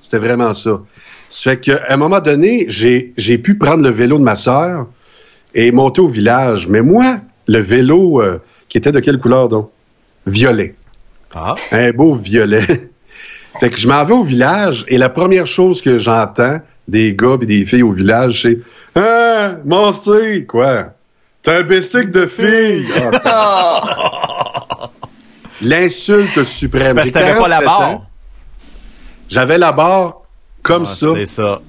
C'était 0.02 0.20
vraiment 0.20 0.53
ça. 0.53 0.82
Ça 1.30 1.52
fait 1.52 1.60
qu'à 1.60 1.82
un 1.90 1.98
moment 1.98 2.20
donné, 2.20 2.65
j'ai 2.68 3.14
j'ai 3.18 3.38
pu 3.38 3.57
prendre 3.57 3.82
le 3.82 3.90
vélo 3.90 4.20
de 4.20 4.24
ma 4.24 4.36
sœur 4.36 4.86
et 5.56 5.72
monter 5.72 6.02
au 6.02 6.07
village. 6.07 6.68
Mais 6.68 6.82
moi, 6.82 7.18
le 7.48 7.60
vélo, 7.60 8.22
euh, 8.22 8.40
qui 8.70 8.78
était 8.78 8.91
de 8.91 8.99
quelle 8.99 9.18
couleur 9.18 9.49
donc? 9.49 9.70
Violet. 10.28 10.76
Ah. 11.34 11.56
Un 11.72 11.91
beau 11.91 12.15
violet. 12.15 12.61
fait 13.60 13.70
que 13.70 13.78
je 13.78 13.88
m'en 13.88 14.03
vais 14.03 14.14
au 14.14 14.24
village 14.24 14.86
et 14.88 14.98
la 14.98 15.10
première 15.10 15.48
chose 15.48 15.82
que 15.82 15.98
j'entends 15.98 16.60
des 16.88 17.14
gars 17.16 17.38
et 17.42 17.46
des 17.46 17.66
filles 17.66 17.84
au 17.84 17.92
village, 17.92 18.42
c'est 18.44 18.60
Hein, 18.96 19.58
mon 19.66 19.92
C, 19.92 20.46
quoi? 20.48 20.94
T'as 21.42 21.60
un 21.60 21.64
bicycle 21.64 22.12
de 22.12 22.26
fille! 22.28 22.88
Ah, 23.26 24.90
L'insulte 25.62 26.44
suprême. 26.44 26.96
parce 26.96 27.10
que 27.10 27.14
t'avais 27.14 27.36
pas 27.40 27.48
la 27.48 27.60
47 27.60 27.66
barre. 27.66 28.02
J'avais 29.30 29.58
la 29.58 29.72
barre 29.72 30.22
comme 30.62 30.84
Ah, 30.84 30.86
ça. 30.86 31.08
C'est 31.16 31.26
ça. 31.26 31.62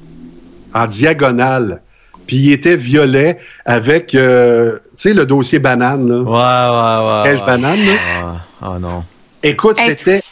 En 0.73 0.87
diagonale. 0.87 1.81
Puis 2.27 2.37
il 2.37 2.53
était 2.53 2.77
violet 2.77 3.39
avec, 3.67 4.15
euh, 4.15 4.79
tu 4.79 4.89
sais, 4.97 5.15
le 5.15 5.27
dossier 5.27 5.59
banane, 5.59 6.09
là. 6.09 6.21
Ouais, 6.23 7.05
ouais, 7.05 7.09
ouais. 7.09 7.15
Siège 7.23 7.41
ouais. 7.41 7.47
banane, 7.47 7.81
là. 7.85 7.95
Ah, 8.03 8.35
ah 8.63 8.79
non. 8.81 9.05
Écoute, 9.43 9.77
c'était 9.77 10.23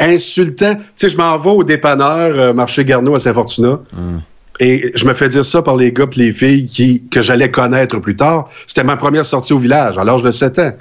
insultant. 0.00 0.74
Tu 0.74 0.82
sais, 0.96 1.08
je 1.10 1.16
m'en 1.16 1.38
vais 1.38 1.50
au 1.50 1.62
dépanneur 1.62 2.38
euh, 2.38 2.52
marché 2.52 2.84
Garneau 2.84 3.14
à 3.14 3.20
Saint-Fortuna. 3.20 3.80
Et 4.58 4.92
je 4.94 5.06
me 5.06 5.14
fais 5.14 5.28
dire 5.28 5.46
ça 5.46 5.62
par 5.62 5.76
les 5.76 5.92
gars 5.92 6.06
et 6.12 6.18
les 6.18 6.32
filles 6.32 6.66
qui, 6.66 7.02
que 7.08 7.22
j'allais 7.22 7.50
connaître 7.50 7.98
plus 7.98 8.16
tard. 8.16 8.50
C'était 8.66 8.84
ma 8.84 8.96
première 8.96 9.24
sortie 9.24 9.54
au 9.54 9.58
village, 9.58 9.96
à 9.96 10.04
l'âge 10.04 10.22
de 10.22 10.30
7 10.30 10.58
ans. 10.58 10.72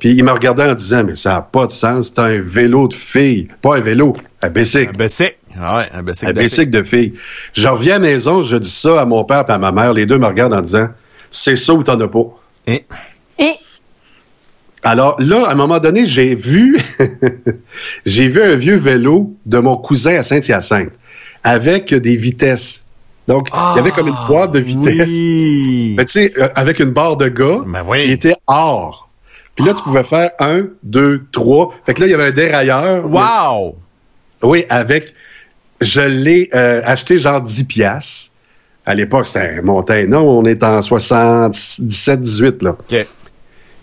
Puis 0.00 0.14
ils 0.14 0.24
me 0.24 0.32
regardaient 0.32 0.68
en 0.68 0.74
disant, 0.74 1.04
mais 1.04 1.14
ça 1.14 1.34
n'a 1.34 1.40
pas 1.42 1.66
de 1.66 1.70
sens, 1.70 2.10
c'est 2.12 2.20
un 2.20 2.40
vélo 2.40 2.88
de 2.88 2.94
fille. 2.94 3.46
Pas 3.60 3.76
un 3.76 3.80
vélo, 3.80 4.16
un 4.42 4.48
bicycle. 4.48 4.90
Un 4.94 5.04
bicycle. 5.04 5.36
Ah 5.56 5.76
ouais, 5.76 5.88
un 5.92 6.02
bicycle 6.02 6.30
Un 6.30 6.32
de 6.32 6.40
bicycle 6.40 6.70
de 6.70 6.82
fille. 6.82 7.14
Je 7.52 7.68
reviens 7.68 7.96
à 7.96 7.98
la 7.98 8.08
maison, 8.08 8.42
je 8.42 8.56
dis 8.56 8.70
ça 8.70 9.00
à 9.00 9.04
mon 9.04 9.22
père 9.22 9.44
et 9.48 9.52
à 9.52 9.58
ma 9.58 9.70
mère. 9.70 9.92
Les 9.92 10.06
deux 10.06 10.18
me 10.18 10.26
regardent 10.26 10.54
en 10.54 10.60
disant, 10.60 10.88
c'est 11.30 11.54
ça 11.54 11.74
ou 11.74 11.84
t'en 11.84 12.00
as 12.00 12.08
pas. 12.08 12.24
Et? 12.66 12.84
Et 13.38 13.54
Alors 14.82 15.16
là, 15.20 15.46
à 15.46 15.52
un 15.52 15.54
moment 15.54 15.78
donné, 15.78 16.06
j'ai 16.06 16.34
vu, 16.34 16.78
j'ai 18.06 18.28
vu 18.28 18.42
un 18.42 18.56
vieux 18.56 18.76
vélo 18.76 19.34
de 19.46 19.58
mon 19.58 19.76
cousin 19.76 20.16
à 20.16 20.22
Saint-Hyacinthe 20.22 20.92
avec 21.44 21.94
des 21.94 22.16
vitesses. 22.16 22.84
Donc, 23.28 23.48
il 23.52 23.76
y 23.76 23.78
avait 23.78 23.92
comme 23.92 24.08
une 24.08 24.26
boîte 24.26 24.50
de 24.52 24.58
vitesses. 24.58 25.08
Mais 25.96 26.04
tu 26.04 26.12
sais, 26.12 26.32
euh, 26.36 26.48
avec 26.56 26.80
une 26.80 26.90
barre 26.90 27.16
de 27.16 27.28
gars, 27.28 27.60
il 27.96 28.10
était 28.10 28.34
or. 28.48 29.08
Puis 29.54 29.64
là, 29.64 29.74
tu 29.74 29.82
pouvais 29.82 30.02
faire 30.02 30.30
un, 30.40 30.62
deux, 30.82 31.24
trois. 31.30 31.72
Fait 31.86 31.94
que 31.94 32.00
là, 32.00 32.06
il 32.06 32.10
y 32.10 32.14
avait 32.14 32.26
un 32.26 32.32
dérailleur. 32.32 33.04
Wow! 33.08 33.76
Oui, 34.42 34.64
avec, 34.68 35.14
je 35.80 36.00
l'ai 36.00 36.48
euh, 36.54 36.80
acheté 36.84 37.18
genre 37.18 37.40
10 37.40 37.64
piastres. 37.64 38.32
À 38.84 38.94
l'époque, 38.94 39.28
c'était 39.28 39.58
un 39.58 39.62
montant. 39.62 40.02
Non, 40.08 40.28
on 40.28 40.44
est 40.44 40.64
en 40.64 40.82
77, 40.82 42.20
18, 42.20 42.62
là. 42.62 42.70
OK. 42.70 43.06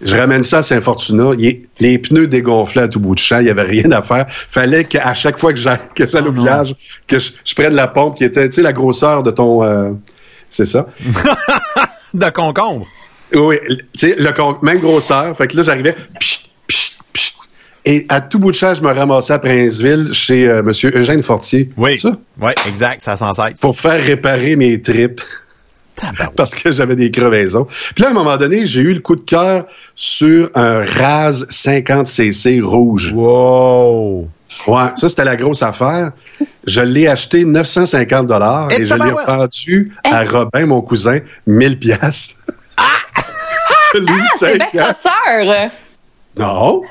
Je 0.01 0.15
ramène 0.15 0.43
ça 0.43 0.59
à 0.59 0.63
Saint-Fortuna. 0.63 1.31
Les 1.79 1.97
pneus 1.99 2.27
dégonflaient 2.27 2.83
à 2.83 2.87
tout 2.87 2.99
bout 2.99 3.15
de 3.15 3.19
champ. 3.19 3.39
Il 3.39 3.45
n'y 3.45 3.49
avait 3.49 3.63
rien 3.63 3.91
à 3.91 4.01
faire. 4.01 4.25
Fallait 4.29 4.85
qu'à 4.85 5.13
chaque 5.13 5.37
fois 5.37 5.53
que 5.53 5.59
j'allais 5.59 6.27
au 6.27 6.31
village, 6.31 6.75
que 7.07 7.19
je, 7.19 7.31
je 7.43 7.53
prenne 7.53 7.73
la 7.73 7.87
pompe 7.87 8.17
qui 8.17 8.23
était, 8.23 8.47
tu 8.49 8.55
sais, 8.55 8.61
la 8.61 8.73
grosseur 8.73 9.23
de 9.23 9.31
ton... 9.31 9.63
euh, 9.63 9.91
c'est 10.49 10.65
ça. 10.65 10.87
de 12.13 12.29
concombre. 12.29 12.87
Oui, 13.33 13.57
tu 13.97 14.09
sais, 14.09 14.17
même 14.61 14.79
grosseur. 14.79 15.35
Fait 15.35 15.47
que 15.47 15.57
là, 15.57 15.63
j'arrivais... 15.63 15.95
Et 17.85 18.05
à 18.09 18.21
tout 18.21 18.39
bout 18.39 18.51
de 18.51 18.55
champ, 18.55 18.73
je 18.73 18.81
me 18.81 18.91
ramassais 18.91 19.33
à 19.33 19.39
Princeville 19.39 20.09
chez 20.13 20.47
euh, 20.49 20.59
M. 20.59 20.71
Eugène 20.93 21.23
Fortier. 21.23 21.69
Oui. 21.77 21.97
Ça? 21.97 22.17
Oui, 22.39 22.51
exact, 22.67 23.01
ça 23.01 23.15
s'en. 23.15 23.31
Pour 23.61 23.79
faire 23.79 24.03
réparer 24.03 24.55
mes 24.55 24.81
tripes. 24.81 25.21
Parce 26.35 26.55
que 26.55 26.71
j'avais 26.71 26.95
des 26.95 27.11
crevaisons. 27.11 27.65
Puis 27.95 28.01
là, 28.03 28.07
à 28.07 28.11
un 28.11 28.13
moment 28.13 28.37
donné, 28.37 28.65
j'ai 28.65 28.81
eu 28.81 28.93
le 28.93 28.99
coup 28.99 29.15
de 29.15 29.21
cœur 29.21 29.65
sur 29.95 30.49
un 30.55 30.83
Raz 30.83 31.45
50cc 31.49 32.61
rouge. 32.61 33.11
Wow! 33.13 34.29
Ouais, 34.67 34.89
ça, 34.95 35.09
c'était 35.09 35.25
la 35.25 35.35
grosse 35.35 35.61
affaire. 35.61 36.11
Je 36.65 36.81
l'ai 36.81 37.07
acheté 37.07 37.45
950 37.45 38.27
dollars 38.27 38.71
Et 38.71 38.81
et 38.81 38.85
je 38.85 38.93
l'ai 38.93 39.11
vendu 39.11 39.93
à 40.03 40.23
Robin, 40.23 40.65
mon 40.65 40.81
cousin, 40.81 41.19
1000 41.47 41.79
piastres. 41.79 42.35
je 43.93 43.99
l'ai 43.99 44.11
eu 44.11 44.21
Ah, 44.21 44.35
c'est 44.37 44.59
5 44.59 44.71
bien 44.71 44.93
sœur. 44.93 45.69
Non. 46.37 46.81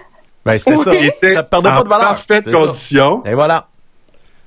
Ben, 0.45 0.59
c'était 0.59 0.77
ça. 0.77 0.95
Il 0.95 1.07
était 1.07 1.35
Ça 1.35 1.43
perdait 1.43 1.69
pas 1.69 1.83
de 1.83 1.89
valeur. 1.89 2.09
parfaite 2.09 2.45
ça. 2.45 2.51
condition. 2.51 3.23
Et 3.25 3.35
voilà. 3.35 3.67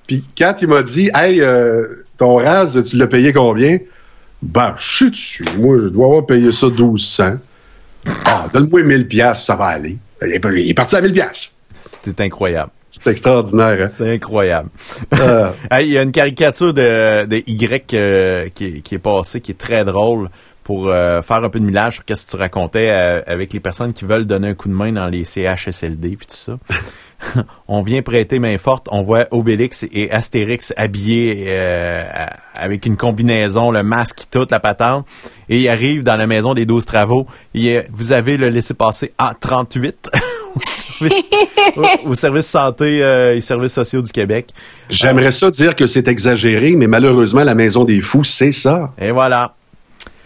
Puis 0.08 0.26
quand 0.38 0.56
il 0.62 0.68
m'a 0.68 0.82
dit, 0.82 1.10
hey, 1.14 1.42
euh, 1.42 2.06
ton 2.18 2.36
Raz, 2.38 2.82
tu 2.84 2.96
l'as 2.96 3.08
payé 3.08 3.34
combien? 3.34 3.78
Ben, 4.42 4.74
je 4.76 4.84
suis 4.96 5.12
dessus. 5.12 5.46
Moi, 5.58 5.78
je 5.78 5.88
dois 5.88 6.08
avoir 6.08 6.26
payé 6.26 6.52
ça 6.52 6.68
1200. 6.68 7.36
Ah, 8.26 8.48
donne-moi 8.52 8.84
1000 8.84 9.08
piastres, 9.08 9.46
ça 9.46 9.56
va 9.56 9.66
aller. 9.66 9.98
Il 10.24 10.34
est, 10.34 10.74
parti 10.74 10.96
à 10.96 11.02
1000 11.02 11.14
piastres. 11.14 11.54
C'était 12.04 12.24
incroyable. 12.24 12.72
C'est 12.90 13.08
extraordinaire, 13.08 13.78
hein? 13.82 13.88
C'est 13.90 14.12
incroyable. 14.14 14.70
Ah. 15.12 15.54
Hey, 15.72 15.88
Il 15.88 15.94
y 15.94 15.98
a 15.98 16.02
une 16.02 16.12
caricature 16.12 16.74
de, 16.74 17.26
de 17.26 17.44
Y 17.48 17.94
euh, 17.94 18.50
qui, 18.54 18.66
est- 18.66 18.82
qui 18.82 18.96
est 18.96 19.00
passée, 19.00 19.40
qui 19.42 19.52
est 19.52 19.58
très 19.58 19.86
drôle 19.86 20.30
pour 20.64 20.90
euh, 20.90 21.22
faire 21.22 21.44
un 21.44 21.50
peu 21.50 21.60
de 21.60 21.66
millage 21.66 21.96
sur 21.96 22.04
ce 22.18 22.26
que 22.26 22.32
tu 22.32 22.38
racontais 22.38 22.90
euh, 22.92 23.22
avec 23.26 23.54
les 23.54 23.60
personnes 23.60 23.94
qui 23.94 24.06
veulent 24.06 24.26
donner 24.26 24.50
un 24.50 24.54
coup 24.56 24.68
de 24.70 24.74
main 24.74 24.92
dans 24.92 25.08
les 25.08 25.24
CHSLD 25.26 26.18
puis 26.18 26.28
tout 26.28 26.36
ça. 26.36 26.58
on 27.68 27.82
vient 27.82 28.02
prêter 28.02 28.40
main 28.40 28.58
forte, 28.58 28.88
on 28.92 29.02
voit 29.02 29.26
Obélix 29.32 29.86
et 29.92 30.12
Astérix 30.12 30.74
habillés 30.78 31.46
euh, 31.48 32.04
avec 32.56 32.86
une 32.86 32.98
combinaison, 32.98 33.72
le 33.72 33.84
masque, 33.84 34.24
toute 34.32 34.52
la 34.52 34.60
patente, 34.60 35.06
et 35.50 35.60
ils 35.60 35.70
arrivent 35.70 36.04
dans 36.04 36.18
la 36.18 36.28
maison 36.28 36.54
des 36.54 36.66
12 36.66 36.86
travaux. 36.86 37.28
Et, 37.54 37.82
vous 37.92 38.12
avez 38.12 38.38
le 38.38 38.50
laissé-passer 38.50 39.14
en 39.20 39.32
38 39.40 40.10
au, 40.56 40.60
service, 40.64 41.30
au, 41.78 42.10
au 42.10 42.16
service 42.16 42.48
santé 42.48 43.04
euh, 43.04 43.36
et 43.36 43.42
services 43.42 43.74
sociaux 43.74 44.02
du 44.02 44.12
Québec. 44.12 44.50
J'aimerais 44.90 45.32
ça 45.32 45.50
dire 45.50 45.76
que 45.76 45.88
c'est 45.88 46.08
exagéré, 46.08 46.76
mais 46.76 46.88
malheureusement, 46.88 47.44
la 47.44 47.56
Maison 47.56 47.84
des 47.84 48.02
Fous, 48.02 48.24
c'est 48.24 48.52
ça. 48.52 48.94
Et 49.00 49.12
voilà. 49.12 49.56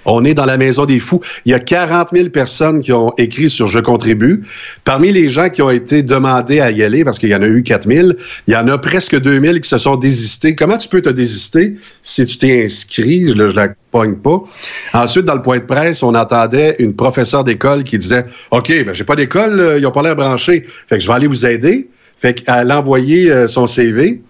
On 0.06 0.23
est 0.26 0.34
dans 0.34 0.45
la 0.45 0.57
maison 0.57 0.86
des 0.86 0.99
fous. 0.99 1.22
Il 1.45 1.52
y 1.52 1.56
a 1.56 1.60
40 1.60 2.10
000 2.14 2.30
personnes 2.30 2.82
qui 2.82 2.91
ont 2.91 3.14
écrit 3.18 3.49
sur 3.49 3.68
Je 3.68 3.80
contribue. 3.80 4.44
Parmi 4.84 5.11
les 5.11 5.30
gens 5.30 5.49
qui 5.49 5.61
ont 5.61 5.69
été 5.69 6.03
demandés 6.03 6.60
à 6.60 6.72
y 6.72 6.84
aller, 6.84 7.03
parce 7.03 7.19
qu'il 7.19 7.30
y 7.30 7.36
en 7.36 7.41
a 7.41 7.48
eu 7.48 7.64
4 7.64 7.88
000, 7.88 8.10
il 8.48 8.53
y 8.53 8.56
en 8.56 8.68
a 8.68 8.77
presque 8.77 9.19
2 9.19 9.41
000 9.41 9.60
qui 9.60 9.69
se 9.69 9.77
sont 9.77 9.95
désistés. 9.95 10.56
Comment 10.56 10.77
tu 10.77 10.88
peux 10.90 11.02
te 11.02 11.10
désister 11.10 11.76
si 12.03 12.26
tu 12.26 12.38
t'es 12.38 12.65
inscrit? 12.65 13.30
Je, 13.30 13.48
je 13.48 13.56
la 13.56 13.69
pogne 13.91 14.15
pas. 14.15 14.44
Ensuite, 14.94 15.26
dans 15.26 15.36
le 15.36 15.41
point 15.41 15.60
de 15.60 15.64
presse, 15.64 16.03
on 16.03 16.15
entendait 16.15 16.76
une 16.80 16.95
professeure 16.95 17.44
d'école 17.44 17.84
qui 17.84 17.98
disait, 17.98 18.26
OK, 18.52 18.69
ben, 18.86 18.94
j'ai 18.94 19.03
pas 19.03 19.15
d'école, 19.15 19.60
euh, 19.60 19.80
ils 19.80 19.86
ont 19.86 19.91
pas 19.91 20.03
l'air 20.03 20.15
branchés. 20.15 20.65
Fait 20.88 20.98
que 20.98 21.03
je 21.03 21.07
vais 21.07 21.14
aller 21.14 21.27
vous 21.27 21.45
aider. 21.45 21.90
Fait 22.18 22.34
qu'elle 22.34 22.72
a 22.72 22.80
envoyé 22.80 23.32
euh, 23.32 23.48
son 23.48 23.68
CV. 23.68 24.22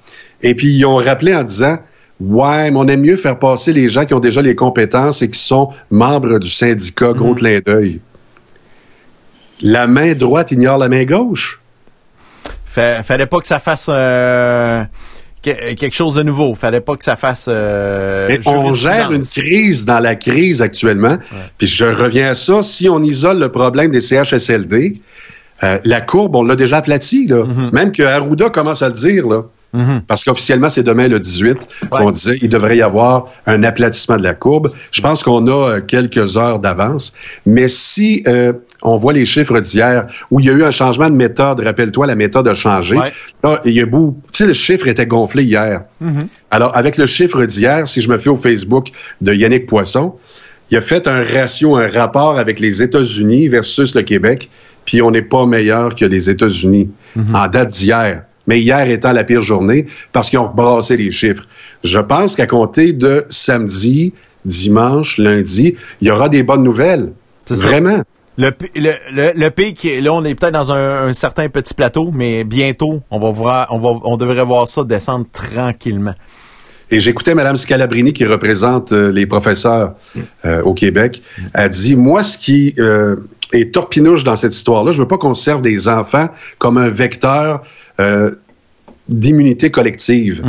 Et 0.41 0.55
puis, 0.55 0.67
ils 0.67 0.85
ont 0.85 0.97
rappelé 0.97 1.35
en 1.35 1.43
disant, 1.43 1.77
Ouais, 2.21 2.71
mais 2.71 2.77
on 2.77 2.87
aime 2.87 3.01
mieux 3.01 3.17
faire 3.17 3.37
passer 3.37 3.73
les 3.73 3.89
gens 3.89 4.05
qui 4.05 4.13
ont 4.13 4.19
déjà 4.19 4.41
les 4.41 4.55
compétences 4.55 5.21
et 5.21 5.29
qui 5.29 5.39
sont 5.39 5.69
membres 5.91 6.39
du 6.39 6.49
syndicat, 6.49 7.11
gros 7.13 7.33
clin 7.35 7.59
d'œil. 7.65 7.99
La 9.61 9.87
main 9.87 10.13
droite 10.13 10.51
ignore 10.51 10.77
la 10.77 10.89
main 10.89 11.05
gauche. 11.05 11.61
Fa- 12.65 13.03
fallait 13.03 13.25
pas 13.25 13.39
que 13.39 13.47
ça 13.47 13.59
fasse 13.59 13.87
euh, 13.89 14.83
que- 15.41 15.73
quelque 15.75 15.93
chose 15.95 16.15
de 16.15 16.23
nouveau. 16.23 16.55
Fallait 16.55 16.81
pas 16.81 16.95
que 16.97 17.03
ça 17.03 17.15
fasse. 17.15 17.47
euh, 17.49 18.27
Mais 18.29 18.39
on 18.47 18.71
gère 18.73 19.11
une 19.11 19.21
crise 19.41 19.85
dans 19.85 19.99
la 19.99 20.15
crise 20.15 20.61
actuellement. 20.61 21.17
Puis 21.57 21.67
je 21.67 21.85
reviens 21.85 22.29
à 22.31 22.35
ça. 22.35 22.63
Si 22.63 22.89
on 22.89 23.01
isole 23.01 23.39
le 23.39 23.49
problème 23.49 23.91
des 23.91 24.01
CHSLD, 24.01 24.99
euh, 25.63 25.79
la 25.85 26.01
courbe, 26.01 26.35
on 26.35 26.43
l'a 26.43 26.55
déjà 26.57 26.77
aplatie. 26.77 27.27
Là. 27.27 27.45
Mhm. 27.45 27.69
Même 27.71 27.91
que 27.93 28.03
Arruda 28.03 28.49
commence 28.49 28.81
à 28.81 28.87
le 28.87 28.93
dire. 28.93 29.27
Là. 29.27 29.43
Parce 30.07 30.23
qu'officiellement, 30.23 30.69
c'est 30.69 30.83
demain 30.83 31.07
le 31.07 31.19
18. 31.19 31.57
On 31.91 32.11
disait 32.11 32.37
il 32.41 32.49
devrait 32.49 32.77
y 32.77 32.81
avoir 32.81 33.27
un 33.45 33.63
aplatissement 33.63 34.17
de 34.17 34.23
la 34.23 34.33
courbe. 34.33 34.71
Je 34.91 35.01
pense 35.01 35.23
qu'on 35.23 35.47
a 35.47 35.69
euh, 35.69 35.81
quelques 35.81 36.37
heures 36.37 36.59
d'avance. 36.59 37.13
Mais 37.45 37.67
si 37.67 38.23
euh, 38.27 38.53
on 38.81 38.97
voit 38.97 39.13
les 39.13 39.25
chiffres 39.25 39.59
d'hier, 39.59 40.07
où 40.31 40.39
il 40.39 40.45
y 40.45 40.49
a 40.49 40.53
eu 40.53 40.63
un 40.63 40.71
changement 40.71 41.09
de 41.09 41.15
méthode, 41.15 41.59
rappelle-toi, 41.59 42.07
la 42.07 42.15
méthode 42.15 42.47
a 42.47 42.53
changé. 42.53 42.95
Là, 43.43 43.61
il 43.65 43.73
y 43.73 43.81
a 43.81 43.85
beau, 43.85 44.17
tu 44.31 44.43
sais, 44.43 44.47
le 44.47 44.53
chiffre 44.53 44.87
était 44.87 45.07
gonflé 45.07 45.43
hier. 45.43 45.81
Alors, 46.51 46.75
avec 46.75 46.97
le 46.97 47.05
chiffre 47.05 47.45
d'hier, 47.45 47.87
si 47.87 48.01
je 48.01 48.09
me 48.09 48.17
fie 48.17 48.29
au 48.29 48.35
Facebook 48.35 48.89
de 49.21 49.33
Yannick 49.33 49.65
Poisson, 49.65 50.15
il 50.71 50.77
a 50.77 50.81
fait 50.81 51.07
un 51.07 51.23
ratio, 51.23 51.75
un 51.75 51.87
rapport 51.87 52.39
avec 52.39 52.59
les 52.59 52.81
États-Unis 52.81 53.47
versus 53.47 53.93
le 53.95 54.01
Québec, 54.01 54.49
puis 54.85 55.01
on 55.01 55.11
n'est 55.11 55.21
pas 55.21 55.45
meilleur 55.45 55.95
que 55.95 56.05
les 56.05 56.29
États-Unis 56.29 56.89
en 57.33 57.47
date 57.47 57.69
d'hier. 57.69 58.23
Mais 58.47 58.59
hier 58.59 58.89
étant 58.89 59.11
la 59.11 59.23
pire 59.23 59.41
journée 59.41 59.85
parce 60.11 60.29
qu'ils 60.29 60.39
ont 60.39 60.51
brassé 60.53 60.97
les 60.97 61.11
chiffres. 61.11 61.47
Je 61.83 61.99
pense 61.99 62.35
qu'à 62.35 62.47
compter 62.47 62.93
de 62.93 63.25
samedi, 63.29 64.13
dimanche, 64.45 65.17
lundi, 65.17 65.75
il 66.01 66.07
y 66.07 66.11
aura 66.11 66.29
des 66.29 66.43
bonnes 66.43 66.63
nouvelles. 66.63 67.13
Vraiment. 67.49 68.03
Le, 68.37 68.51
le, 68.75 68.91
le, 69.13 69.31
le 69.33 69.49
pic, 69.49 69.87
là, 70.01 70.11
on 70.13 70.25
est 70.25 70.35
peut-être 70.35 70.53
dans 70.53 70.71
un, 70.71 71.07
un 71.07 71.13
certain 71.13 71.47
petit 71.47 71.73
plateau, 71.73 72.11
mais 72.13 72.43
bientôt, 72.43 73.01
on 73.09 73.17
va 73.17 73.31
voir, 73.31 73.67
on 73.71 73.79
va, 73.79 73.99
on 74.03 74.17
devrait 74.17 74.43
voir 74.43 74.67
ça 74.67 74.83
descendre 74.83 75.25
tranquillement. 75.31 76.15
Et 76.91 76.99
j'écoutais 76.99 77.33
Mme 77.33 77.57
Scalabrini, 77.57 78.13
qui 78.13 78.25
représente 78.25 78.91
euh, 78.91 79.11
les 79.11 79.25
professeurs 79.25 79.93
euh, 80.43 80.61
au 80.63 80.73
Québec, 80.73 81.21
a 81.53 81.69
dit, 81.69 81.95
moi, 81.95 82.23
ce 82.23 82.37
qui 82.37 82.75
euh, 82.77 83.15
est 83.53 83.73
torpinouche 83.73 84.23
dans 84.23 84.35
cette 84.35 84.53
histoire-là, 84.53 84.91
je 84.91 85.01
veux 85.01 85.07
pas 85.07 85.17
qu'on 85.17 85.33
serve 85.33 85.61
des 85.61 85.87
enfants 85.87 86.27
comme 86.57 86.77
un 86.77 86.89
vecteur 86.89 87.63
euh, 87.99 88.31
d'immunité 89.09 89.69
collective. 89.69 90.43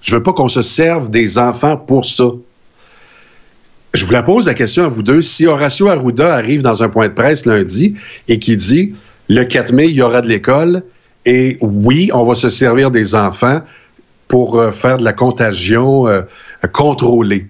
Je 0.00 0.14
veux 0.14 0.22
pas 0.22 0.32
qu'on 0.32 0.48
se 0.48 0.62
serve 0.62 1.08
des 1.08 1.38
enfants 1.38 1.76
pour 1.76 2.04
ça. 2.04 2.24
Je 3.94 4.04
vous 4.04 4.12
la 4.12 4.22
pose 4.22 4.46
la 4.46 4.54
question 4.54 4.84
à 4.84 4.88
vous 4.88 5.02
deux. 5.02 5.22
Si 5.22 5.46
Horacio 5.46 5.88
Arruda 5.88 6.34
arrive 6.34 6.62
dans 6.62 6.82
un 6.82 6.88
point 6.88 7.08
de 7.08 7.14
presse 7.14 7.46
lundi 7.46 7.94
et 8.28 8.38
qui 8.38 8.56
dit, 8.56 8.92
le 9.28 9.44
4 9.44 9.72
mai, 9.72 9.86
il 9.86 9.94
y 9.94 10.02
aura 10.02 10.20
de 10.20 10.28
l'école, 10.28 10.82
et 11.24 11.56
oui, 11.60 12.10
on 12.12 12.24
va 12.24 12.34
se 12.34 12.50
servir 12.50 12.90
des 12.90 13.14
enfants 13.14 13.62
pour 14.28 14.58
euh, 14.58 14.72
faire 14.72 14.98
de 14.98 15.04
la 15.04 15.12
contagion 15.12 16.06
euh, 16.06 16.22
contrôlée. 16.72 17.46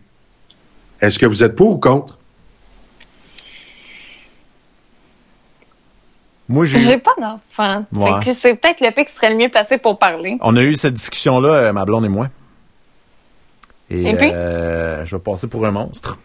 Est-ce 1.00 1.18
que 1.18 1.26
vous 1.26 1.42
êtes 1.42 1.56
pour 1.56 1.72
ou 1.72 1.78
contre? 1.78 2.18
Moi, 6.48 6.66
j'ai. 6.66 6.78
J'ai 6.78 6.98
pas 6.98 7.14
d'enfant. 7.20 7.86
Ouais. 7.92 8.22
Fait 8.24 8.32
que 8.32 8.38
c'est 8.38 8.54
peut-être 8.56 8.80
le 8.80 8.90
pic 8.90 9.08
qui 9.08 9.14
serait 9.14 9.30
le 9.30 9.36
mieux 9.36 9.48
placé 9.48 9.78
pour 9.78 9.98
parler. 9.98 10.36
On 10.40 10.54
a 10.56 10.62
eu 10.62 10.74
cette 10.76 10.94
discussion-là, 10.94 11.48
euh, 11.48 11.72
ma 11.72 11.84
blonde 11.84 12.04
et 12.04 12.08
moi. 12.08 12.28
Et, 13.90 14.02
Et 14.10 14.16
puis? 14.16 14.30
euh, 14.32 15.04
je 15.06 15.16
vais 15.16 15.22
passer 15.22 15.46
pour 15.46 15.64
un 15.66 15.70
monstre. 15.70 16.18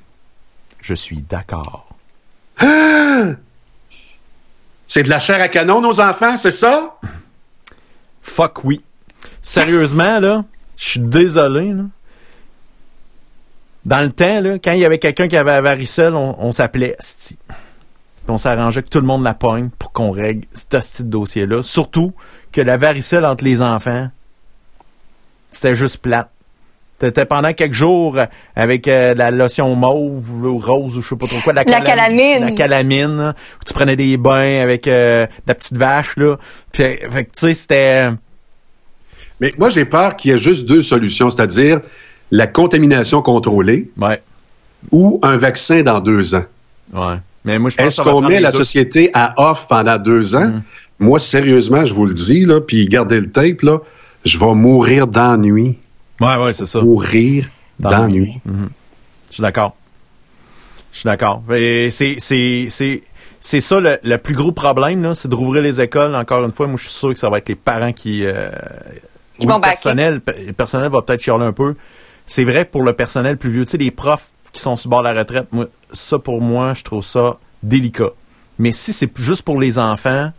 Je 0.81 0.93
suis 0.93 1.21
d'accord. 1.21 1.87
C'est 4.87 5.03
de 5.03 5.09
la 5.09 5.19
chair 5.19 5.39
à 5.39 5.47
canon, 5.49 5.81
nos 5.81 5.99
enfants, 6.01 6.35
c'est 6.37 6.51
ça? 6.51 6.97
Fuck 8.23 8.63
oui. 8.63 8.81
Sérieusement, 9.41 10.19
là, 10.19 10.43
je 10.77 10.85
suis 10.89 10.99
désolé, 10.99 11.73
là. 11.73 11.83
Dans 13.85 13.99
le 14.01 14.11
temps, 14.11 14.41
là, 14.41 14.57
quand 14.59 14.71
il 14.73 14.79
y 14.79 14.85
avait 14.85 14.97
quelqu'un 14.99 15.27
qui 15.27 15.37
avait 15.37 15.51
la 15.51 15.61
varicelle, 15.61 16.13
on, 16.15 16.35
on 16.39 16.51
s'appelait 16.51 16.95
Sti. 16.99 17.37
Puis 18.29 18.33
on 18.35 18.37
s'arrangeait 18.37 18.83
que 18.83 18.89
tout 18.89 18.99
le 18.99 19.07
monde 19.07 19.23
la 19.23 19.33
pogne 19.33 19.69
pour 19.79 19.91
qu'on 19.91 20.11
règle 20.11 20.45
ce 20.53 20.63
petit 20.67 21.03
dossier-là. 21.03 21.63
Surtout 21.63 22.13
que 22.51 22.61
la 22.61 22.77
varicelle 22.77 23.25
entre 23.25 23.43
les 23.43 23.63
enfants, 23.63 24.11
c'était 25.49 25.73
juste 25.73 25.97
plate. 25.97 26.29
T'étais 26.99 27.25
pendant 27.25 27.53
quelques 27.53 27.73
jours 27.73 28.19
avec 28.55 28.87
euh, 28.87 29.15
la 29.15 29.31
lotion 29.31 29.73
mauve 29.73 30.45
ou 30.45 30.59
rose 30.59 30.95
ou 30.95 31.01
je 31.01 31.09
sais 31.09 31.15
pas 31.15 31.25
trop 31.25 31.41
quoi. 31.41 31.53
La, 31.53 31.63
La 31.63 31.81
calamine. 31.81 32.39
La 32.41 32.51
calamine. 32.51 33.17
là, 33.17 33.33
où 33.59 33.65
tu 33.65 33.73
prenais 33.73 33.95
des 33.95 34.15
bains 34.17 34.61
avec 34.61 34.87
euh, 34.87 35.25
la 35.47 35.55
petite 35.55 35.77
vache, 35.77 36.15
là. 36.15 36.37
Puis, 36.71 36.83
fait 36.83 37.25
que, 37.25 37.31
tu 37.31 37.39
sais, 37.39 37.53
c'était... 37.55 38.09
Mais 39.39 39.51
moi, 39.57 39.71
j'ai 39.71 39.85
peur 39.85 40.15
qu'il 40.15 40.29
y 40.29 40.33
ait 40.35 40.37
juste 40.37 40.67
deux 40.67 40.83
solutions, 40.83 41.31
c'est-à-dire 41.31 41.79
la 42.29 42.45
contamination 42.45 43.23
contrôlée 43.23 43.89
ou 44.91 45.19
un 45.23 45.37
vaccin 45.37 45.81
dans 45.81 45.99
deux 45.99 46.35
ans. 46.35 46.45
Ouais. 46.93 47.17
Mais 47.49 47.59
moi, 47.59 47.69
je 47.69 47.75
pense 47.77 47.83
que 47.83 47.87
Est-ce 47.87 48.01
qu'on 48.09 48.21
met 48.21 48.39
la 48.39 48.51
deux. 48.51 48.57
société 48.57 49.09
à 49.13 49.33
off 49.51 49.67
pendant 49.67 49.97
deux 49.97 50.35
ans? 50.35 50.47
Mm. 50.47 50.61
Moi, 50.99 51.19
sérieusement, 51.19 51.85
je 51.85 51.93
vous 51.93 52.05
le 52.05 52.13
dis, 52.13 52.45
là, 52.45 52.59
puis 52.61 52.85
gardez 52.87 53.19
le 53.19 53.31
tape, 53.31 53.61
là, 53.61 53.79
je 54.25 54.37
vais 54.37 54.53
mourir 54.53 55.07
d'ennui. 55.07 55.77
Ouais, 56.19 56.35
ouais, 56.37 56.53
c'est 56.53 56.65
ça. 56.65 56.81
Mourir 56.81 57.49
d'ennui. 57.79 58.39
Mhm. 58.45 58.69
Je 59.29 59.33
suis 59.35 59.41
d'accord. 59.41 59.75
Je 60.91 60.99
suis 60.99 61.07
d'accord. 61.07 61.41
Et 61.55 61.89
C'est, 61.91 62.15
c'est, 62.19 62.67
c'est, 62.69 63.01
c'est 63.39 63.61
ça 63.61 63.79
le, 63.79 63.97
le 64.03 64.17
plus 64.17 64.33
gros 64.35 64.51
problème, 64.51 65.01
là, 65.03 65.13
c'est 65.13 65.29
de 65.29 65.35
rouvrir 65.35 65.61
les 65.61 65.79
écoles. 65.79 66.13
Encore 66.15 66.43
une 66.43 66.51
fois, 66.51 66.67
moi, 66.67 66.75
je 66.77 66.83
suis 66.89 66.93
sûr 66.93 67.13
que 67.13 67.19
ça 67.19 67.29
va 67.29 67.37
être 67.37 67.47
les 67.49 67.55
parents 67.55 67.93
qui. 67.93 68.25
Euh, 68.25 68.49
Qui 69.39 69.45
oui, 69.45 69.47
vont 69.47 69.55
le 69.55 69.61
personnel, 69.61 70.21
le 70.45 70.51
personnel 70.53 70.91
va 70.91 71.01
peut-être 71.01 71.21
chialer 71.21 71.45
un 71.45 71.53
peu. 71.53 71.75
C'est 72.27 72.43
vrai 72.43 72.65
que 72.65 72.71
pour 72.71 72.83
le 72.83 72.91
personnel 72.93 73.37
plus 73.37 73.49
vieux, 73.51 73.63
tu 73.65 73.71
sais, 73.71 73.77
les 73.77 73.91
profs 73.91 74.29
qui 74.53 74.61
sont 74.61 74.75
sur 74.77 74.89
bord 74.89 75.03
de 75.03 75.09
la 75.09 75.19
retraite, 75.19 75.47
moi, 75.51 75.67
ça 75.91 76.19
pour 76.19 76.41
moi, 76.41 76.73
je 76.73 76.83
trouve 76.83 77.03
ça 77.03 77.37
délicat. 77.63 78.09
Mais 78.57 78.71
si 78.71 78.93
c'est 78.93 79.11
juste 79.17 79.43
pour 79.43 79.59
les 79.59 79.77
enfants, 79.79 80.31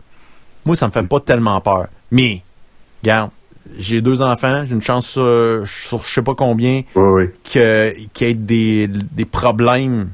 moi, 0.65 0.75
ça 0.75 0.87
me 0.87 0.91
fait 0.91 1.03
pas 1.03 1.19
tellement 1.19 1.59
peur. 1.61 1.87
Mais, 2.11 2.43
regarde, 3.03 3.31
j'ai 3.77 4.01
deux 4.01 4.21
enfants, 4.21 4.63
j'ai 4.67 4.73
une 4.75 4.81
chance 4.81 5.15
euh, 5.17 5.65
sur 5.65 6.01
je 6.03 6.13
sais 6.13 6.21
pas 6.21 6.35
combien 6.35 6.81
que- 7.51 7.95
qu'il 8.13 8.27
y 8.27 8.29
ait 8.31 8.33
des, 8.33 8.87
des 8.87 9.25
problèmes. 9.25 10.09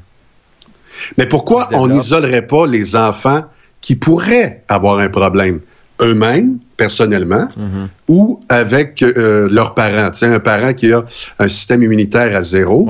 Mais 1.16 1.26
pourquoi 1.26 1.68
on 1.74 1.86
n'isolerait 1.94 2.46
pas 2.46 2.66
les 2.66 2.96
enfants 2.96 3.44
qui 3.80 3.96
pourraient 3.96 4.64
avoir 4.68 4.98
un 4.98 5.08
problème 5.08 5.60
eux-mêmes, 6.00 6.58
personnellement, 6.78 7.48
Mhm. 7.58 7.88
ou 8.08 8.40
avec 8.48 9.02
euh, 9.02 9.46
leurs 9.50 9.74
parents? 9.74 10.10
Tu 10.10 10.20
sais, 10.20 10.26
un 10.26 10.38
parent 10.40 10.72
qui 10.72 10.90
a 10.90 11.04
un 11.38 11.48
système 11.48 11.82
immunitaire 11.82 12.34
à 12.34 12.40
zéro. 12.40 12.86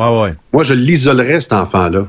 Moi, 0.53 0.63
je 0.63 0.75
l'isolerais, 0.75 1.41
cet 1.41 1.55
enfant-là. 1.55 2.07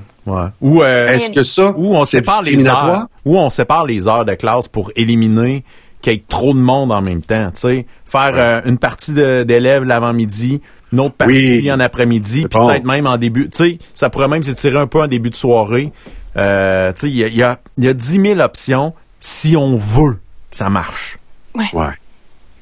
Ou 0.61 0.84
euh, 0.84 1.07
Est-ce 1.07 1.31
que 1.31 1.41
ça, 1.41 1.73
Ou 1.76 1.95
on 1.95 2.06
c'est 2.06 2.18
sépare 2.23 2.43
les 2.43 2.68
heures. 2.68 3.07
Ou 3.26 3.39
on 3.39 3.49
sépare 3.49 3.88
les 3.88 4.07
heures 4.07 4.26
de 4.26 4.35
classe 4.35 4.68
pour 4.68 4.91
éliminer 4.95 5.64
qu'il 6.03 6.14
y 6.14 6.15
ait 6.18 6.23
trop 6.30 6.53
de 6.53 6.60
monde 6.60 6.91
en 6.91 7.01
même 7.01 7.22
temps. 7.23 7.49
Tu 7.51 7.60
sais, 7.61 7.85
faire 8.06 8.34
euh, 8.35 8.61
une 8.65 8.77
partie 8.77 9.11
de- 9.14 9.43
d'élèves 9.43 9.84
l'avant-midi, 9.84 10.61
une 10.93 10.99
autre 11.01 11.15
partie 11.15 11.61
Oui. 11.64 11.72
en 11.72 11.80
après-midi, 11.80 12.45
puis 12.49 12.60
bon. 12.60 12.68
peut-être 12.68 12.85
même 12.85 13.07
en 13.07 13.18
début. 13.18 13.49
Tu 13.49 13.57
sais, 13.57 13.80
ça 13.93 14.10
pourrait 14.10 14.27
même 14.27 14.43
s'étirer 14.43 14.77
un 14.77 14.88
peu 14.88 15.01
en 15.01 15.07
début 15.07 15.30
de 15.31 15.35
soirée. 15.35 15.91
Euh, 16.38 16.91
tu 16.93 17.01
sais, 17.01 17.10
il 17.10 17.18
y 17.18 17.23
a, 17.23 17.27
il 17.27 17.35
y, 17.38 17.43
a, 17.43 17.60
y 17.80 17.88
a 17.88 17.93
10 17.93 18.19
000 18.22 18.39
options 18.39 18.93
si 19.19 19.57
on 19.57 19.76
veut 19.77 20.14
que 20.51 20.57
ça 20.57 20.69
marche. 20.69 21.18
Ouais. 21.56 21.88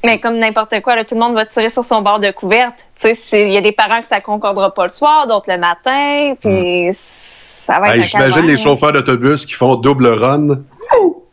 Mais 0.03 0.19
comme 0.19 0.37
n'importe 0.37 0.79
quoi, 0.81 0.95
là, 0.95 1.03
tout 1.05 1.15
le 1.15 1.21
monde 1.21 1.33
va 1.33 1.45
tirer 1.45 1.69
sur 1.69 1.83
son 1.83 2.01
bord 2.01 2.19
de 2.19 2.31
couverte. 2.31 2.75
Tu 2.99 3.07
sais, 3.09 3.15
c'est- 3.15 3.47
il 3.47 3.53
y 3.53 3.57
a 3.57 3.61
des 3.61 3.71
parents 3.71 4.01
que 4.01 4.07
ça 4.07 4.21
concordera 4.21 4.73
pas 4.73 4.83
le 4.83 4.89
soir, 4.89 5.27
d'autres 5.27 5.51
le 5.51 5.57
matin, 5.57 6.35
puis 6.39 6.89
ça 6.93 7.79
va 7.79 7.89
être 7.89 7.97
Hey, 7.97 8.03
J'imagine 8.03 8.45
les 8.45 8.57
chauffeurs 8.57 8.93
d'autobus 8.93 9.45
qui 9.45 9.53
font 9.53 9.75
double 9.75 10.07
run. 10.07 10.47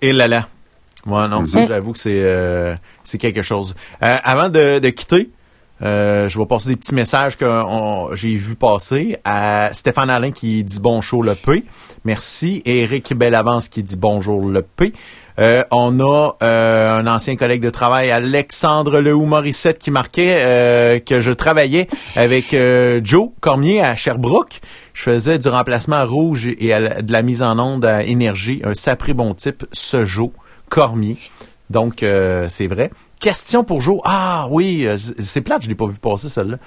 Et 0.03 0.13
là 0.13 0.27
là. 0.29 0.47
Moi, 1.07 1.29
non, 1.29 1.45
ça, 1.45 1.61
Mhm. 1.61 1.69
j'avoue 1.69 1.93
que 1.93 1.99
c'est 1.99 2.23
euh, 2.23 2.75
c'est 3.03 3.19
quelque 3.19 3.43
chose. 3.43 3.75
Euh, 4.03 4.17
avant 4.25 4.49
de, 4.49 4.79
de 4.79 4.89
quitter, 4.89 5.29
euh, 5.83 6.31
je 6.31 6.39
vais 6.39 6.47
passer 6.47 6.71
des 6.71 6.77
petits 6.77 6.95
messages 6.95 7.37
que 7.37 7.47
j'ai 8.15 8.35
vu 8.37 8.55
passer 8.57 9.19
à 9.25 9.69
Stéphane 9.75 10.09
Alain 10.09 10.31
qui 10.31 10.65
dit 10.65 10.81
bonjour 10.81 11.23
le 11.23 11.35
P. 11.35 11.65
Merci. 12.07 12.63
Et 12.65 12.83
Eric 12.85 13.15
Bellavance 13.15 13.69
qui 13.69 13.83
dit 13.83 13.97
bonjour 13.97 14.47
le 14.49 14.63
P. 14.63 14.95
Euh, 15.41 15.65
on 15.73 15.99
a 15.99 16.37
euh, 16.43 16.99
un 16.99 17.07
ancien 17.09 17.35
collègue 17.35 17.61
de 17.63 17.71
travail, 17.71 18.11
Alexandre 18.11 19.01
Lehou 19.01 19.27
Morissette, 19.27 19.79
qui 19.79 19.91
marquait 19.91 20.37
euh, 20.39 20.99
que 21.01 21.21
je 21.21 21.33
travaillais 21.33 21.89
avec 22.15 22.55
euh, 22.55 23.01
Joe 23.03 23.31
Cormier 23.41 23.81
à 23.83 23.97
Sherbrooke. 23.97 24.61
Je 24.93 25.03
faisais 25.03 25.39
du 25.41 25.49
remplacement 25.49 26.05
rouge 26.05 26.47
et 26.47 26.73
à 26.73 27.03
de 27.03 27.13
la 27.13 27.23
mise 27.23 27.43
en 27.43 27.59
onde 27.59 27.85
à 27.85 28.05
énergie. 28.05 28.61
Un 28.65 28.75
sapré 28.75 29.13
bon 29.13 29.35
type, 29.35 29.65
ce 29.73 30.05
Joe 30.05 30.31
Cormier. 30.69 31.19
Donc, 31.69 32.05
euh, 32.05 32.47
c'est 32.49 32.69
vrai. 32.69 32.91
Question 33.19 33.65
pour 33.65 33.81
Joe. 33.81 34.01
Ah 34.05 34.47
oui, 34.51 34.87
euh, 34.87 34.99
c'est 35.19 35.41
plate, 35.41 35.63
je 35.63 35.69
l'ai 35.69 35.75
pas 35.75 35.87
vu 35.87 35.99
passer 35.99 36.29
celle-là. 36.29 36.59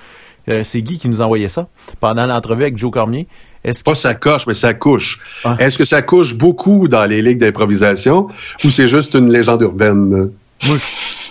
C'est 0.63 0.81
Guy 0.81 0.97
qui 0.97 1.09
nous 1.09 1.19
envoyait 1.19 1.49
ça 1.49 1.67
pendant 1.99 2.25
l'entrevue 2.25 2.61
avec 2.61 2.77
Joe 2.77 2.89
Cormier. 2.89 3.27
Est-ce 3.67 3.83
que 3.83 3.89
Pas 3.91 3.95
ça 3.95 4.15
coche, 4.15 4.47
mais 4.47 4.53
ça 4.53 4.73
couche. 4.73 5.19
Est-ce 5.59 5.77
que 5.77 5.85
ça 5.85 6.01
couche 6.01 6.33
beaucoup 6.35 6.87
dans 6.87 7.05
les 7.05 7.21
ligues 7.21 7.37
d'improvisation 7.39 8.27
ou 8.63 8.71
c'est 8.71 8.87
juste 8.87 9.13
une 9.13 9.31
légende 9.31 9.61
urbaine? 9.61 10.31
Moi, 10.65 10.77
je- 10.77 11.27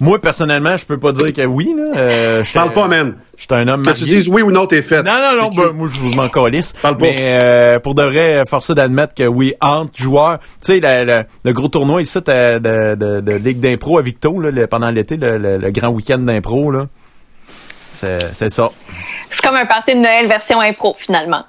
moi, 0.00 0.18
personnellement, 0.20 0.76
je 0.76 0.84
peux 0.84 0.98
pas 0.98 1.12
dire 1.12 1.32
que 1.32 1.42
oui. 1.46 1.74
Là. 1.76 1.98
Euh, 1.98 2.44
je- 2.44 2.52
Parle 2.52 2.72
pas, 2.72 2.86
man. 2.88 3.14
Je 3.38 3.42
suis 3.42 3.48
un 3.54 3.68
homme 3.68 3.82
Que 3.82 3.90
tu 3.92 4.04
dises 4.04 4.28
oui 4.28 4.40
ou 4.42 4.50
non, 4.50 4.66
t'es 4.66 4.80
fait. 4.82 5.02
Non, 5.02 5.12
non, 5.12 5.42
non, 5.42 5.50
ben, 5.50 5.72
moi, 5.72 5.88
je 5.92 6.00
m'en 6.14 6.28
calisse. 6.30 6.72
Parle 6.80 6.96
pas. 6.96 7.04
Mais 7.06 7.16
euh, 7.38 7.78
pour 7.80 7.94
de 7.94 8.02
vrai, 8.02 8.42
force 8.48 8.70
d'admettre 8.74 9.14
que 9.14 9.26
oui, 9.26 9.54
entre 9.60 9.92
joueurs, 9.96 10.38
tu 10.64 10.72
sais, 10.74 10.80
le, 10.82 11.04
le- 11.04 11.24
le 11.44 11.52
gros 11.52 11.68
tournoi 11.68 12.00
ici 12.02 12.18
de, 12.18 12.58
de, 12.58 12.94
de, 12.94 13.20
de 13.20 13.32
Ligue 13.34 13.60
d'impro 13.60 13.98
à 13.98 14.02
Victo, 14.02 14.38
là, 14.40 14.50
le- 14.50 14.66
pendant 14.66 14.90
l'été, 14.90 15.16
le, 15.18 15.36
le- 15.38 15.58
le 15.58 15.70
grand 15.70 15.88
week-end 15.88 16.18
d'impro, 16.18 16.70
là, 16.70 16.86
c'est 17.90 18.50
ça. 18.50 18.70
C'est 19.30 19.42
comme 19.46 19.56
un 19.56 19.66
party 19.66 19.94
de 19.94 20.00
Noël 20.00 20.26
version 20.26 20.60
impro, 20.60 20.94
finalement. 20.98 21.44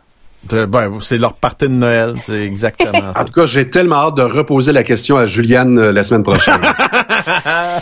C'est- 0.49 0.65
Ben, 0.67 0.91
c'est 1.01 1.17
leur 1.17 1.33
partie 1.33 1.65
de 1.67 1.73
Noël, 1.73 2.15
c'est 2.21 2.41
exactement 2.41 3.13
ça. 3.13 3.21
En 3.21 3.25
tout 3.25 3.33
cas, 3.33 3.45
j'ai 3.45 3.69
tellement 3.69 4.07
hâte 4.07 4.15
de 4.17 4.21
reposer 4.21 4.71
la 4.71 4.83
question 4.83 5.17
à 5.17 5.25
Juliane 5.25 5.77
euh, 5.77 5.91
la 5.91 6.03
semaine 6.03 6.23
prochaine. 6.23 6.61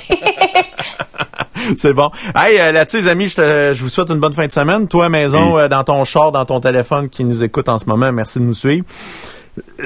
C'est 1.77 1.93
bon. 1.93 2.11
Hey, 2.35 2.59
euh, 2.59 2.71
là-dessus, 2.71 3.01
les 3.01 3.07
amis, 3.07 3.27
je, 3.27 3.35
te- 3.35 3.73
je 3.73 3.81
vous 3.81 3.89
souhaite 3.89 4.09
une 4.09 4.19
bonne 4.19 4.33
fin 4.33 4.45
de 4.45 4.51
semaine. 4.51 4.87
Toi, 4.87 5.09
maison, 5.09 5.57
euh, 5.57 5.67
dans 5.67 5.83
ton 5.83 6.03
char, 6.05 6.31
dans 6.31 6.45
ton 6.45 6.59
téléphone 6.59 7.09
qui 7.09 7.23
nous 7.25 7.43
écoute 7.43 7.69
en 7.69 7.77
ce 7.79 7.85
moment, 7.85 8.11
merci 8.11 8.39
de 8.39 8.43
nous 8.43 8.53
suivre. 8.53 8.85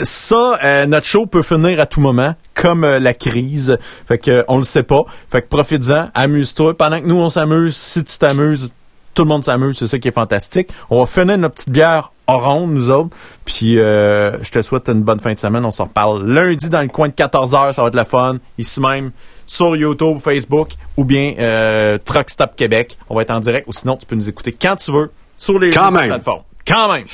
Ça, 0.03 0.59
euh, 0.63 0.85
notre 0.87 1.05
show 1.05 1.25
peut 1.25 1.43
finir 1.43 1.79
à 1.79 1.85
tout 1.85 2.01
moment, 2.01 2.33
comme 2.55 2.83
euh, 2.83 2.99
la 2.99 3.13
crise. 3.13 3.77
Fait 4.07 4.17
que 4.17 4.31
euh, 4.31 4.43
on 4.47 4.57
le 4.57 4.63
sait 4.63 4.83
pas. 4.83 5.01
Fait 5.31 5.41
que 5.41 5.47
profites-en, 5.47 6.09
amuse-toi. 6.15 6.75
Pendant 6.77 6.99
que 6.99 7.05
nous 7.05 7.15
on 7.17 7.29
s'amuse, 7.29 7.75
si 7.77 8.03
tu 8.03 8.17
t'amuses, 8.17 8.73
tout 9.13 9.21
le 9.23 9.29
monde 9.29 9.43
s'amuse. 9.45 9.77
C'est 9.77 9.87
ça 9.87 9.99
qui 9.99 10.07
est 10.07 10.13
fantastique. 10.13 10.69
On 10.89 10.99
va 11.01 11.05
finir 11.05 11.37
notre 11.37 11.55
petite 11.55 11.69
bière 11.69 12.11
en 12.29 12.37
ronde, 12.37 12.71
nous 12.73 12.89
autres. 12.89 13.09
Puis 13.45 13.79
euh, 13.79 14.41
je 14.43 14.49
te 14.51 14.61
souhaite 14.61 14.87
une 14.89 15.01
bonne 15.01 15.19
fin 15.19 15.33
de 15.33 15.39
semaine. 15.39 15.65
On 15.65 15.71
se 15.71 15.81
reparle 15.81 16.25
lundi 16.25 16.69
dans 16.69 16.81
le 16.81 16.87
coin 16.87 17.07
de 17.07 17.13
14h. 17.13 17.73
Ça 17.73 17.81
va 17.81 17.87
être 17.87 17.95
le 17.95 18.03
fun. 18.03 18.37
Ici 18.57 18.79
même 18.79 19.11
sur 19.45 19.75
YouTube, 19.75 20.19
Facebook 20.21 20.69
ou 20.97 21.05
bien 21.05 21.33
euh, 21.39 21.97
Truck 22.03 22.29
Stop 22.29 22.55
Québec. 22.55 22.97
On 23.09 23.15
va 23.15 23.23
être 23.23 23.31
en 23.31 23.39
direct 23.39 23.67
ou 23.67 23.73
sinon 23.73 23.97
tu 23.97 24.05
peux 24.05 24.15
nous 24.15 24.29
écouter 24.29 24.51
quand 24.51 24.75
tu 24.75 24.91
veux 24.91 25.11
sur 25.35 25.57
les 25.59 25.71
Quand 25.71 25.91
même. 25.91 26.07
plateformes. 26.07 26.43
Quand 26.67 26.91
même. 26.93 27.05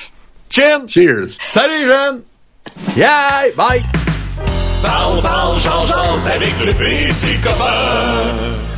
Chin! 0.50 0.82
Cheers! 0.88 1.38
Salut, 1.46 1.86
jeune! 1.86 2.22
Yeah! 2.96 3.46
Bye! 3.56 3.84
Parle, 4.82 5.22
parle, 5.22 5.60
change, 5.60 5.92
avec 6.28 6.54
le 6.66 6.74
PC 6.74 7.40
copain. 7.44 8.75